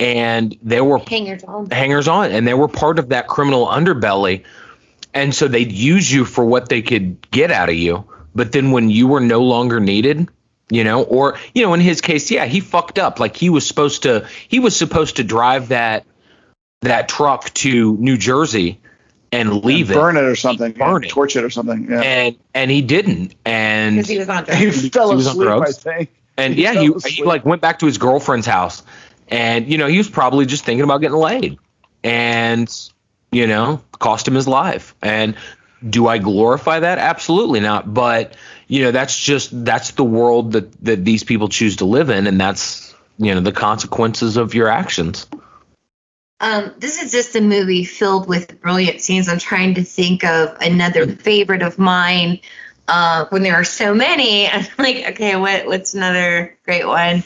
and 0.00 0.56
they 0.62 0.80
were 0.80 0.98
Hangers 0.98 1.44
on. 1.44 1.70
hangers 1.70 2.08
on 2.08 2.30
and 2.30 2.46
they 2.46 2.54
were 2.54 2.68
part 2.68 2.98
of 2.98 3.08
that 3.10 3.26
criminal 3.28 3.66
underbelly 3.66 4.44
and 5.14 5.34
so 5.34 5.48
they'd 5.48 5.72
use 5.72 6.10
you 6.12 6.24
for 6.24 6.44
what 6.44 6.68
they 6.68 6.82
could 6.82 7.30
get 7.30 7.50
out 7.50 7.68
of 7.68 7.74
you 7.74 8.04
but 8.34 8.52
then 8.52 8.70
when 8.70 8.90
you 8.90 9.06
were 9.08 9.20
no 9.20 9.42
longer 9.42 9.80
needed 9.80 10.28
you 10.70 10.84
know 10.84 11.02
or 11.02 11.36
you 11.54 11.62
know 11.62 11.74
in 11.74 11.80
his 11.80 12.00
case 12.00 12.30
yeah 12.30 12.44
he 12.44 12.60
fucked 12.60 12.98
up 12.98 13.18
like 13.18 13.36
he 13.36 13.50
was 13.50 13.66
supposed 13.66 14.02
to 14.04 14.26
he 14.48 14.58
was 14.58 14.76
supposed 14.76 15.16
to 15.16 15.24
drive 15.24 15.68
that 15.68 16.04
that 16.82 17.08
truck 17.08 17.52
to 17.54 17.96
New 17.96 18.16
Jersey 18.16 18.80
and 19.32 19.64
leave 19.64 19.88
burn 19.88 19.96
it 19.96 20.00
burn 20.00 20.16
it 20.16 20.28
or 20.28 20.36
something, 20.36 20.72
burn 20.72 21.02
it. 21.04 21.08
torch 21.10 21.34
it 21.36 21.42
or 21.42 21.50
something. 21.50 21.88
Yeah. 21.90 22.00
and 22.00 22.36
and 22.54 22.70
he 22.70 22.82
didn't 22.82 23.34
and 23.44 23.96
Because 23.96 24.08
he 24.08 24.18
was 24.18 24.28
on 24.28 24.44
drugs. 24.44 24.80
he 24.82 24.88
fell 24.90 25.10
he 25.10 25.16
was 25.16 25.26
on 25.26 25.32
asleep, 25.42 25.48
I 25.48 25.72
think. 25.72 26.10
and 26.36 26.54
He 26.54 26.62
yeah, 26.62 26.74
fell 26.74 26.82
he, 27.00 27.10
he 27.10 27.24
like 27.24 27.44
went 27.44 27.60
back 27.60 27.80
to 27.80 27.86
his 27.86 27.98
girlfriend's 27.98 28.46
house, 28.46 28.84
and 29.28 29.70
you 29.70 29.78
know 29.78 29.86
he 29.86 29.98
was 29.98 30.08
probably 30.08 30.46
just 30.46 30.64
thinking 30.64 30.84
about 30.84 30.98
getting 30.98 31.16
laid, 31.16 31.58
and 32.02 32.90
you 33.30 33.46
know 33.46 33.82
cost 33.98 34.26
him 34.26 34.34
his 34.34 34.48
life. 34.48 34.94
And 35.02 35.36
do 35.88 36.08
I 36.08 36.18
glorify 36.18 36.80
that? 36.80 36.98
Absolutely 36.98 37.60
not. 37.60 37.92
But 37.92 38.36
you 38.66 38.82
know 38.82 38.90
that's 38.90 39.18
just 39.18 39.64
that's 39.64 39.92
the 39.92 40.04
world 40.04 40.52
that 40.52 40.72
that 40.84 41.04
these 41.04 41.24
people 41.24 41.48
choose 41.48 41.76
to 41.76 41.84
live 41.84 42.10
in, 42.10 42.26
and 42.26 42.40
that's 42.40 42.94
you 43.18 43.34
know 43.34 43.40
the 43.40 43.52
consequences 43.52 44.36
of 44.36 44.54
your 44.54 44.68
actions. 44.68 45.26
Um, 46.40 46.72
this 46.78 47.02
is 47.02 47.10
just 47.10 47.34
a 47.34 47.40
movie 47.40 47.84
filled 47.84 48.28
with 48.28 48.60
brilliant 48.60 49.00
scenes. 49.00 49.28
I'm 49.28 49.40
trying 49.40 49.74
to 49.74 49.82
think 49.82 50.24
of 50.24 50.56
another 50.60 51.08
favorite 51.08 51.62
of 51.62 51.78
mine. 51.78 52.40
Uh, 52.86 53.26
when 53.30 53.42
there 53.42 53.54
are 53.54 53.64
so 53.64 53.92
many, 53.92 54.48
I'm 54.52 54.66
like, 54.78 55.04
okay, 55.10 55.36
what 55.36 55.66
what's 55.66 55.94
another 55.94 56.56
great 56.64 56.86
one? 56.86 57.24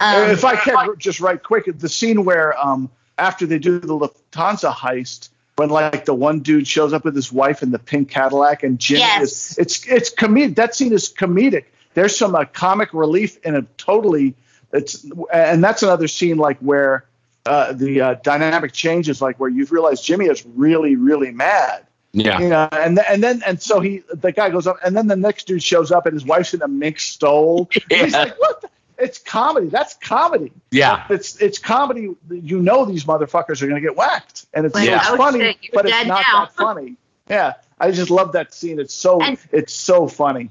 Um, 0.00 0.30
if 0.30 0.44
I 0.44 0.56
can 0.56 0.98
just 0.98 1.20
right 1.20 1.42
quick, 1.42 1.66
the 1.78 1.88
scene 1.88 2.24
where 2.24 2.58
um, 2.58 2.90
after 3.18 3.46
they 3.46 3.58
do 3.58 3.78
the 3.78 3.86
Lufthansa 3.94 4.72
heist, 4.72 5.28
when 5.56 5.68
like 5.70 6.04
the 6.04 6.14
one 6.14 6.40
dude 6.40 6.66
shows 6.66 6.92
up 6.92 7.04
with 7.04 7.14
his 7.14 7.32
wife 7.32 7.62
in 7.62 7.70
the 7.70 7.78
pink 7.78 8.10
Cadillac 8.10 8.62
and 8.62 8.78
Jimmy 8.78 9.00
Yes. 9.00 9.22
is 9.52 9.58
it's 9.58 9.86
it's 9.86 10.14
comedic. 10.14 10.56
That 10.56 10.74
scene 10.74 10.92
is 10.92 11.12
comedic. 11.12 11.66
There's 11.94 12.16
some 12.16 12.34
uh, 12.34 12.44
comic 12.44 12.92
relief 12.92 13.38
in 13.44 13.54
a 13.54 13.62
totally 13.76 14.34
it's 14.72 15.06
and 15.32 15.62
that's 15.62 15.82
another 15.84 16.08
scene 16.08 16.36
like 16.38 16.58
where 16.58 17.04
uh, 17.46 17.72
the 17.72 18.00
uh, 18.00 18.14
dynamic 18.22 18.72
changes, 18.72 19.20
like 19.22 19.38
where 19.38 19.50
you 19.50 19.64
realize 19.66 20.00
Jimmy 20.00 20.26
is 20.26 20.44
really, 20.46 20.96
really 20.96 21.30
mad. 21.30 21.86
Yeah. 22.12 22.40
You 22.40 22.48
know, 22.48 22.68
and 22.72 22.96
th- 22.96 23.06
and 23.08 23.22
then 23.22 23.42
and 23.44 23.60
so 23.60 23.80
he 23.80 24.02
the 24.12 24.32
guy 24.32 24.48
goes 24.50 24.66
up, 24.66 24.78
and 24.84 24.96
then 24.96 25.08
the 25.08 25.16
next 25.16 25.46
dude 25.46 25.62
shows 25.62 25.92
up, 25.92 26.06
and 26.06 26.14
his 26.14 26.24
wife's 26.24 26.54
in 26.54 26.62
a 26.62 26.68
mink 26.68 26.98
stole. 27.00 27.68
And 27.90 28.00
He's 28.02 28.12
like, 28.14 28.40
what? 28.40 28.60
The? 28.62 28.68
It's 28.98 29.18
comedy. 29.18 29.68
That's 29.68 29.94
comedy. 29.94 30.52
Yeah. 30.70 31.04
It's 31.10 31.36
it's 31.40 31.58
comedy. 31.58 32.14
You 32.30 32.60
know 32.60 32.84
these 32.84 33.04
motherfuckers 33.04 33.60
are 33.62 33.66
gonna 33.66 33.80
get 33.80 33.96
whacked, 33.96 34.46
and 34.54 34.66
it's, 34.66 34.74
Like, 34.74 34.88
it's 34.88 35.06
funny, 35.08 35.58
but 35.72 35.86
it's 35.86 36.06
not 36.06 36.24
now. 36.32 36.44
that 36.44 36.54
funny. 36.54 36.96
Yeah, 37.28 37.54
I 37.80 37.90
just 37.90 38.10
love 38.10 38.32
that 38.32 38.52
scene. 38.54 38.78
It's 38.78 38.94
so 38.94 39.20
And- 39.20 39.38
it's 39.52 39.72
so 39.74 40.06
funny. 40.08 40.50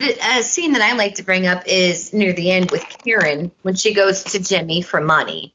A 0.00 0.42
scene 0.42 0.72
that 0.72 0.82
I 0.82 0.92
like 0.94 1.14
to 1.16 1.22
bring 1.22 1.46
up 1.46 1.62
is 1.66 2.12
near 2.12 2.32
the 2.34 2.50
end 2.50 2.70
with 2.70 2.82
Karen 3.04 3.50
when 3.62 3.74
she 3.76 3.94
goes 3.94 4.24
to 4.24 4.38
Jimmy 4.38 4.82
for 4.82 5.00
money, 5.00 5.54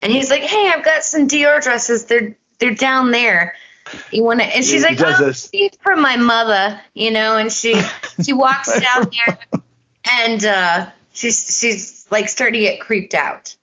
and 0.00 0.10
he's 0.12 0.30
like, 0.30 0.42
"Hey, 0.42 0.70
I've 0.74 0.84
got 0.84 1.04
some 1.04 1.28
Dior 1.28 1.62
dresses. 1.62 2.06
They're 2.06 2.36
they're 2.58 2.74
down 2.74 3.10
there. 3.10 3.56
You 4.10 4.24
want 4.24 4.40
to?" 4.40 4.46
And 4.46 4.64
she's 4.64 4.82
He 4.82 4.88
like, 4.88 4.96
does 4.98 5.20
"Oh, 5.20 5.26
this. 5.26 5.48
these 5.48 5.72
from 5.82 6.00
my 6.00 6.16
mother," 6.16 6.80
you 6.94 7.10
know. 7.10 7.36
And 7.36 7.52
she 7.52 7.74
she 8.24 8.32
walks 8.32 8.72
down 8.80 9.10
there, 9.26 9.38
and 10.10 10.44
uh, 10.46 10.86
she's 11.14 11.58
she's 11.58 12.06
like 12.10 12.28
starting 12.28 12.60
to 12.60 12.66
get 12.68 12.80
creeped 12.80 13.14
out, 13.14 13.56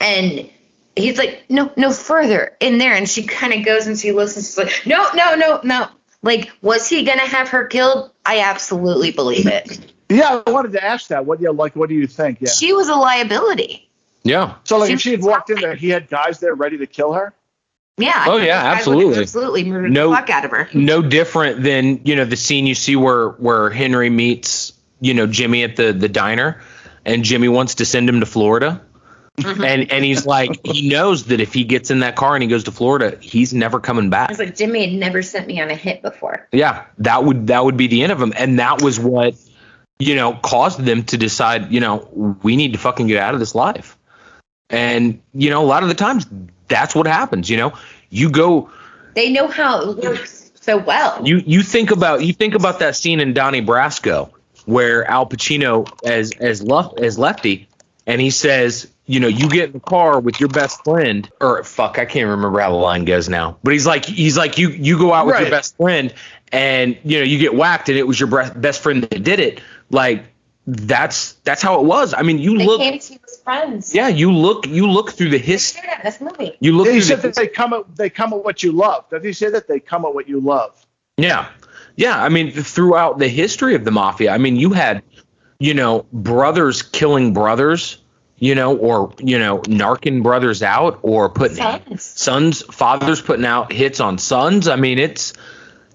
and. 0.00 0.50
He's 0.94 1.16
like, 1.16 1.44
no, 1.48 1.72
no 1.74 1.90
further 1.90 2.54
in 2.60 2.76
there, 2.76 2.92
and 2.92 3.08
she 3.08 3.22
kind 3.22 3.54
of 3.54 3.64
goes 3.64 3.86
and 3.86 3.98
she 3.98 4.12
listens. 4.12 4.48
She's 4.48 4.58
like, 4.58 4.82
no, 4.84 5.08
no, 5.14 5.34
no, 5.36 5.58
no. 5.64 5.88
Like, 6.20 6.52
was 6.60 6.86
he 6.86 7.02
gonna 7.02 7.26
have 7.26 7.48
her 7.48 7.64
killed? 7.64 8.10
I 8.26 8.40
absolutely 8.40 9.10
believe 9.10 9.46
it. 9.46 9.90
Yeah, 10.10 10.42
I 10.46 10.50
wanted 10.50 10.72
to 10.72 10.84
ask 10.84 11.06
that. 11.08 11.24
What 11.24 11.38
do 11.38 11.44
you 11.44 11.52
like? 11.54 11.74
What 11.76 11.88
do 11.88 11.94
you 11.94 12.06
think? 12.06 12.42
Yeah. 12.42 12.50
She 12.50 12.74
was 12.74 12.90
a 12.90 12.94
liability. 12.94 13.88
Yeah. 14.22 14.56
So 14.64 14.76
like, 14.76 14.88
she- 14.88 14.92
if 14.92 15.00
she 15.00 15.10
had 15.12 15.22
walked 15.22 15.48
in 15.48 15.62
there, 15.62 15.74
he 15.74 15.88
had 15.88 16.10
guys 16.10 16.40
there 16.40 16.54
ready 16.54 16.76
to 16.76 16.86
kill 16.86 17.14
her. 17.14 17.32
Yeah. 17.96 18.26
Oh, 18.28 18.36
yeah, 18.36 18.62
absolutely. 18.62 19.22
Absolutely 19.22 19.64
murdered 19.64 19.92
No- 19.92 20.10
the 20.10 20.16
fuck 20.16 20.28
out 20.28 20.44
of 20.44 20.50
her. 20.50 20.68
no 20.74 21.00
different 21.00 21.62
than 21.62 22.02
you 22.04 22.16
know 22.16 22.26
the 22.26 22.36
scene 22.36 22.66
you 22.66 22.74
see 22.74 22.96
where 22.96 23.30
where 23.30 23.70
Henry 23.70 24.10
meets 24.10 24.74
you 25.00 25.14
know 25.14 25.26
Jimmy 25.26 25.62
at 25.64 25.76
the 25.76 25.94
the 25.94 26.10
diner, 26.10 26.60
and 27.04 27.24
Jimmy 27.24 27.48
wants 27.48 27.76
to 27.76 27.84
send 27.84 28.08
him 28.08 28.20
to 28.20 28.26
Florida, 28.26 28.82
Mm-hmm. 29.40 29.64
and 29.64 29.90
and 29.90 30.04
he's 30.04 30.26
like 30.26 30.60
he 30.62 30.90
knows 30.90 31.24
that 31.24 31.40
if 31.40 31.54
he 31.54 31.64
gets 31.64 31.90
in 31.90 32.00
that 32.00 32.16
car 32.16 32.34
and 32.34 32.42
he 32.42 32.48
goes 32.50 32.64
to 32.64 32.70
Florida, 32.70 33.16
he's 33.18 33.54
never 33.54 33.80
coming 33.80 34.10
back. 34.10 34.28
It's 34.28 34.38
like 34.38 34.54
Jimmy 34.54 34.84
had 34.84 34.92
never 34.92 35.22
sent 35.22 35.46
me 35.46 35.58
on 35.58 35.70
a 35.70 35.74
hit 35.74 36.02
before. 36.02 36.46
Yeah, 36.52 36.84
that 36.98 37.24
would 37.24 37.46
that 37.46 37.64
would 37.64 37.78
be 37.78 37.86
the 37.86 38.02
end 38.02 38.12
of 38.12 38.20
him, 38.20 38.34
and 38.36 38.58
that 38.58 38.82
was 38.82 39.00
what 39.00 39.34
you 39.98 40.16
know 40.16 40.34
caused 40.34 40.80
them 40.80 41.04
to 41.04 41.16
decide. 41.16 41.72
You 41.72 41.80
know, 41.80 42.36
we 42.42 42.56
need 42.56 42.74
to 42.74 42.78
fucking 42.78 43.06
get 43.06 43.22
out 43.22 43.32
of 43.32 43.40
this 43.40 43.54
life, 43.54 43.96
and 44.68 45.22
you 45.32 45.48
know 45.48 45.64
a 45.64 45.66
lot 45.66 45.82
of 45.82 45.88
the 45.88 45.94
times 45.94 46.26
that's 46.68 46.94
what 46.94 47.06
happens. 47.06 47.48
You 47.48 47.56
know, 47.56 47.72
you 48.10 48.30
go 48.30 48.70
They 49.14 49.30
know 49.32 49.48
how 49.48 49.92
it 49.92 49.96
works 49.96 50.52
so 50.60 50.76
well. 50.76 51.26
you 51.26 51.38
you 51.38 51.62
think 51.62 51.90
about 51.90 52.22
you 52.22 52.34
think 52.34 52.54
about 52.54 52.80
that 52.80 52.96
scene 52.96 53.18
in 53.18 53.32
Donnie 53.32 53.62
Brasco 53.62 54.30
where 54.66 55.04
Al 55.10 55.26
Pacino 55.26 55.88
as 56.04 56.32
as 56.40 56.62
left 56.62 56.98
as 57.00 57.18
Lefty, 57.18 57.68
and 58.06 58.20
he 58.20 58.30
says, 58.30 58.90
you 59.06 59.20
know, 59.20 59.28
you 59.28 59.48
get 59.48 59.66
in 59.66 59.72
the 59.72 59.80
car 59.80 60.20
with 60.20 60.40
your 60.40 60.48
best 60.48 60.82
friend, 60.84 61.28
or 61.40 61.62
fuck, 61.64 61.98
I 61.98 62.04
can't 62.04 62.28
remember 62.28 62.60
how 62.60 62.70
the 62.70 62.76
line 62.76 63.04
goes 63.04 63.28
now, 63.28 63.58
but 63.62 63.72
he's 63.72 63.86
like 63.86 64.04
he's 64.04 64.36
like 64.36 64.58
you 64.58 64.70
you 64.70 64.98
go 64.98 65.12
out 65.12 65.26
with 65.26 65.40
your 65.40 65.50
best 65.50 65.76
friend, 65.76 66.12
and 66.52 66.96
you 67.04 67.18
know 67.18 67.24
you 67.24 67.38
get 67.38 67.54
whacked, 67.54 67.88
and 67.88 67.98
it 67.98 68.06
was 68.06 68.18
your 68.20 68.28
best 68.54 68.80
friend 68.82 69.02
that 69.04 69.22
did 69.22 69.40
it, 69.40 69.60
like. 69.90 70.24
That's 70.64 71.32
that's 71.42 71.60
how 71.60 71.80
it 71.80 71.86
was. 71.86 72.14
I 72.16 72.22
mean, 72.22 72.38
you 72.38 72.56
They 72.56 72.64
look, 72.64 72.80
came 72.80 72.96
to 72.96 73.18
as 73.24 73.38
friends. 73.42 73.92
yeah, 73.92 74.06
you 74.06 74.32
look, 74.32 74.64
you 74.64 74.88
look 74.88 75.10
through 75.10 75.30
the 75.30 75.38
history. 75.38 75.82
shared 75.84 76.04
this 76.04 76.20
movie. 76.20 76.56
You 76.60 76.76
look 76.76 76.86
he 76.86 77.00
said 77.00 77.18
the 77.18 77.22
that 77.22 77.34
they 77.34 77.48
come 77.48 77.72
at 77.72 77.96
they 77.96 78.08
come 78.08 78.32
at 78.32 78.44
what 78.44 78.62
you 78.62 78.70
love. 78.70 79.10
Does 79.10 79.24
he 79.24 79.32
say 79.32 79.50
that 79.50 79.66
they 79.66 79.80
come 79.80 80.04
at 80.04 80.14
what 80.14 80.28
you 80.28 80.38
love? 80.38 80.86
Yeah. 81.16 81.48
Yeah. 81.96 82.22
I 82.22 82.28
mean, 82.28 82.50
throughout 82.50 83.18
the 83.18 83.28
history 83.28 83.74
of 83.74 83.84
the 83.84 83.90
mafia, 83.90 84.32
I 84.32 84.38
mean, 84.38 84.56
you 84.56 84.72
had, 84.72 85.02
you 85.58 85.74
know, 85.74 86.06
brothers 86.12 86.82
killing 86.82 87.32
brothers, 87.32 87.98
you 88.38 88.54
know, 88.54 88.76
or, 88.76 89.14
you 89.18 89.38
know, 89.38 89.58
narking 89.60 90.22
brothers 90.22 90.62
out 90.62 90.98
or 91.02 91.28
putting 91.28 91.56
Sons. 91.56 92.02
sons, 92.02 92.62
fathers 92.62 93.20
putting 93.20 93.44
out 93.44 93.72
hits 93.72 94.00
on 94.00 94.18
sons. 94.18 94.68
I 94.68 94.76
mean, 94.76 94.98
it's, 94.98 95.32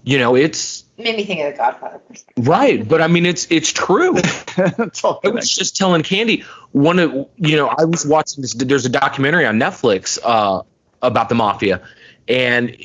you 0.04 0.18
know, 0.18 0.36
it's 0.36 0.86
Made 1.00 1.16
me 1.18 1.26
think 1.26 1.42
of 1.42 1.52
the 1.52 1.58
Godfather. 1.58 2.02
right. 2.38 2.88
But 2.88 3.02
I 3.02 3.08
mean, 3.08 3.26
it's, 3.28 3.46
it's 3.52 3.72
true. 3.72 4.14
That's 4.58 5.04
all. 5.04 5.20
I 5.24 5.28
was 5.28 5.48
just 5.54 5.76
telling 5.76 6.02
Candy 6.02 6.44
one 6.72 6.98
of 7.00 7.12
you 7.38 7.56
know 7.56 7.68
I 7.68 7.86
was 7.86 8.06
watching 8.06 8.42
this. 8.42 8.54
There's 8.54 8.86
a 8.86 8.90
documentary 8.90 9.46
on 9.46 9.60
Netflix 9.60 10.18
uh, 10.24 10.64
about 11.02 11.30
the 11.30 11.36
mafia, 11.36 11.82
and 12.28 12.76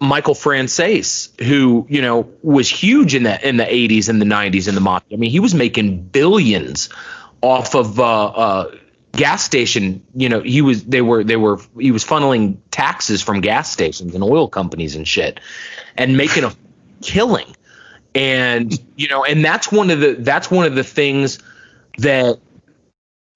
Michael 0.00 0.34
Franzese, 0.34 1.38
who 1.42 1.86
you 1.88 2.00
know 2.00 2.28
was 2.42 2.68
huge 2.68 3.14
in 3.14 3.22
the 3.24 3.48
in 3.48 3.56
the 3.58 3.64
80s 3.64 4.08
and 4.08 4.20
the 4.20 4.26
90s 4.26 4.68
in 4.68 4.74
the 4.74 4.80
mafia. 4.80 5.16
I 5.16 5.20
mean, 5.20 5.30
he 5.30 5.40
was 5.40 5.54
making 5.54 6.04
billions 6.04 6.88
off 7.42 7.74
of 7.74 8.00
uh, 8.00 8.24
uh, 8.26 8.74
gas 9.12 9.44
station. 9.44 10.02
You 10.14 10.28
know, 10.28 10.40
he 10.40 10.62
was 10.62 10.84
they 10.84 11.02
were 11.02 11.22
they 11.22 11.36
were 11.36 11.60
he 11.78 11.90
was 11.90 12.04
funneling 12.04 12.56
taxes 12.70 13.22
from 13.22 13.40
gas 13.40 13.70
stations 13.70 14.14
and 14.14 14.24
oil 14.24 14.48
companies 14.48 14.96
and 14.96 15.06
shit, 15.06 15.38
and 15.96 16.16
making 16.16 16.44
a 16.44 16.52
killing 17.02 17.54
and 18.14 18.78
you 18.96 19.08
know 19.08 19.24
and 19.24 19.44
that's 19.44 19.70
one 19.70 19.90
of 19.90 20.00
the 20.00 20.14
that's 20.14 20.50
one 20.50 20.66
of 20.66 20.74
the 20.74 20.84
things 20.84 21.38
that 21.98 22.38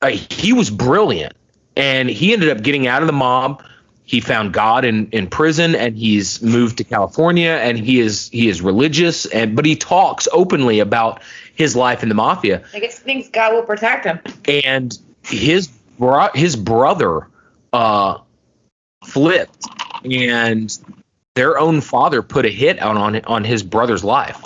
uh, 0.02 0.08
he 0.08 0.52
was 0.52 0.70
brilliant 0.70 1.34
and 1.76 2.08
he 2.08 2.32
ended 2.32 2.50
up 2.50 2.62
getting 2.62 2.86
out 2.86 3.02
of 3.02 3.06
the 3.06 3.12
mob 3.12 3.62
he 4.04 4.20
found 4.20 4.52
god 4.52 4.84
in 4.84 5.08
in 5.10 5.26
prison 5.26 5.74
and 5.74 5.96
he's 5.96 6.40
moved 6.42 6.78
to 6.78 6.84
california 6.84 7.50
and 7.50 7.78
he 7.78 8.00
is 8.00 8.28
he 8.28 8.48
is 8.48 8.60
religious 8.62 9.26
and 9.26 9.56
but 9.56 9.64
he 9.64 9.74
talks 9.74 10.28
openly 10.32 10.78
about 10.80 11.20
his 11.54 11.74
life 11.74 12.02
in 12.02 12.08
the 12.08 12.14
mafia 12.14 12.62
I 12.72 12.80
guess 12.80 12.98
he 12.98 13.04
thinks 13.04 13.28
God 13.30 13.54
will 13.54 13.62
protect 13.62 14.04
him. 14.04 14.20
and 14.46 14.96
his 15.24 15.68
bro- 15.98 16.30
his 16.34 16.56
brother 16.56 17.28
uh 17.72 18.18
flipped 19.04 19.66
and 20.04 20.78
their 21.34 21.58
own 21.58 21.80
father 21.80 22.22
put 22.22 22.44
a 22.46 22.50
hit 22.50 22.78
out 22.78 22.96
on 22.96 23.24
on 23.24 23.44
his 23.44 23.62
brother's 23.62 24.04
life 24.04 24.40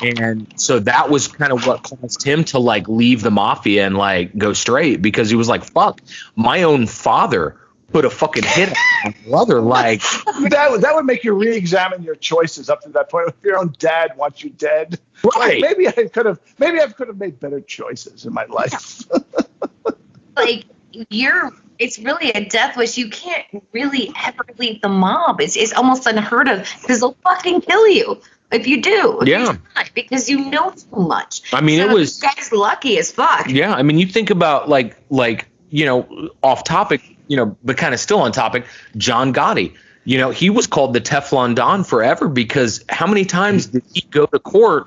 and 0.00 0.46
so 0.56 0.78
that 0.80 1.10
was 1.10 1.26
kind 1.26 1.52
of 1.52 1.66
what 1.66 1.82
caused 1.82 2.22
him 2.22 2.44
to 2.44 2.58
like 2.58 2.88
leave 2.88 3.22
the 3.22 3.30
mafia 3.30 3.84
and 3.86 3.96
like 3.96 4.36
go 4.36 4.52
straight 4.52 5.02
because 5.02 5.30
he 5.30 5.36
was 5.36 5.48
like 5.48 5.64
fuck 5.64 6.00
my 6.36 6.62
own 6.62 6.86
father 6.86 7.56
put 7.92 8.04
a 8.04 8.10
fucking 8.10 8.42
hit 8.44 8.68
on 8.68 8.74
my 9.04 9.14
brother 9.28 9.60
like 9.60 10.00
that 10.50 10.68
would 10.70 10.80
that 10.82 10.94
would 10.94 11.06
make 11.06 11.24
you 11.24 11.32
re-examine 11.34 12.02
your 12.02 12.14
choices 12.16 12.68
up 12.68 12.82
to 12.82 12.88
that 12.90 13.08
point. 13.10 13.28
If 13.28 13.42
your 13.42 13.58
own 13.58 13.74
dad 13.78 14.16
wants 14.16 14.42
you 14.44 14.50
dead, 14.50 14.98
Right. 15.36 15.60
Like, 15.60 15.76
maybe 15.76 15.88
I 15.88 16.08
could 16.08 16.26
have 16.26 16.38
maybe 16.58 16.80
I 16.80 16.86
could 16.88 17.08
have 17.08 17.18
made 17.18 17.40
better 17.40 17.60
choices 17.60 18.24
in 18.26 18.32
my 18.34 18.44
life. 18.44 19.02
Like 20.36 20.66
you're, 21.10 21.50
it's 21.80 21.98
really 21.98 22.30
a 22.30 22.44
death 22.44 22.76
wish. 22.76 22.96
You 22.96 23.10
can't 23.10 23.44
really 23.72 24.12
ever 24.24 24.44
leave 24.56 24.80
the 24.82 24.88
mob. 24.88 25.40
It's 25.40 25.56
it's 25.56 25.72
almost 25.72 26.06
unheard 26.06 26.46
of 26.48 26.60
because 26.80 27.00
they'll 27.00 27.16
fucking 27.24 27.62
kill 27.62 27.88
you 27.88 28.20
if 28.52 28.68
you 28.68 28.80
do. 28.80 29.18
If 29.22 29.26
Yeah. 29.28 29.44
you're 29.44 29.58
not, 29.74 29.90
because 29.94 30.30
you 30.30 30.48
know 30.48 30.72
so 30.76 30.96
much. 31.00 31.52
I 31.52 31.60
mean, 31.60 31.80
it 31.80 31.88
was- 31.88 32.20
this 32.20 32.34
guy's 32.36 32.52
lucky 32.52 32.98
as 32.98 33.10
fuck. 33.10 33.48
Yeah, 33.48 33.74
I 33.74 33.82
mean, 33.82 33.98
you 33.98 34.06
think 34.06 34.30
about 34.30 34.68
like 34.68 34.96
like 35.10 35.48
you 35.70 35.84
know 35.84 36.30
off 36.44 36.62
topic, 36.62 37.16
you 37.28 37.36
know, 37.36 37.56
but 37.62 37.76
kind 37.76 37.94
of 37.94 38.00
still 38.00 38.20
on 38.20 38.32
topic. 38.32 38.64
John 38.96 39.32
Gotti, 39.32 39.74
you 40.04 40.18
know, 40.18 40.30
he 40.30 40.50
was 40.50 40.66
called 40.66 40.94
the 40.94 41.00
Teflon 41.00 41.54
Don 41.54 41.84
forever 41.84 42.28
because 42.28 42.84
how 42.88 43.06
many 43.06 43.24
times 43.24 43.66
did 43.66 43.84
he 43.92 44.00
go 44.10 44.26
to 44.26 44.38
court 44.38 44.86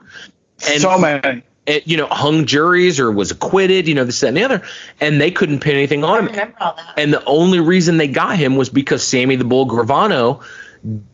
and 0.67 0.81
so 0.81 0.97
many. 0.97 1.43
eh, 1.67 1.79
you 1.85 1.97
know 1.97 2.07
hung 2.07 2.45
juries 2.45 2.99
or 2.99 3.11
was 3.11 3.31
acquitted, 3.31 3.87
you 3.87 3.93
know, 3.93 4.03
this 4.03 4.19
that 4.21 4.29
and 4.29 4.37
the 4.37 4.43
other, 4.43 4.61
and 4.99 5.21
they 5.21 5.31
couldn't 5.31 5.59
pin 5.59 5.75
anything 5.75 6.03
I 6.03 6.07
on 6.07 6.19
him. 6.19 6.25
remember 6.27 6.55
all 6.59 6.75
that. 6.75 6.93
And 6.97 7.13
the 7.13 7.23
only 7.25 7.59
reason 7.59 7.97
they 7.97 8.07
got 8.07 8.37
him 8.37 8.55
was 8.55 8.69
because 8.69 9.03
Sammy 9.03 9.35
the 9.35 9.45
Bull 9.45 9.67
Gravano 9.67 10.43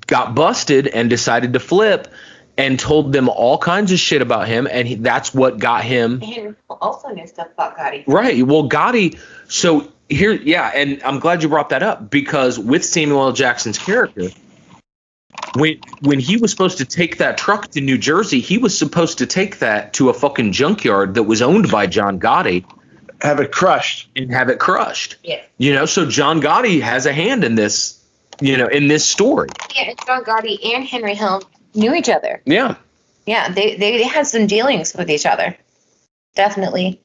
got 0.07 0.33
busted 0.33 0.87
and 0.87 1.09
decided 1.09 1.53
to 1.53 1.59
flip 1.59 2.07
and 2.57 2.79
told 2.79 3.13
them 3.13 3.29
all 3.29 3.57
kinds 3.57 3.91
of 3.91 3.99
shit 3.99 4.21
about 4.21 4.47
him, 4.47 4.67
and 4.71 4.87
he, 4.87 4.95
that's 4.95 5.33
what 5.33 5.59
got 5.59 5.83
him 5.83 6.21
And 6.23 6.55
also 6.69 7.09
knew 7.09 7.27
stuff 7.27 7.47
about 7.53 7.77
Gotti. 7.77 8.03
Right. 8.07 8.41
Well, 8.45 8.67
Gotti. 8.67 9.19
So 9.47 9.91
here, 10.09 10.31
yeah, 10.33 10.71
and 10.73 11.01
I'm 11.03 11.19
glad 11.19 11.43
you 11.43 11.49
brought 11.49 11.69
that 11.69 11.83
up 11.83 12.09
because 12.09 12.57
with 12.57 12.83
Samuel 12.83 13.21
L. 13.23 13.31
Jackson's 13.33 13.77
character, 13.77 14.29
when 15.55 15.79
when 16.01 16.19
he 16.19 16.37
was 16.37 16.51
supposed 16.51 16.77
to 16.79 16.85
take 16.85 17.17
that 17.17 17.37
truck 17.37 17.69
to 17.71 17.81
New 17.81 17.97
Jersey, 17.97 18.39
he 18.39 18.57
was 18.57 18.77
supposed 18.77 19.17
to 19.19 19.25
take 19.25 19.59
that 19.59 19.93
to 19.93 20.09
a 20.09 20.13
fucking 20.13 20.51
junkyard 20.51 21.13
that 21.15 21.23
was 21.23 21.41
owned 21.41 21.69
by 21.71 21.85
John 21.87 22.19
Gotti 22.19 22.65
Have 23.21 23.39
it 23.39 23.51
crushed. 23.51 24.09
and 24.15 24.31
have 24.31 24.49
it 24.49 24.59
crushed. 24.59 25.17
Yeah. 25.23 25.41
You 25.57 25.73
know, 25.73 25.85
so 25.85 26.09
John 26.09 26.41
Gotti 26.41 26.81
has 26.81 27.05
a 27.05 27.13
hand 27.13 27.43
in 27.43 27.55
this. 27.55 27.93
You 28.39 28.55
know, 28.55 28.67
in 28.67 28.87
this 28.87 29.03
story. 29.03 29.49
Yeah, 29.75 29.89
and 29.89 29.99
John 30.05 30.23
Gotti 30.23 30.63
and 30.75 30.85
Henry 30.85 31.15
Hill 31.15 31.41
knew 31.77 31.93
each 31.95 32.09
other. 32.09 32.41
Yeah. 32.45 32.75
Yeah, 33.25 33.47
they, 33.49 33.75
they 33.77 34.03
had 34.03 34.27
some 34.27 34.45
dealings 34.47 34.93
with 34.95 35.09
each 35.09 35.25
other. 35.25 35.55
Definitely. 36.35 36.99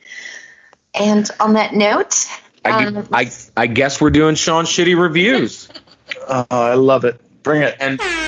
And 0.95 1.29
on 1.41 1.55
that 1.55 1.75
note, 1.75 2.27
I, 2.65 2.85
Um, 2.87 3.09
I 3.13 3.29
I 3.57 3.67
guess 3.67 4.01
we're 4.01 4.11
doing 4.11 4.37
Sean 4.37 4.65
shitty 4.65 4.97
reviews. 5.01 5.69
Oh, 6.29 6.45
I 6.51 6.75
love 6.75 7.05
it. 7.07 7.19
Bring 7.43 7.63
it. 7.63 7.75
And 7.81 7.99
Shitting 7.99 8.19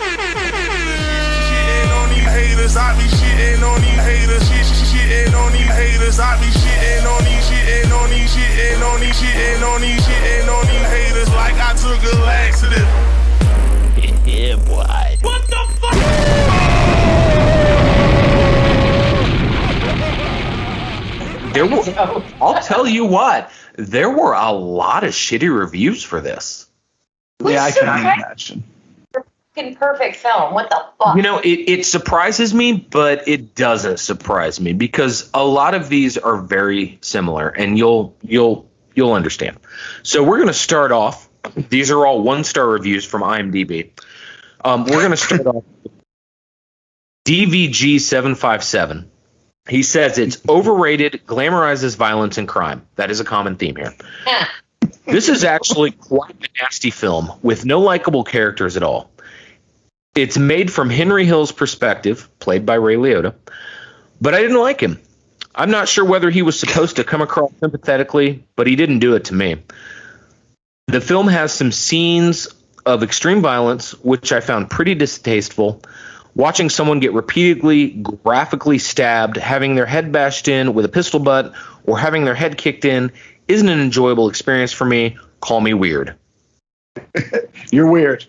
on 2.01 2.09
these 2.09 2.25
haters, 2.25 2.77
I 2.77 2.97
be 2.97 3.05
shitting 3.05 3.63
on 3.63 3.79
these 3.83 4.01
haters, 4.09 4.43
shit, 4.49 4.65
shit, 4.67 4.89
shitting 4.89 5.35
on 5.37 5.53
these 5.53 5.69
haters, 5.69 6.19
I 6.19 6.41
be 6.41 6.47
shitting 6.49 7.05
on 7.05 7.23
these, 7.25 7.45
shitting 7.45 7.93
on 7.93 8.09
these, 8.11 8.31
shitting 8.35 8.83
on 8.83 9.01
these, 9.01 9.17
shitting 9.21 9.63
on 9.69 9.81
these, 9.83 10.01
shitting 10.01 10.49
on 10.49 10.67
these 10.67 10.87
haters 10.89 11.29
like 11.37 11.55
I 11.61 11.75
took 11.77 12.01
a 12.13 12.17
laxative. 12.25 12.89
Yeah, 14.27 14.57
boy. 14.57 15.19
What 15.21 15.43
the 15.43 15.57
fuck? 15.57 15.64
There 21.55 21.67
were, 21.67 22.25
I'll 22.41 22.63
tell 22.63 22.87
you 22.87 23.05
what, 23.05 23.51
there 23.77 24.11
were 24.11 24.35
a 24.35 24.53
lot 24.53 25.05
of 25.05 25.11
shitty 25.11 25.57
reviews 25.57 26.03
for 26.03 26.21
this. 26.21 26.67
Yeah, 27.43 27.65
I 27.65 27.71
can 27.71 27.85
imagine. 27.85 28.65
Fucking 29.55 29.77
perfect 29.77 30.17
film. 30.17 30.55
What 30.55 30.71
the 30.71 30.85
fuck? 30.99 31.17
You 31.17 31.23
know, 31.23 31.39
it, 31.39 31.49
it 31.49 31.87
surprises 31.87 32.53
me, 32.53 32.73
but 32.73 33.29
it 33.29 33.55
doesn't 33.55 33.99
surprise 33.99 34.61
me 34.61 34.73
because 34.73 35.31
a 35.33 35.45
lot 35.45 35.75
of 35.75 35.89
these 35.89 36.19
are 36.19 36.37
very 36.37 36.99
similar, 37.03 37.49
and 37.49 37.79
you'll 37.79 38.17
you'll 38.23 38.69
you'll 38.95 39.13
understand. 39.13 39.59
So 40.03 40.25
we're 40.25 40.39
going 40.39 40.49
to 40.49 40.55
start 40.55 40.93
off. 40.93 41.29
These 41.69 41.91
are 41.91 42.07
all 42.07 42.23
one 42.23 42.43
star 42.43 42.69
reviews 42.69 43.05
from 43.05 43.23
IMDb. 43.23 43.91
Um, 44.65 44.85
we're 44.85 45.01
going 45.01 45.11
to 45.11 45.17
start 45.17 45.47
off. 45.47 45.65
DVG 47.27 48.01
seven 48.01 48.35
five 48.35 48.65
seven. 48.65 49.11
He 49.69 49.83
says 49.83 50.19
it's 50.19 50.47
overrated, 50.49 51.23
glamorizes 51.27 51.97
violence 51.97 52.37
and 52.37 52.47
crime. 52.47 52.87
That 52.97 53.11
is 53.11 53.21
a 53.21 53.25
common 53.25 53.57
theme 53.57 53.77
here. 53.77 53.95
This 55.07 55.29
is 55.29 55.45
actually 55.45 55.93
quite 55.93 56.33
a 56.33 56.63
nasty 56.63 56.91
film 56.91 57.33
with 57.43 57.65
no 57.65 57.81
likable 57.81 58.25
characters 58.25 58.77
at 58.77 58.83
all. 58.83 59.11
It's 60.15 60.39
made 60.39 60.73
from 60.73 60.91
Henry 60.91 61.25
Hill's 61.25 61.51
perspective, 61.53 62.29
played 62.39 62.67
by 62.67 62.75
Ray 62.75 62.97
Liotta, 62.97 63.35
but 64.21 64.35
I 64.35 64.41
didn't 64.43 64.61
like 64.61 64.81
him. 64.81 65.01
I'm 65.55 65.71
not 65.71 65.89
sure 65.89 66.05
whether 66.05 66.31
he 66.31 66.43
was 66.43 66.59
supposed 66.59 66.97
to 66.97 67.05
come 67.05 67.23
across 67.23 67.53
sympathetically, 67.61 68.45
but 68.57 68.67
he 68.67 68.77
didn't 68.77 68.99
do 68.99 69.15
it 69.15 69.27
to 69.27 69.35
me. 69.35 69.57
The 70.89 71.01
film 71.01 71.29
has 71.29 71.53
some 71.53 71.73
scenes 71.73 72.49
of 72.87 73.03
extreme 73.03 73.41
violence, 73.41 73.93
which 74.03 74.33
I 74.33 74.41
found 74.41 74.71
pretty 74.71 74.95
distasteful. 74.95 75.83
Watching 76.35 76.69
someone 76.69 77.01
get 77.01 77.13
repeatedly 77.13 77.91
graphically 77.91 78.79
stabbed, 78.79 79.37
having 79.37 79.77
their 79.77 79.87
head 79.87 80.11
bashed 80.11 80.49
in 80.49 80.75
with 80.75 80.85
a 80.85 80.89
pistol 80.89 81.21
butt, 81.21 81.55
or 81.85 81.99
having 81.99 82.25
their 82.25 82.35
head 82.35 82.59
kicked 82.59 82.85
in 82.85 83.13
isn't 83.47 83.69
an 83.69 83.81
enjoyable 83.81 84.29
experience 84.29 84.73
for 84.73 84.85
me. 84.85 85.17
Call 85.41 85.61
me 85.61 85.75
weird. 85.75 86.17
You're 87.71 87.91
weird. 87.91 88.27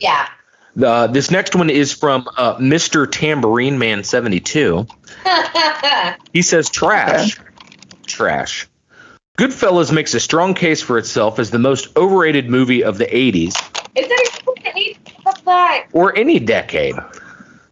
Yeah. 0.00 0.28
Uh, 0.80 1.06
this 1.06 1.30
next 1.30 1.54
one 1.54 1.70
is 1.70 1.92
from 1.92 2.26
uh, 2.36 2.56
Mr. 2.56 3.10
Tambourine 3.10 3.78
Man 3.78 4.04
72. 4.04 4.86
He 6.32 6.40
says 6.40 6.70
trash. 6.70 7.38
Trash. 8.06 8.66
Goodfellas 9.42 9.90
makes 9.90 10.14
a 10.14 10.20
strong 10.20 10.54
case 10.54 10.80
for 10.80 10.98
itself 10.98 11.40
as 11.40 11.50
the 11.50 11.58
most 11.58 11.96
overrated 11.96 12.48
movie 12.48 12.84
of 12.84 12.96
the 12.96 13.06
80s 13.06 13.48
Is 13.96 14.08
that 15.44 15.88
or 15.92 16.16
any 16.16 16.38
decade. 16.38 16.94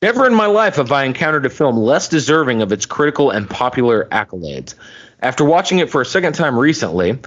Never 0.03 0.27
in 0.27 0.35
my 0.35 0.47
life 0.47 0.75
have 0.77 0.91
I 0.91 1.05
encountered 1.05 1.47
a 1.47 1.49
film 1.49 1.77
less 1.77 2.09
deserving 2.09 2.61
of 2.61 2.73
its 2.73 2.87
critical 2.87 3.31
and 3.31 3.49
popular 3.49 4.09
accolades. 4.11 4.75
After 5.21 5.45
watching 5.45 5.79
it 5.79 5.91
for 5.91 6.01
a 6.01 6.05
second 6.05 6.33
time 6.33 6.59
recently, 6.59 7.21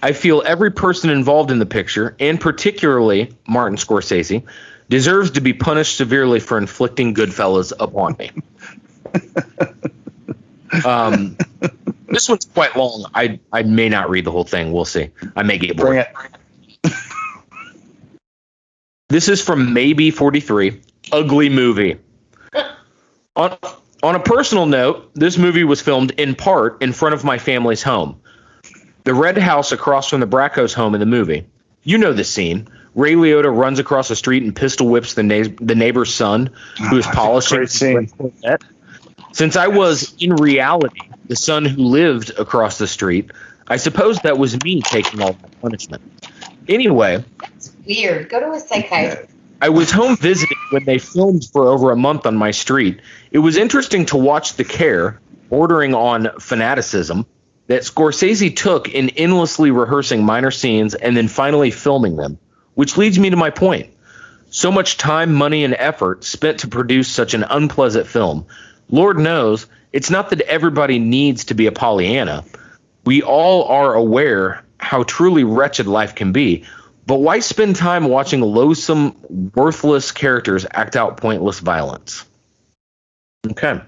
I 0.00 0.12
feel 0.12 0.44
every 0.46 0.70
person 0.70 1.10
involved 1.10 1.50
in 1.50 1.58
the 1.58 1.66
picture, 1.66 2.14
and 2.20 2.40
particularly 2.40 3.36
Martin 3.48 3.78
Scorsese, 3.78 4.44
deserves 4.90 5.32
to 5.32 5.40
be 5.40 5.54
punished 5.54 5.96
severely 5.96 6.38
for 6.38 6.56
inflicting 6.56 7.14
Goodfellas 7.14 7.72
upon 7.80 8.14
me. 8.16 8.30
um, 10.84 11.36
this 12.12 12.28
one's 12.28 12.44
quite 12.44 12.76
long. 12.76 13.06
I 13.14 13.40
I 13.52 13.62
may 13.62 13.88
not 13.88 14.08
read 14.10 14.24
the 14.24 14.30
whole 14.30 14.44
thing. 14.44 14.72
We'll 14.72 14.84
see. 14.84 15.10
I 15.34 15.42
may 15.42 15.58
get 15.58 15.76
bored. 15.76 15.88
Bring 15.88 15.98
it. 16.84 16.92
This 19.08 19.28
is 19.28 19.42
from 19.42 19.74
Maybe 19.74 20.10
43. 20.10 20.80
Ugly 21.12 21.50
movie. 21.50 21.98
on, 23.36 23.58
on 24.02 24.14
a 24.14 24.20
personal 24.20 24.64
note, 24.64 25.10
this 25.12 25.36
movie 25.36 25.64
was 25.64 25.82
filmed 25.82 26.12
in 26.12 26.34
part 26.34 26.80
in 26.80 26.94
front 26.94 27.14
of 27.14 27.22
my 27.22 27.36
family's 27.36 27.82
home. 27.82 28.22
The 29.04 29.12
red 29.12 29.36
house 29.36 29.70
across 29.70 30.08
from 30.08 30.20
the 30.20 30.26
Bracco's 30.26 30.72
home 30.72 30.94
in 30.94 31.00
the 31.00 31.04
movie. 31.04 31.46
You 31.82 31.98
know 31.98 32.14
the 32.14 32.24
scene. 32.24 32.68
Ray 32.94 33.12
Liotta 33.12 33.54
runs 33.54 33.78
across 33.78 34.08
the 34.08 34.16
street 34.16 34.44
and 34.44 34.56
pistol 34.56 34.88
whips 34.88 35.12
the, 35.12 35.22
na- 35.22 35.54
the 35.60 35.74
neighbor's 35.74 36.14
son, 36.14 36.48
who 36.88 36.96
is 36.96 37.06
ah, 37.06 37.10
a 37.10 37.14
polishing 37.14 38.10
Since 39.32 39.56
I 39.56 39.68
was, 39.68 40.14
in 40.18 40.34
reality, 40.36 41.00
the 41.26 41.36
son 41.36 41.64
who 41.64 41.82
lived 41.82 42.30
across 42.38 42.78
the 42.78 42.86
street, 42.86 43.30
I 43.66 43.76
suppose 43.76 44.18
that 44.20 44.38
was 44.38 44.62
me 44.62 44.82
taking 44.82 45.22
all 45.22 45.32
the 45.32 45.48
punishment. 45.60 46.02
Anyway, 46.68 47.24
Weird. 47.86 48.28
Go 48.28 48.40
to 48.40 48.52
a 48.52 48.60
psychiatrist. 48.60 49.32
I 49.60 49.68
was 49.68 49.90
home 49.90 50.16
visiting 50.16 50.56
when 50.70 50.84
they 50.84 50.98
filmed 50.98 51.48
for 51.52 51.68
over 51.68 51.92
a 51.92 51.96
month 51.96 52.26
on 52.26 52.36
my 52.36 52.50
street. 52.50 53.00
It 53.30 53.38
was 53.38 53.56
interesting 53.56 54.06
to 54.06 54.16
watch 54.16 54.54
the 54.54 54.64
care, 54.64 55.20
bordering 55.48 55.94
on 55.94 56.28
fanaticism, 56.40 57.26
that 57.68 57.82
Scorsese 57.82 58.56
took 58.56 58.88
in 58.88 59.10
endlessly 59.10 59.70
rehearsing 59.70 60.24
minor 60.24 60.50
scenes 60.50 60.94
and 60.94 61.16
then 61.16 61.28
finally 61.28 61.70
filming 61.70 62.16
them, 62.16 62.38
which 62.74 62.96
leads 62.96 63.18
me 63.18 63.30
to 63.30 63.36
my 63.36 63.50
point. 63.50 63.90
So 64.50 64.72
much 64.72 64.98
time, 64.98 65.32
money, 65.32 65.64
and 65.64 65.74
effort 65.74 66.24
spent 66.24 66.60
to 66.60 66.68
produce 66.68 67.08
such 67.08 67.34
an 67.34 67.44
unpleasant 67.44 68.06
film. 68.06 68.46
Lord 68.92 69.18
knows, 69.18 69.66
it's 69.92 70.10
not 70.10 70.30
that 70.30 70.42
everybody 70.42 71.00
needs 71.00 71.46
to 71.46 71.54
be 71.54 71.66
a 71.66 71.72
Pollyanna. 71.72 72.44
We 73.04 73.22
all 73.22 73.64
are 73.64 73.94
aware 73.94 74.64
how 74.78 75.02
truly 75.02 75.42
wretched 75.42 75.86
life 75.86 76.14
can 76.14 76.30
be. 76.30 76.64
But 77.06 77.16
why 77.16 77.40
spend 77.40 77.74
time 77.74 78.04
watching 78.04 78.42
loathsome, 78.42 79.16
worthless 79.54 80.12
characters 80.12 80.64
act 80.70 80.94
out 80.94 81.16
pointless 81.16 81.58
violence? 81.58 82.24
Okay. 83.50 83.80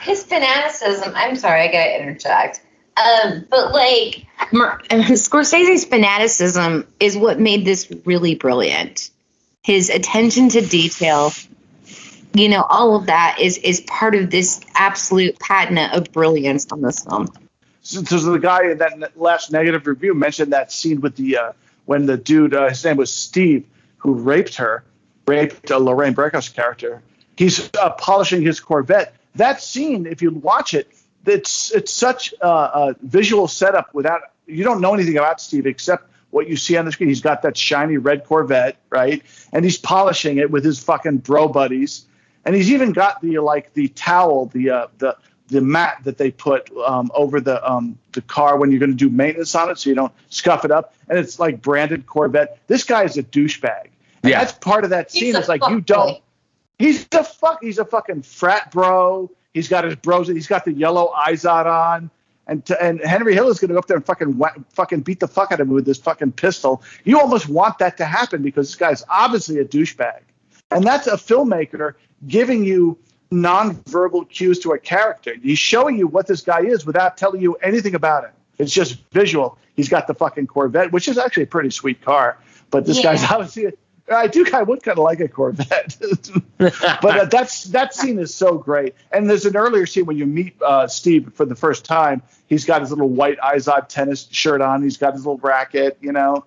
His 0.00 0.24
fanaticism. 0.24 1.12
I'm 1.14 1.36
sorry, 1.36 1.62
I 1.62 1.66
gotta 1.68 2.02
interject. 2.02 2.60
Um, 2.96 3.46
but 3.48 3.72
like 3.72 4.26
Scorsese's 4.50 5.84
fanaticism 5.84 6.86
is 6.98 7.16
what 7.16 7.38
made 7.38 7.64
this 7.64 7.92
really 8.04 8.34
brilliant. 8.34 9.10
His 9.62 9.90
attention 9.90 10.48
to 10.50 10.60
detail, 10.66 11.32
you 12.32 12.48
know, 12.48 12.62
all 12.62 12.96
of 12.96 13.06
that 13.06 13.38
is 13.40 13.58
is 13.58 13.80
part 13.82 14.14
of 14.14 14.30
this 14.30 14.60
absolute 14.74 15.38
patina 15.38 15.90
of 15.92 16.12
brilliance 16.12 16.66
on 16.70 16.80
this 16.80 17.04
film. 17.04 17.28
So, 17.82 18.02
so 18.02 18.18
the 18.18 18.38
guy 18.38 18.70
in 18.70 18.78
that 18.78 19.18
last 19.18 19.52
negative 19.52 19.86
review 19.86 20.14
mentioned 20.14 20.52
that 20.52 20.70
scene 20.70 21.00
with 21.00 21.16
the 21.16 21.36
uh, 21.36 21.52
when 21.86 22.06
the 22.06 22.16
dude, 22.16 22.54
uh, 22.54 22.68
his 22.68 22.84
name 22.84 22.96
was 22.96 23.12
Steve, 23.12 23.66
who 23.98 24.14
raped 24.14 24.56
her, 24.56 24.84
raped 25.26 25.70
uh, 25.70 25.78
Lorraine 25.78 26.14
Bracco's 26.14 26.48
character. 26.48 27.02
He's 27.36 27.70
uh, 27.80 27.90
polishing 27.90 28.42
his 28.42 28.60
Corvette. 28.60 29.14
That 29.36 29.62
scene, 29.62 30.06
if 30.06 30.22
you 30.22 30.30
watch 30.30 30.74
it, 30.74 30.88
it's 31.26 31.72
it's 31.72 31.92
such 31.92 32.34
a, 32.40 32.46
a 32.46 32.96
visual 33.02 33.48
setup 33.48 33.94
without 33.94 34.20
you 34.46 34.64
don't 34.64 34.80
know 34.80 34.94
anything 34.94 35.16
about 35.16 35.40
Steve 35.40 35.66
except 35.66 36.10
what 36.30 36.48
you 36.48 36.56
see 36.56 36.76
on 36.76 36.84
the 36.84 36.92
screen. 36.92 37.08
He's 37.08 37.20
got 37.20 37.42
that 37.42 37.56
shiny 37.56 37.96
red 37.96 38.24
Corvette, 38.24 38.76
right? 38.90 39.22
And 39.52 39.64
he's 39.64 39.78
polishing 39.78 40.38
it 40.38 40.50
with 40.50 40.64
his 40.64 40.78
fucking 40.78 41.18
bro 41.18 41.48
buddies. 41.48 42.06
And 42.50 42.56
he's 42.56 42.72
even 42.72 42.90
got 42.90 43.20
the 43.22 43.38
like 43.38 43.72
the 43.74 43.86
towel, 43.86 44.46
the 44.46 44.70
uh, 44.70 44.86
the 44.98 45.16
the 45.46 45.60
mat 45.60 45.98
that 46.02 46.18
they 46.18 46.32
put 46.32 46.68
um, 46.84 47.12
over 47.14 47.40
the 47.40 47.64
um, 47.64 47.96
the 48.10 48.22
car 48.22 48.58
when 48.58 48.72
you're 48.72 48.80
going 48.80 48.90
to 48.90 48.96
do 48.96 49.08
maintenance 49.08 49.54
on 49.54 49.70
it, 49.70 49.78
so 49.78 49.88
you 49.88 49.94
don't 49.94 50.12
scuff 50.30 50.64
it 50.64 50.72
up. 50.72 50.92
And 51.08 51.16
it's 51.16 51.38
like 51.38 51.62
branded 51.62 52.06
Corvette. 52.06 52.58
This 52.66 52.82
guy 52.82 53.04
is 53.04 53.16
a 53.16 53.22
douchebag. 53.22 53.90
And 54.24 54.30
Yeah. 54.32 54.40
that's 54.40 54.50
part 54.50 54.82
of 54.82 54.90
that 54.90 55.12
scene. 55.12 55.36
It's 55.36 55.46
like 55.48 55.62
you 55.68 55.80
don't. 55.80 56.20
He's 56.76 57.06
the 57.06 57.22
fuck. 57.22 57.60
He's 57.62 57.78
a 57.78 57.84
fucking 57.84 58.22
frat 58.22 58.72
bro. 58.72 59.30
He's 59.54 59.68
got 59.68 59.84
his 59.84 59.94
bros. 59.94 60.26
He's 60.26 60.48
got 60.48 60.64
the 60.64 60.72
yellow 60.72 61.12
Izod 61.28 61.66
on. 61.66 62.10
And, 62.48 62.66
to, 62.66 62.82
and 62.82 63.00
Henry 63.00 63.32
Hill 63.34 63.48
is 63.48 63.60
going 63.60 63.68
to 63.68 63.74
go 63.74 63.78
up 63.78 63.86
there 63.86 63.96
and 63.96 64.04
fucking 64.04 64.36
wha- 64.36 64.54
fucking 64.70 65.02
beat 65.02 65.20
the 65.20 65.28
fuck 65.28 65.52
out 65.52 65.60
of 65.60 65.68
him 65.68 65.72
with 65.74 65.84
this 65.84 65.98
fucking 65.98 66.32
pistol. 66.32 66.82
You 67.04 67.20
almost 67.20 67.48
want 67.48 67.78
that 67.78 67.96
to 67.98 68.04
happen 68.04 68.42
because 68.42 68.66
this 68.66 68.74
guy's 68.74 69.04
obviously 69.08 69.58
a 69.60 69.64
douchebag, 69.64 70.22
and 70.72 70.82
that's 70.82 71.06
a 71.06 71.12
filmmaker 71.12 71.94
giving 72.26 72.64
you 72.64 72.98
nonverbal 73.32 74.28
cues 74.28 74.58
to 74.60 74.72
a 74.72 74.78
character. 74.78 75.34
He's 75.42 75.58
showing 75.58 75.98
you 75.98 76.06
what 76.06 76.26
this 76.26 76.42
guy 76.42 76.60
is 76.60 76.84
without 76.84 77.16
telling 77.16 77.40
you 77.40 77.54
anything 77.56 77.94
about 77.94 78.24
it. 78.24 78.30
It's 78.58 78.72
just 78.72 78.98
visual. 79.12 79.56
He's 79.76 79.88
got 79.88 80.06
the 80.06 80.14
fucking 80.14 80.48
Corvette, 80.48 80.92
which 80.92 81.08
is 81.08 81.16
actually 81.16 81.44
a 81.44 81.46
pretty 81.46 81.70
sweet 81.70 82.02
car, 82.02 82.38
but 82.70 82.84
this 82.86 82.96
Yeah. 82.98 83.14
guy's 83.14 83.24
obviously 83.24 83.72
I 84.12 84.26
do 84.26 84.44
kind 84.44 84.60
of 84.62 84.66
would 84.68 84.82
kind 84.82 84.98
of 84.98 85.04
like 85.04 85.20
a 85.20 85.28
Corvette, 85.28 85.96
but 86.58 87.04
uh, 87.04 87.24
that's 87.26 87.64
that 87.66 87.94
scene 87.94 88.18
is 88.18 88.34
so 88.34 88.58
great. 88.58 88.96
And 89.12 89.30
there's 89.30 89.46
an 89.46 89.54
earlier 89.56 89.86
scene 89.86 90.04
when 90.04 90.16
you 90.18 90.26
meet 90.26 90.60
uh, 90.60 90.88
Steve 90.88 91.30
for 91.34 91.44
the 91.44 91.54
first 91.54 91.84
time. 91.84 92.20
He's 92.48 92.64
got 92.64 92.80
his 92.80 92.90
little 92.90 93.08
white 93.08 93.38
Izod 93.38 93.86
tennis 93.86 94.26
shirt 94.32 94.60
on. 94.62 94.82
He's 94.82 94.96
got 94.96 95.12
his 95.12 95.24
little 95.24 95.38
racket. 95.38 95.96
You 96.00 96.10
know, 96.10 96.44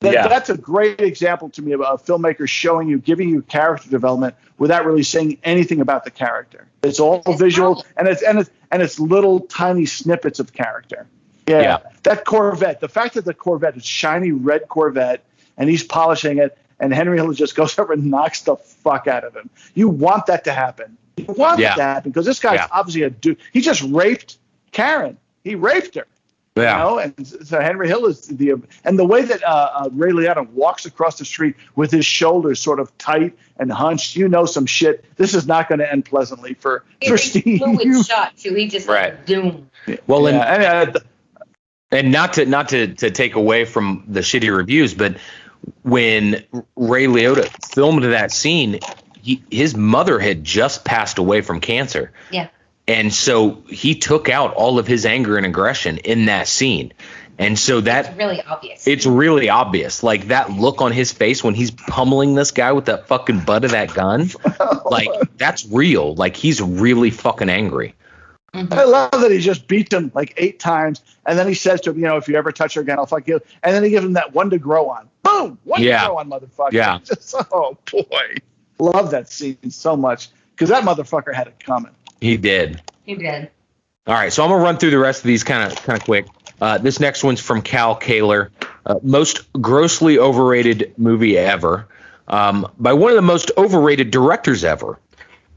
that, 0.00 0.12
Yeah. 0.12 0.28
that's 0.28 0.48
a 0.50 0.56
great 0.56 1.00
example 1.00 1.50
to 1.50 1.62
me 1.62 1.72
of 1.72 1.80
a 1.80 1.84
filmmaker 1.98 2.48
showing 2.48 2.88
you, 2.88 2.98
giving 2.98 3.28
you 3.28 3.42
character 3.42 3.90
development 3.90 4.34
without 4.58 4.84
really 4.86 5.02
saying 5.02 5.38
anything 5.44 5.80
about 5.80 6.04
the 6.04 6.10
character. 6.10 6.66
It's 6.82 7.00
all 7.00 7.22
visual, 7.36 7.84
and 7.96 8.06
it's 8.06 8.22
and 8.22 8.38
it's 8.38 8.50
and 8.70 8.82
it's 8.82 9.00
little 9.00 9.40
tiny 9.40 9.86
snippets 9.86 10.38
of 10.38 10.52
character. 10.52 11.06
Yeah. 11.48 11.60
Yeah. 11.62 11.78
That 12.04 12.24
Corvette, 12.24 12.80
the 12.80 12.88
fact 12.88 13.14
that 13.14 13.24
the 13.24 13.34
Corvette 13.34 13.76
is 13.76 13.84
shiny 13.84 14.30
red 14.32 14.68
Corvette 14.68 15.24
and 15.56 15.68
he's 15.68 15.82
polishing 15.82 16.38
it 16.38 16.56
and 16.78 16.92
Henry 16.94 17.16
Hill 17.16 17.32
just 17.32 17.56
goes 17.56 17.76
over 17.78 17.92
and 17.94 18.04
knocks 18.10 18.42
the 18.42 18.56
fuck 18.56 19.06
out 19.08 19.24
of 19.24 19.34
him. 19.34 19.48
You 19.74 19.88
want 19.88 20.26
that 20.26 20.44
to 20.44 20.52
happen. 20.52 20.96
You 21.16 21.24
want 21.26 21.58
Yeah. 21.58 21.70
that 21.70 21.76
to 21.76 21.82
happen 21.82 22.10
because 22.12 22.26
this 22.26 22.38
guy's 22.38 22.56
Yeah. 22.56 22.66
obviously 22.70 23.02
a 23.02 23.10
dude. 23.10 23.38
He 23.52 23.62
just 23.62 23.82
raped 23.82 24.36
Karen. 24.70 25.16
He 25.42 25.54
raped 25.56 25.94
her. 25.94 26.06
Yeah. 26.58 26.78
You 26.78 26.84
know, 26.84 26.98
and 26.98 27.26
so 27.26 27.60
Henry 27.60 27.88
Hill 27.88 28.06
is 28.06 28.26
the 28.26 28.54
and 28.84 28.98
the 28.98 29.04
way 29.04 29.22
that 29.22 29.42
uh, 29.44 29.70
uh, 29.74 29.88
Ray 29.92 30.10
Liotta 30.10 30.48
walks 30.50 30.86
across 30.86 31.18
the 31.18 31.24
street 31.24 31.56
with 31.76 31.90
his 31.90 32.04
shoulders 32.04 32.60
sort 32.60 32.80
of 32.80 32.96
tight 32.98 33.36
and 33.58 33.72
hunched, 33.72 34.16
you 34.16 34.28
know, 34.28 34.46
some 34.46 34.66
shit. 34.66 35.04
This 35.16 35.34
is 35.34 35.46
not 35.46 35.68
going 35.68 35.78
to 35.80 35.90
end 35.90 36.04
pleasantly 36.04 36.54
for 36.54 36.84
for 37.06 37.18
Steve. 37.18 37.58
Fluid 37.58 38.06
shot 38.06 38.36
too. 38.36 38.54
He 38.54 38.68
just 38.68 38.88
Right. 38.88 39.24
doom. 39.26 39.70
Well, 40.06 40.26
and 40.26 40.36
Yeah, 40.36 40.82
and, 40.82 40.96
uh, 40.96 41.00
and 41.90 42.12
not 42.12 42.34
to 42.34 42.46
not 42.46 42.68
to 42.70 42.94
to 42.94 43.10
take 43.10 43.34
away 43.34 43.64
from 43.64 44.04
the 44.08 44.20
shitty 44.20 44.54
reviews, 44.54 44.94
but 44.94 45.16
when 45.82 46.44
Ray 46.76 47.06
Liotta 47.06 47.48
filmed 47.74 48.04
that 48.04 48.30
scene, 48.30 48.78
he, 49.20 49.42
his 49.50 49.76
mother 49.76 50.18
had 50.18 50.44
just 50.44 50.84
passed 50.84 51.18
away 51.18 51.40
from 51.40 51.60
cancer, 51.60 52.12
Yeah. 52.30 52.48
And 52.88 53.12
so 53.14 53.62
he 53.68 53.94
took 53.94 54.28
out 54.28 54.54
all 54.54 54.78
of 54.78 54.86
his 54.86 55.06
anger 55.06 55.36
and 55.36 55.46
aggression 55.46 55.98
in 55.98 56.24
that 56.26 56.48
scene, 56.48 56.92
and 57.38 57.56
so 57.58 57.80
that 57.82 58.06
It's 58.08 58.16
really 58.18 58.42
obvious. 58.42 58.86
it's 58.86 59.06
really 59.06 59.48
obvious. 59.48 60.02
Like 60.02 60.28
that 60.28 60.50
look 60.50 60.80
on 60.82 60.90
his 60.90 61.12
face 61.12 61.44
when 61.44 61.54
he's 61.54 61.70
pummeling 61.70 62.34
this 62.34 62.50
guy 62.50 62.72
with 62.72 62.86
that 62.86 63.06
fucking 63.06 63.40
butt 63.44 63.64
of 63.64 63.70
that 63.72 63.94
gun, 63.94 64.30
like 64.90 65.08
that's 65.36 65.66
real. 65.66 66.14
Like 66.14 66.34
he's 66.36 66.60
really 66.60 67.10
fucking 67.10 67.48
angry. 67.50 67.94
Mm-hmm. 68.54 68.72
I 68.72 68.84
love 68.84 69.10
that 69.12 69.30
he 69.30 69.38
just 69.40 69.68
beat 69.68 69.92
him 69.92 70.10
like 70.14 70.32
eight 70.38 70.58
times, 70.58 71.02
and 71.26 71.38
then 71.38 71.46
he 71.46 71.52
says 71.54 71.82
to 71.82 71.90
him, 71.90 71.98
"You 71.98 72.06
know, 72.06 72.16
if 72.16 72.28
you 72.28 72.34
ever 72.36 72.50
touch 72.50 72.74
her 72.74 72.80
again, 72.80 72.98
I'll 72.98 73.04
fuck 73.06 73.28
you." 73.28 73.40
And 73.62 73.74
then 73.74 73.84
he 73.84 73.90
gives 73.90 74.06
him 74.06 74.14
that 74.14 74.32
one 74.32 74.48
to 74.50 74.58
grow 74.58 74.88
on. 74.88 75.08
Boom, 75.22 75.58
one 75.64 75.82
Yeah. 75.82 76.00
to 76.00 76.06
grow 76.08 76.16
on, 76.16 76.30
motherfucker. 76.30 76.72
Yeah. 76.72 76.98
Just, 77.04 77.34
oh 77.52 77.76
boy, 77.92 78.36
love 78.78 79.10
that 79.10 79.28
scene 79.30 79.58
so 79.70 79.96
much 79.98 80.30
because 80.52 80.70
that 80.70 80.82
motherfucker 80.82 81.34
had 81.34 81.46
it 81.48 81.60
coming. 81.62 81.92
He 82.20 82.36
did. 82.36 82.82
He 83.04 83.14
did. 83.14 83.50
All 84.06 84.14
right, 84.14 84.32
so 84.32 84.42
I'm 84.42 84.50
gonna 84.50 84.62
run 84.62 84.78
through 84.78 84.90
the 84.90 84.98
rest 84.98 85.20
of 85.20 85.26
these 85.26 85.44
kind 85.44 85.70
of 85.70 85.82
kind 85.82 85.98
of 85.98 86.04
quick. 86.04 86.26
Uh, 86.60 86.78
this 86.78 86.98
next 86.98 87.22
one's 87.22 87.40
from 87.40 87.62
Cal 87.62 87.94
Kaler, 87.94 88.50
uh, 88.86 88.96
most 89.02 89.52
grossly 89.52 90.18
overrated 90.18 90.94
movie 90.96 91.36
ever, 91.36 91.86
um, 92.26 92.70
by 92.78 92.94
one 92.94 93.10
of 93.10 93.16
the 93.16 93.22
most 93.22 93.50
overrated 93.56 94.10
directors 94.10 94.64
ever. 94.64 94.98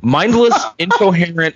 Mindless, 0.02 0.54
incoherent, 0.80 1.56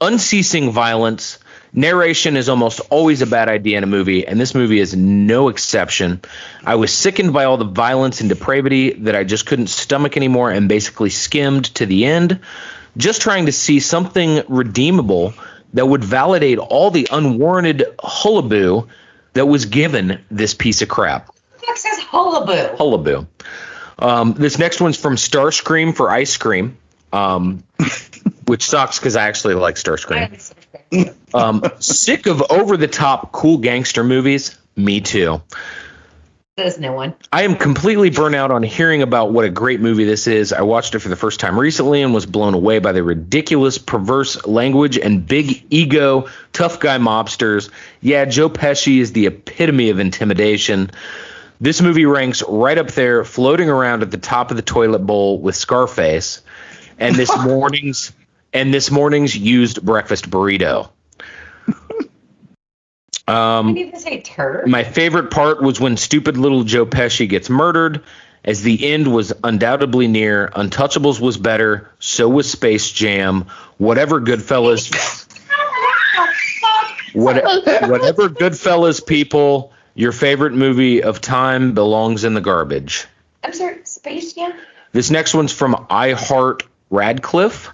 unceasing 0.00 0.70
violence. 0.70 1.38
Narration 1.72 2.36
is 2.36 2.48
almost 2.48 2.80
always 2.88 3.20
a 3.20 3.26
bad 3.26 3.48
idea 3.48 3.76
in 3.76 3.84
a 3.84 3.88
movie, 3.88 4.26
and 4.26 4.40
this 4.40 4.54
movie 4.54 4.80
is 4.80 4.96
no 4.96 5.48
exception. 5.48 6.22
I 6.64 6.76
was 6.76 6.92
sickened 6.92 7.34
by 7.34 7.44
all 7.44 7.58
the 7.58 7.64
violence 7.64 8.20
and 8.20 8.30
depravity 8.30 8.92
that 8.92 9.14
I 9.14 9.24
just 9.24 9.44
couldn't 9.46 9.66
stomach 9.66 10.16
anymore 10.16 10.50
and 10.50 10.68
basically 10.68 11.10
skimmed 11.10 11.66
to 11.74 11.84
the 11.84 12.06
end, 12.06 12.40
just 12.96 13.22
trying 13.22 13.46
to 13.46 13.52
see 13.52 13.80
something 13.80 14.42
redeemable 14.48 15.34
that 15.74 15.86
would 15.86 16.04
validate 16.04 16.58
all 16.58 16.90
the 16.90 17.08
unwarranted 17.10 17.84
hullaboo 17.98 18.88
that 19.34 19.46
was 19.46 19.66
given 19.66 20.24
this 20.30 20.54
piece 20.54 20.82
of 20.82 20.88
crap. 20.88 21.34
Fuck 21.58 21.76
says 21.76 21.98
hullaboo. 21.98 22.76
Hullaboo. 22.76 23.26
Um, 23.98 24.34
this 24.34 24.58
next 24.58 24.80
one's 24.80 24.96
from 24.96 25.16
Starscream 25.16 25.94
for 25.96 26.10
Ice 26.10 26.36
Cream, 26.36 26.76
um, 27.12 27.62
which 28.46 28.64
sucks 28.64 28.98
because 28.98 29.16
I 29.16 29.28
actually 29.28 29.54
like 29.54 29.76
Starscream. 29.76 30.54
Um, 31.34 31.62
sick 31.80 32.26
of 32.26 32.42
over 32.50 32.76
the 32.76 32.86
top 32.88 33.32
cool 33.32 33.58
gangster 33.58 34.04
movies? 34.04 34.56
Me 34.76 35.00
too. 35.00 35.42
There's 36.56 36.78
no 36.78 36.94
one. 36.94 37.14
I 37.30 37.42
am 37.42 37.54
completely 37.54 38.08
burnt 38.08 38.34
out 38.34 38.50
on 38.50 38.62
hearing 38.62 39.02
about 39.02 39.30
what 39.30 39.44
a 39.44 39.50
great 39.50 39.78
movie 39.78 40.04
this 40.04 40.26
is. 40.26 40.54
I 40.54 40.62
watched 40.62 40.94
it 40.94 41.00
for 41.00 41.10
the 41.10 41.16
first 41.16 41.38
time 41.38 41.60
recently 41.60 42.00
and 42.00 42.14
was 42.14 42.24
blown 42.24 42.54
away 42.54 42.78
by 42.78 42.92
the 42.92 43.02
ridiculous, 43.02 43.76
perverse 43.76 44.46
language 44.46 44.96
and 44.96 45.26
big 45.26 45.66
ego, 45.68 46.30
tough 46.54 46.80
guy 46.80 46.96
mobsters. 46.96 47.68
Yeah, 48.00 48.24
Joe 48.24 48.48
Pesci 48.48 49.00
is 49.00 49.12
the 49.12 49.26
epitome 49.26 49.90
of 49.90 49.98
intimidation. 49.98 50.92
This 51.60 51.82
movie 51.82 52.06
ranks 52.06 52.42
right 52.48 52.78
up 52.78 52.90
there, 52.92 53.22
floating 53.22 53.68
around 53.68 54.00
at 54.00 54.10
the 54.10 54.16
top 54.16 54.50
of 54.50 54.56
the 54.56 54.62
toilet 54.62 55.00
bowl 55.00 55.38
with 55.38 55.56
Scarface, 55.56 56.40
and 56.98 57.16
this 57.16 57.36
morning's 57.44 58.14
and 58.54 58.72
this 58.72 58.90
morning's 58.90 59.36
used 59.36 59.84
breakfast 59.84 60.30
burrito. 60.30 60.88
Um, 63.28 63.74
Did 63.74 63.98
say 63.98 64.20
turd? 64.20 64.68
my 64.68 64.84
favorite 64.84 65.30
part 65.30 65.60
was 65.60 65.80
when 65.80 65.96
stupid 65.96 66.36
little 66.36 66.62
Joe 66.62 66.86
Pesci 66.86 67.28
gets 67.28 67.50
murdered, 67.50 68.02
as 68.44 68.62
the 68.62 68.92
end 68.92 69.12
was 69.12 69.32
undoubtedly 69.42 70.06
near. 70.06 70.48
Untouchables 70.54 71.20
was 71.20 71.36
better, 71.36 71.90
so 71.98 72.28
was 72.28 72.50
Space 72.50 72.90
Jam. 72.90 73.46
Whatever 73.78 74.20
Goodfellas, 74.20 74.92
what, 77.14 77.36
whatever 77.88 78.28
Goodfellas 78.28 79.04
people, 79.04 79.72
your 79.94 80.12
favorite 80.12 80.52
movie 80.52 81.02
of 81.02 81.20
time 81.20 81.74
belongs 81.74 82.22
in 82.24 82.34
the 82.34 82.40
garbage. 82.40 83.06
I'm 83.42 83.52
sorry, 83.52 83.84
Space 83.84 84.34
Jam? 84.34 84.52
This 84.92 85.10
next 85.10 85.34
one's 85.34 85.52
from 85.52 85.86
I 85.90 86.12
Heart 86.12 86.62
Radcliffe, 86.90 87.72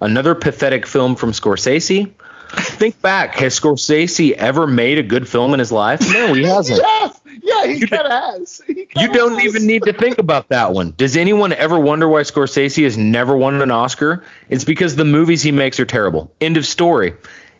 another 0.00 0.34
pathetic 0.34 0.86
film 0.86 1.16
from 1.16 1.32
Scorsese. 1.32 2.10
Think 2.56 3.00
back, 3.02 3.34
has 3.36 3.58
Scorsese 3.58 4.32
ever 4.32 4.66
made 4.66 4.98
a 4.98 5.02
good 5.02 5.28
film 5.28 5.52
in 5.54 5.58
his 5.58 5.72
life? 5.72 6.00
No, 6.12 6.32
he 6.34 6.42
hasn't. 6.46 6.80
Yes, 6.80 7.20
yeah, 7.42 7.66
he 7.66 7.86
kind 7.86 8.02
of 8.06 8.10
has. 8.10 8.60
He 8.66 8.88
You 8.96 9.12
don't 9.12 9.34
has. 9.38 9.44
even 9.44 9.66
need 9.66 9.82
to 9.84 9.92
think 9.92 10.18
about 10.18 10.48
that 10.48 10.72
one. 10.72 10.94
Does 10.96 11.16
anyone 11.16 11.52
ever 11.52 11.78
wonder 11.78 12.08
why 12.08 12.22
Scorsese 12.22 12.84
has 12.84 12.96
never 12.98 13.36
won 13.36 13.60
an 13.60 13.70
Oscar? 13.70 14.24
It's 14.48 14.64
because 14.64 14.96
the 14.96 15.04
movies 15.04 15.42
he 15.42 15.52
makes 15.52 15.78
are 15.80 15.84
terrible. 15.86 16.32
End 16.40 16.56
of 16.56 16.66
story. 16.66 17.14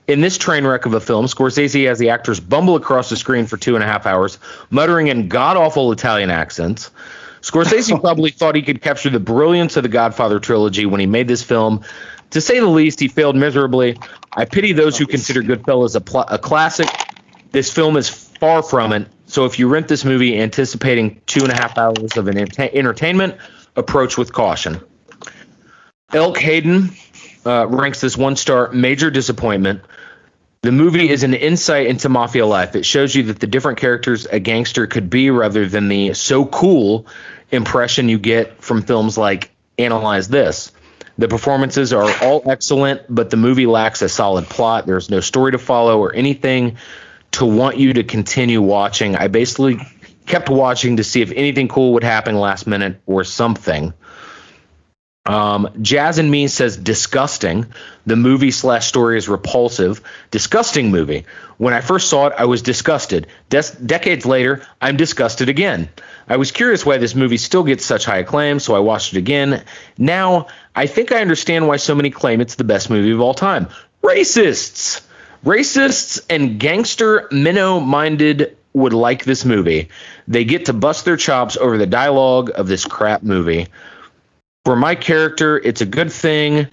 In 0.06 0.20
this 0.20 0.36
train 0.36 0.66
wreck 0.66 0.84
of 0.84 0.92
a 0.92 1.00
film, 1.00 1.26
Scorsese 1.26 1.86
has 1.86 1.98
the 1.98 2.10
actors 2.10 2.38
bumble 2.38 2.76
across 2.76 3.08
the 3.08 3.16
screen 3.16 3.46
for 3.46 3.56
two 3.56 3.74
and 3.74 3.82
a 3.82 3.86
half 3.86 4.04
hours, 4.06 4.38
muttering 4.70 5.06
in 5.08 5.28
god 5.28 5.56
awful 5.56 5.90
Italian 5.92 6.30
accents. 6.30 6.90
Scorsese 7.40 7.98
probably 8.02 8.30
thought 8.30 8.54
he 8.54 8.62
could 8.62 8.82
capture 8.82 9.10
the 9.10 9.20
brilliance 9.20 9.76
of 9.76 9.82
the 9.82 9.88
Godfather 9.88 10.40
trilogy 10.40 10.84
when 10.86 11.00
he 11.00 11.06
made 11.06 11.26
this 11.28 11.42
film. 11.42 11.82
To 12.34 12.40
say 12.40 12.58
the 12.58 12.66
least, 12.66 12.98
he 12.98 13.06
failed 13.06 13.36
miserably. 13.36 13.96
I 14.32 14.44
pity 14.44 14.72
those 14.72 14.98
who 14.98 15.06
consider 15.06 15.40
Goodfellas 15.40 15.94
a, 15.94 16.00
pl- 16.00 16.26
a 16.28 16.36
classic. 16.36 16.88
This 17.52 17.72
film 17.72 17.96
is 17.96 18.08
far 18.08 18.60
from 18.60 18.92
it. 18.92 19.06
So 19.26 19.44
if 19.44 19.60
you 19.60 19.68
rent 19.68 19.86
this 19.86 20.04
movie 20.04 20.36
anticipating 20.40 21.20
two 21.26 21.44
and 21.44 21.52
a 21.52 21.54
half 21.54 21.78
hours 21.78 22.16
of 22.16 22.26
an 22.26 22.36
entertainment, 22.36 23.36
approach 23.76 24.18
with 24.18 24.32
caution. 24.32 24.80
Elk 26.12 26.36
Hayden 26.38 26.90
uh, 27.46 27.68
ranks 27.68 28.00
this 28.00 28.16
one 28.16 28.34
star 28.34 28.72
major 28.72 29.12
disappointment. 29.12 29.82
The 30.62 30.72
movie 30.72 31.08
is 31.08 31.22
an 31.22 31.34
insight 31.34 31.86
into 31.86 32.08
mafia 32.08 32.46
life. 32.46 32.74
It 32.74 32.84
shows 32.84 33.14
you 33.14 33.22
that 33.24 33.38
the 33.38 33.46
different 33.46 33.78
characters 33.78 34.26
a 34.26 34.40
gangster 34.40 34.88
could 34.88 35.08
be 35.08 35.30
rather 35.30 35.68
than 35.68 35.86
the 35.86 36.14
so 36.14 36.46
cool 36.46 37.06
impression 37.52 38.08
you 38.08 38.18
get 38.18 38.60
from 38.60 38.82
films 38.82 39.16
like 39.16 39.52
Analyze 39.78 40.26
This. 40.26 40.72
The 41.16 41.28
performances 41.28 41.92
are 41.92 42.10
all 42.22 42.42
excellent, 42.50 43.02
but 43.08 43.30
the 43.30 43.36
movie 43.36 43.66
lacks 43.66 44.02
a 44.02 44.08
solid 44.08 44.46
plot. 44.46 44.86
There's 44.86 45.10
no 45.10 45.20
story 45.20 45.52
to 45.52 45.58
follow 45.58 46.00
or 46.00 46.14
anything 46.14 46.76
to 47.32 47.44
want 47.44 47.76
you 47.76 47.92
to 47.92 48.04
continue 48.04 48.60
watching. 48.60 49.16
I 49.16 49.28
basically 49.28 49.78
kept 50.26 50.48
watching 50.48 50.96
to 50.96 51.04
see 51.04 51.22
if 51.22 51.30
anything 51.32 51.68
cool 51.68 51.92
would 51.94 52.04
happen 52.04 52.36
last 52.36 52.66
minute 52.66 53.00
or 53.06 53.24
something. 53.24 53.92
Um, 55.26 55.70
Jazz 55.80 56.18
and 56.18 56.30
Me 56.30 56.48
says 56.48 56.76
disgusting. 56.76 57.66
The 58.04 58.16
movie 58.16 58.50
slash 58.50 58.86
story 58.86 59.16
is 59.16 59.28
repulsive. 59.28 60.02
Disgusting 60.30 60.90
movie. 60.90 61.24
When 61.56 61.72
I 61.72 61.80
first 61.80 62.10
saw 62.10 62.26
it, 62.26 62.34
I 62.36 62.44
was 62.44 62.60
disgusted. 62.60 63.26
Des- 63.48 63.74
decades 63.84 64.26
later, 64.26 64.66
I'm 64.82 64.98
disgusted 64.98 65.48
again. 65.48 65.88
I 66.28 66.36
was 66.36 66.50
curious 66.50 66.84
why 66.84 66.98
this 66.98 67.14
movie 67.14 67.38
still 67.38 67.64
gets 67.64 67.86
such 67.86 68.04
high 68.04 68.18
acclaim, 68.18 68.60
so 68.60 68.74
I 68.74 68.80
watched 68.80 69.14
it 69.14 69.18
again. 69.18 69.64
Now, 69.96 70.48
I 70.74 70.86
think 70.86 71.10
I 71.10 71.22
understand 71.22 71.68
why 71.68 71.76
so 71.76 71.94
many 71.94 72.10
claim 72.10 72.42
it's 72.42 72.56
the 72.56 72.64
best 72.64 72.90
movie 72.90 73.12
of 73.12 73.20
all 73.20 73.34
time. 73.34 73.68
Racists! 74.02 75.00
Racists 75.44 76.20
and 76.28 76.58
gangster 76.58 77.28
minnow 77.30 77.80
minded 77.80 78.56
would 78.74 78.92
like 78.92 79.24
this 79.24 79.44
movie. 79.44 79.88
They 80.28 80.44
get 80.44 80.66
to 80.66 80.72
bust 80.72 81.04
their 81.04 81.16
chops 81.16 81.56
over 81.56 81.78
the 81.78 81.86
dialogue 81.86 82.50
of 82.54 82.66
this 82.66 82.84
crap 82.84 83.22
movie. 83.22 83.68
For 84.64 84.76
my 84.76 84.94
character, 84.94 85.58
it's 85.58 85.82
a 85.82 85.86
good 85.86 86.10
thing. 86.10 86.68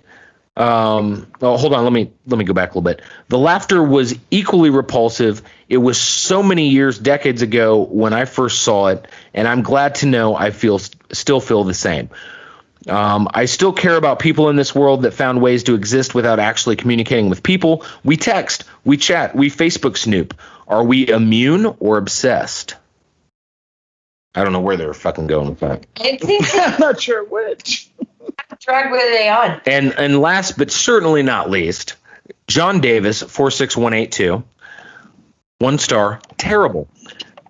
Um, 0.55 1.27
oh, 1.41 1.57
hold 1.57 1.73
on. 1.73 1.83
Let 1.83 1.93
me 1.93 2.11
let 2.27 2.37
me 2.37 2.45
go 2.45 2.53
back 2.53 2.69
a 2.73 2.77
little 2.77 2.81
bit. 2.81 3.01
The 3.29 3.37
laughter 3.37 3.81
was 3.81 4.15
equally 4.29 4.69
repulsive. 4.69 5.41
It 5.69 5.77
was 5.77 5.99
so 5.99 6.43
many 6.43 6.69
years, 6.69 6.99
decades 6.99 7.41
ago 7.41 7.83
when 7.83 8.13
I 8.13 8.25
first 8.25 8.61
saw 8.61 8.87
it, 8.87 9.07
and 9.33 9.47
I'm 9.47 9.61
glad 9.61 9.95
to 9.95 10.05
know 10.05 10.35
I 10.35 10.51
feel 10.51 10.79
still 10.79 11.39
feel 11.39 11.63
the 11.63 11.73
same. 11.73 12.09
Um, 12.87 13.27
I 13.33 13.45
still 13.45 13.73
care 13.73 13.95
about 13.95 14.19
people 14.19 14.49
in 14.49 14.55
this 14.55 14.73
world 14.73 15.03
that 15.03 15.13
found 15.13 15.41
ways 15.41 15.63
to 15.63 15.75
exist 15.75 16.15
without 16.15 16.39
actually 16.39 16.75
communicating 16.75 17.29
with 17.29 17.43
people. 17.43 17.85
We 18.03 18.17
text, 18.17 18.63
we 18.83 18.97
chat, 18.97 19.35
we 19.35 19.49
Facebook 19.49 19.97
snoop. 19.97 20.33
Are 20.67 20.83
we 20.83 21.07
immune 21.07 21.75
or 21.79 21.97
obsessed? 21.97 22.75
I 24.35 24.43
don't 24.43 24.53
know 24.53 24.61
where 24.61 24.77
they're 24.77 24.93
fucking 24.93 25.27
going 25.27 25.49
with 25.49 25.59
that. 25.59 25.85
I 25.99 26.17
think 26.21 26.45
I'm 26.53 26.79
not 26.79 27.01
sure 27.01 27.23
which. 27.25 27.89
drag 28.59 28.91
were 28.91 28.97
they 28.97 29.29
on? 29.29 29.61
And 29.65 29.93
and 29.97 30.19
last 30.19 30.57
but 30.57 30.71
certainly 30.71 31.23
not 31.23 31.49
least, 31.49 31.95
John 32.47 32.79
Davis, 32.79 33.21
46182. 33.21 34.43
One 35.59 35.77
star, 35.77 36.19
terrible. 36.37 36.87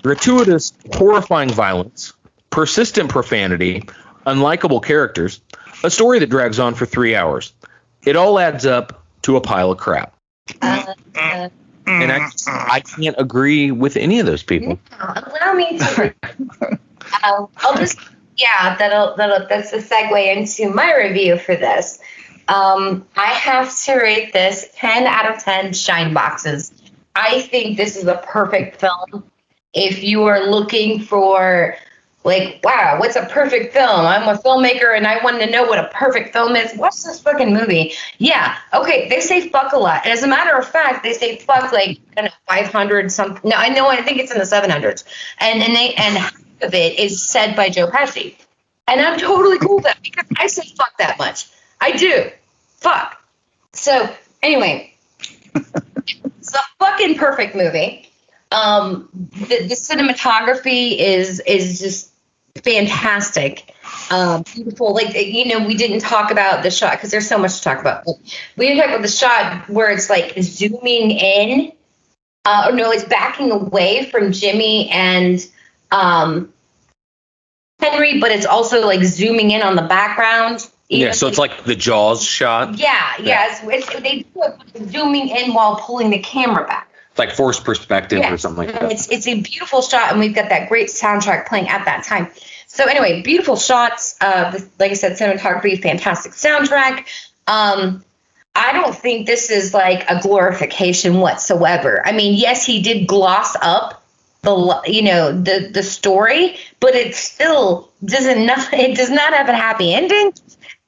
Gratuitous, 0.04 0.74
horrifying 0.94 1.50
violence, 1.50 2.14
persistent 2.50 3.10
profanity, 3.10 3.84
unlikable 4.26 4.84
characters, 4.84 5.42
a 5.84 5.90
story 5.90 6.20
that 6.20 6.30
drags 6.30 6.60
on 6.60 6.74
for 6.74 6.86
three 6.86 7.16
hours. 7.16 7.54
It 8.04 8.16
all 8.16 8.40
adds 8.40 8.66
up 8.66 9.04
to 9.24 9.38
a 9.38 9.42
pile 9.42 9.72
of 9.72 9.78
crap. 9.78 10.16
Uh, 10.62 10.94
uh, 11.16 11.50
And 11.88 12.12
I, 12.12 12.30
I 12.48 12.80
can't 12.82 13.16
agree 13.18 13.72
with 13.72 13.98
any 13.98 14.20
of 14.20 14.26
those 14.26 14.44
people. 14.44 14.80
allow 15.00 15.54
me 15.54 15.78
to. 15.78 16.14
um, 17.24 17.48
I'll 17.58 17.76
just 17.76 18.00
yeah, 18.38 18.76
that'll 18.78 19.16
that'll 19.16 19.48
that's 19.48 19.74
a 19.74 19.80
segue 19.80 20.36
into 20.36 20.74
my 20.74 20.96
review 20.96 21.38
for 21.38 21.56
this. 21.56 22.00
Um, 22.48 23.08
I 23.16 23.28
have 23.28 23.76
to 23.86 23.96
rate 23.96 24.34
this 24.34 24.70
10 24.76 25.08
out 25.08 25.34
of 25.34 25.44
10 25.44 25.74
shine 25.74 26.14
boxes. 26.14 26.74
I 27.16 27.42
think 27.42 27.78
this 27.78 27.96
is 27.96 28.08
a 28.08 28.22
perfect 28.26 28.82
film. 28.82 29.24
If 29.74 30.04
you 30.04 30.24
are 30.26 30.50
looking 30.50 31.00
for 31.00 31.78
like, 32.24 32.60
wow, 32.64 32.98
what's 33.00 33.16
a 33.16 33.26
perfect 33.26 33.74
film? 33.74 34.06
I'm 34.06 34.28
a 34.28 34.40
filmmaker 34.40 34.96
and 34.96 35.08
I 35.08 35.24
want 35.24 35.42
to 35.42 35.50
know 35.50 35.64
what 35.64 35.80
a 35.80 35.90
perfect 35.94 36.34
film 36.34 36.56
is. 36.56 36.76
Watch 36.78 37.04
this 37.04 37.20
fucking 37.20 37.54
movie. 37.54 37.94
Yeah, 38.20 38.58
okay, 38.74 39.10
they 39.10 39.20
say 39.22 39.50
fuck 39.50 39.74
a 39.74 39.78
lot. 39.78 40.02
And 40.06 40.14
as 40.14 40.24
a 40.24 40.28
matter 40.28 40.56
of 40.56 40.68
fact, 40.68 41.04
they 41.04 41.14
say 41.14 41.38
fuck 41.38 41.72
like 41.72 42.00
I 42.18 42.22
don't 42.22 42.26
know, 42.26 42.32
500 42.48 43.12
something. 43.12 43.50
No, 43.50 43.56
I 43.56 43.70
know, 43.70 43.88
I 43.88 44.02
think 44.02 44.20
it's 44.20 44.32
in 44.32 44.38
the 44.38 44.44
700s. 44.44 45.04
And 45.40 45.64
and 45.64 45.76
they 45.76 45.94
and 45.96 46.18
half 46.18 46.40
of 46.62 46.74
it 46.74 47.00
is 47.00 47.24
said 47.24 47.56
by 47.56 47.70
Joe 47.70 47.88
Pesci. 47.88 48.36
And 48.88 49.02
I'm 49.02 49.20
totally 49.20 49.58
cool 49.58 49.76
with 49.76 49.86
that 49.86 50.02
because 50.04 50.26
I 50.38 50.48
say 50.48 50.64
fuck 50.76 50.98
that 51.00 51.18
much. 51.18 51.48
I 51.80 51.92
do. 51.94 52.30
Fuck. 52.78 53.24
So 53.74 54.14
anyway, 54.44 54.94
it's 55.56 56.54
a 56.54 56.60
fucking 56.80 57.18
perfect 57.18 57.56
movie. 57.56 58.08
Um, 58.52 59.10
the, 59.14 59.66
the 59.68 59.76
cinematography 59.76 60.98
is 60.98 61.40
is 61.42 61.80
just 61.80 62.11
fantastic. 62.64 63.74
Um, 64.10 64.44
beautiful. 64.44 64.94
Like 64.94 65.16
you 65.16 65.46
know, 65.46 65.66
we 65.66 65.76
didn't 65.76 66.00
talk 66.00 66.32
about 66.32 66.64
the 66.64 66.72
shot 66.72 66.94
because 66.94 67.12
there's 67.12 67.28
so 67.28 67.38
much 67.38 67.58
to 67.58 67.64
talk 67.64 67.80
about. 67.80 68.06
But 68.06 68.16
we 68.58 68.68
didn't 68.68 68.82
talk 68.82 68.90
about 68.90 69.02
the 69.02 69.08
shot 69.08 69.70
where 69.70 69.90
it's 69.92 70.10
like 70.10 70.34
zooming 70.42 71.12
in. 71.12 71.72
Uh, 72.44 72.70
or 72.70 72.76
no, 72.76 72.92
it's 72.92 73.04
backing 73.04 73.52
away 73.52 74.10
from 74.10 74.32
Jimmy 74.32 74.90
and 74.90 75.46
um, 75.92 76.52
Henry, 77.80 78.20
but 78.20 78.32
it's 78.32 78.46
also 78.46 78.86
like 78.86 79.04
zooming 79.04 79.52
in 79.52 79.62
on 79.62 79.76
the 79.76 79.84
background. 79.84 80.68
Yeah, 80.90 81.08
know, 81.08 81.12
so 81.14 81.28
it's 81.28 81.38
like 81.38 81.64
the 81.64 81.76
Jaws 81.76 82.24
shot. 82.24 82.78
yeah, 82.78 83.14
yeah. 83.20 83.48
It's, 83.64 83.88
it's, 83.90 84.00
they 84.02 84.20
do 84.20 84.44
it 84.44 84.92
zooming 84.92 85.30
in 85.30 85.54
while 85.54 85.78
pulling 85.78 86.10
the 86.10 86.20
camera 86.20 86.68
back. 86.68 86.90
It's 87.12 87.20
like 87.20 87.32
forced 87.32 87.64
perspective 87.64 88.22
or 88.24 88.38
something 88.38 88.68
like 88.68 88.80
that. 88.80 88.92
It's 88.92 89.10
it's 89.10 89.28
a 89.28 89.42
beautiful 89.42 89.82
shot, 89.82 90.12
and 90.12 90.20
we've 90.20 90.34
got 90.36 90.50
that 90.50 90.70
great 90.70 90.88
soundtrack 90.88 91.48
playing 91.48 91.70
at 91.70 91.86
that 91.86 92.04
time. 92.04 92.30
So 92.74 92.86
anyway, 92.86 93.22
beautiful 93.22 93.58
shots. 93.58 94.16
Uh, 94.22 94.52
the- 94.52 94.66
like 94.80 94.92
I 94.92 94.94
said, 94.94 95.18
cinematography, 95.18 95.82
fantastic 95.82 96.32
soundtrack. 96.32 97.06
Um, 97.46 98.02
I 98.56 98.72
don't 98.72 98.96
think 98.96 99.28
this 99.28 99.50
is 99.50 99.74
like 99.74 100.10
a 100.10 100.22
glorification 100.22 101.18
whatsoever. 101.20 102.02
I 102.06 102.14
mean, 102.14 102.34
yes, 102.34 102.66
he 102.66 102.82
did 102.82 103.08
gloss 103.08 103.58
up 103.62 104.02
the 104.44 104.82
you 104.86 105.02
know 105.02 105.34
the 105.34 105.70
the 105.72 105.84
story, 105.84 106.58
but 106.80 106.96
it 106.96 107.14
still 107.14 107.90
doesn't 108.06 108.50
it 108.74 108.96
does 108.96 109.10
not 109.10 109.34
have 109.34 109.50
a 109.50 109.54
happy 109.56 109.94
ending. 109.94 110.32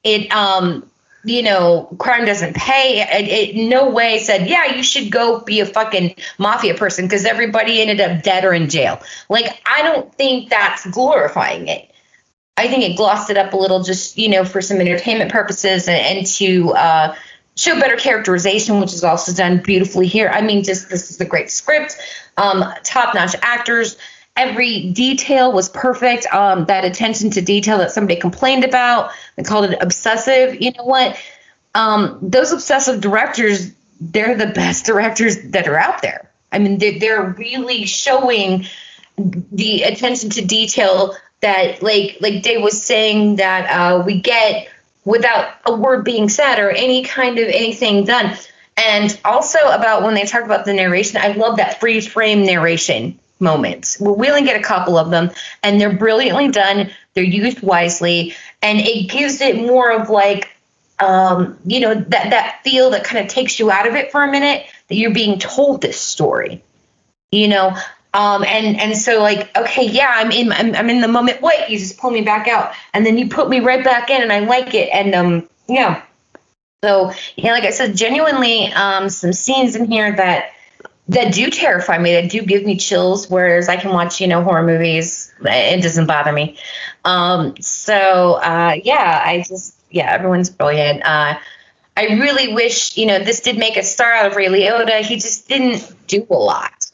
It 0.02 0.32
um 0.32 0.88
you 1.24 1.42
know 1.42 1.94
crime 1.98 2.24
doesn't 2.24 2.54
pay. 2.54 3.00
It, 3.00 3.28
it 3.28 3.68
no 3.68 3.90
way 3.90 4.18
said 4.18 4.48
yeah 4.48 4.74
you 4.74 4.82
should 4.82 5.10
go 5.10 5.40
be 5.40 5.60
a 5.60 5.66
fucking 5.66 6.14
mafia 6.38 6.74
person 6.74 7.06
because 7.06 7.24
everybody 7.24 7.80
ended 7.80 8.00
up 8.00 8.22
dead 8.22 8.44
or 8.44 8.52
in 8.52 8.68
jail. 8.68 9.00
Like 9.28 9.60
I 9.66 9.82
don't 9.82 10.14
think 10.14 10.50
that's 10.50 10.86
glorifying 10.90 11.68
it. 11.68 11.90
I 12.56 12.68
think 12.68 12.84
it 12.84 12.96
glossed 12.96 13.30
it 13.30 13.36
up 13.36 13.52
a 13.52 13.56
little 13.56 13.82
just, 13.82 14.16
you 14.16 14.28
know, 14.28 14.44
for 14.44 14.62
some 14.62 14.80
entertainment 14.80 15.32
purposes 15.32 15.88
and, 15.88 16.18
and 16.18 16.26
to 16.26 16.70
uh, 16.72 17.16
show 17.56 17.78
better 17.80 17.96
characterization, 17.96 18.80
which 18.80 18.92
is 18.92 19.02
also 19.02 19.32
done 19.32 19.58
beautifully 19.58 20.06
here. 20.06 20.28
I 20.28 20.40
mean, 20.40 20.62
just 20.62 20.88
this 20.88 21.10
is 21.10 21.20
a 21.20 21.24
great 21.24 21.50
script, 21.50 21.96
um, 22.36 22.64
top 22.84 23.14
notch 23.14 23.34
actors. 23.42 23.96
Every 24.36 24.90
detail 24.90 25.52
was 25.52 25.68
perfect. 25.68 26.26
Um, 26.26 26.64
that 26.66 26.84
attention 26.84 27.30
to 27.30 27.40
detail 27.40 27.78
that 27.78 27.92
somebody 27.92 28.18
complained 28.20 28.64
about, 28.64 29.12
they 29.36 29.44
called 29.44 29.70
it 29.70 29.78
obsessive. 29.80 30.60
You 30.60 30.72
know 30.72 30.84
what? 30.84 31.16
Um, 31.74 32.18
those 32.20 32.52
obsessive 32.52 33.00
directors, 33.00 33.72
they're 34.00 34.36
the 34.36 34.46
best 34.54 34.86
directors 34.86 35.40
that 35.50 35.68
are 35.68 35.78
out 35.78 36.02
there. 36.02 36.30
I 36.50 36.58
mean, 36.58 36.78
they're, 36.78 36.98
they're 36.98 37.30
really 37.30 37.86
showing 37.86 38.66
the 39.16 39.82
attention 39.82 40.30
to 40.30 40.44
detail 40.44 41.14
that 41.40 41.82
like 41.82 42.16
like 42.20 42.42
Dave 42.42 42.62
was 42.62 42.82
saying 42.82 43.36
that 43.36 43.70
uh, 43.70 44.02
we 44.02 44.20
get 44.20 44.68
without 45.04 45.54
a 45.66 45.76
word 45.76 46.04
being 46.04 46.28
said 46.28 46.58
or 46.58 46.70
any 46.70 47.04
kind 47.04 47.38
of 47.38 47.48
anything 47.48 48.04
done. 48.04 48.36
And 48.76 49.20
also 49.24 49.58
about 49.58 50.02
when 50.02 50.14
they 50.14 50.24
talk 50.24 50.42
about 50.42 50.64
the 50.64 50.72
narration, 50.72 51.20
I 51.20 51.28
love 51.28 51.58
that 51.58 51.78
freeze 51.78 52.08
frame 52.08 52.44
narration 52.44 53.20
moments. 53.40 54.00
We 54.00 54.28
only 54.28 54.44
get 54.44 54.58
a 54.58 54.64
couple 54.64 54.96
of 54.96 55.10
them, 55.10 55.30
and 55.62 55.80
they're 55.80 55.96
brilliantly 55.96 56.48
done. 56.48 56.90
They're 57.14 57.24
used 57.24 57.62
wisely, 57.62 58.34
and 58.62 58.78
it 58.78 59.10
gives 59.10 59.40
it 59.40 59.56
more 59.56 59.92
of 59.92 60.10
like 60.10 60.50
um, 60.98 61.58
you 61.64 61.80
know 61.80 61.94
that 61.94 62.30
that 62.30 62.60
feel 62.62 62.90
that 62.90 63.04
kind 63.04 63.24
of 63.24 63.32
takes 63.32 63.58
you 63.58 63.70
out 63.70 63.86
of 63.86 63.94
it 63.94 64.12
for 64.12 64.22
a 64.22 64.30
minute 64.30 64.66
that 64.88 64.96
you're 64.96 65.12
being 65.12 65.38
told 65.38 65.80
this 65.80 66.00
story 66.00 66.62
you 67.34 67.48
know 67.48 67.76
um 68.14 68.44
and 68.44 68.80
and 68.80 68.96
so 68.96 69.20
like 69.20 69.54
okay 69.56 69.86
yeah 69.86 70.12
i'm 70.16 70.30
in 70.30 70.52
i'm, 70.52 70.74
I'm 70.74 70.88
in 70.88 71.00
the 71.00 71.08
moment 71.08 71.42
wait 71.42 71.68
you 71.68 71.78
just 71.78 71.98
pull 71.98 72.10
me 72.10 72.22
back 72.22 72.46
out 72.46 72.72
and 72.92 73.04
then 73.04 73.18
you 73.18 73.28
put 73.28 73.48
me 73.48 73.60
right 73.60 73.82
back 73.82 74.08
in 74.08 74.22
and 74.22 74.32
i 74.32 74.40
like 74.40 74.72
it 74.74 74.88
and 74.92 75.14
um 75.14 75.48
yeah 75.68 76.02
so 76.84 77.12
yeah 77.36 77.52
like 77.52 77.64
i 77.64 77.70
said 77.70 77.96
genuinely 77.96 78.72
um 78.72 79.08
some 79.08 79.32
scenes 79.32 79.74
in 79.74 79.90
here 79.90 80.14
that 80.14 80.52
that 81.08 81.34
do 81.34 81.50
terrify 81.50 81.98
me 81.98 82.12
that 82.12 82.30
do 82.30 82.42
give 82.42 82.64
me 82.64 82.76
chills 82.76 83.28
whereas 83.28 83.68
i 83.68 83.76
can 83.76 83.90
watch 83.90 84.20
you 84.20 84.26
know 84.26 84.42
horror 84.42 84.62
movies 84.62 85.32
it 85.44 85.82
doesn't 85.82 86.06
bother 86.06 86.32
me 86.32 86.56
um 87.04 87.54
so 87.60 88.34
uh 88.34 88.74
yeah 88.84 89.22
i 89.24 89.44
just 89.46 89.76
yeah 89.90 90.10
everyone's 90.12 90.50
brilliant 90.50 91.04
uh 91.04 91.38
I 91.96 92.06
really 92.06 92.52
wish, 92.52 92.96
you 92.96 93.06
know, 93.06 93.20
this 93.20 93.40
did 93.40 93.56
make 93.56 93.76
a 93.76 93.82
star 93.82 94.12
out 94.12 94.26
of 94.26 94.36
Ray 94.36 94.46
Liotta. 94.46 95.02
He 95.02 95.16
just 95.16 95.48
didn't 95.48 95.94
do 96.08 96.26
a 96.28 96.34
lot. 96.34 96.90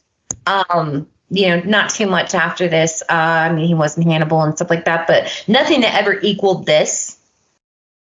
Um, 0.47 1.09
you 1.31 1.49
know, 1.49 1.61
not 1.61 1.91
too 1.91 2.07
much 2.07 2.35
after 2.35 2.69
this. 2.69 3.03
Uh, 3.09 3.15
I 3.15 3.53
mean, 3.53 3.67
he 3.67 3.75
wasn't 3.75 4.07
Hannibal 4.07 4.43
and 4.43 4.55
stuff 4.55 4.69
like 4.69 4.85
that, 4.85 5.07
but 5.07 5.45
nothing 5.49 5.81
that 5.83 5.95
ever 5.95 6.21
equaled 6.21 6.67
this. 6.67 7.19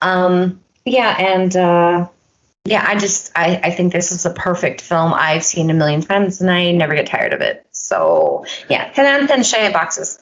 Um, 0.02 0.60
yeah, 0.84 1.16
and 1.18 1.56
uh, 1.56 2.08
yeah, 2.66 2.86
I 2.88 2.98
just 2.98 3.32
I, 3.36 3.60
I 3.64 3.72
think 3.72 3.94
this 3.94 4.12
is 4.12 4.26
a 4.26 4.32
perfect 4.32 4.82
film. 4.82 5.14
I've 5.14 5.44
seen 5.44 5.70
a 5.70 5.74
million 5.74 6.02
times 6.02 6.42
and 6.42 6.50
I 6.50 6.72
never 6.72 6.96
get 6.96 7.08
tired 7.08 7.34
of 7.34 7.42
it. 7.42 7.66
So 7.72 8.46
yeah, 8.70 8.92
10 8.92 9.06
out 9.06 9.22
of 9.22 9.28
10 9.28 9.40
Shia 9.42 9.74
boxes. 9.74 10.20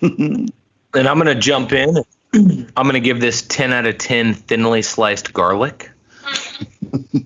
And 0.94 1.08
I'm 1.08 1.18
going 1.18 1.34
to 1.34 1.40
jump 1.40 1.72
in. 1.72 1.96
I'm 2.34 2.84
going 2.84 2.94
to 2.94 3.00
give 3.00 3.20
this 3.20 3.42
10 3.42 3.72
out 3.72 3.86
of 3.86 3.98
10 3.98 4.34
thinly 4.34 4.82
sliced 4.82 5.32
garlic. 5.32 5.90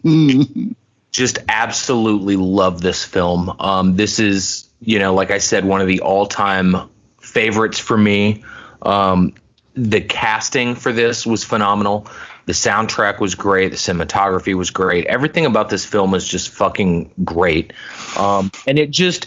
Just 1.11 1.39
absolutely 1.49 2.37
love 2.37 2.81
this 2.81 3.05
film. 3.05 3.55
Um, 3.59 3.97
this 3.97 4.19
is, 4.19 4.69
you 4.81 4.99
know, 4.99 5.15
like 5.15 5.31
I 5.31 5.39
said, 5.39 5.65
one 5.65 5.81
of 5.81 5.87
the 5.87 6.01
all 6.01 6.27
time 6.27 6.89
favorites 7.21 7.79
for 7.79 7.97
me. 7.97 8.45
Um, 8.83 9.35
the 9.75 10.01
casting 10.01 10.75
for 10.75 10.93
this 10.93 11.27
was 11.27 11.43
phenomenal. 11.43 12.07
The 12.47 12.53
soundtrack 12.53 13.21
was 13.21 13.35
great. 13.35 13.71
The 13.71 13.77
cinematography 13.77 14.55
was 14.55 14.71
great. 14.71 15.07
Everything 15.07 15.47
about 15.47 15.69
this 15.69 15.85
film 15.85 16.15
is 16.15 16.27
just 16.27 16.49
fucking 16.51 17.13
great. 17.25 17.73
Um, 18.17 18.51
and 18.67 18.79
it 18.79 18.91
just, 18.91 19.27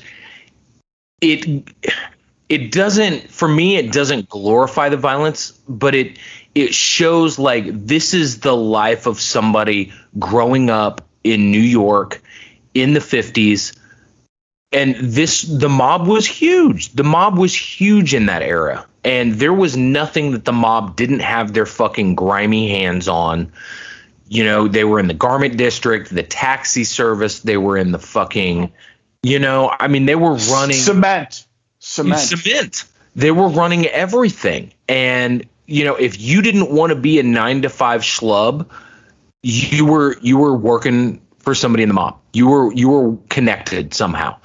it 1.22 1.70
it 2.50 2.72
doesn't 2.72 3.30
for 3.30 3.48
me 3.48 3.78
it 3.78 3.92
doesn't 3.92 4.28
glorify 4.28 4.90
the 4.90 4.98
violence 4.98 5.52
but 5.70 5.94
it 5.94 6.18
it 6.56 6.74
shows 6.74 7.38
like 7.38 7.66
this 7.68 8.14
is 8.14 8.40
the 8.40 8.56
life 8.56 9.06
of 9.06 9.20
somebody 9.20 9.94
growing 10.18 10.70
up 10.70 11.08
in 11.24 11.52
New 11.52 11.60
York 11.60 12.22
in 12.74 12.94
the 12.94 13.00
50s 13.00 13.78
and 14.72 14.96
this 14.96 15.42
the 15.42 15.70
mob 15.70 16.08
was 16.08 16.28
huge. 16.28 16.92
The 16.94 17.04
mob 17.04 17.38
was 17.38 17.56
huge 17.56 18.14
in 18.14 18.28
that 18.28 18.42
era. 18.42 18.86
And 19.04 19.36
there 19.36 19.54
was 19.54 19.78
nothing 19.78 20.32
that 20.32 20.46
the 20.46 20.52
mob 20.52 20.96
didn't 20.96 21.22
have 21.22 21.54
their 21.54 21.66
fucking 21.66 22.16
grimy 22.16 22.70
hands 22.70 23.08
on. 23.08 23.52
You 24.28 24.44
know 24.44 24.68
they 24.68 24.84
were 24.84 25.00
in 25.00 25.08
the 25.08 25.14
garment 25.16 25.58
district 25.58 26.14
the 26.14 26.22
taxi 26.22 26.84
service 26.84 27.40
they 27.40 27.58
were 27.58 27.78
in 27.78 27.92
the 27.92 27.98
fucking 27.98 28.72
you 29.24 29.40
know 29.40 29.74
i 29.80 29.88
mean 29.88 30.06
they 30.06 30.16
were 30.16 30.36
running 30.36 30.78
cement. 30.78 31.48
Cement. 31.80 32.22
Cement. 32.22 32.86
They 33.16 33.32
were 33.32 33.48
running 33.48 33.88
everything. 33.88 34.72
And 34.88 35.48
you 35.66 35.84
know 35.84 35.96
if 35.96 36.20
you 36.20 36.44
didn't 36.44 36.70
want 36.70 36.92
to 36.92 36.96
be 36.96 37.20
a 37.20 37.24
9 37.24 37.64
to 37.64 37.70
5 37.70 38.02
schlub 38.02 38.70
you 39.42 39.86
were 39.88 40.16
you 40.22 40.38
were 40.38 40.56
working 40.56 41.22
for 41.40 41.56
somebody 41.56 41.84
in 41.84 41.90
the 41.90 41.96
mob. 41.96 42.20
You 42.34 42.48
were 42.48 42.74
you 42.74 42.90
were 42.90 43.18
connected 43.30 43.94
somehow. 43.94 44.38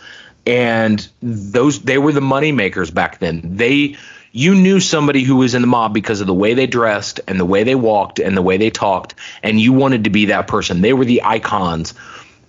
And 0.47 1.07
those 1.23 1.83
they 1.83 1.99
were 1.99 2.13
the 2.13 2.21
money 2.21 2.53
makers 2.53 2.91
back 2.91 3.19
then. 3.19 3.57
They 3.57 3.97
you 4.33 4.55
knew 4.55 4.81
somebody 4.81 5.23
who 5.23 5.37
was 5.37 5.55
in 5.55 5.63
the 5.63 5.69
mob 5.69 5.95
because 5.95 6.21
of 6.21 6.27
the 6.27 6.35
way 6.35 6.55
they 6.55 6.67
dressed 6.67 7.21
and 7.29 7.39
the 7.39 7.45
way 7.45 7.63
they 7.63 7.77
walked 7.77 8.19
and 8.19 8.37
the 8.37 8.43
way 8.43 8.57
they 8.57 8.71
talked 8.71 9.15
and 9.43 9.61
you 9.61 9.73
wanted 9.73 10.05
to 10.05 10.11
be 10.11 10.27
that 10.27 10.49
person. 10.49 10.81
They 10.81 10.93
were 10.93 11.05
the 11.05 11.23
icons 11.23 11.95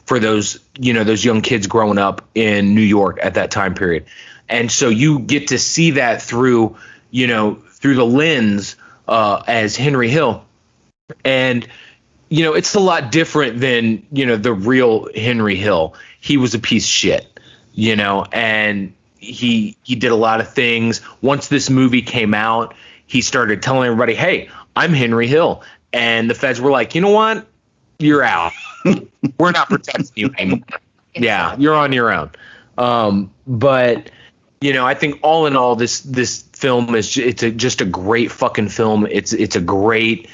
for 0.05 0.19
those 0.19 0.59
you 0.79 0.93
know 0.93 1.03
those 1.03 1.23
young 1.23 1.41
kids 1.41 1.67
growing 1.67 1.97
up 1.97 2.27
in 2.35 2.75
New 2.75 2.81
York 2.81 3.19
at 3.21 3.35
that 3.35 3.51
time 3.51 3.75
period. 3.75 4.05
And 4.47 4.71
so 4.71 4.89
you 4.89 5.19
get 5.19 5.47
to 5.47 5.57
see 5.57 5.91
that 5.91 6.21
through 6.21 6.77
you 7.11 7.27
know 7.27 7.55
through 7.55 7.95
the 7.95 8.05
lens 8.05 8.75
uh, 9.07 9.43
as 9.47 9.75
Henry 9.75 10.09
Hill. 10.09 10.43
And 11.23 11.67
you 12.35 12.43
know 12.43 12.53
it's 12.53 12.75
a 12.75 12.81
lot 12.81 13.13
different 13.13 13.61
than 13.61 14.05
you 14.11 14.25
know 14.25 14.35
the 14.35 14.53
real 14.53 15.07
Henry 15.15 15.55
Hill. 15.55 15.95
He 16.19 16.35
was 16.35 16.53
a 16.53 16.59
piece 16.59 16.83
of 16.83 16.89
shit 16.89 17.39
you 17.73 17.95
know 17.95 18.25
and 18.33 18.93
he 19.17 19.77
he 19.83 19.95
did 19.95 20.11
a 20.11 20.15
lot 20.15 20.41
of 20.41 20.53
things. 20.53 21.01
Once 21.21 21.47
this 21.47 21.69
movie 21.69 22.01
came 22.01 22.33
out 22.33 22.75
he 23.07 23.21
started 23.21 23.61
telling 23.61 23.85
everybody 23.85 24.13
hey 24.13 24.49
i'm 24.75 24.91
henry 24.91 25.27
hill. 25.27 25.63
And 25.93 26.29
the 26.29 26.35
feds 26.35 26.59
were 26.59 26.71
like 26.71 26.93
you 26.93 26.99
know 26.99 27.11
what? 27.11 27.47
You're 27.99 28.23
out. 28.23 28.51
We're 29.39 29.51
not 29.51 29.69
protecting 29.69 30.11
you 30.15 30.29
anymore. 30.37 30.59
Yeah 31.15 31.55
you're 31.57 31.73
on 31.75 31.93
your 31.93 32.11
own. 32.11 32.31
Um, 32.77 33.31
but 33.47 34.11
you 34.59 34.73
know 34.73 34.85
i 34.85 34.93
think 34.93 35.19
all 35.21 35.45
in 35.45 35.55
all 35.55 35.77
this 35.77 36.01
this 36.01 36.41
film 36.53 36.95
is 36.95 37.17
it's 37.17 37.43
a, 37.43 37.51
just 37.51 37.79
a 37.79 37.85
great 37.85 38.29
fucking 38.29 38.67
film. 38.67 39.07
It's 39.09 39.31
it's 39.31 39.55
a 39.55 39.61
great 39.61 40.27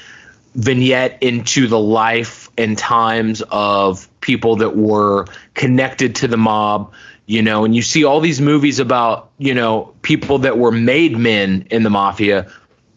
vignette 0.54 1.18
into 1.22 1.66
the 1.66 1.78
life 1.78 2.50
and 2.58 2.76
times 2.76 3.42
of 3.50 4.08
people 4.20 4.56
that 4.56 4.76
were 4.76 5.26
connected 5.54 6.16
to 6.16 6.28
the 6.28 6.36
mob 6.36 6.92
you 7.26 7.40
know 7.40 7.64
and 7.64 7.74
you 7.74 7.82
see 7.82 8.04
all 8.04 8.20
these 8.20 8.40
movies 8.40 8.78
about 8.78 9.30
you 9.38 9.54
know 9.54 9.94
people 10.02 10.38
that 10.38 10.58
were 10.58 10.72
made 10.72 11.16
men 11.16 11.66
in 11.70 11.82
the 11.82 11.90
mafia 11.90 12.50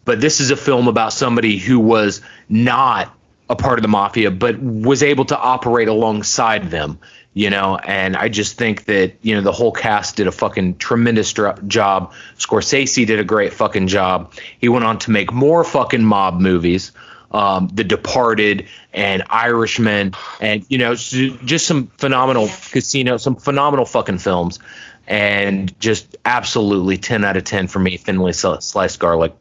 but 0.04 0.20
this 0.20 0.40
is 0.40 0.50
a 0.50 0.56
film 0.56 0.86
about 0.86 1.12
somebody 1.12 1.56
who 1.56 1.80
was 1.80 2.20
not 2.48 3.12
a 3.48 3.56
part 3.56 3.78
of 3.78 3.82
the 3.82 3.88
mafia 3.88 4.30
but 4.30 4.60
was 4.60 5.02
able 5.02 5.24
to 5.24 5.38
operate 5.38 5.88
alongside 5.88 6.70
them 6.70 6.98
you 7.32 7.48
know 7.48 7.76
and 7.76 8.16
i 8.16 8.28
just 8.28 8.58
think 8.58 8.84
that 8.84 9.14
you 9.22 9.34
know 9.34 9.40
the 9.40 9.52
whole 9.52 9.72
cast 9.72 10.16
did 10.16 10.26
a 10.26 10.32
fucking 10.32 10.76
tremendous 10.76 11.32
job. 11.32 12.12
Scorsese 12.38 13.06
did 13.06 13.18
a 13.18 13.24
great 13.24 13.52
fucking 13.52 13.88
job. 13.88 14.32
He 14.58 14.68
went 14.68 14.84
on 14.84 14.98
to 15.00 15.10
make 15.10 15.32
more 15.32 15.64
fucking 15.64 16.04
mob 16.04 16.40
movies 16.40 16.92
um, 17.32 17.68
The 17.72 17.84
Departed 17.84 18.66
and 18.92 19.22
Irishman, 19.28 20.12
and 20.40 20.64
you 20.68 20.78
know, 20.78 20.94
just 20.94 21.66
some 21.66 21.88
phenomenal 21.98 22.48
casino, 22.70 23.16
some 23.16 23.36
phenomenal 23.36 23.84
fucking 23.84 24.18
films, 24.18 24.58
and 25.06 25.78
just 25.80 26.16
absolutely 26.24 26.98
ten 26.98 27.24
out 27.24 27.36
of 27.36 27.44
ten 27.44 27.68
for 27.68 27.78
me. 27.78 27.96
Thinly 27.96 28.32
sliced 28.32 28.98
garlic. 28.98 29.34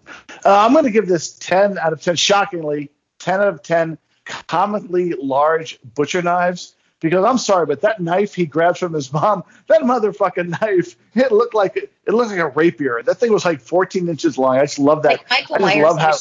Uh, 0.45 0.66
I'm 0.66 0.74
going 0.74 0.86
to 0.86 0.91
give 0.91 1.07
this 1.07 1.34
10 1.40 1.80
out 1.80 1.91
of 1.91 2.02
10. 2.02 2.16
Shockingly, 2.16 2.91
10 3.20 3.41
out 3.41 3.48
of 3.48 3.64
10 3.64 3.98
comically 4.48 5.14
large 5.14 5.80
butcher 5.95 6.22
knives. 6.22 6.75
Because 7.02 7.26
I'm 7.26 7.38
sorry, 7.38 7.66
but 7.66 7.82
that 7.82 8.00
knife 8.00 8.34
he 8.34 8.46
grabs 8.46 8.80
from 8.80 8.94
his 8.94 9.12
mom, 9.12 9.44
that 9.68 9.82
motherfucking 9.82 10.62
knife, 10.62 10.96
it 11.14 11.32
looked 11.32 11.54
like 11.54 11.76
it 11.78 12.14
looked 12.14 12.32
like 12.32 12.40
a 12.40 12.48
rapier. 12.48 13.02
That 13.04 13.16
thing 13.16 13.34
was 13.34 13.46
like 13.46 13.60
14 13.60 14.08
inches 14.08 14.38
long. 14.38 14.58
I 14.58 14.62
just 14.62 14.80
love 14.80 15.04
that. 15.04 15.12
Like 15.12 15.30
Michael 15.30 15.56
I 15.56 15.60
Myers 15.60 15.84
love 15.84 16.00
how. 16.00 16.14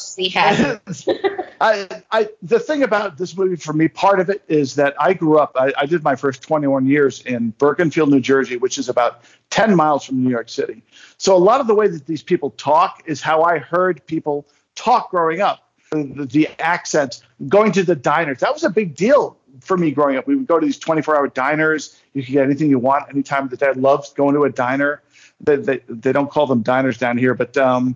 I, 1.61 1.87
I, 2.11 2.29
the 2.41 2.59
thing 2.59 2.83
about 2.83 3.17
this 3.17 3.37
movie 3.37 3.55
for 3.55 3.73
me, 3.73 3.87
part 3.87 4.19
of 4.19 4.29
it 4.29 4.43
is 4.47 4.75
that 4.75 4.93
I 4.99 5.13
grew 5.13 5.39
up. 5.39 5.55
I, 5.55 5.71
I 5.77 5.85
did 5.85 6.03
my 6.03 6.15
first 6.15 6.41
21 6.41 6.85
years 6.85 7.21
in 7.21 7.53
Bergenfield, 7.53 8.09
New 8.09 8.19
Jersey, 8.19 8.57
which 8.57 8.77
is 8.77 8.89
about 8.89 9.23
10 9.51 9.75
miles 9.75 10.05
from 10.05 10.23
New 10.23 10.29
York 10.29 10.49
City. 10.49 10.83
So 11.17 11.35
a 11.35 11.39
lot 11.39 11.61
of 11.61 11.67
the 11.67 11.75
way 11.75 11.87
that 11.87 12.05
these 12.05 12.23
people 12.23 12.51
talk 12.51 13.03
is 13.05 13.21
how 13.21 13.43
I 13.43 13.59
heard 13.59 14.05
people 14.05 14.45
talk 14.75 15.11
growing 15.11 15.41
up. 15.41 15.61
The, 15.91 16.27
the 16.29 16.49
accents, 16.59 17.23
going 17.47 17.71
to 17.73 17.83
the 17.83 17.95
diners, 17.95 18.39
that 18.39 18.51
was 18.51 18.63
a 18.63 18.69
big 18.69 18.95
deal 18.95 19.37
for 19.65 19.77
me 19.77 19.91
growing 19.91 20.17
up. 20.17 20.27
We 20.27 20.35
would 20.35 20.47
go 20.47 20.59
to 20.59 20.65
these 20.65 20.79
24-hour 20.79 21.29
diners. 21.29 21.99
You 22.13 22.23
could 22.23 22.31
get 22.31 22.43
anything 22.45 22.69
you 22.69 22.79
want 22.79 23.09
any 23.09 23.23
time 23.23 23.43
of 23.43 23.49
the 23.49 23.57
day. 23.57 23.73
Loved 23.73 24.15
going 24.15 24.35
to 24.35 24.43
a 24.43 24.49
diner. 24.49 25.01
They, 25.41 25.57
they, 25.57 25.81
they 25.89 26.11
don't 26.11 26.29
call 26.29 26.47
them 26.47 26.61
diners 26.61 26.97
down 26.97 27.17
here, 27.17 27.33
but 27.33 27.57
um, 27.57 27.95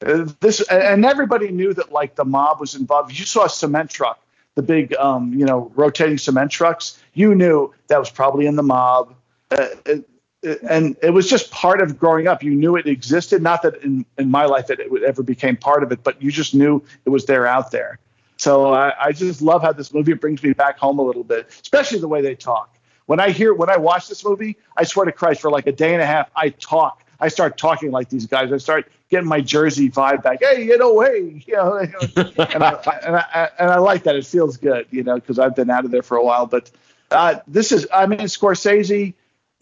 this 0.00 0.60
and 0.68 1.04
everybody 1.04 1.50
knew 1.50 1.74
that 1.74 1.92
like 1.92 2.14
the 2.14 2.24
mob 2.24 2.60
was 2.60 2.74
involved. 2.74 3.18
You 3.18 3.24
saw 3.24 3.44
a 3.44 3.48
cement 3.48 3.90
truck, 3.90 4.22
the 4.54 4.62
big 4.62 4.94
um, 4.94 5.32
you 5.34 5.44
know 5.44 5.70
rotating 5.74 6.18
cement 6.18 6.50
trucks, 6.50 7.02
you 7.14 7.34
knew 7.34 7.72
that 7.88 7.98
was 7.98 8.10
probably 8.10 8.46
in 8.46 8.56
the 8.56 8.62
mob. 8.62 9.14
Uh, 9.50 9.68
it, 9.86 10.04
and 10.42 10.96
it 11.02 11.10
was 11.10 11.28
just 11.28 11.50
part 11.50 11.82
of 11.82 11.98
growing 11.98 12.26
up. 12.26 12.42
You 12.42 12.52
knew 12.52 12.76
it 12.76 12.86
existed. 12.86 13.42
Not 13.42 13.60
that 13.62 13.76
in, 13.82 14.06
in 14.16 14.30
my 14.30 14.46
life 14.46 14.68
that 14.68 14.80
it 14.80 14.90
ever 15.02 15.22
became 15.22 15.56
part 15.56 15.82
of 15.82 15.92
it, 15.92 16.02
but 16.02 16.22
you 16.22 16.32
just 16.32 16.54
knew 16.54 16.82
it 17.04 17.10
was 17.10 17.26
there 17.26 17.46
out 17.46 17.70
there. 17.70 17.98
So 18.40 18.72
I, 18.72 18.94
I 18.98 19.12
just 19.12 19.42
love 19.42 19.60
how 19.60 19.74
this 19.74 19.92
movie 19.92 20.14
brings 20.14 20.42
me 20.42 20.54
back 20.54 20.78
home 20.78 20.98
a 20.98 21.02
little 21.02 21.24
bit, 21.24 21.46
especially 21.60 21.98
the 21.98 22.08
way 22.08 22.22
they 22.22 22.34
talk. 22.34 22.74
When 23.04 23.20
I 23.20 23.28
hear, 23.28 23.52
when 23.52 23.68
I 23.68 23.76
watch 23.76 24.08
this 24.08 24.24
movie, 24.24 24.56
I 24.78 24.84
swear 24.84 25.04
to 25.04 25.12
Christ, 25.12 25.42
for 25.42 25.50
like 25.50 25.66
a 25.66 25.72
day 25.72 25.92
and 25.92 26.00
a 26.00 26.06
half, 26.06 26.30
I 26.34 26.48
talk. 26.48 27.04
I 27.20 27.28
start 27.28 27.58
talking 27.58 27.90
like 27.90 28.08
these 28.08 28.24
guys. 28.24 28.50
I 28.50 28.56
start 28.56 28.90
getting 29.10 29.28
my 29.28 29.42
Jersey 29.42 29.90
vibe 29.90 30.22
back. 30.22 30.38
Hey, 30.40 30.64
you 30.64 30.78
know, 30.78 31.02
you 31.04 31.42
know, 31.48 31.76
and 31.76 32.64
I, 32.64 33.00
and 33.04 33.16
I, 33.16 33.48
and 33.58 33.70
I 33.70 33.78
like 33.78 34.04
that. 34.04 34.16
It 34.16 34.24
feels 34.24 34.56
good, 34.56 34.86
you 34.90 35.02
know, 35.02 35.16
because 35.16 35.38
I've 35.38 35.54
been 35.54 35.68
out 35.68 35.84
of 35.84 35.90
there 35.90 36.02
for 36.02 36.16
a 36.16 36.24
while. 36.24 36.46
But 36.46 36.70
uh, 37.10 37.40
this 37.46 37.72
is, 37.72 37.86
I 37.92 38.06
mean, 38.06 38.20
Scorsese. 38.20 39.12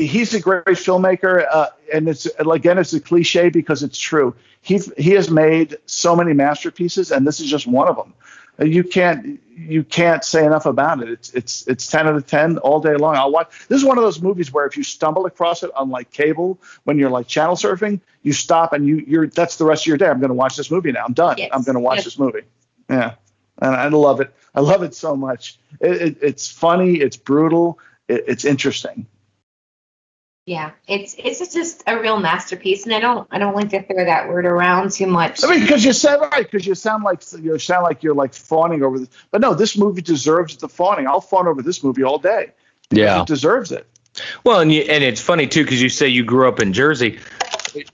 He's 0.00 0.32
a 0.34 0.38
great 0.38 0.64
filmmaker, 0.66 1.44
uh, 1.50 1.66
and 1.92 2.09
it's 2.09 2.26
again, 2.38 2.78
it's 2.78 2.92
a 2.92 3.00
cliche 3.00 3.48
because 3.48 3.82
it's 3.82 3.98
true. 3.98 4.36
He 4.60 4.78
he 4.96 5.10
has 5.14 5.28
made 5.28 5.78
so 5.86 6.14
many 6.14 6.32
masterpieces, 6.32 7.10
and 7.10 7.26
this 7.26 7.40
is 7.40 7.50
just 7.50 7.66
one 7.66 7.88
of 7.88 7.96
them. 7.96 8.14
You 8.60 8.82
can't 8.85 9.40
you 9.56 9.85
can't 9.85 10.24
say 10.24 10.44
enough 10.44 10.66
about 10.66 11.02
it. 11.02 11.09
It's 11.09 11.32
it's 11.35 11.66
it's 11.68 11.86
ten 11.86 12.06
out 12.09 12.16
of 12.16 12.26
ten 12.26 12.59
all 12.59 12.80
day 12.80 12.97
long. 12.97 13.16
I'll 13.16 13.30
watch. 13.30 13.51
This 13.68 13.78
is 13.80 13.85
one 13.85 13.98
of 13.98 14.05
those 14.05 14.20
movies 14.20 14.52
where 14.52 14.66
if 14.66 14.76
you 14.76 14.82
stumble 14.82 15.26
across 15.26 15.62
it 15.62 15.70
on 15.76 15.90
like 15.90 16.10
cable 16.10 16.60
when 16.85 16.98
you're 16.98 17.10
like 17.10 17.28
channel 17.28 17.55
surfing, 17.55 18.01
you 18.22 18.32
stop 18.32 18.72
and 18.72 18.86
you 18.86 18.97
you're 19.06 19.28
that's 19.28 19.56
the 19.56 19.64
rest 19.64 19.82
of 19.85 19.86
your 19.86 19.97
day. 19.97 20.09
I'm 20.09 20.18
going 20.18 20.28
to 20.30 20.35
watch 20.35 20.56
this 20.56 20.70
movie 20.70 20.90
now. 20.93 21.05
I'm 21.05 21.12
done. 21.12 21.36
Yes. 21.39 21.51
I'm 21.52 21.62
going 21.62 21.74
to 21.74 21.80
watch 21.80 21.98
Yes. 21.98 22.05
this 22.06 22.18
movie. 22.18 22.43
Yeah, 22.90 23.14
and 23.60 23.74
I 23.76 23.89
love 23.89 24.20
it. 24.20 24.35
I 24.55 24.60
love 24.60 24.82
it 24.82 24.94
so 24.94 25.14
much. 25.14 25.59
It, 25.80 26.02
it, 26.02 26.18
it's 26.22 26.51
funny. 26.51 26.97
It's 26.97 27.16
brutal. 27.16 27.78
It, 28.09 28.24
it's 28.26 28.44
interesting. 28.44 29.06
Yeah, 30.48 30.70
it's 30.86 31.14
it's 31.18 31.52
just 31.52 31.82
a 31.86 32.00
real 32.00 32.18
masterpiece, 32.18 32.86
and 32.86 32.94
I 32.94 33.00
don't 33.00 33.28
I 33.30 33.38
don't 33.38 33.54
like 33.54 33.68
to 33.68 33.82
throw 33.82 34.02
that 34.02 34.30
word 34.30 34.46
around 34.46 34.92
too 34.92 35.06
much. 35.06 35.44
I 35.44 35.50
mean, 35.50 35.60
because 35.60 35.84
you 35.84 35.92
sound 35.92 36.22
right, 36.22 36.50
because 36.50 36.66
you 36.66 36.74
sound 36.74 37.04
like 37.04 37.20
you 37.38 37.58
sound 37.58 37.84
like 37.84 38.02
you're 38.02 38.14
like 38.14 38.32
fawning 38.32 38.82
over 38.82 38.98
this. 38.98 39.10
But 39.30 39.42
no, 39.42 39.52
this 39.52 39.76
movie 39.76 40.00
deserves 40.00 40.56
the 40.56 40.66
fawning. 40.66 41.06
I'll 41.06 41.20
fawn 41.20 41.48
over 41.48 41.60
this 41.60 41.84
movie 41.84 42.02
all 42.02 42.18
day. 42.18 42.52
Yeah. 42.88 43.20
it 43.20 43.26
deserves 43.26 43.72
it. 43.72 43.86
Well, 44.42 44.60
and 44.60 44.72
you, 44.72 44.80
and 44.80 45.04
it's 45.04 45.20
funny 45.20 45.48
too 45.48 45.64
because 45.64 45.82
you 45.82 45.90
say 45.90 46.08
you 46.08 46.24
grew 46.24 46.48
up 46.48 46.60
in 46.60 46.72
Jersey. 46.72 47.18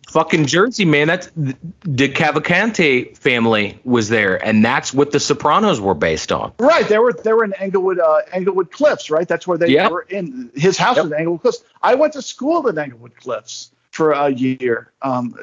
Fucking 0.08 0.46
Jersey, 0.46 0.84
man. 0.84 1.08
That's 1.08 1.30
the 1.34 2.08
Cavalcante 2.08 3.16
family 3.16 3.78
was 3.84 4.08
there, 4.08 4.36
and 4.44 4.64
that's 4.64 4.92
what 4.94 5.10
The 5.10 5.20
Sopranos 5.20 5.80
were 5.80 5.94
based 5.94 6.32
on. 6.32 6.52
Right, 6.58 6.86
they 6.88 6.98
were 6.98 7.12
they 7.12 7.32
were 7.32 7.44
in 7.44 7.52
Englewood 7.54 7.98
uh, 7.98 8.20
Englewood 8.32 8.70
Cliffs, 8.70 9.10
right? 9.10 9.26
That's 9.26 9.46
where 9.46 9.58
they 9.58 9.68
Yep. 9.68 9.90
were 9.90 10.02
in. 10.02 10.50
His 10.54 10.78
house 10.78 10.96
Yep. 10.96 11.04
was 11.04 11.12
in 11.12 11.18
Englewood 11.18 11.42
Cliffs. 11.42 11.64
I 11.82 11.94
went 11.94 12.12
to 12.14 12.22
school 12.22 12.66
in 12.68 12.78
Englewood 12.78 13.16
Cliffs 13.16 13.70
for 13.90 14.12
a 14.12 14.28
year, 14.30 14.90
um, 15.02 15.34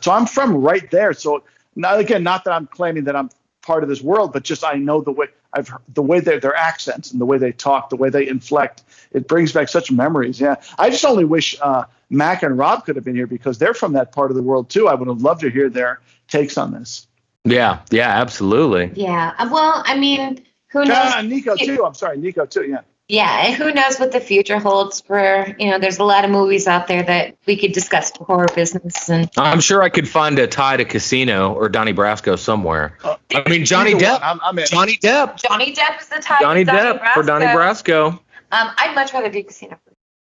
so 0.00 0.12
I'm 0.12 0.26
from 0.26 0.56
right 0.56 0.90
there. 0.90 1.12
So 1.12 1.42
now 1.76 1.96
again, 1.96 2.22
not 2.22 2.44
that 2.44 2.52
I'm 2.52 2.66
claiming 2.66 3.04
that 3.04 3.16
I'm 3.16 3.30
part 3.62 3.82
of 3.82 3.88
this 3.88 4.02
world, 4.02 4.32
but 4.32 4.42
just 4.42 4.64
I 4.64 4.74
know 4.74 5.00
the 5.00 5.12
way 5.12 5.26
I've 5.52 5.68
heard, 5.68 5.82
the 5.88 6.02
way 6.02 6.20
their 6.20 6.40
their 6.40 6.54
accents 6.56 7.12
and 7.12 7.20
the 7.20 7.26
way 7.26 7.38
they 7.38 7.52
talk, 7.52 7.90
the 7.90 7.96
way 7.96 8.10
they 8.10 8.26
inflect. 8.26 8.82
It 9.12 9.28
brings 9.28 9.52
back 9.52 9.68
such 9.68 9.90
memories. 9.92 10.40
Yeah, 10.40 10.56
I 10.78 10.90
just 10.90 11.04
only 11.04 11.24
wish 11.24 11.56
uh, 11.60 11.84
Mac 12.12 12.42
and 12.42 12.56
Rob 12.58 12.84
could 12.84 12.94
have 12.96 13.04
been 13.04 13.14
here 13.16 13.26
because 13.26 13.58
they're 13.58 13.74
from 13.74 13.94
that 13.94 14.12
part 14.12 14.30
of 14.30 14.36
the 14.36 14.42
world 14.42 14.68
too. 14.70 14.86
I 14.88 14.94
would 14.94 15.08
have 15.08 15.22
loved 15.22 15.40
to 15.40 15.50
hear 15.50 15.68
their 15.68 16.00
takes 16.28 16.58
on 16.58 16.72
this. 16.72 17.06
Yeah, 17.44 17.80
yeah, 17.90 18.08
absolutely. 18.08 18.92
Yeah. 18.94 19.34
uh, 19.38 19.48
Well, 19.50 19.82
I 19.84 19.98
mean, 19.98 20.44
who 20.68 20.84
knows? 20.84 20.96
Ah, 20.96 21.22
Nico 21.22 21.56
too. 21.56 21.84
I'm 21.84 21.94
sorry, 21.94 22.18
Nico 22.18 22.46
too. 22.46 22.64
Yeah. 22.64 22.82
Yeah, 23.08 23.46
and 23.46 23.54
who 23.54 23.72
knows 23.72 23.98
what 23.98 24.12
the 24.12 24.20
future 24.20 24.58
holds 24.58 25.00
for, 25.00 25.54
you 25.58 25.70
know, 25.70 25.78
there's 25.78 25.98
a 25.98 26.04
lot 26.04 26.24
of 26.24 26.30
movies 26.30 26.66
out 26.66 26.86
there 26.86 27.02
that 27.02 27.36
we 27.46 27.58
could 27.58 27.72
discuss 27.72 28.10
the 28.12 28.24
horror 28.24 28.46
business 28.54 29.10
and 29.10 29.28
I'm 29.36 29.60
sure 29.60 29.82
I 29.82 29.88
could 29.90 30.08
find 30.08 30.38
a 30.38 30.46
tie 30.46 30.76
to 30.78 30.84
Casino 30.84 31.52
or 31.52 31.68
Donnie 31.68 31.92
Brasco 31.92 32.38
somewhere. 32.38 32.96
I 33.04 33.48
mean, 33.50 33.64
Johnny 33.66 33.94
Depp. 33.94 34.20
I'm, 34.22 34.40
I'm 34.42 34.58
in. 34.58 34.66
Johnny 34.66 34.96
Depp. 34.96 35.36
Johnny 35.42 35.74
Depp 35.74 36.00
is 36.00 36.08
the 36.08 36.20
type. 36.20 36.40
Johnny 36.40 36.62
of 36.62 36.68
Donnie 36.68 36.98
Depp 36.98 37.12
for 37.12 37.22
Donnie 37.22 37.46
Brasco. 37.46 38.12
Um, 38.52 38.70
I'd 38.78 38.94
much 38.94 39.12
rather 39.12 39.28
do 39.30 39.42
Casino. 39.42 39.78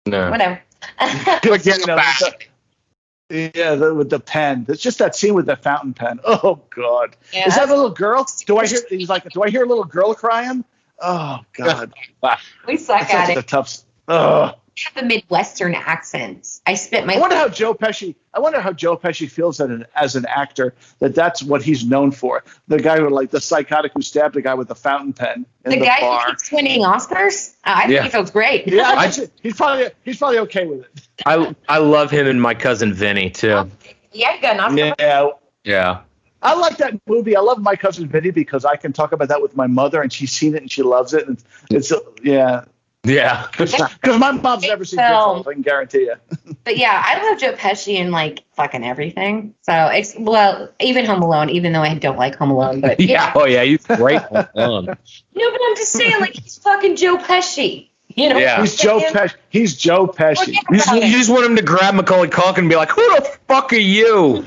No. 0.09 0.29
Whatever. 0.31 0.61
But, 0.97 1.65
you 1.65 1.85
know, 1.85 1.95
the- 1.95 3.51
yeah, 3.55 3.75
the, 3.75 3.93
with 3.93 4.09
the 4.09 4.19
pen. 4.19 4.65
It's 4.69 4.81
just 4.81 4.97
that 4.99 5.15
scene 5.15 5.33
with 5.35 5.45
the 5.45 5.55
fountain 5.55 5.93
pen. 5.93 6.19
Oh 6.25 6.59
God. 6.75 7.15
Yeah, 7.31 7.47
Is 7.47 7.53
that 7.55 7.61
that's- 7.61 7.69
a 7.69 7.75
little 7.75 7.91
girl? 7.91 8.25
Do 8.45 8.57
I 8.57 8.65
hear? 8.67 8.79
He's 8.89 9.09
like, 9.09 9.29
do 9.29 9.43
I 9.43 9.49
hear 9.49 9.63
a 9.63 9.67
little 9.67 9.83
girl 9.83 10.13
crying? 10.15 10.63
Oh 11.01 11.39
God. 11.53 11.93
we 12.67 12.77
suck 12.77 13.01
That's 13.01 13.13
at 13.13 13.27
such 13.27 13.35
a 13.35 13.39
it. 13.39 13.47
tough. 13.47 13.77
Ugh. 14.07 14.55
Oh. 14.55 14.58
We 14.75 14.81
have 14.93 15.03
a 15.03 15.07
Midwestern 15.07 15.75
accent. 15.75 16.59
I 16.65 16.75
spent 16.75 17.05
my 17.07 17.15
I 17.15 17.19
wonder 17.19 17.35
how 17.35 17.49
Joe 17.49 17.73
Pesci. 17.73 18.15
I 18.33 18.39
wonder 18.39 18.61
how 18.61 18.71
Joe 18.71 18.95
Pesci 18.97 19.29
feels 19.29 19.57
that 19.57 19.69
an, 19.69 19.85
as 19.95 20.15
an 20.15 20.25
actor 20.27 20.73
that 20.99 21.15
that's 21.15 21.41
what 21.43 21.61
he's 21.61 21.83
known 21.85 22.11
for. 22.11 22.43
The 22.67 22.77
guy 22.79 22.97
who 22.99 23.09
like 23.09 23.31
the 23.31 23.41
psychotic 23.41 23.91
who 23.95 24.01
stabbed 24.01 24.35
the 24.35 24.41
guy 24.41 24.53
with 24.53 24.67
the 24.67 24.75
fountain 24.75 25.13
pen 25.13 25.45
in 25.65 25.71
the 25.71 25.79
the, 25.79 25.85
guy 25.85 25.99
bar. 25.99 26.21
who 26.25 26.31
keeps 26.31 26.51
winning 26.51 26.81
Oscars. 26.81 27.55
Uh, 27.65 27.73
I 27.75 27.79
think 27.81 27.93
Yeah. 27.93 28.03
he 28.03 28.09
feels 28.09 28.31
great. 28.31 28.67
Yeah, 28.67 28.83
I 28.87 29.07
he's 29.41 29.55
probably 29.55 29.89
he's 30.03 30.17
probably 30.17 30.39
okay 30.39 30.65
with 30.65 30.81
it. 30.81 31.01
I 31.25 31.55
I 31.67 31.79
love 31.79 32.11
him 32.11 32.27
and 32.27 32.41
my 32.41 32.53
cousin 32.53 32.93
Vinny 32.93 33.29
too. 33.29 33.69
yeah, 34.11 34.33
he 34.35 34.41
got 34.41 34.53
an 34.55 34.59
Oscar. 34.61 34.95
Yeah. 34.99 35.29
Yeah. 35.63 36.01
I 36.41 36.53
like 36.53 36.77
that 36.77 36.93
movie. 37.05 37.35
I 37.35 37.41
love 37.41 37.59
my 37.61 37.75
cousin 37.75 38.07
Vinny 38.07 38.31
because 38.31 38.63
I 38.63 38.77
can 38.77 38.93
talk 38.93 39.11
about 39.11 39.27
that 39.27 39.41
with 39.41 39.57
my 39.57 39.67
mother, 39.67 40.01
and 40.01 40.11
she's 40.13 40.31
seen 40.31 40.55
it 40.55 40.61
and 40.61 40.71
she 40.71 40.83
loves 40.83 41.13
it. 41.13 41.27
And 41.27 41.43
it's 41.69 41.91
yeah, 42.23 42.63
Yeah. 43.03 43.47
because 43.57 44.19
my 44.19 44.31
mom's 44.31 44.63
never 44.63 44.85
seen 44.85 44.99
Film. 44.99 45.43
Goodfellas. 45.43 45.47
I 45.47 45.53
can 45.53 45.61
guarantee 45.61 45.99
you. 46.01 46.15
But 46.65 46.77
yeah, 46.77 47.01
I 47.03 47.23
love 47.29 47.39
Joe 47.39 47.53
Pesci 47.53 47.95
in 47.95 48.11
like 48.11 48.43
fucking 48.53 48.83
everything. 48.83 49.55
So 49.61 49.73
it's 49.87 50.13
well, 50.17 50.69
even 50.79 51.05
Home 51.05 51.21
Alone, 51.23 51.49
even 51.49 51.71
though 51.73 51.81
I 51.81 51.95
don't 51.95 52.17
like 52.17 52.35
Home 52.35 52.51
Alone, 52.51 52.81
but 52.81 52.99
Yeah. 52.99 53.31
Oh 53.33 53.45
yeah. 53.45 53.63
He's 53.63 53.85
great. 53.85 54.21
Um, 54.31 54.85
No, 54.85 55.51
but 55.51 55.61
I'm 55.63 55.75
just 55.77 55.91
saying, 55.93 56.19
like 56.19 56.33
he's 56.33 56.57
fucking 56.57 56.95
Joe 56.97 57.17
Pesci. 57.17 57.89
You 58.15 58.29
know? 58.29 58.37
Yeah. 58.37 58.59
He's 58.61 58.75
Joe 58.75 58.99
Pesci. 58.99 59.35
He's 59.49 59.75
Joe 59.77 60.07
Pesci. 60.07 60.45
Forget 60.45 60.63
you, 60.69 60.77
just, 60.77 60.93
you 60.93 61.17
just 61.17 61.29
want 61.29 61.45
him 61.45 61.55
to 61.55 61.63
grab 61.63 61.95
Macaulay 61.95 62.27
Culkin 62.27 62.59
and 62.59 62.69
be 62.69 62.75
like, 62.75 62.89
"Who 62.89 63.01
the 63.15 63.37
fuck 63.47 63.71
are 63.73 63.77
you?" 63.77 64.45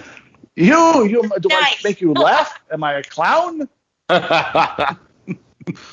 You, 0.55 1.05
you, 1.07 1.23
do 1.41 1.49
I 1.51 1.75
make 1.83 2.01
you 2.03 2.13
laugh? 2.13 2.61
Am 2.71 2.85
I 2.85 2.95
a 2.95 3.03
clown? 3.03 3.69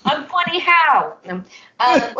I'm 0.05 0.25
funny 0.27 0.59
how. 0.59 1.17
Um, 1.27 1.45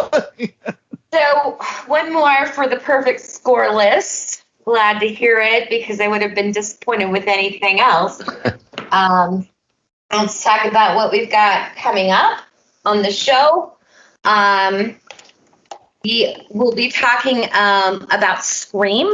so 1.14 1.60
one 1.88 2.14
more 2.14 2.46
for 2.48 2.68
the 2.68 2.78
perfect 2.78 3.22
score 3.22 3.74
list. 3.74 4.44
Glad 4.66 5.00
to 5.00 5.08
hear 5.08 5.40
it 5.40 5.70
because 5.70 6.00
I 6.00 6.08
would 6.08 6.22
have 6.22 6.36
been 6.36 6.52
disappointed 6.52 7.12
with 7.12 7.28
anything 7.28 7.80
else. 7.80 8.22
Um, 8.92 9.48
let's 10.12 10.44
talk 10.44 10.66
about 10.66 10.96
what 10.96 11.12
we've 11.12 11.30
got 11.30 11.76
coming 11.76 12.10
up 12.10 12.40
on 12.86 13.04
the 13.04 13.12
show. 13.12 13.78
Um, 14.24 14.96
we 16.04 16.36
will 16.50 16.74
be 16.74 16.90
talking 16.90 17.44
um, 17.54 18.08
about 18.12 18.44
Scream 18.44 19.14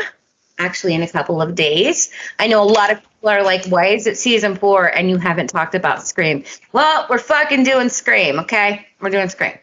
actually 0.57 0.94
in 0.94 1.02
a 1.02 1.07
couple 1.07 1.41
of 1.41 1.56
days. 1.56 2.12
I 2.40 2.48
know 2.48 2.64
a 2.64 2.66
lot 2.66 2.91
of 2.91 3.02
people 3.26 3.39
are 3.39 3.43
like, 3.43 3.65
why 3.65 3.88
is 3.88 4.06
it 4.06 4.18
season 4.18 4.56
four 4.56 4.85
and 4.85 5.10
you 5.10 5.18
haven't 5.18 5.47
talked 5.47 5.73
about 5.73 6.06
Scream? 6.07 6.43
Well, 6.73 7.07
we're 7.10 7.18
fucking 7.18 7.64
doing 7.64 7.89
Scream, 7.89 8.39
okay? 8.41 8.85
We're 9.02 9.10
doing 9.10 9.30
Scream. 9.30 9.57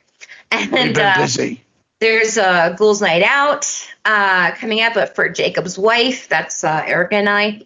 We've 0.50 0.72
And 0.72 0.94
been 0.94 1.04
uh, 1.06 1.16
busy. 1.18 1.62
there's 2.00 2.36
uh, 2.38 2.74
Ghouls 2.76 3.00
Night 3.00 3.22
Out 3.22 3.64
uh, 4.04 4.50
coming 4.56 4.82
up, 4.82 4.94
but 4.94 5.14
for 5.14 5.28
Jakob's 5.28 5.78
Wife, 5.78 6.28
that's 6.28 6.64
uh, 6.64 6.82
Erica 6.84 7.14
and 7.14 7.28
I 7.28 7.62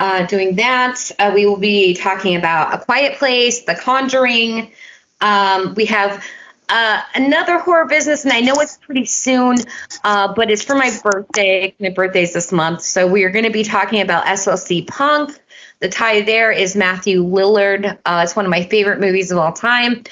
uh, 0.00 0.24
doing 0.26 0.56
that. 0.56 1.10
Uh, 1.18 1.32
we 1.34 1.44
will 1.44 1.58
be 1.58 1.92
talking 1.92 2.36
about 2.36 2.72
A 2.72 2.78
Quiet 2.78 3.18
Place, 3.18 3.64
The 3.64 3.74
Conjuring. 3.74 4.72
Um, 5.20 5.74
we 5.74 5.84
have 5.86 6.24
uh, 6.68 7.02
another 7.14 7.58
horror 7.58 7.86
business, 7.86 8.24
and 8.24 8.32
I 8.32 8.40
know 8.40 8.54
it's 8.56 8.76
pretty 8.78 9.04
soon, 9.04 9.56
uh, 10.02 10.32
but 10.34 10.50
it's 10.50 10.62
for 10.62 10.74
my 10.74 10.96
birthday. 11.02 11.74
My 11.78 11.90
birthday's 11.90 12.32
this 12.32 12.52
month, 12.52 12.82
so 12.82 13.06
we 13.06 13.24
are 13.24 13.30
going 13.30 13.44
to 13.44 13.50
be 13.50 13.64
talking 13.64 14.00
about 14.00 14.26
SLC 14.26 14.86
Punk. 14.86 15.38
The 15.80 15.88
tie 15.88 16.22
there 16.22 16.50
is 16.50 16.74
Matthew 16.74 17.22
Lillard. 17.22 17.98
Uh, 18.04 18.20
it's 18.24 18.34
one 18.34 18.46
of 18.46 18.50
my 18.50 18.64
favorite 18.64 19.00
movies 19.00 19.30
of 19.30 19.38
all 19.38 19.52
time, 19.52 20.04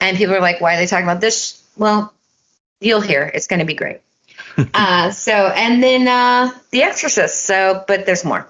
and 0.00 0.16
people 0.16 0.34
are 0.34 0.40
like, 0.40 0.60
"Why 0.60 0.74
are 0.74 0.78
they 0.78 0.86
talking 0.86 1.04
about 1.06 1.20
this?" 1.20 1.62
Well, 1.76 2.12
you'll 2.80 3.00
hear. 3.00 3.30
It's 3.32 3.46
going 3.46 3.60
to 3.60 3.66
be 3.66 3.74
great. 3.74 4.00
uh, 4.74 5.10
so, 5.12 5.32
and 5.32 5.82
then 5.82 6.08
uh, 6.08 6.50
The 6.70 6.82
Exorcist. 6.82 7.44
So, 7.44 7.84
but 7.86 8.06
there's 8.06 8.24
more. 8.24 8.49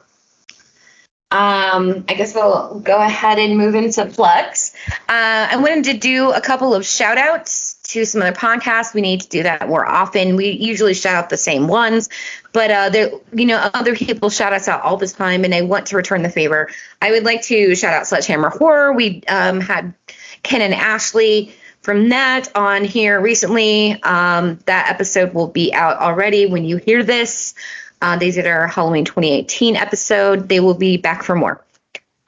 Um, 1.32 2.04
I 2.08 2.14
guess 2.14 2.34
we'll 2.34 2.80
go 2.80 3.00
ahead 3.00 3.38
and 3.38 3.56
move 3.56 3.76
into 3.76 4.04
plugs. 4.06 4.74
Uh, 5.08 5.46
I 5.50 5.56
wanted 5.58 5.84
to 5.84 5.96
do 5.96 6.32
a 6.32 6.40
couple 6.40 6.74
of 6.74 6.84
shout 6.84 7.18
outs 7.18 7.74
to 7.84 8.04
some 8.04 8.20
other 8.20 8.32
podcasts. 8.32 8.94
We 8.94 9.00
need 9.00 9.20
to 9.20 9.28
do 9.28 9.44
that 9.44 9.68
more 9.68 9.86
often. 9.86 10.34
We 10.34 10.50
usually 10.50 10.94
shout 10.94 11.14
out 11.14 11.30
the 11.30 11.36
same 11.36 11.68
ones, 11.68 12.08
but 12.52 12.70
uh, 12.72 12.88
there, 12.90 13.10
you 13.32 13.46
know, 13.46 13.58
other 13.74 13.94
people 13.94 14.28
shout 14.28 14.52
us 14.52 14.66
out 14.66 14.82
all 14.82 14.96
the 14.96 15.06
time, 15.06 15.44
and 15.44 15.54
I 15.54 15.62
want 15.62 15.86
to 15.86 15.96
return 15.96 16.22
the 16.22 16.30
favor. 16.30 16.68
I 17.00 17.12
would 17.12 17.24
like 17.24 17.42
to 17.42 17.76
shout 17.76 17.94
out 17.94 18.08
Sledgehammer 18.08 18.50
Horror. 18.50 18.92
We 18.92 19.22
um, 19.28 19.60
had 19.60 19.94
Ken 20.42 20.62
and 20.62 20.74
Ashley 20.74 21.54
from 21.82 22.08
that 22.10 22.54
on 22.54 22.84
here 22.84 23.20
recently. 23.20 24.02
Um, 24.02 24.58
that 24.66 24.90
episode 24.90 25.32
will 25.32 25.48
be 25.48 25.72
out 25.72 25.98
already 25.98 26.46
when 26.46 26.64
you 26.64 26.76
hear 26.76 27.02
this. 27.02 27.54
Uh, 28.00 28.16
they 28.16 28.30
did 28.30 28.46
our 28.46 28.66
Halloween 28.66 29.04
2018 29.04 29.76
episode. 29.76 30.48
They 30.48 30.60
will 30.60 30.74
be 30.74 30.96
back 30.96 31.22
for 31.22 31.34
more. 31.34 31.64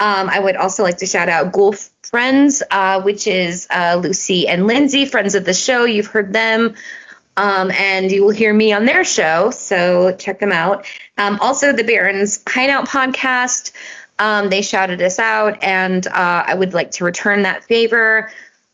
Um, 0.00 0.28
I 0.28 0.40
would 0.40 0.56
also 0.56 0.82
like 0.82 0.98
to 0.98 1.06
shout 1.06 1.28
out 1.28 1.52
Ghoul 1.52 1.74
Friends, 2.02 2.62
uh, 2.70 3.00
which 3.02 3.26
is 3.26 3.68
uh, 3.70 4.00
Lucy 4.02 4.48
and 4.48 4.66
Lindsay, 4.66 5.06
friends 5.06 5.34
of 5.34 5.44
the 5.44 5.54
show. 5.54 5.84
You've 5.84 6.08
heard 6.08 6.32
them. 6.32 6.74
Um, 7.36 7.70
and 7.70 8.12
you 8.12 8.24
will 8.24 8.30
hear 8.30 8.52
me 8.52 8.72
on 8.72 8.84
their 8.84 9.04
show, 9.04 9.50
so 9.50 10.14
check 10.16 10.38
them 10.38 10.52
out. 10.52 10.84
Um, 11.16 11.38
also, 11.40 11.72
the 11.72 11.82
Barons 11.82 12.42
Hideout 12.46 12.88
podcast. 12.88 13.72
Um, 14.18 14.50
they 14.50 14.60
shouted 14.60 15.00
us 15.00 15.18
out, 15.18 15.62
and 15.62 16.06
uh, 16.06 16.44
I 16.46 16.54
would 16.54 16.74
like 16.74 16.90
to 16.92 17.04
return 17.04 17.42
that 17.42 17.64
favor. 17.64 18.30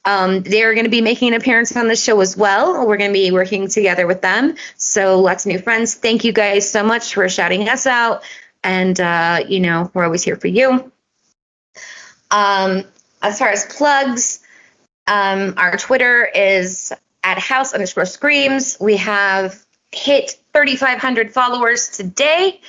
Um, 0.08 0.42
they're 0.42 0.72
going 0.72 0.86
to 0.86 0.90
be 0.90 1.02
making 1.02 1.28
an 1.28 1.34
appearance 1.34 1.76
on 1.76 1.86
the 1.86 1.94
show 1.94 2.18
as 2.22 2.34
well. 2.34 2.86
We're 2.86 2.96
going 2.96 3.10
to 3.10 3.14
be 3.14 3.30
working 3.30 3.68
together 3.68 4.06
with 4.06 4.22
them. 4.22 4.54
So, 4.78 5.20
lots 5.20 5.44
of 5.44 5.52
new 5.52 5.58
friends. 5.58 5.96
Thank 5.96 6.24
you 6.24 6.32
guys 6.32 6.70
so 6.70 6.82
much 6.82 7.12
for 7.12 7.28
shouting 7.28 7.68
us 7.68 7.86
out. 7.86 8.22
And, 8.64 8.98
uh, 8.98 9.44
you 9.46 9.60
know, 9.60 9.90
we're 9.92 10.04
always 10.04 10.22
here 10.22 10.36
for 10.36 10.46
you. 10.46 10.90
Um, 12.30 12.84
as 13.20 13.38
far 13.38 13.50
as 13.50 13.66
plugs, 13.66 14.40
um, 15.06 15.52
our 15.58 15.76
Twitter 15.76 16.24
is 16.24 16.90
at 17.22 17.38
house 17.38 17.74
underscore 17.74 18.06
screams. 18.06 18.78
We 18.80 18.96
have 18.96 19.62
hit 19.92 20.38
3,500 20.54 21.34
followers 21.34 21.90
today 21.90 22.62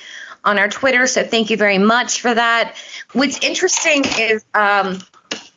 on 0.44 0.58
our 0.58 0.68
Twitter. 0.68 1.06
So, 1.06 1.24
thank 1.24 1.48
you 1.48 1.56
very 1.56 1.78
much 1.78 2.20
for 2.20 2.34
that. 2.34 2.76
What's 3.14 3.42
interesting 3.42 4.04
is, 4.04 4.44
um, 4.52 4.98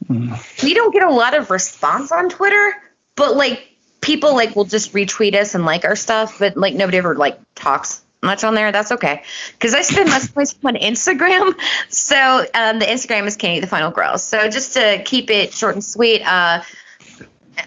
we 0.10 0.74
don't 0.74 0.94
get 0.94 1.04
a 1.04 1.12
lot 1.12 1.36
of 1.36 1.50
response 1.50 2.12
on 2.12 2.30
Twitter, 2.30 2.74
but 3.16 3.36
like 3.36 3.68
people 4.02 4.34
like 4.34 4.56
will 4.56 4.66
just 4.66 4.94
retweet 4.94 5.34
us 5.36 5.56
and 5.56 5.66
like 5.66 5.86
our 5.86 5.96
stuff, 5.96 6.40
but 6.40 6.58
like 6.58 6.74
nobody 6.76 6.98
ever 6.98 7.16
like 7.16 7.40
talks 7.56 8.02
much 8.22 8.44
on 8.44 8.56
there. 8.56 8.72
That's 8.72 8.92
okay 8.92 9.24
because 9.54 9.74
I 9.74 9.82
spend 9.82 10.10
most 10.10 10.30
of 10.30 10.64
my 10.64 10.72
time 10.72 10.76
on 10.76 10.82
Instagram. 10.82 11.56
So 11.90 12.46
um, 12.54 12.80
the 12.80 12.86
Instagram 12.86 13.28
is 13.28 13.38
Candy 13.38 13.62
the 13.62 13.68
Final 13.68 13.92
Girl. 13.92 14.18
So 14.18 14.50
just 14.50 14.74
to 14.74 15.02
keep 15.04 15.30
it 15.30 15.54
short 15.54 15.76
and 15.76 15.84
sweet, 15.84 16.22
uh, 16.22 16.64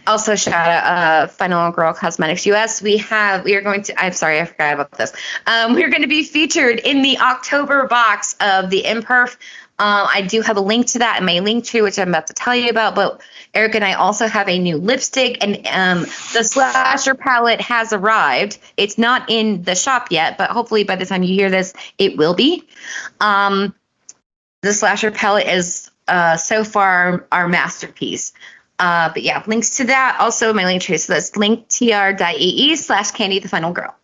also 0.06 0.34
shout 0.34 0.68
out 0.68 0.84
uh, 0.84 1.26
Final 1.28 1.70
Girl 1.70 1.92
Cosmetics 1.92 2.46
US. 2.46 2.82
We 2.82 2.98
have 2.98 3.44
we 3.44 3.54
are 3.54 3.60
going 3.60 3.82
to. 3.84 4.02
I'm 4.02 4.12
sorry, 4.12 4.40
I 4.40 4.44
forgot 4.44 4.74
about 4.74 4.92
this. 4.92 5.12
Um, 5.46 5.74
we're 5.74 5.90
going 5.90 6.02
to 6.02 6.08
be 6.08 6.24
featured 6.24 6.80
in 6.80 7.02
the 7.02 7.18
October 7.18 7.86
box 7.86 8.36
of 8.40 8.70
the 8.70 8.82
Imperf. 8.84 9.36
Um, 9.78 10.08
I 10.12 10.22
do 10.22 10.40
have 10.40 10.56
a 10.56 10.60
link 10.60 10.86
to 10.88 11.00
that 11.00 11.18
in 11.18 11.26
my 11.26 11.40
link 11.40 11.64
tree, 11.64 11.82
which 11.82 11.98
I'm 11.98 12.08
about 12.08 12.28
to 12.28 12.32
tell 12.32 12.54
you 12.54 12.70
about. 12.70 12.94
But 12.94 13.20
Eric 13.52 13.74
and 13.74 13.84
I 13.84 13.92
also 13.92 14.26
have 14.26 14.48
a 14.48 14.58
new 14.58 14.78
lipstick, 14.78 15.44
and 15.44 15.66
um, 15.66 16.00
the 16.32 16.42
slasher 16.44 17.14
palette 17.14 17.60
has 17.60 17.92
arrived. 17.92 18.58
It's 18.78 18.96
not 18.96 19.28
in 19.28 19.62
the 19.62 19.74
shop 19.74 20.08
yet, 20.10 20.38
but 20.38 20.50
hopefully 20.50 20.84
by 20.84 20.96
the 20.96 21.04
time 21.04 21.22
you 21.22 21.34
hear 21.34 21.50
this, 21.50 21.74
it 21.98 22.16
will 22.16 22.34
be. 22.34 22.66
Um, 23.20 23.74
the 24.62 24.72
slasher 24.72 25.10
palette 25.10 25.46
is 25.46 25.90
uh, 26.08 26.38
so 26.38 26.64
far 26.64 27.26
our 27.30 27.46
masterpiece. 27.46 28.32
Uh, 28.78 29.10
but 29.12 29.22
yeah, 29.22 29.42
links 29.46 29.76
to 29.76 29.84
that. 29.84 30.16
Also, 30.20 30.50
in 30.50 30.56
my 30.56 30.64
link 30.64 30.82
tree. 30.82 30.96
So 30.96 31.12
that's 31.12 31.32
linktr.ee 31.32 32.76
slash 32.76 33.10
candy 33.10 33.40
the 33.40 33.48
final 33.48 33.72
girl. 33.72 33.94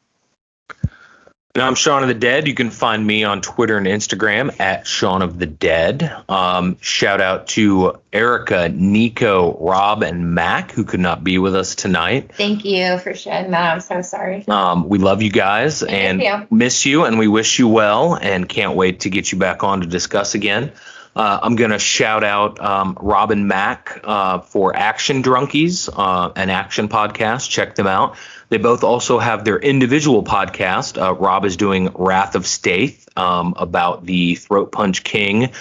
And 1.54 1.62
I'm 1.62 1.74
Shaun 1.74 2.00
of 2.00 2.08
the 2.08 2.14
Dead. 2.14 2.48
You 2.48 2.54
can 2.54 2.70
find 2.70 3.06
me 3.06 3.24
on 3.24 3.42
Twitter 3.42 3.76
and 3.76 3.86
Instagram 3.86 4.58
at 4.58 4.86
Shaun 4.86 5.20
of 5.20 5.38
the 5.38 5.44
Dead. 5.44 6.10
Um, 6.26 6.78
shout 6.80 7.20
out 7.20 7.48
to 7.48 8.00
Erica, 8.10 8.70
Nico, 8.70 9.58
Rob, 9.60 10.02
and 10.02 10.34
Mac, 10.34 10.72
who 10.72 10.82
could 10.82 11.00
not 11.00 11.22
be 11.22 11.36
with 11.36 11.54
us 11.54 11.74
tonight. 11.74 12.32
Thank 12.34 12.64
you 12.64 12.96
for 13.00 13.12
sharing 13.12 13.50
that. 13.50 13.74
I'm 13.74 13.80
so 13.80 14.00
sorry. 14.00 14.48
Um, 14.48 14.88
we 14.88 14.96
love 14.96 15.20
you 15.20 15.30
guys 15.30 15.82
and 15.82 16.22
you. 16.22 16.46
miss 16.50 16.86
you, 16.86 17.04
and 17.04 17.18
we 17.18 17.28
wish 17.28 17.58
you 17.58 17.68
well, 17.68 18.14
and 18.14 18.48
can't 18.48 18.74
wait 18.74 19.00
to 19.00 19.10
get 19.10 19.30
you 19.30 19.36
back 19.36 19.62
on 19.62 19.82
to 19.82 19.86
discuss 19.86 20.34
again. 20.34 20.72
Uh, 21.14 21.38
I'm 21.42 21.56
going 21.56 21.72
to 21.72 21.78
shout 21.78 22.24
out 22.24 22.58
um, 22.60 22.96
Robin 22.98 23.46
Mack 23.46 24.00
uh, 24.04 24.38
for 24.38 24.74
Action 24.74 25.22
Drunkies, 25.22 25.90
uh, 25.94 26.32
an 26.34 26.48
action 26.48 26.88
podcast. 26.88 27.50
Check 27.50 27.74
them 27.74 27.86
out. 27.86 28.16
They 28.52 28.58
both 28.58 28.84
also 28.84 29.18
have 29.18 29.46
their 29.46 29.58
individual 29.58 30.22
podcast. 30.22 31.00
Uh, 31.00 31.14
Rob 31.14 31.46
is 31.46 31.56
doing 31.56 31.88
Wrath 31.94 32.34
of 32.34 32.46
Stath 32.46 33.08
um, 33.16 33.54
about 33.56 34.04
the 34.04 34.34
Throat 34.34 34.70
Punch 34.70 35.02
King, 35.02 35.52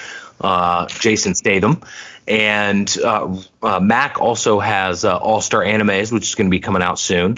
uh, 0.41 0.87
Jason 0.87 1.33
Statham. 1.33 1.83
And 2.27 2.93
uh, 3.01 3.41
uh, 3.63 3.79
Mac 3.79 4.19
also 4.19 4.59
has 4.59 5.05
uh, 5.05 5.15
All 5.15 5.39
Star 5.39 5.61
Animes, 5.61 6.11
which 6.11 6.27
is 6.27 6.35
going 6.35 6.47
to 6.47 6.51
be 6.51 6.59
coming 6.59 6.81
out 6.81 6.99
soon. 6.99 7.37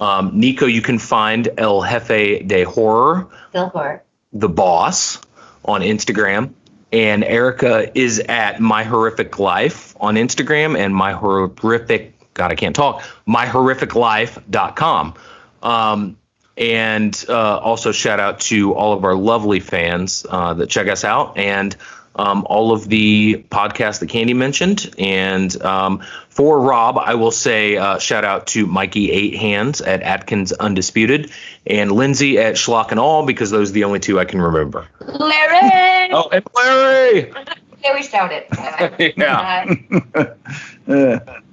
Um, 0.00 0.40
Nico, 0.40 0.64
you 0.64 0.80
can 0.80 0.98
find 0.98 1.46
El 1.58 1.82
Jefe 1.82 2.48
de 2.48 2.62
Horror, 2.64 3.28
Still 3.50 3.68
for 3.68 4.02
the 4.32 4.48
boss, 4.48 5.20
on 5.62 5.82
Instagram. 5.82 6.54
And 6.90 7.22
Erica 7.22 7.92
is 7.94 8.18
at 8.18 8.60
My 8.60 8.82
Horrific 8.82 9.38
Life 9.38 9.94
on 10.00 10.14
Instagram 10.14 10.74
and 10.74 10.96
My 10.96 11.12
Horrific, 11.12 12.15
God, 12.36 12.52
I 12.52 12.54
can't 12.54 12.76
talk, 12.76 13.02
MyHorrificLife.com. 13.26 15.14
Um, 15.62 16.16
and 16.56 17.24
uh, 17.28 17.58
also 17.58 17.92
shout 17.92 18.20
out 18.20 18.40
to 18.40 18.74
all 18.74 18.92
of 18.92 19.04
our 19.04 19.14
lovely 19.14 19.60
fans 19.60 20.24
uh, 20.28 20.54
that 20.54 20.68
check 20.68 20.86
us 20.88 21.04
out 21.04 21.36
and 21.36 21.76
um, 22.14 22.46
all 22.48 22.72
of 22.72 22.88
the 22.88 23.44
podcasts 23.50 24.00
that 24.00 24.08
Candy 24.08 24.34
mentioned. 24.34 24.94
And 24.98 25.60
um, 25.62 26.02
for 26.28 26.60
Rob, 26.60 26.98
I 26.98 27.14
will 27.14 27.30
say 27.30 27.76
uh, 27.76 27.98
shout 27.98 28.24
out 28.24 28.46
to 28.48 28.66
Mikey 28.66 29.10
Eight 29.10 29.34
Hands 29.36 29.78
at 29.80 30.02
Atkins 30.02 30.52
Undisputed 30.52 31.30
and 31.66 31.92
Lindsay 31.92 32.38
at 32.38 32.54
Schlock 32.54 32.90
and 32.90 33.00
Awe 33.00 33.24
because 33.24 33.50
those 33.50 33.70
are 33.70 33.74
the 33.74 33.84
only 33.84 34.00
two 34.00 34.18
I 34.18 34.24
can 34.24 34.40
remember. 34.40 34.86
Larry. 35.00 36.10
Oh, 36.12 36.28
and 36.30 36.44
Larry. 36.54 37.32
Yeah, 37.84 37.94
we 37.94 38.02
shouted. 38.02 38.46
Yeah. 39.16 39.76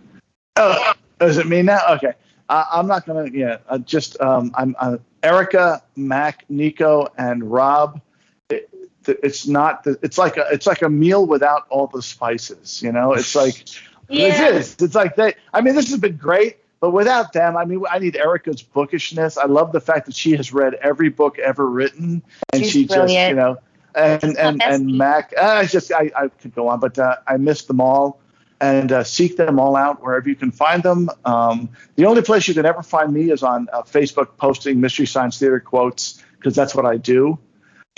Oh, 0.56 0.94
is 1.22 1.38
it 1.38 1.48
me 1.48 1.62
now? 1.62 1.82
Okay. 1.96 2.14
Uh, 2.50 2.66
I'm 2.72 2.88
not 2.88 3.06
gonna. 3.06 3.30
Yeah, 3.32 3.58
uh, 3.68 3.80
just 3.80 4.20
um, 4.22 4.52
I'm 4.56 4.76
uh, 4.80 4.98
Erica, 5.24 5.82
Mac, 5.96 6.46
Nico, 6.50 7.08
and 7.18 7.50
Rob. 7.52 8.02
It, 8.50 8.70
it's 9.08 9.48
not. 9.48 9.84
The, 9.84 9.98
it's 10.04 10.18
like 10.18 10.38
a. 10.38 10.48
It's 10.52 10.68
like 10.68 10.82
a 10.82 10.90
meal 10.90 11.26
without 11.26 11.66
all 11.70 11.88
the 11.88 12.02
spices. 12.02 12.82
You 12.84 12.92
know. 12.92 13.14
It's 13.14 13.36
like. 13.44 13.68
Yeah. 14.10 14.28
It 14.28 14.56
is. 14.56 14.76
It's 14.80 14.96
like 14.96 15.16
they. 15.16 15.34
I 15.54 15.62
mean, 15.62 15.76
this 15.76 15.90
has 15.90 16.00
been 16.00 16.18
great, 16.18 16.58
but 16.82 16.92
without 16.92 17.34
them, 17.34 17.56
I 17.58 17.66
mean, 17.66 17.84
I 17.90 17.98
need 18.00 18.16
Erica's 18.18 18.62
bookishness. 18.62 19.38
I 19.38 19.46
love 19.46 19.72
the 19.72 19.82
fact 19.82 20.06
that 20.06 20.16
she 20.16 20.34
has 20.34 20.54
read 20.54 20.76
every 20.76 21.10
book 21.10 21.40
ever 21.40 21.68
written, 21.68 22.22
and 22.52 22.64
She's 22.64 22.72
she 22.72 22.86
just, 22.86 23.14
you 23.14 23.34
know, 23.34 23.58
and 23.96 24.38
and 24.38 24.62
and 24.62 24.98
Mac. 24.98 25.34
Uh, 25.36 25.46
I 25.46 25.66
just 25.66 25.92
I, 25.92 26.12
I 26.16 26.28
could 26.28 26.54
go 26.54 26.68
on, 26.68 26.80
but 26.80 27.00
uh, 27.00 27.16
I 27.26 27.38
missed 27.38 27.68
them 27.68 27.80
all. 27.80 28.20
And 28.64 28.92
uh, 28.94 29.04
seek 29.04 29.36
them 29.36 29.60
all 29.60 29.76
out 29.76 30.02
wherever 30.02 30.30
you 30.30 30.36
can 30.38 30.52
find 30.52 30.82
them. 30.82 31.10
Um, 31.26 31.68
the 31.98 32.06
only 32.06 32.22
place 32.22 32.48
you 32.48 32.54
can 32.54 32.66
ever 32.66 32.82
find 32.82 33.12
me 33.12 33.30
is 33.30 33.44
on 33.44 33.68
uh, 33.74 33.82
Facebook 33.82 34.38
posting 34.38 34.80
Mystery 34.80 35.06
Science 35.06 35.38
Theater 35.38 35.60
quotes 35.60 36.24
because 36.38 36.56
that's 36.56 36.74
what 36.74 36.86
I 36.86 36.96
do. 36.96 37.38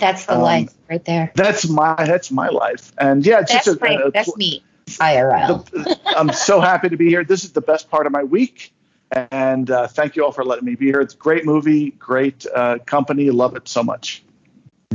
That's 0.00 0.26
the 0.26 0.34
Um, 0.34 0.42
life 0.42 0.74
right 0.90 1.04
there. 1.04 1.30
That's 1.36 1.68
my 1.68 1.94
that's 1.94 2.32
my 2.32 2.48
life. 2.48 2.92
And 2.98 3.24
yeah, 3.24 3.40
it's 3.40 3.52
That's 3.52 3.66
just 3.66 3.80
a, 3.80 3.84
my, 3.84 4.02
a- 4.06 4.10
that's 4.10 4.36
me. 4.36 4.64
IRL. 4.88 5.98
I'm 6.16 6.32
so 6.32 6.60
happy 6.60 6.88
to 6.88 6.96
be 6.96 7.08
here. 7.08 7.22
This 7.24 7.44
is 7.44 7.52
the 7.52 7.60
best 7.60 7.88
part 7.88 8.06
of 8.06 8.12
my 8.12 8.24
week. 8.24 8.72
And 9.30 9.70
uh, 9.70 9.86
thank 9.86 10.16
you 10.16 10.24
all 10.24 10.32
for 10.32 10.44
letting 10.44 10.64
me 10.64 10.74
be 10.74 10.86
here. 10.86 11.00
It's 11.00 11.14
a 11.14 11.16
great 11.16 11.44
movie, 11.44 11.90
great 11.92 12.44
uh, 12.52 12.78
company. 12.86 13.30
Love 13.30 13.54
it 13.56 13.68
so 13.68 13.82
much. 13.84 14.24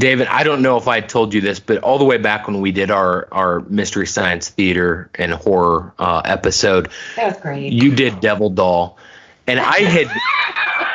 David, 0.01 0.27
I 0.27 0.43
don't 0.43 0.61
know 0.61 0.77
if 0.77 0.87
I 0.87 0.99
told 0.99 1.33
you 1.33 1.41
this, 1.41 1.59
but 1.59 1.77
all 1.83 1.97
the 1.99 2.03
way 2.05 2.17
back 2.17 2.47
when 2.47 2.59
we 2.59 2.71
did 2.71 2.89
our, 2.91 3.27
our 3.31 3.59
Mystery 3.61 4.07
Science 4.07 4.49
Theater 4.49 5.09
and 5.15 5.31
horror 5.31 5.93
uh, 5.99 6.21
episode, 6.25 6.89
That 7.15 7.27
was 7.33 7.37
great. 7.41 7.71
you 7.71 7.93
did 7.95 8.19
Devil 8.19 8.49
Doll, 8.49 8.97
and 9.47 9.59
I 9.59 9.79
had 9.81 10.07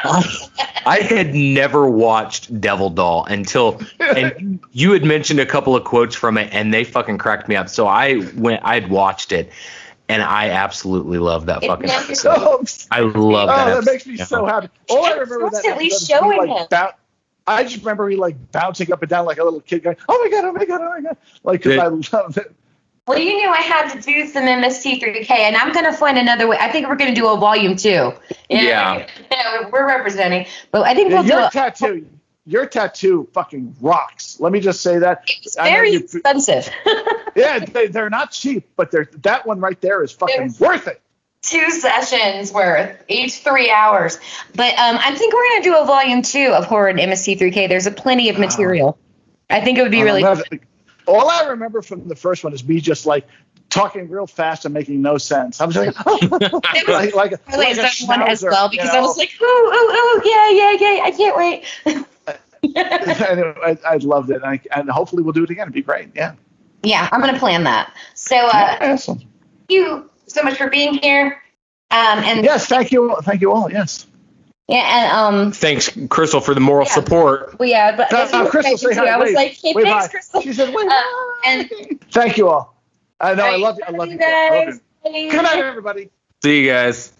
I, 0.04 0.82
I 0.86 0.98
had 0.98 1.34
never 1.34 1.88
watched 1.88 2.60
Devil 2.60 2.90
Doll 2.90 3.24
until 3.24 3.80
and 4.00 4.60
you 4.72 4.92
had 4.92 5.04
mentioned 5.04 5.40
a 5.40 5.46
couple 5.46 5.74
of 5.76 5.84
quotes 5.84 6.14
from 6.16 6.36
it, 6.36 6.52
and 6.52 6.74
they 6.74 6.84
fucking 6.84 7.18
cracked 7.18 7.48
me 7.48 7.56
up. 7.56 7.68
So 7.68 7.86
I 7.86 8.28
went, 8.36 8.60
I'd 8.64 8.88
watched 8.90 9.30
it, 9.32 9.50
and 10.08 10.22
I 10.22 10.50
absolutely 10.50 11.18
love 11.18 11.46
that 11.46 11.62
fucking 11.64 11.90
episode. 11.90 12.34
Oh, 12.38 12.64
I 12.90 13.00
love 13.00 13.48
that. 13.48 13.56
that 13.66 13.76
episode. 13.78 13.92
makes 13.92 14.06
me 14.06 14.16
so 14.16 14.46
happy. 14.46 14.68
All 14.90 15.04
I 15.06 15.10
remember 15.12 15.50
that 15.50 15.62
Constantly 15.62 15.90
showing 15.90 16.30
me, 16.30 16.38
like, 16.52 16.60
him. 16.60 16.66
bou- 16.70 16.96
I 17.46 17.62
just 17.64 17.78
remember 17.78 18.08
he 18.08 18.16
like 18.16 18.50
bouncing 18.52 18.92
up 18.92 19.02
and 19.02 19.08
down 19.10 19.24
like 19.26 19.38
a 19.38 19.44
little 19.44 19.60
kid, 19.60 19.82
going, 19.84 19.96
"Oh 20.08 20.20
my 20.22 20.30
god, 20.30 20.44
oh 20.46 20.52
my 20.52 20.64
god, 20.64 20.80
oh 20.80 20.90
my 20.90 21.00
god!" 21.00 21.16
Like 21.44 21.62
'cause 21.62 21.74
Yeah. 21.74 21.84
I 21.84 21.88
love 21.88 22.36
it. 22.36 22.52
Well, 23.06 23.18
you 23.18 23.34
knew 23.34 23.48
I 23.48 23.58
had 23.58 23.88
to 23.92 24.00
do 24.00 24.26
some 24.26 24.42
MST3K, 24.48 25.30
and 25.30 25.54
I'm 25.56 25.72
going 25.72 25.84
to 25.84 25.92
find 25.92 26.18
another 26.18 26.48
way. 26.48 26.56
I 26.60 26.72
think 26.72 26.88
we're 26.88 26.96
going 26.96 27.14
to 27.14 27.20
do 27.20 27.28
a 27.28 27.36
volume 27.36 27.76
two. 27.76 28.12
Yeah. 28.50 29.06
Yeah, 29.30 29.68
we're 29.70 29.86
representing, 29.86 30.46
but 30.72 30.82
I 30.86 30.94
think 30.94 31.10
we'll 31.10 31.22
do 31.22 31.28
your 31.28 31.46
a, 31.46 31.50
tattoo, 31.50 32.06
your 32.46 32.66
tattoo, 32.66 33.28
fucking 33.32 33.76
rocks. 33.80 34.40
Let 34.40 34.50
me 34.52 34.60
just 34.60 34.80
say 34.80 34.98
that. 34.98 35.22
It's 35.42 35.56
very 35.56 35.90
you- 35.92 35.98
expensive. 36.00 36.68
yeah, 37.36 37.58
they, 37.60 37.86
they're 37.88 38.08
not 38.10 38.30
cheap, 38.32 38.66
but 38.76 38.90
they're 38.90 39.08
that 39.22 39.46
one 39.46 39.60
right 39.60 39.80
there 39.80 40.02
is 40.02 40.10
fucking 40.10 40.36
There's- 40.36 40.58
worth 40.60 40.88
it. 40.88 41.00
Two 41.46 41.70
sessions 41.70 42.52
worth, 42.52 43.04
each 43.08 43.38
three 43.38 43.70
hours. 43.70 44.18
But 44.54 44.76
um, 44.78 44.98
I 44.98 45.14
think 45.14 45.32
we're 45.32 45.48
going 45.50 45.62
to 45.62 45.68
do 45.68 45.76
a 45.76 45.86
volume 45.86 46.22
two 46.22 46.52
of 46.52 46.64
horror 46.64 46.88
and 46.88 46.98
MST3K. 46.98 47.68
There's 47.68 47.86
a 47.86 47.92
plenty 47.92 48.28
of 48.30 48.38
material. 48.38 48.98
I 49.48 49.60
think 49.60 49.78
it 49.78 49.82
would 49.82 49.92
be 49.92 50.02
really. 50.02 50.24
Uh, 50.24 50.42
all 51.06 51.30
I 51.30 51.44
remember 51.44 51.82
from 51.82 52.08
the 52.08 52.16
first 52.16 52.42
one 52.42 52.52
is 52.52 52.66
me 52.66 52.80
just 52.80 53.06
like 53.06 53.28
talking 53.70 54.08
real 54.08 54.26
fast 54.26 54.64
and 54.64 54.74
making 54.74 55.02
no 55.02 55.18
sense. 55.18 55.60
I'm 55.60 55.70
just 55.70 55.96
like, 56.06 56.88
like, 56.88 57.14
like, 57.14 57.14
Really, 57.14 57.14
like 57.14 57.32
a 57.32 57.76
that 57.76 57.94
one 58.06 58.22
as 58.22 58.42
well 58.42 58.64
you 58.64 58.78
because 58.78 58.90
I 58.90 59.00
was 59.00 59.16
like, 59.16 59.30
ooh, 59.40 59.44
ooh, 59.44 59.48
ooh, 59.48 60.22
yeah, 60.24 60.50
yeah, 60.50 60.72
yeah, 60.72 61.02
I 61.04 61.10
can't 61.12 61.36
wait. 61.36 61.64
I, 62.76 63.78
I 63.86 63.96
loved 63.98 64.30
it, 64.30 64.36
and, 64.36 64.44
I, 64.44 64.60
and 64.74 64.90
hopefully 64.90 65.22
we'll 65.22 65.32
do 65.32 65.44
it 65.44 65.50
again. 65.50 65.64
It'd 65.64 65.74
be 65.74 65.82
great. 65.82 66.10
Yeah. 66.14 66.34
yeah, 66.82 67.08
I'm 67.12 67.20
going 67.20 67.32
to 67.32 67.38
plan 67.38 67.64
that. 67.64 67.94
So, 68.14 68.36
uh, 68.36 68.78
awesome. 68.80 69.22
you 69.68 70.10
so 70.36 70.42
much 70.42 70.56
for 70.58 70.68
being 70.68 70.94
here. 70.94 71.42
Um, 71.90 72.18
and 72.20 72.44
Yes, 72.44 72.66
thank 72.66 72.92
you, 72.92 73.16
thank 73.22 73.40
you 73.40 73.52
all. 73.52 73.70
Yes. 73.70 74.06
yeah, 74.68 74.76
and 74.78 75.12
um, 75.46 75.52
Thanks, 75.52 75.90
Crystal, 76.08 76.40
for 76.40 76.54
the 76.54 76.60
moral 76.60 76.86
Yeah. 76.86 76.92
support. 76.92 77.58
well, 77.58 77.68
yeah, 77.68 77.96
but 77.96 78.10
No, 78.12 78.18
that's 78.18 78.32
what 78.32 78.44
no, 78.44 78.50
Crystal, 78.50 78.76
say 78.78 78.94
hi. 78.94 79.06
I 79.06 79.16
was 79.16 79.32
like, 79.32 79.52
hey, 79.52 79.72
Wave 79.74 79.86
thanks, 79.86 80.06
hi. 80.06 80.10
Crystal. 80.10 80.40
She 80.42 80.52
said, 80.52 80.74
"Wait." 80.74 80.88
Uh, 80.88 81.02
and 81.46 81.70
Thank 82.10 82.36
you 82.36 82.48
all. 82.48 82.74
I 83.20 83.34
know. 83.34 83.44
I 83.46 83.56
love 83.56 83.78
you. 83.78 83.84
I 83.86 83.90
love 83.92 84.10
you. 84.10 84.18
guys. 84.18 84.80
I 85.04 85.08
love 85.08 85.14
you. 85.16 85.30
Good 85.30 85.42
night, 85.42 85.58
everybody. 85.58 86.10
See 86.42 86.60
you 86.64 86.70
guys. 86.70 87.12